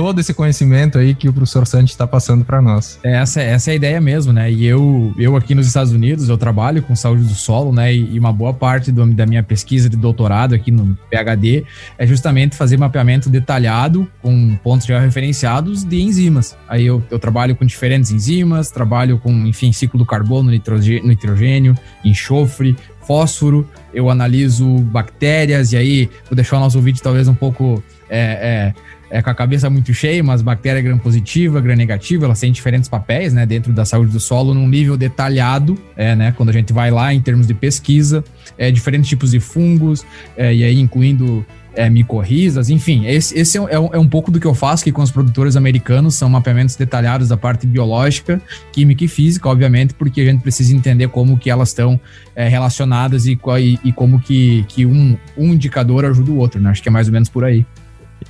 todo 0.00 0.18
esse 0.18 0.32
conhecimento 0.32 0.96
aí 0.96 1.14
que 1.14 1.28
o 1.28 1.32
professor 1.32 1.66
Santi 1.66 1.90
está 1.90 2.06
passando 2.06 2.42
para 2.42 2.62
nós. 2.62 2.98
Essa, 3.02 3.42
essa 3.42 3.70
é 3.70 3.72
a 3.72 3.74
ideia 3.74 4.00
mesmo, 4.00 4.32
né? 4.32 4.50
E 4.50 4.64
eu, 4.64 5.12
eu 5.18 5.36
aqui 5.36 5.54
nos 5.54 5.66
Estados 5.66 5.92
Unidos, 5.92 6.30
eu 6.30 6.38
trabalho 6.38 6.82
com 6.82 6.96
saúde 6.96 7.24
do 7.24 7.34
solo, 7.34 7.70
né? 7.70 7.94
E, 7.94 8.18
uma 8.18 8.32
boa 8.32 8.54
parte 8.54 8.90
do, 8.90 9.04
da 9.12 9.26
minha 9.26 9.42
pesquisa 9.42 9.90
de 9.90 9.98
doutorado 9.98 10.54
aqui 10.54 10.70
no 10.70 10.96
PhD 11.10 11.66
é 11.98 12.06
justamente 12.06 12.56
fazer 12.56 12.78
mapeamento 12.78 13.28
detalhado 13.28 14.08
com 14.22 14.56
pontos 14.64 14.86
já 14.86 14.98
referenciados 14.98 15.84
de 15.84 16.00
enzimas. 16.00 16.56
Aí 16.66 16.86
eu, 16.86 17.02
eu 17.10 17.18
trabalho 17.18 17.54
com 17.54 17.66
diferentes 17.66 18.10
enzimas, 18.10 18.70
trabalho 18.70 19.18
com, 19.18 19.30
enfim, 19.46 19.70
ciclo 19.70 19.98
do 19.98 20.06
carbono, 20.06 20.50
nitrogênio 20.50 21.74
enxofre, 22.02 22.74
fósforo, 23.10 23.68
eu 23.92 24.08
analiso 24.08 24.78
bactérias, 24.82 25.72
e 25.72 25.76
aí 25.76 26.08
vou 26.26 26.36
deixar 26.36 26.58
o 26.58 26.60
nosso 26.60 26.78
ouvinte 26.78 27.02
talvez 27.02 27.26
um 27.26 27.34
pouco 27.34 27.82
é, 28.08 28.72
é, 29.10 29.18
é, 29.18 29.20
com 29.20 29.30
a 29.30 29.34
cabeça 29.34 29.68
muito 29.68 29.92
cheia, 29.92 30.22
mas 30.22 30.42
bactéria 30.42 30.80
gram 30.80 30.96
positiva, 30.96 31.60
gram 31.60 31.74
negativa, 31.74 32.26
elas 32.26 32.38
têm 32.38 32.52
diferentes 32.52 32.88
papéis, 32.88 33.34
né, 33.34 33.44
dentro 33.44 33.72
da 33.72 33.84
saúde 33.84 34.12
do 34.12 34.20
solo, 34.20 34.54
num 34.54 34.68
nível 34.68 34.96
detalhado, 34.96 35.76
é, 35.96 36.14
né, 36.14 36.32
quando 36.36 36.50
a 36.50 36.52
gente 36.52 36.72
vai 36.72 36.92
lá 36.92 37.12
em 37.12 37.20
termos 37.20 37.48
de 37.48 37.54
pesquisa, 37.54 38.22
é, 38.56 38.70
diferentes 38.70 39.08
tipos 39.08 39.32
de 39.32 39.40
fungos, 39.40 40.06
é, 40.36 40.54
e 40.54 40.62
aí 40.62 40.78
incluindo 40.78 41.44
é, 41.74 41.88
micorrizas, 41.88 42.70
enfim, 42.70 43.06
esse, 43.06 43.38
esse 43.38 43.58
é, 43.58 43.72
é, 43.72 43.98
um 43.98 44.08
pouco 44.08 44.30
do 44.30 44.40
que 44.40 44.46
eu 44.46 44.54
faço 44.54 44.82
aqui 44.82 44.92
com 44.92 45.02
os 45.02 45.10
produtores 45.10 45.56
americanos, 45.56 46.14
são 46.14 46.28
mapeamentos 46.28 46.76
detalhados 46.76 47.28
da 47.28 47.36
parte 47.36 47.66
biológica, 47.66 48.40
química 48.72 49.04
e 49.04 49.08
física, 49.08 49.48
obviamente, 49.48 49.94
porque 49.94 50.20
a 50.20 50.24
gente 50.24 50.42
precisa 50.42 50.74
entender 50.74 51.08
como 51.08 51.38
que 51.38 51.50
elas 51.50 51.68
estão 51.68 52.00
é, 52.34 52.48
relacionadas 52.48 53.26
e, 53.26 53.38
e, 53.60 53.78
e, 53.84 53.92
como 53.92 54.20
que, 54.20 54.64
que 54.68 54.86
um, 54.86 55.16
um 55.36 55.52
indicador 55.52 56.04
ajuda 56.04 56.30
o 56.30 56.36
outro, 56.36 56.60
né? 56.60 56.70
Acho 56.70 56.82
que 56.82 56.88
é 56.88 56.92
mais 56.92 57.06
ou 57.06 57.12
menos 57.12 57.28
por 57.28 57.44
aí. 57.44 57.64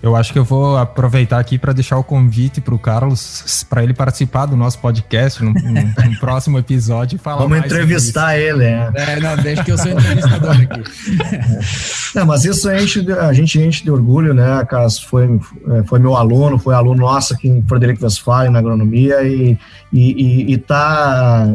Eu 0.02 0.16
acho 0.16 0.32
que 0.32 0.38
eu 0.38 0.44
vou 0.44 0.76
aproveitar 0.76 1.38
aqui 1.38 1.58
para 1.58 1.72
deixar 1.72 1.98
o 1.98 2.04
convite 2.04 2.60
para 2.60 2.74
o 2.74 2.78
Carlos 2.78 3.64
para 3.68 3.82
ele 3.82 3.92
participar 3.92 4.46
do 4.46 4.56
nosso 4.56 4.78
podcast 4.78 5.42
no, 5.42 5.52
no, 5.52 5.72
no 5.72 6.18
próximo 6.18 6.58
episódio 6.58 7.16
e 7.16 7.18
falar 7.18 7.42
Vamos 7.42 7.58
entrevistar 7.58 8.38
ele, 8.38 8.64
é. 8.64 8.90
é. 8.94 9.20
Não, 9.20 9.36
deixa 9.36 9.64
que 9.64 9.72
eu 9.72 9.78
sou 9.78 9.90
entrevistador 9.92 10.52
aqui. 10.52 10.82
não, 12.14 12.26
mas 12.26 12.44
isso 12.44 12.70
enche, 12.72 13.04
a 13.12 13.32
gente 13.32 13.60
enche 13.60 13.84
de 13.84 13.90
orgulho, 13.90 14.32
né, 14.32 14.64
Carlos? 14.68 14.98
Foi, 14.98 15.40
é, 15.70 15.82
foi 15.84 15.98
meu 15.98 16.16
aluno, 16.16 16.58
foi 16.58 16.74
aluno 16.74 17.00
nosso 17.00 17.34
aqui 17.34 17.48
em 17.48 17.62
Frederico 17.62 18.04
Westphalen, 18.04 18.50
na 18.50 18.58
agronomia, 18.58 19.22
e, 19.22 19.58
e, 19.92 20.52
e, 20.52 20.58
tá 20.58 21.46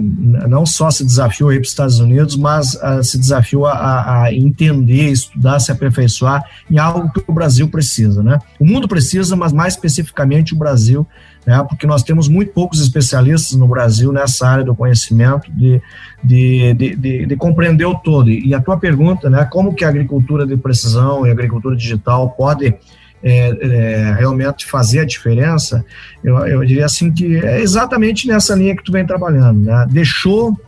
não 0.48 0.66
só 0.66 0.92
se 0.92 1.06
desafiou 1.06 1.50
aí 1.50 1.58
para 1.58 1.64
os 1.64 1.70
Estados 1.70 2.00
Unidos, 2.00 2.36
mas 2.36 2.76
uh, 2.76 3.04
se 3.04 3.18
desafiou 3.18 3.66
a, 3.66 4.24
a 4.24 4.34
entender, 4.34 5.10
estudar, 5.10 5.60
se 5.60 5.72
aperfeiçoar 5.72 6.44
em 6.70 6.78
algo 6.78 7.12
que 7.12 7.24
o 7.28 7.34
Brasil 7.34 7.68
precisa, 7.68 8.22
né? 8.26 8.40
O 8.60 8.66
mundo 8.66 8.88
precisa, 8.88 9.36
mas 9.36 9.54
mais 9.54 9.76
especificamente 9.76 10.56
o 10.56 10.58
Brasil, 10.58 11.08
né? 11.46 11.64
Porque 11.70 11.86
nós 11.86 12.02
temos 12.02 12.28
muito 12.28 12.52
poucos 12.52 12.82
especialistas 12.82 13.56
no 13.56 13.68
Brasil 13.68 14.12
nessa 14.12 14.48
área 14.48 14.64
do 14.64 14.76
conhecimento 14.76 15.52
de, 15.52 15.80
de, 16.24 16.74
de, 16.74 16.96
de, 16.96 17.26
de 17.28 17.36
compreender 17.36 17.86
o 17.86 17.94
todo. 17.94 18.32
E 18.32 18.54
a 18.56 18.60
tua 18.60 18.78
pergunta, 18.78 19.30
né? 19.30 19.46
Como 19.46 19.76
que 19.76 19.86
a 19.86 19.90
agricultura 19.90 20.46
de 20.46 20.58
precisão 20.58 21.26
e 21.26 21.30
a 21.30 21.34
agricultura 21.34 21.76
digital 21.76 22.32
pode 22.32 22.76
é, 23.24 23.50
é, 23.62 24.16
realmente 24.18 24.66
fazer 24.66 25.02
a 25.02 25.06
diferença, 25.06 25.86
eu, 26.24 26.38
eu 26.48 26.66
diria 26.66 26.86
assim 26.86 27.12
que 27.12 27.38
é 27.38 27.62
exatamente 27.62 28.28
nessa 28.28 28.56
linha 28.56 28.76
que 28.76 28.84
tu 28.84 28.92
vem 28.92 29.06
trabalhando, 29.06 29.62
né? 29.62 29.86
Deixou, 29.90 30.60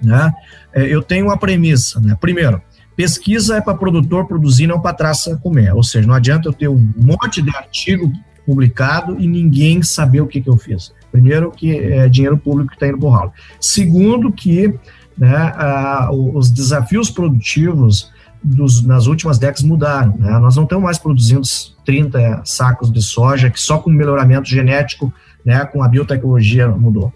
né? 0.00 0.32
É, 0.72 0.82
eu 0.84 1.02
tenho 1.02 1.26
uma 1.26 1.36
premissa, 1.36 1.98
né? 1.98 2.16
Primeiro, 2.20 2.62
pesquisa 2.96 3.56
é 3.56 3.60
para 3.60 3.74
produtor 3.74 4.26
produzir, 4.26 4.66
não 4.66 4.80
para 4.80 4.96
traça 4.96 5.36
comer. 5.36 5.72
Ou 5.74 5.82
seja, 5.82 6.06
não 6.06 6.14
adianta 6.14 6.48
eu 6.48 6.52
ter 6.52 6.68
um 6.68 6.90
monte 6.96 7.42
de 7.42 7.54
artigo 7.54 8.10
publicado 8.46 9.20
e 9.20 9.26
ninguém 9.26 9.82
saber 9.82 10.20
o 10.20 10.26
que, 10.26 10.40
que 10.40 10.48
eu 10.48 10.56
fiz. 10.56 10.92
Primeiro, 11.12 11.50
que 11.50 11.76
é 11.76 12.08
dinheiro 12.08 12.38
público 12.38 12.70
que 12.70 12.76
está 12.76 12.88
indo 12.88 12.98
para 12.98 13.06
o 13.06 13.10
ralo. 13.10 13.32
Segundo, 13.60 14.32
que 14.32 14.74
né, 15.18 15.36
a, 15.56 16.10
os 16.12 16.50
desafios 16.50 17.10
produtivos 17.10 18.12
dos, 18.42 18.82
nas 18.82 19.06
últimas 19.06 19.38
décadas 19.38 19.62
mudaram. 19.62 20.16
Né? 20.16 20.30
Nós 20.38 20.56
não 20.56 20.64
estamos 20.64 20.84
mais 20.84 20.98
produzindo 20.98 21.42
30 21.84 22.42
sacos 22.44 22.92
de 22.92 23.02
soja, 23.02 23.50
que 23.50 23.60
só 23.60 23.78
com 23.78 23.90
melhoramento 23.90 24.48
genético, 24.48 25.12
né, 25.44 25.64
com 25.64 25.82
a 25.82 25.88
biotecnologia 25.88 26.68
mudou. 26.68 27.12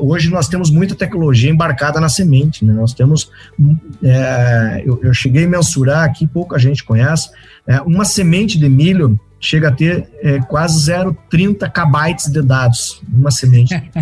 Hoje 0.00 0.30
nós 0.30 0.48
temos 0.48 0.70
muita 0.70 0.94
tecnologia 0.94 1.50
embarcada 1.50 2.00
na 2.00 2.08
semente. 2.08 2.64
Né? 2.64 2.72
Nós 2.72 2.94
temos, 2.94 3.30
é, 4.02 4.82
eu, 4.84 5.00
eu, 5.02 5.14
cheguei 5.14 5.44
a 5.44 5.48
mensurar 5.48 6.04
aqui, 6.04 6.26
pouca 6.26 6.58
gente 6.58 6.84
conhece, 6.84 7.30
é, 7.66 7.80
uma 7.80 8.04
semente 8.04 8.58
de 8.58 8.68
milho 8.68 9.18
chega 9.38 9.68
a 9.68 9.72
ter 9.72 10.08
é, 10.22 10.38
quase 10.40 10.90
0,30 10.90 11.70
kbytes 11.70 12.26
de 12.32 12.42
dados 12.42 13.02
numa 13.08 13.30
semente. 13.30 13.74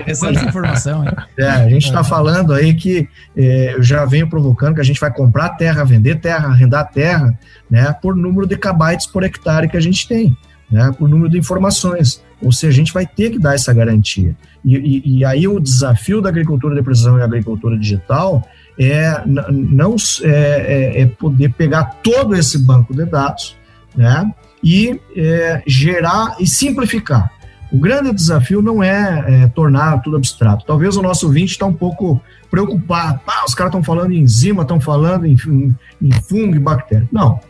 Interessante 0.00 0.44
informação, 0.44 1.04
hein? 1.04 1.10
É, 1.38 1.48
a 1.48 1.68
gente 1.68 1.86
está 1.86 2.04
falando 2.04 2.52
aí 2.52 2.74
que 2.74 3.08
é, 3.36 3.74
eu 3.74 3.82
já 3.82 4.04
venho 4.04 4.28
provocando 4.28 4.74
que 4.74 4.80
a 4.80 4.84
gente 4.84 5.00
vai 5.00 5.12
comprar 5.12 5.50
terra, 5.50 5.84
vender 5.84 6.20
terra, 6.20 6.48
arrendar 6.48 6.90
terra, 6.90 7.38
né, 7.70 7.94
por 8.00 8.14
número 8.14 8.46
de 8.46 8.56
kbytes 8.56 9.06
por 9.06 9.24
hectare 9.24 9.68
que 9.68 9.76
a 9.76 9.80
gente 9.80 10.06
tem, 10.06 10.36
né, 10.70 10.92
por 10.96 11.08
número 11.08 11.30
de 11.30 11.38
informações. 11.38 12.22
Ou 12.42 12.52
seja, 12.52 12.72
a 12.72 12.76
gente 12.76 12.92
vai 12.92 13.06
ter 13.06 13.30
que 13.30 13.38
dar 13.38 13.54
essa 13.54 13.72
garantia. 13.72 14.36
E, 14.64 14.76
e, 14.76 15.18
e 15.18 15.24
aí 15.24 15.48
o 15.48 15.58
desafio 15.58 16.20
da 16.20 16.28
agricultura 16.28 16.74
de 16.74 16.82
precisão 16.82 17.18
e 17.18 17.22
agricultura 17.22 17.78
digital 17.78 18.46
é 18.78 19.22
não 19.26 19.96
é, 20.22 20.28
é, 20.28 21.00
é 21.02 21.06
poder 21.06 21.52
pegar 21.54 21.84
todo 22.02 22.34
esse 22.34 22.58
banco 22.58 22.94
de 22.94 23.06
dados 23.06 23.56
né? 23.96 24.30
E 24.62 25.00
é, 25.16 25.62
gerar 25.66 26.36
e 26.38 26.46
simplificar. 26.46 27.32
O 27.72 27.78
grande 27.78 28.12
desafio 28.12 28.62
não 28.62 28.82
é, 28.82 29.24
é, 29.26 29.48
tornar 29.48 30.00
tudo 30.00 30.16
abstrato. 30.16 30.64
Talvez 30.64 30.96
o 30.96 31.02
nosso 31.02 31.26
ouvinte 31.26 31.52
está 31.52 31.66
um 31.66 31.72
pouco 31.72 32.20
preocupado. 32.50 33.20
Ah, 33.26 33.44
os 33.46 33.54
caras 33.54 33.70
estão 33.70 33.82
falando 33.82 34.12
em 34.12 34.20
enzima, 34.20 34.62
estão 34.62 34.80
falando 34.80 35.26
em, 35.26 35.36
em, 35.46 35.74
em 36.00 36.12
fungo 36.12 36.54
e 36.54 36.60
bactéria. 36.60 37.08
Não. 37.10 37.40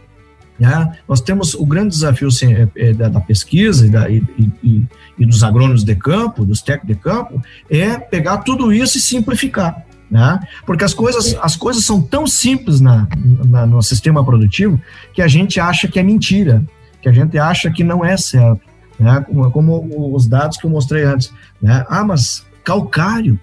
Né? 0.59 0.97
Nós 1.09 1.21
temos 1.21 1.55
o 1.55 1.67
grande 1.67 1.91
desafio 1.91 2.29
assim, 2.29 2.53
é, 2.53 2.69
é, 2.77 2.93
da, 2.93 3.09
da, 3.09 3.21
pesquisa 3.21 3.87
e, 3.87 3.91
da, 3.91 4.09
e, 4.11 4.23
e, 4.63 4.85
e, 5.19 5.27
dos 5.27 5.43
agrônomos 5.43 5.85
de 5.85 5.95
campo, 5.95 6.45
dos 6.45 6.63
técnicos 6.63 6.97
de 6.97 7.03
campo, 7.03 7.43
é 7.69 7.99
pegar 7.99 8.39
tudo 8.39 8.73
isso 8.73 8.97
e 8.97 9.01
simplificar 9.01 9.87
né? 10.11 10.41
Porque 10.65 10.85
as 10.85 10.95
coisas, 10.95 11.37
as 11.43 11.57
coisas 11.57 11.85
são 11.85 12.01
tão 12.01 12.27
simples 12.27 12.81
na, 12.81 13.09
na, 13.45 13.67
no 13.67 13.83
sistema 13.83 14.25
produtivo 14.25 14.81
que 15.13 15.21
a 15.21 15.29
gente 15.29 15.59
acha 15.59 15.89
que 15.89 15.99
é 15.99 16.03
mentira, 16.03 16.63
que 17.03 17.09
a 17.09 17.13
gente 17.13 17.39
acha 17.39 17.71
que 17.71 17.83
não 17.83 18.05
é 18.05 18.17
certo, 18.17 18.61
né? 18.99 19.25
Como, 19.27 19.51
como 19.51 20.15
os 20.15 20.27
dados 20.27 20.57
que 20.57 20.67
eu 20.67 20.71
mostrei 20.71 21.05
antes, 21.05 21.33
né? 21.61 21.85
Ah, 21.89 22.05
mas 22.05 22.47
calcário, 22.65 23.39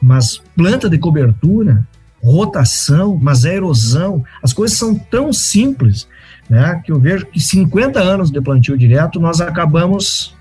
mas 0.00 0.40
planta 0.56 0.88
de 0.88 0.98
cobertura, 0.98 1.86
rotação, 2.22 3.18
mas 3.20 3.44
é 3.44 3.56
erosão, 3.56 4.24
as 4.42 4.52
coisas 4.52 4.76
são 4.76 4.94
tão 4.94 5.32
simples, 5.32 6.08
né? 6.48 6.80
Que 6.84 6.92
eu 6.92 6.98
vejo 6.98 7.26
que 7.26 7.40
50 7.40 8.00
anos 8.00 8.30
de 8.30 8.40
plantio 8.40 8.76
direto 8.76 9.20
nós 9.20 9.40
acabamos 9.40 10.36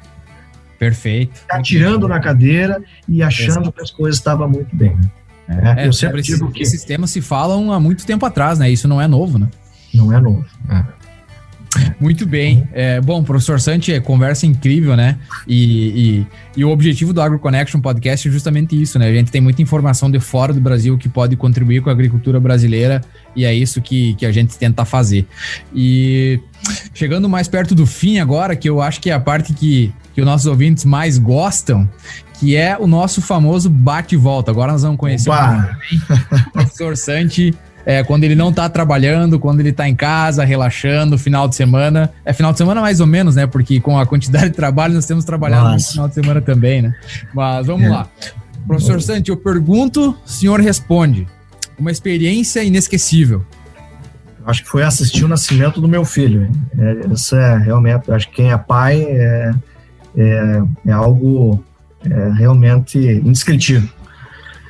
Perfeito. 0.79 1.41
Atirando 1.49 2.07
na 2.07 2.19
cadeira 2.19 2.81
e 3.07 3.23
achando 3.23 3.63
Exato. 3.63 3.71
que 3.71 3.81
as 3.81 3.91
coisas 3.91 4.17
estavam 4.17 4.47
muito 4.47 4.75
bem. 4.75 4.97
É, 5.49 5.83
é, 5.83 5.87
eu 5.87 5.93
sempre 5.93 6.21
digo 6.21 6.51
que 6.51 6.61
esses 6.61 6.83
temas 6.83 7.09
se 7.09 7.21
falam 7.21 7.71
há 7.71 7.79
muito 7.79 8.05
tempo 8.05 8.25
atrás, 8.25 8.59
né? 8.59 8.69
Isso 8.69 8.87
não 8.87 9.01
é 9.01 9.07
novo, 9.07 9.39
né? 9.39 9.47
Não 9.93 10.13
é 10.13 10.19
novo. 10.19 10.45
É. 10.69 10.83
Muito 11.99 12.25
bem. 12.25 12.67
É, 12.73 12.99
bom, 13.01 13.23
professor 13.23 13.59
Santi, 13.59 13.91
é 13.91 13.99
conversa 13.99 14.45
incrível, 14.45 14.95
né? 14.95 15.17
E, 15.47 16.25
e, 16.55 16.59
e, 16.61 16.65
o 16.65 16.69
objetivo 16.69 17.13
do 17.13 17.21
AgroConnection 17.21 17.79
Podcast 17.79 18.27
é 18.27 18.31
justamente 18.31 18.79
isso, 18.79 18.97
né? 18.99 19.07
A 19.07 19.13
gente 19.13 19.31
tem 19.31 19.41
muita 19.41 19.61
informação 19.61 20.09
de 20.09 20.19
fora 20.19 20.53
do 20.53 20.59
Brasil 20.59 20.97
que 20.97 21.09
pode 21.09 21.35
contribuir 21.35 21.81
com 21.81 21.89
a 21.89 21.93
agricultura 21.93 22.39
brasileira 22.39 23.01
e 23.35 23.45
é 23.45 23.53
isso 23.53 23.81
que, 23.81 24.13
que 24.15 24.25
a 24.25 24.31
gente 24.31 24.57
tenta 24.57 24.85
fazer. 24.85 25.25
E 25.73 26.39
chegando 26.93 27.29
mais 27.29 27.47
perto 27.47 27.75
do 27.75 27.85
fim 27.85 28.19
agora, 28.19 28.55
que 28.55 28.69
eu 28.69 28.81
acho 28.81 28.99
que 28.99 29.09
é 29.09 29.13
a 29.13 29.19
parte 29.19 29.53
que, 29.53 29.93
que 30.13 30.21
os 30.21 30.25
nossos 30.25 30.47
ouvintes 30.47 30.85
mais 30.85 31.17
gostam, 31.17 31.89
que 32.39 32.55
é 32.55 32.77
o 32.77 32.87
nosso 32.87 33.21
famoso 33.21 33.69
bate 33.69 34.15
e 34.15 34.17
volta. 34.17 34.51
Agora 34.51 34.71
nós 34.71 34.83
vamos 34.83 34.97
conhecer 34.97 35.29
Opa. 35.29 35.77
o 36.47 36.51
professor 36.51 36.95
Santi 36.95 37.53
é, 37.87 38.03
quando 38.03 38.25
ele 38.25 38.35
não 38.35 38.51
tá 38.51 38.67
trabalhando, 38.67 39.39
quando 39.39 39.61
ele 39.61 39.71
tá 39.71 39.87
em 39.87 39.95
casa, 39.95 40.43
relaxando, 40.43 41.17
final 41.17 41.47
de 41.47 41.55
semana. 41.55 42.11
É 42.25 42.33
final 42.33 42.51
de 42.51 42.57
semana 42.57 42.81
mais 42.81 42.99
ou 42.99 43.07
menos, 43.07 43.37
né? 43.37 43.47
Porque 43.47 43.79
com 43.79 43.97
a 43.97 44.05
quantidade 44.05 44.49
de 44.49 44.55
trabalho 44.57 44.93
nós 44.93 45.05
temos 45.05 45.23
trabalhado 45.23 45.71
no 45.71 45.79
final 45.79 46.09
de 46.09 46.13
semana 46.13 46.41
também, 46.41 46.81
né? 46.81 46.93
Mas 47.33 47.65
vamos 47.65 47.85
é. 47.85 47.89
lá. 47.89 48.09
Professor 48.67 49.01
Santi, 49.01 49.29
eu 49.29 49.37
pergunto, 49.37 50.13
o 50.25 50.29
senhor 50.29 50.59
responde. 50.59 51.25
Uma 51.79 51.89
experiência 51.89 52.61
inesquecível. 52.61 53.45
Acho 54.45 54.63
que 54.63 54.69
foi 54.69 54.83
assistir 54.83 55.23
o 55.23 55.29
nascimento 55.29 55.79
do 55.79 55.87
meu 55.87 56.03
filho. 56.03 56.51
É, 56.77 57.13
isso 57.13 57.37
é 57.37 57.57
realmente, 57.57 58.11
acho 58.11 58.27
que 58.27 58.35
quem 58.35 58.51
é 58.51 58.57
pai 58.57 59.01
é, 59.01 59.53
é, 60.17 60.61
é 60.87 60.91
algo 60.91 61.63
é, 62.03 62.31
realmente 62.33 62.97
indescritível. 62.97 63.87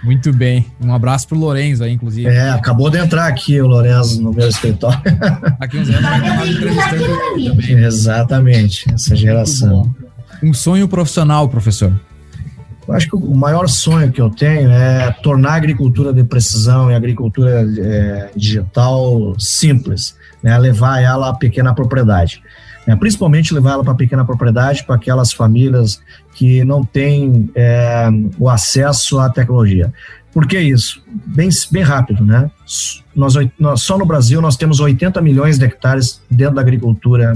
Muito 0.04 0.32
bem. 0.32 0.66
Um 0.80 0.94
abraço 0.94 1.28
pro 1.28 1.38
Lorenzo 1.38 1.84
aí, 1.84 1.92
inclusive. 1.92 2.30
É, 2.30 2.50
acabou 2.52 2.90
de 2.90 2.98
entrar 2.98 3.28
aqui 3.28 3.60
o 3.60 3.68
Lorenzo 3.68 4.22
no 4.22 4.32
meu 4.32 4.48
escritório. 4.48 5.00
Aqui 5.60 5.78
uns 5.78 5.90
anos 5.90 6.02
vai 6.02 6.20
acabar 6.20 6.48
entrevistando 6.48 7.04
ele 7.36 7.50
também. 7.50 7.84
Exatamente, 7.84 8.86
essa 8.94 9.16
geração. 9.16 9.94
Um 10.44 10.54
sonho 10.54 10.88
profissional, 10.88 11.50
professor. 11.50 11.94
Eu 12.88 12.94
acho 12.94 13.10
que 13.10 13.16
o 13.16 13.36
maior 13.36 13.68
sonho 13.68 14.12
que 14.12 14.22
eu 14.22 14.30
tenho 14.30 14.72
é 14.72 15.12
tornar 15.22 15.52
a 15.52 15.56
agricultura 15.56 16.14
de 16.14 16.24
precisão 16.24 16.90
e 16.90 16.94
a 16.94 16.98
agricultura 16.98 17.66
é, 17.80 18.30
digital 18.34 19.36
simples, 19.38 20.16
né? 20.42 20.58
levar 20.58 21.02
ela 21.02 21.30
à 21.30 21.34
pequena 21.34 21.74
propriedade. 21.74 22.42
Né? 22.88 22.96
Principalmente 22.96 23.54
levar 23.54 23.72
ela 23.72 23.84
para 23.84 23.92
a 23.92 23.98
pequena 23.98 24.24
propriedade, 24.24 24.86
para 24.86 24.96
aquelas 24.96 25.34
famílias 25.34 26.02
que 26.34 26.64
não 26.64 26.84
têm 26.84 27.52
é, 27.54 28.08
o 28.40 28.50
acesso 28.50 29.20
à 29.20 29.30
tecnologia. 29.30 29.94
Por 30.32 30.48
que 30.48 30.58
isso? 30.58 31.04
Bem, 31.26 31.50
bem 31.72 31.84
rápido, 31.84 32.24
né? 32.24 32.50
Nós, 33.16 33.36
nós, 33.60 33.82
só 33.82 33.98
no 33.98 34.06
Brasil 34.06 34.40
nós 34.40 34.56
temos 34.56 34.80
80 34.80 35.22
milhões 35.22 35.58
de 35.58 35.66
hectares 35.66 36.22
dentro 36.30 36.56
da 36.56 36.62
agricultura 36.62 37.36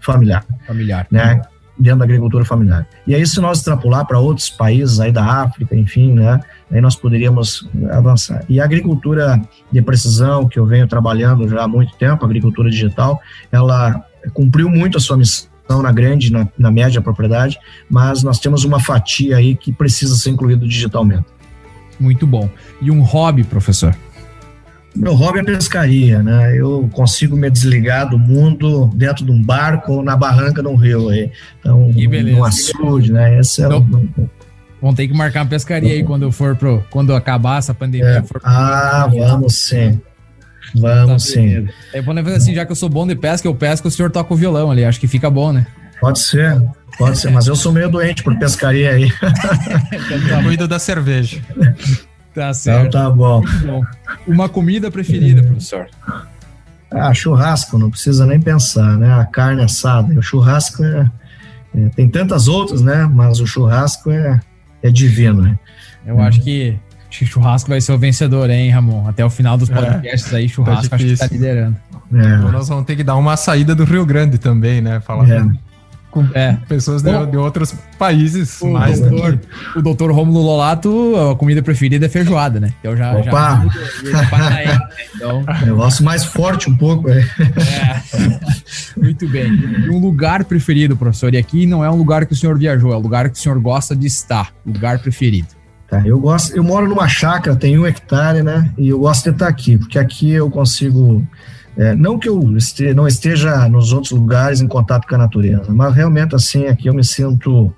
familiar. 0.00 0.44
Familiar. 0.66 1.06
Né? 1.10 1.42
dentro 1.78 1.98
da 1.98 2.04
agricultura 2.04 2.44
familiar. 2.44 2.86
E 3.06 3.14
aí, 3.14 3.26
se 3.26 3.40
nós 3.40 3.58
extrapolar 3.58 4.06
para 4.06 4.18
outros 4.18 4.48
países 4.48 4.98
aí 4.98 5.12
da 5.12 5.24
África, 5.24 5.76
enfim, 5.76 6.12
né, 6.12 6.40
aí 6.70 6.80
nós 6.80 6.96
poderíamos 6.96 7.68
avançar. 7.90 8.44
E 8.48 8.60
a 8.60 8.64
agricultura 8.64 9.40
de 9.70 9.82
precisão, 9.82 10.48
que 10.48 10.58
eu 10.58 10.66
venho 10.66 10.88
trabalhando 10.88 11.46
já 11.48 11.64
há 11.64 11.68
muito 11.68 11.94
tempo, 11.96 12.24
a 12.24 12.26
agricultura 12.26 12.70
digital, 12.70 13.20
ela 13.52 14.02
cumpriu 14.32 14.68
muito 14.68 14.98
a 14.98 15.00
sua 15.00 15.16
missão 15.16 15.48
na 15.82 15.92
grande, 15.92 16.32
na, 16.32 16.48
na 16.58 16.70
média 16.70 17.00
propriedade, 17.00 17.58
mas 17.90 18.22
nós 18.22 18.38
temos 18.38 18.64
uma 18.64 18.78
fatia 18.78 19.36
aí 19.36 19.56
que 19.56 19.72
precisa 19.72 20.14
ser 20.16 20.30
incluído 20.30 20.66
digitalmente. 20.66 21.24
Muito 21.98 22.26
bom. 22.26 22.48
E 22.80 22.90
um 22.90 23.02
hobby, 23.02 23.42
professor? 23.42 23.96
Meu 24.94 25.14
hobby 25.14 25.40
é 25.40 25.42
pescaria, 25.42 26.22
né? 26.22 26.56
Eu 26.56 26.88
consigo 26.92 27.36
me 27.36 27.50
desligar 27.50 28.08
do 28.08 28.18
mundo 28.18 28.90
dentro 28.94 29.24
de 29.24 29.30
um 29.30 29.42
barco 29.42 29.92
ou 29.92 30.02
na 30.02 30.16
barranca 30.16 30.62
de 30.62 30.68
um 30.68 30.74
rio 30.74 31.10
aí. 31.10 31.30
Então, 31.60 31.90
no 31.90 32.44
açude, 32.44 33.12
né? 33.12 33.38
Esse 33.38 33.62
é 33.62 33.66
então, 33.66 33.86
o. 34.16 34.30
Vamos 34.80 34.96
ter 34.96 35.08
que 35.08 35.14
marcar 35.14 35.42
uma 35.42 35.48
pescaria 35.48 35.92
aí 35.92 36.04
quando 36.04 36.30
for 36.32 36.56
pro. 36.56 36.82
Quando 36.90 37.14
acabar 37.14 37.58
essa 37.58 37.74
pandemia. 37.74 38.08
É. 38.08 38.24
Ah, 38.42 39.06
vamos 39.12 39.54
sim. 39.54 40.00
Vamos 40.74 41.24
tá 41.24 41.32
sim. 41.32 41.68
É 41.92 42.02
bom 42.02 42.14
fazer 42.14 42.36
assim, 42.36 42.54
já 42.54 42.64
que 42.64 42.72
eu 42.72 42.76
sou 42.76 42.88
bom 42.88 43.06
de 43.06 43.14
pesca, 43.14 43.46
eu 43.46 43.54
pesco, 43.54 43.88
o 43.88 43.90
senhor 43.90 44.10
toca 44.10 44.32
o 44.32 44.36
violão 44.36 44.70
ali. 44.70 44.84
Acho 44.84 45.00
que 45.00 45.06
fica 45.06 45.30
bom, 45.30 45.52
né? 45.52 45.66
Pode 46.00 46.18
ser, 46.18 46.60
pode 46.98 47.18
ser, 47.18 47.30
mas 47.30 47.46
eu 47.46 47.56
sou 47.56 47.72
meio 47.72 47.88
doente 47.88 48.22
por 48.22 48.36
pescaria 48.38 48.90
aí. 48.90 49.04
então, 49.06 50.28
tá 50.28 50.42
Cuido 50.42 50.68
da 50.68 50.78
cerveja. 50.78 51.40
Tá 52.34 52.52
certo. 52.52 52.88
Então 52.88 52.90
tá 52.90 53.10
bom. 53.10 53.42
bom. 53.64 53.82
Uma 54.26 54.48
comida 54.48 54.90
preferida, 54.90 55.42
professor? 55.42 55.86
Ah, 56.90 57.12
churrasco, 57.14 57.78
não 57.78 57.90
precisa 57.90 58.26
nem 58.26 58.38
pensar, 58.38 58.98
né? 58.98 59.12
A 59.14 59.24
carne 59.24 59.62
assada. 59.62 60.12
O 60.18 60.22
churrasco 60.22 60.84
é, 60.84 61.10
é, 61.74 61.88
tem 61.90 62.08
tantas 62.08 62.46
outras, 62.46 62.82
né? 62.82 63.08
Mas 63.10 63.40
o 63.40 63.46
churrasco 63.46 64.10
é, 64.10 64.38
é 64.82 64.90
divino, 64.90 65.42
né? 65.42 65.58
Eu 66.06 66.20
acho 66.20 66.40
que 66.42 66.78
churrasco 67.24 67.70
vai 67.70 67.80
ser 67.80 67.92
o 67.92 67.98
vencedor, 67.98 68.50
hein, 68.50 68.70
Ramon? 68.70 69.08
Até 69.08 69.24
o 69.24 69.30
final 69.30 69.56
dos 69.56 69.70
é. 69.70 69.74
podcasts 69.74 70.32
é, 70.32 70.36
aí, 70.36 70.48
churrasco 70.48 70.90
tá 70.90 70.96
acho 70.96 71.06
que 71.06 71.16
tá 71.16 71.26
liderando. 71.26 71.76
É. 72.12 72.18
Então 72.18 72.52
nós 72.52 72.68
vamos 72.68 72.84
ter 72.84 72.96
que 72.96 73.04
dar 73.04 73.16
uma 73.16 73.36
saída 73.36 73.74
do 73.74 73.84
Rio 73.84 74.04
Grande 74.04 74.38
também, 74.38 74.80
né? 74.80 75.00
Falar 75.00 75.28
é 75.30 75.46
com 76.16 76.26
é. 76.32 76.56
pessoas 76.66 77.02
de, 77.02 77.26
de, 77.26 77.36
outros 77.36 77.74
países. 77.98 78.62
O, 78.62 78.68
mais 78.68 78.98
doutor, 78.98 79.38
o 79.76 79.82
doutor 79.82 80.10
Romulo 80.10 80.40
Lolato, 80.40 81.14
a 81.14 81.36
comida 81.36 81.62
preferida 81.62 82.06
é 82.06 82.08
feijoada, 82.08 82.58
né? 82.58 82.72
Eu 82.82 82.96
já. 82.96 83.12
Opa! 83.12 83.66
Já, 84.02 84.38
né? 84.38 84.78
então... 85.14 85.44
Negócio 85.66 86.02
mais 86.02 86.24
forte 86.24 86.70
um 86.70 86.76
pouco, 86.76 87.10
é. 87.10 87.18
é. 87.20 88.02
Muito 88.96 89.28
bem. 89.28 89.52
E 89.52 89.90
um 89.90 89.98
lugar 89.98 90.44
preferido, 90.44 90.96
professor? 90.96 91.34
E 91.34 91.36
aqui 91.36 91.66
não 91.66 91.84
é 91.84 91.90
um 91.90 91.96
lugar 91.96 92.24
que 92.24 92.32
o 92.32 92.36
senhor 92.36 92.58
viajou, 92.58 92.94
é 92.94 92.96
um 92.96 93.00
lugar 93.00 93.28
que 93.28 93.38
o 93.38 93.40
senhor 93.40 93.60
gosta 93.60 93.94
de 93.94 94.06
estar. 94.06 94.54
Lugar 94.64 94.98
preferido. 94.98 95.55
Tá, 95.88 96.02
eu 96.04 96.18
gosto, 96.18 96.56
eu 96.56 96.64
moro 96.64 96.88
numa 96.88 97.08
chácara, 97.08 97.56
tenho 97.56 97.82
um 97.82 97.86
hectare, 97.86 98.42
né? 98.42 98.72
E 98.76 98.88
eu 98.88 98.98
gosto 98.98 99.24
de 99.24 99.30
estar 99.30 99.46
aqui, 99.46 99.78
porque 99.78 99.98
aqui 99.98 100.32
eu 100.32 100.50
consigo 100.50 101.24
é, 101.76 101.94
não 101.94 102.18
que 102.18 102.28
eu 102.28 102.56
esteja, 102.56 102.94
não 102.94 103.06
esteja 103.06 103.68
nos 103.68 103.92
outros 103.92 104.12
lugares 104.12 104.60
em 104.60 104.66
contato 104.66 105.06
com 105.06 105.14
a 105.14 105.18
natureza, 105.18 105.66
mas 105.68 105.94
realmente 105.94 106.34
assim 106.34 106.66
aqui 106.66 106.88
eu 106.88 106.94
me 106.94 107.04
sinto 107.04 107.72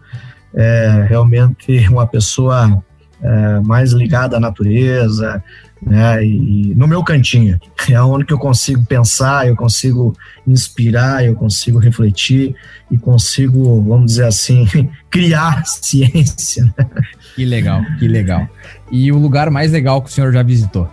é, 0.55 1.05
realmente 1.09 1.89
uma 1.89 2.07
pessoa 2.07 2.83
é, 3.21 3.61
mais 3.61 3.93
ligada 3.93 4.37
à 4.37 4.41
natureza, 4.41 5.43
né? 5.81 6.25
E, 6.25 6.71
e, 6.71 6.75
no 6.75 6.87
meu 6.87 7.03
cantinho 7.03 7.59
é 7.89 8.03
onde 8.03 8.25
que 8.25 8.33
eu 8.33 8.39
consigo 8.39 8.85
pensar, 8.85 9.47
eu 9.47 9.57
consigo 9.57 10.17
inspirar, 10.47 11.25
eu 11.25 11.35
consigo 11.35 11.79
refletir 11.79 12.55
e 12.91 12.99
consigo, 12.99 13.83
vamos 13.83 14.07
dizer 14.07 14.25
assim, 14.25 14.67
criar 15.11 15.65
ciência. 15.67 16.65
Né? 16.77 16.87
Que 17.35 17.45
legal, 17.45 17.83
que 17.99 18.09
legal. 18.09 18.49
E 18.91 19.13
o 19.13 19.19
lugar 19.19 19.51
mais 19.51 19.73
legal 19.73 20.03
que 20.03 20.11
o 20.11 20.13
senhor 20.13 20.33
já 20.33 20.43
visitou? 20.43 20.89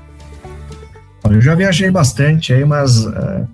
Eu 1.24 1.42
já 1.42 1.56
viajei 1.56 1.90
bastante 1.90 2.54
aí, 2.54 2.64
mas 2.64 3.04
uh, 3.04 3.48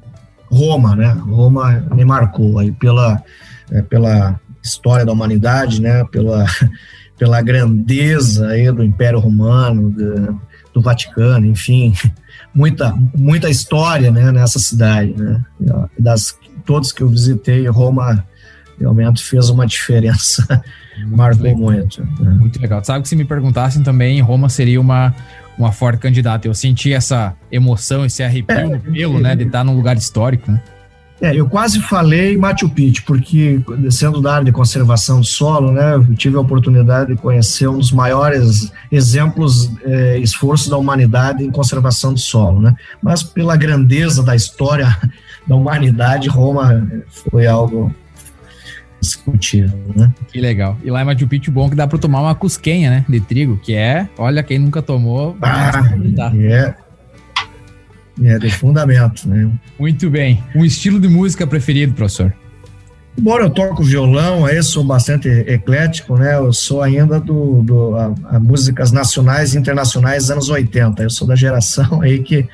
Roma, 0.52 0.96
né? 0.96 1.08
Roma 1.08 1.86
me 1.96 2.04
marcou 2.04 2.60
aí 2.60 2.72
pela, 2.74 3.24
é, 3.72 3.82
pela 3.82 4.38
história 4.62 5.06
da 5.06 5.14
humanidade, 5.14 5.82
né? 5.82 6.04
Pela, 6.12 6.46
pela 7.18 7.42
grandeza 7.42 8.50
aí 8.50 8.70
do 8.70 8.84
Império 8.84 9.20
Romano, 9.20 9.90
do, 9.90 10.42
do 10.74 10.82
Vaticano, 10.82 11.46
enfim, 11.46 11.94
muita, 12.54 12.94
muita 13.16 13.50
história, 13.50 14.12
né? 14.12 14.32
Nessa 14.32 14.60
cidade, 14.60 15.14
né? 15.14 15.44
Das 15.98 16.38
todos 16.66 16.92
que 16.92 17.02
eu 17.02 17.10
visitei, 17.10 17.68
Roma 17.68 18.26
realmente 18.80 19.24
fez 19.24 19.50
uma 19.50 19.66
diferença, 19.66 20.64
muito 20.98 21.18
marcou 21.18 21.44
legal. 21.44 21.60
muito. 21.60 22.02
Né? 22.20 22.32
Muito 22.32 22.60
legal. 22.60 22.84
Sabe 22.84 23.04
que 23.04 23.10
se 23.10 23.16
me 23.16 23.26
perguntassem 23.26 23.84
também, 23.84 24.20
Roma 24.22 24.50
seria 24.50 24.80
uma 24.82 25.14
uma 25.58 25.72
forte 25.72 26.00
candidata. 26.00 26.48
Eu 26.48 26.54
senti 26.54 26.92
essa 26.92 27.36
emoção, 27.52 28.06
esse 28.06 28.24
arrepio 28.24 28.58
é, 28.58 28.66
no 28.66 28.80
pelo, 28.80 29.20
né, 29.20 29.36
de 29.36 29.44
estar 29.44 29.64
num 29.64 29.76
lugar 29.76 29.96
histórico, 29.98 30.52
né? 30.52 30.62
É, 31.22 31.36
eu 31.36 31.48
quase 31.48 31.80
falei 31.80 32.36
Machu 32.36 32.68
Picchu, 32.68 33.04
porque 33.06 33.62
sendo 33.92 34.20
da 34.20 34.34
área 34.34 34.46
de 34.46 34.52
conservação 34.52 35.20
do 35.20 35.26
solo, 35.26 35.72
né, 35.72 35.94
eu 35.94 36.16
tive 36.16 36.36
a 36.36 36.40
oportunidade 36.40 37.14
de 37.14 37.22
conhecer 37.22 37.68
um 37.68 37.78
dos 37.78 37.92
maiores 37.92 38.72
exemplos, 38.92 39.72
é, 39.84 40.18
esforços 40.18 40.68
da 40.68 40.78
humanidade 40.78 41.44
em 41.44 41.52
conservação 41.52 42.12
do 42.12 42.20
solo, 42.20 42.60
né, 42.60 42.76
mas 43.04 43.22
pela 43.22 43.56
grandeza 43.56 44.24
da 44.24 44.36
história 44.36 44.98
da 45.48 45.56
humanidade, 45.56 46.28
Roma 46.28 46.88
foi 47.30 47.46
algo 47.46 47.94
discutível, 49.00 49.78
né? 49.96 50.14
Que 50.32 50.40
legal. 50.40 50.78
E 50.84 50.92
lá 50.92 51.02
em 51.02 51.06
Machu 51.06 51.28
Picchu, 51.28 51.52
bom 51.52 51.68
que 51.68 51.76
dá 51.76 51.88
para 51.88 51.98
tomar 51.98 52.22
uma 52.22 52.36
cusquenha, 52.36 52.90
né? 52.92 53.06
De 53.10 53.20
trigo, 53.20 53.58
que 53.58 53.74
é, 53.74 54.08
olha, 54.16 54.44
quem 54.44 54.60
nunca 54.60 54.80
tomou, 54.82 55.36
ah, 55.42 55.72
é, 56.40 56.76
é 58.24 58.38
de 58.38 58.50
fundamento, 58.52 59.28
né? 59.28 59.50
Muito 59.80 60.10
bem. 60.10 60.44
Um 60.56 60.64
estilo 60.64 61.00
de 61.00 61.08
música 61.08 61.48
preferido, 61.48 61.94
professor? 61.94 62.34
Embora 63.18 63.44
eu 63.44 63.50
toco 63.50 63.84
violão, 63.84 64.46
aí 64.46 64.62
sou 64.64 64.84
bastante 64.84 65.28
eclético, 65.28 66.18
né? 66.18 66.36
Eu 66.36 66.54
sou 66.54 66.82
ainda 66.82 67.20
do, 67.20 67.62
do 67.62 67.96
a, 67.96 68.14
a 68.36 68.40
músicas 68.40 68.92
nacionais 68.92 69.54
e 69.54 69.58
internacionais 69.58 70.32
anos 70.32 70.50
80. 70.50 71.04
Eu 71.04 71.10
sou 71.10 71.28
da 71.28 71.36
geração 71.36 72.02
aí 72.02 72.20
que 72.20 72.48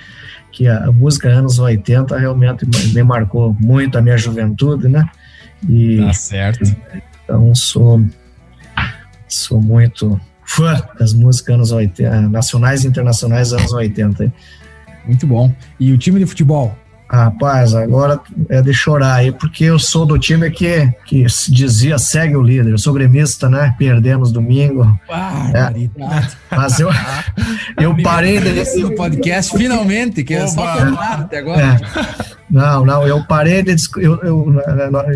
que 0.58 0.68
a, 0.68 0.86
a 0.86 0.92
música 0.92 1.30
anos 1.30 1.60
80 1.60 2.18
realmente 2.18 2.66
me 2.94 3.04
marcou 3.04 3.56
muito 3.60 3.96
a 3.96 4.02
minha 4.02 4.18
juventude, 4.18 4.88
né? 4.88 5.08
E, 5.70 5.98
tá 5.98 6.14
certo. 6.14 6.76
Então 7.24 7.54
sou, 7.54 8.04
sou 9.28 9.62
muito 9.62 10.20
fã 10.44 10.82
das 10.98 11.14
músicas 11.14 11.56
anos 11.56 11.72
80, 11.72 12.30
nacionais 12.30 12.84
e 12.84 12.88
internacionais 12.88 13.54
anos 13.54 13.72
80. 13.72 14.34
Muito 15.08 15.26
bom. 15.26 15.54
E 15.80 15.92
o 15.92 15.98
time 15.98 16.20
de 16.20 16.26
futebol? 16.26 16.76
Rapaz, 17.10 17.74
agora 17.74 18.20
é 18.50 18.62
de 18.62 18.74
chorar 18.74 19.16
aí, 19.16 19.32
porque 19.32 19.64
eu 19.64 19.80
sou 19.80 20.06
do 20.06 20.20
time 20.20 20.52
que, 20.52 20.92
que 21.06 21.26
dizia 21.48 21.98
segue 21.98 22.36
o 22.36 22.42
líder. 22.42 22.72
Eu 22.72 22.78
sou 22.78 22.94
gremista, 22.94 23.48
né? 23.48 23.74
Perdemos 23.80 24.30
domingo. 24.30 25.00
Ah, 25.10 25.72
é. 25.74 25.90
Mas 26.54 26.80
eu, 26.82 26.90
eu 27.80 27.96
parei 28.04 28.42
desse 28.42 28.84
o 28.84 28.94
podcast 28.94 29.58
finalmente, 29.58 30.22
que 30.22 30.34
é 30.34 30.46
só 30.48 30.68
até 30.68 31.38
agora. 31.38 31.62
É. 31.62 32.38
Não, 32.50 32.86
não, 32.86 33.08
eu 33.08 33.24
parei 33.24 33.64
de. 33.64 33.76
Eu, 33.98 34.22
eu, 34.22 34.56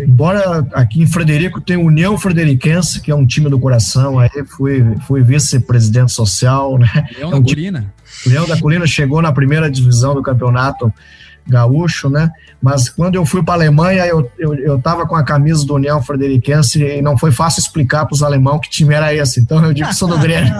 embora 0.06 0.66
aqui 0.72 1.02
em 1.02 1.06
Frederico 1.06 1.60
tem 1.60 1.76
União 1.76 2.16
Frederiquense, 2.16 3.00
que 3.00 3.10
é 3.10 3.14
um 3.14 3.26
time 3.26 3.50
do 3.50 3.58
coração, 3.58 4.18
aí 4.18 4.30
fui, 4.46 4.96
fui 5.06 5.22
vice-presidente 5.22 6.12
social, 6.12 6.78
né? 6.78 6.88
Leão 7.18 7.32
é 7.32 7.36
um 7.36 7.40
da 7.42 7.48
Colina. 7.48 7.92
Leão 8.26 8.46
da 8.46 8.58
Colina 8.58 8.86
chegou 8.86 9.20
na 9.22 9.32
primeira 9.32 9.70
divisão 9.70 10.14
do 10.14 10.22
campeonato 10.22 10.92
gaúcho, 11.46 12.08
né? 12.08 12.30
Mas 12.60 12.88
quando 12.88 13.16
eu 13.16 13.26
fui 13.26 13.42
para 13.42 13.54
a 13.54 13.56
Alemanha, 13.56 14.06
eu, 14.06 14.30
eu, 14.38 14.54
eu 14.54 14.78
tava 14.80 15.06
com 15.06 15.16
a 15.16 15.24
camisa 15.24 15.66
do 15.66 15.74
União 15.74 16.00
Frederiquense 16.02 16.82
e 16.82 17.02
não 17.02 17.18
foi 17.18 17.32
fácil 17.32 17.60
explicar 17.60 18.06
para 18.06 18.14
os 18.14 18.22
alemão 18.22 18.58
que 18.58 18.70
time 18.70 18.94
era 18.94 19.12
esse. 19.12 19.40
Então 19.40 19.64
eu 19.64 19.72
digo 19.72 19.88
que 19.88 19.94
sou 19.94 20.08
do 20.08 20.18
Grêmio. 20.18 20.54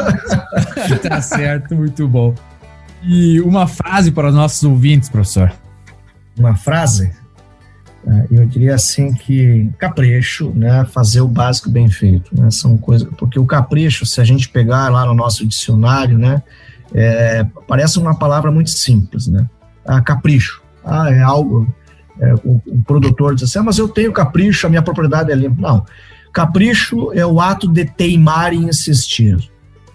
tá 1.08 1.20
certo, 1.20 1.74
muito 1.74 2.06
bom. 2.08 2.34
E 3.02 3.40
uma 3.40 3.66
frase 3.66 4.10
para 4.10 4.28
os 4.28 4.34
nossos 4.34 4.62
ouvintes, 4.64 5.08
professor. 5.08 5.52
Uma 6.36 6.56
frase? 6.56 7.12
É, 8.06 8.26
eu 8.32 8.46
diria 8.46 8.74
assim 8.74 9.12
que 9.12 9.70
capricho, 9.78 10.52
né, 10.56 10.84
fazer 10.90 11.20
o 11.20 11.28
básico 11.28 11.70
bem 11.70 11.88
feito, 11.88 12.36
né, 12.36 12.50
são 12.50 12.76
coisas, 12.76 13.08
porque 13.16 13.38
o 13.38 13.46
capricho, 13.46 14.04
se 14.04 14.20
a 14.20 14.24
gente 14.24 14.48
pegar 14.48 14.88
lá 14.88 15.06
no 15.06 15.14
nosso 15.14 15.46
dicionário, 15.46 16.18
né, 16.18 16.42
é, 16.94 17.46
parece 17.66 17.98
uma 17.98 18.16
palavra 18.18 18.50
muito 18.50 18.70
simples, 18.70 19.26
né, 19.26 19.48
ah, 19.86 20.00
capricho, 20.00 20.62
ah, 20.84 21.10
é 21.10 21.20
algo, 21.20 21.66
é, 22.20 22.34
o, 22.44 22.60
o, 22.66 22.82
produtor 22.86 23.34
diz 23.34 23.44
assim, 23.44 23.58
ah, 23.58 23.62
mas 23.62 23.78
eu 23.78 23.88
tenho 23.88 24.12
capricho, 24.12 24.66
a 24.66 24.70
minha 24.70 24.82
propriedade 24.82 25.30
é 25.32 25.34
limpa, 25.34 25.60
não, 25.60 25.86
capricho 26.32 27.12
é 27.12 27.24
o 27.24 27.40
ato 27.40 27.66
de 27.66 27.84
teimar 27.84 28.52
e 28.52 28.58
insistir, 28.58 29.36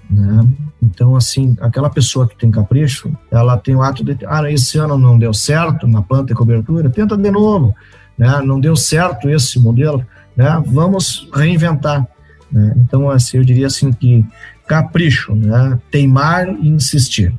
né, 0.09 0.47
então 0.81 1.15
assim, 1.15 1.55
aquela 1.59 1.89
pessoa 1.89 2.27
que 2.27 2.37
tem 2.37 2.49
capricho, 2.49 3.11
ela 3.31 3.57
tem 3.57 3.75
o 3.75 3.81
ato 3.81 4.03
de, 4.03 4.17
ah, 4.25 4.49
esse 4.51 4.77
ano 4.77 4.97
não 4.97 5.17
deu 5.17 5.33
certo 5.33 5.87
na 5.87 6.01
planta 6.01 6.31
e 6.31 6.35
cobertura, 6.35 6.89
tenta 6.89 7.17
de 7.17 7.31
novo, 7.31 7.75
né? 8.17 8.41
não 8.43 8.59
deu 8.59 8.75
certo 8.75 9.29
esse 9.29 9.59
modelo, 9.59 10.05
né? 10.35 10.61
vamos 10.65 11.29
reinventar. 11.33 12.05
Né? 12.51 12.73
Então, 12.77 13.09
assim, 13.09 13.37
eu 13.37 13.43
diria 13.43 13.67
assim 13.67 13.91
que 13.93 14.25
capricho, 14.67 15.33
né? 15.33 15.79
teimar 15.89 16.47
e 16.49 16.67
insistir. 16.67 17.33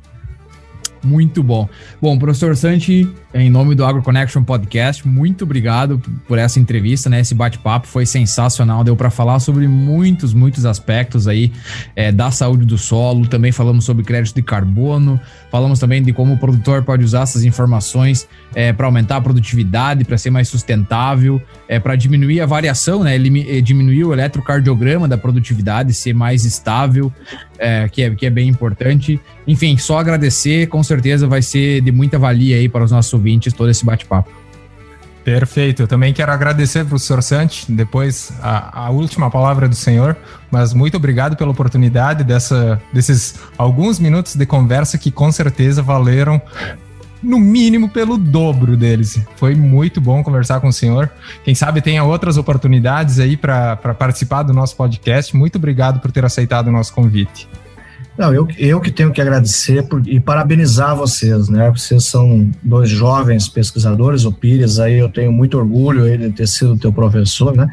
Muito 1.03 1.43
bom. 1.43 1.69
Bom, 2.03 2.19
professor 2.19 2.57
Santi, 2.57 3.09
em 3.33 3.49
nome 3.49 3.75
do 3.75 3.85
AgroConnection 3.85 4.43
Podcast, 4.43 5.07
muito 5.07 5.45
obrigado 5.45 6.01
por 6.27 6.39
essa 6.39 6.59
entrevista, 6.59 7.09
né? 7.09 7.21
Esse 7.21 7.35
bate-papo 7.35 7.87
foi 7.87 8.05
sensacional, 8.05 8.83
deu 8.83 8.97
para 8.97 9.11
falar 9.11 9.39
sobre 9.39 9.69
muitos, 9.69 10.35
muitos 10.35 10.65
aspectos 10.67 11.29
aí 11.29 11.53
é, 11.95 12.11
da 12.11 12.31
saúde 12.31 12.65
do 12.65 12.77
solo. 12.77 13.27
Também 13.27 13.53
falamos 13.53 13.85
sobre 13.85 14.05
crédito 14.05 14.35
de 14.35 14.43
carbono, 14.43 15.21
falamos 15.51 15.79
também 15.79 16.03
de 16.03 16.13
como 16.13 16.35
o 16.35 16.39
produtor 16.39 16.83
pode 16.83 17.05
usar 17.05 17.23
essas 17.23 17.45
informações 17.45 18.27
é, 18.55 18.73
para 18.73 18.87
aumentar 18.87 19.17
a 19.17 19.21
produtividade, 19.21 20.05
para 20.05 20.19
ser 20.19 20.31
mais 20.31 20.49
sustentável, 20.49 21.41
é, 21.69 21.79
para 21.79 21.95
diminuir 21.95 22.41
a 22.41 22.47
variação, 22.47 23.05
né? 23.05 23.15
Ele, 23.15 23.63
diminuir 23.63 24.05
o 24.05 24.13
eletrocardiograma 24.13 25.07
da 25.07 25.17
produtividade, 25.17 25.95
ser 25.95 26.13
mais 26.13 26.45
estável, 26.45 27.13
é, 27.59 27.89
que, 27.89 28.03
é, 28.03 28.11
que 28.15 28.27
é 28.27 28.31
bem 28.31 28.49
importante. 28.49 29.21
Enfim, 29.49 29.79
só 29.79 29.99
agradecer, 29.99 30.69
com 30.69 30.83
certeza 30.83 31.27
vai 31.27 31.41
ser 31.41 31.81
de 31.81 31.91
muita 31.91 32.19
valia 32.19 32.57
aí 32.57 32.69
para 32.69 32.85
os 32.85 32.91
nossos 32.91 33.13
ouvintes 33.15 33.51
todo 33.55 33.71
esse 33.71 33.83
bate-papo. 33.83 34.31
Perfeito. 35.25 35.83
Eu 35.83 35.89
também 35.89 36.13
quero 36.13 36.31
agradecer, 36.31 36.85
professor 36.85 37.23
Santi, 37.23 37.71
depois 37.73 38.31
a, 38.43 38.87
a, 38.87 38.91
última 38.91 39.31
palavra 39.31 39.67
do 39.69 39.75
senhor, 39.75 40.17
mas 40.51 40.75
muito 40.75 40.99
obrigado 40.99 41.35
pela 41.35 41.51
oportunidade 41.51 42.25
dessa, 42.25 42.81
desses 42.93 43.37
alguns 43.57 43.99
minutos 43.99 44.37
de 44.37 44.45
conversa 44.45 44.99
que 44.99 45.11
com 45.11 45.33
certeza 45.33 45.83
valeram 45.83 46.41
no 47.23 47.39
mínimo 47.39 47.89
pelo 47.89 48.17
dobro 48.17 48.77
deles. 48.77 49.21
Foi 49.37 49.55
muito 49.55 50.01
bom 50.01 50.23
conversar 50.23 50.61
com 50.61 50.69
o 50.69 50.73
senhor. 50.73 51.11
Quem 51.43 51.55
sabe 51.55 51.81
tenha 51.81 52.05
outras 52.05 52.37
oportunidades 52.37 53.19
aí 53.19 53.37
para 53.37 53.77
participar 53.77 54.43
do 54.43 54.53
nosso 54.53 54.77
podcast. 54.77 55.35
Muito 55.35 55.57
obrigado 55.57 56.01
por 56.01 56.13
ter 56.13 56.25
aceitado 56.25 56.69
o 56.69 56.73
nosso 56.73 56.93
convite. 56.93 57.49
Não, 58.19 58.35
eu, 58.35 58.49
eu 58.59 58.81
que 58.81 58.91
tenho 58.91 59.13
que 59.13 59.21
agradecer 59.21 59.85
por, 59.85 60.03
e 60.05 60.19
parabenizar 60.19 60.97
vocês, 60.97 61.49
né? 61.49 61.71
Vocês 61.71 62.07
são 62.07 62.51
dois 62.61 62.91
jovens 62.91 63.49
pesquisadores, 63.49 64.25
o 64.25 64.33
Pires, 64.33 64.81
aí 64.81 64.99
eu 64.99 65.09
tenho 65.09 65.31
muito 65.31 65.57
orgulho 65.57 66.19
de 66.19 66.31
ter 66.33 66.49
sido 66.49 66.77
teu 66.77 66.93
professor, 66.93 67.57
né? 67.57 67.69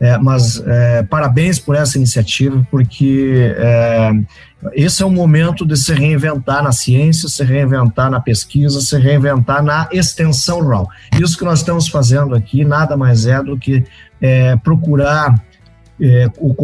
É, 0.00 0.16
mas 0.16 0.62
é, 0.66 1.02
parabéns 1.02 1.58
por 1.58 1.76
essa 1.76 1.98
iniciativa, 1.98 2.66
porque 2.70 3.54
é, 3.58 4.10
esse 4.72 5.02
é 5.02 5.06
o 5.06 5.10
momento 5.10 5.66
de 5.66 5.76
se 5.76 5.92
reinventar 5.92 6.64
na 6.64 6.72
ciência, 6.72 7.28
se 7.28 7.44
reinventar 7.44 8.10
na 8.10 8.20
pesquisa, 8.20 8.80
se 8.80 8.98
reinventar 8.98 9.62
na 9.62 9.86
extensão 9.92 10.62
rural. 10.62 10.88
Isso 11.20 11.36
que 11.36 11.44
nós 11.44 11.58
estamos 11.58 11.88
fazendo 11.88 12.34
aqui 12.34 12.64
nada 12.64 12.96
mais 12.96 13.26
é 13.26 13.42
do 13.42 13.58
que 13.58 13.84
é, 14.18 14.56
procurar 14.56 15.34
é, 16.00 16.30
o 16.38 16.54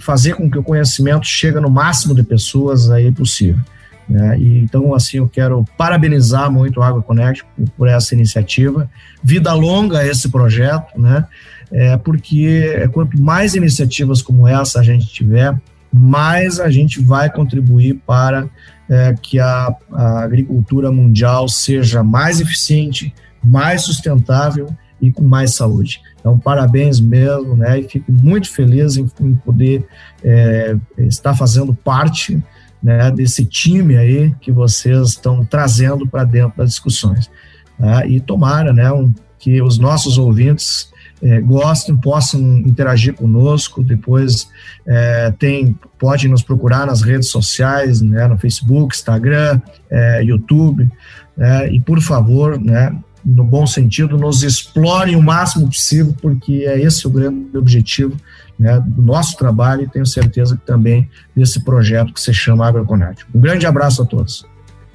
fazer 0.00 0.34
com 0.34 0.50
que 0.50 0.58
o 0.58 0.62
conhecimento 0.62 1.26
chegue 1.26 1.60
no 1.60 1.70
máximo 1.70 2.14
de 2.14 2.22
pessoas 2.22 2.90
aí 2.90 3.12
possível. 3.12 3.60
Né? 4.08 4.38
E, 4.38 4.58
então, 4.58 4.94
assim, 4.94 5.18
eu 5.18 5.28
quero 5.28 5.64
parabenizar 5.78 6.50
muito 6.50 6.80
o 6.80 6.82
AgroConnect 6.82 7.44
por, 7.56 7.70
por 7.70 7.88
essa 7.88 8.14
iniciativa. 8.14 8.90
Vida 9.22 9.52
longa 9.52 10.00
a 10.00 10.06
esse 10.06 10.28
projeto, 10.28 11.00
né? 11.00 11.26
É, 11.70 11.96
porque 11.96 12.86
quanto 12.92 13.18
mais 13.20 13.54
iniciativas 13.54 14.20
como 14.20 14.46
essa 14.46 14.80
a 14.80 14.82
gente 14.82 15.06
tiver, 15.06 15.58
mais 15.90 16.60
a 16.60 16.70
gente 16.70 17.00
vai 17.00 17.30
contribuir 17.30 17.94
para 18.06 18.46
é, 18.90 19.14
que 19.14 19.38
a, 19.38 19.74
a 19.92 20.20
agricultura 20.20 20.92
mundial 20.92 21.48
seja 21.48 22.02
mais 22.02 22.40
eficiente, 22.40 23.14
mais 23.42 23.82
sustentável 23.82 24.68
e 25.00 25.10
com 25.10 25.24
mais 25.24 25.54
saúde. 25.54 26.02
Então, 26.22 26.38
parabéns 26.38 27.00
mesmo, 27.00 27.56
né? 27.56 27.80
E 27.80 27.88
fico 27.88 28.12
muito 28.12 28.48
feliz 28.48 28.96
em, 28.96 29.10
em 29.20 29.34
poder 29.34 29.84
é, 30.22 30.76
estar 30.98 31.34
fazendo 31.34 31.74
parte 31.74 32.40
né, 32.80 33.10
desse 33.10 33.44
time 33.44 33.96
aí 33.96 34.32
que 34.40 34.52
vocês 34.52 35.08
estão 35.08 35.44
trazendo 35.44 36.06
para 36.06 36.22
dentro 36.22 36.56
das 36.56 36.70
discussões. 36.70 37.28
Tá? 37.76 38.06
E 38.06 38.20
tomara, 38.20 38.72
né, 38.72 38.90
um, 38.92 39.12
que 39.36 39.60
os 39.60 39.78
nossos 39.78 40.16
ouvintes 40.16 40.92
é, 41.20 41.40
gostem, 41.40 41.96
possam 41.96 42.40
interagir 42.58 43.14
conosco. 43.14 43.82
Depois 43.82 44.48
é, 44.86 45.32
tem, 45.38 45.76
pode 45.98 46.28
nos 46.28 46.42
procurar 46.42 46.86
nas 46.86 47.02
redes 47.02 47.30
sociais, 47.30 48.00
né, 48.00 48.28
no 48.28 48.38
Facebook, 48.38 48.94
Instagram, 48.94 49.60
é, 49.90 50.22
YouTube. 50.22 50.88
Né, 51.36 51.72
e 51.72 51.80
por 51.80 52.00
favor, 52.00 52.60
né, 52.60 52.96
no 53.24 53.44
bom 53.44 53.66
sentido, 53.66 54.16
nos 54.18 54.42
explorem 54.42 55.16
o 55.16 55.22
máximo 55.22 55.66
possível, 55.66 56.14
porque 56.20 56.64
é 56.66 56.80
esse 56.80 57.06
o 57.06 57.10
grande 57.10 57.56
objetivo 57.56 58.16
né, 58.58 58.82
do 58.86 59.02
nosso 59.02 59.36
trabalho 59.36 59.82
e 59.82 59.88
tenho 59.88 60.06
certeza 60.06 60.56
que 60.56 60.66
também 60.66 61.08
desse 61.34 61.64
projeto 61.64 62.12
que 62.12 62.20
se 62.20 62.32
chama 62.32 62.66
AgroConnect. 62.66 63.26
Um 63.34 63.40
grande 63.40 63.66
abraço 63.66 64.02
a 64.02 64.04
todos. 64.04 64.44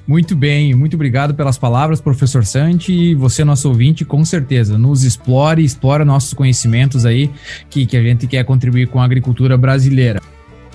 Muito 0.06 0.34
bem, 0.34 0.74
muito 0.74 0.94
obrigado 0.94 1.34
pelas 1.34 1.58
palavras, 1.58 2.00
professor 2.00 2.42
Santi. 2.42 2.92
E 2.92 3.14
você, 3.14 3.44
nosso 3.44 3.68
ouvinte, 3.68 4.06
com 4.06 4.24
certeza, 4.24 4.78
nos 4.78 5.04
explore, 5.04 5.62
explora 5.62 6.02
nossos 6.02 6.32
conhecimentos 6.32 7.04
aí, 7.04 7.30
que, 7.68 7.84
que 7.84 7.94
a 7.94 8.02
gente 8.02 8.26
quer 8.26 8.42
contribuir 8.44 8.88
com 8.88 9.02
a 9.02 9.04
agricultura 9.04 9.58
brasileira. 9.58 10.22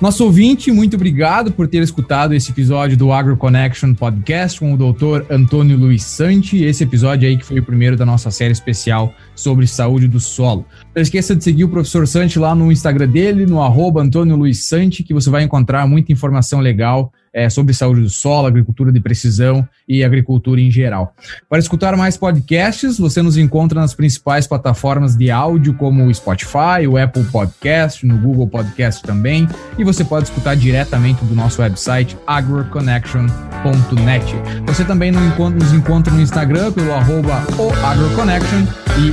Nosso 0.04 0.26
ouvinte, 0.26 0.70
muito 0.70 0.98
obrigado 0.98 1.50
por 1.54 1.66
ter 1.66 1.82
escutado 1.82 2.34
esse 2.34 2.52
episódio 2.52 2.98
do 2.98 3.14
Agro 3.14 3.38
Connection 3.38 3.94
Podcast 3.94 4.60
com 4.60 4.74
o 4.74 4.78
doutor 4.78 5.26
Antônio 5.30 5.78
Luiz 5.78 6.04
Santi. 6.04 6.62
Esse 6.62 6.84
episódio 6.84 7.26
aí 7.26 7.38
que 7.38 7.46
foi 7.46 7.60
o 7.60 7.64
primeiro 7.64 7.96
da 7.96 8.06
nossa 8.06 8.30
série 8.30 8.52
especial 8.52 9.14
sobre 9.34 9.66
saúde 9.66 10.10
do 10.10 10.20
solo. 10.20 10.66
Não 10.94 11.02
esqueça 11.02 11.34
de 11.34 11.42
seguir 11.42 11.64
o 11.64 11.70
professor 11.70 12.06
Santi 12.06 12.38
lá 12.38 12.54
no 12.54 12.70
Instagram 12.70 13.08
dele, 13.08 13.46
no 13.46 13.62
arroba 13.62 14.02
Antônio 14.02 14.36
Luiz 14.36 14.68
Santi, 14.68 15.04
que 15.04 15.14
você 15.14 15.30
vai 15.30 15.44
encontrar 15.44 15.88
muita 15.88 16.12
informação 16.12 16.60
legal 16.60 17.10
é, 17.34 17.50
sobre 17.50 17.74
saúde 17.74 18.02
do 18.02 18.10
solo, 18.10 18.48
agricultura 18.48 18.92
de 18.92 19.00
precisão 19.00 19.68
e 19.88 20.04
agricultura 20.04 20.62
em 20.62 20.70
geral. 20.70 21.16
Para 21.50 21.60
escutar 21.60 21.98
mais 21.98 22.16
podcasts, 22.16 23.00
você 23.00 23.22
nos 23.22 23.38
encontra 23.38 23.80
nas 23.82 23.94
principais 23.94 24.46
plataformas 24.46 25.16
de 25.16 25.32
áudio, 25.32 25.74
como 25.74 26.06
o 26.06 26.14
Spotify, 26.14 26.86
o 26.88 26.98
Apple 26.98 27.24
Podcast, 27.26 28.06
no 28.06 28.18
Google 28.18 28.48
Podcast 28.48 29.02
também, 29.04 29.48
e 29.78 29.84
você 29.84 30.04
pode 30.04 30.26
escutar 30.26 30.56
diretamente 30.56 31.26
do 31.26 31.34
nosso 31.34 31.62
website 31.62 32.18
agroconnection.net. 32.28 34.26
Você 34.68 34.86
também 34.86 35.12
nos 35.12 35.74
encontra 35.74 36.14
no 36.14 36.22
Instagram 36.22 36.72
pelo 36.72 36.94
arroba 36.94 37.44
agroconnection 37.84 38.66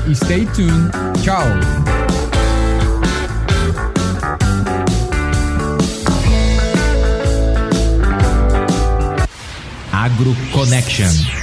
e 0.09 0.15
stay 0.15 0.47
tuned. 0.47 0.91
Tchau! 1.23 2.30
Agro 10.03 10.35
Connection. 10.51 11.40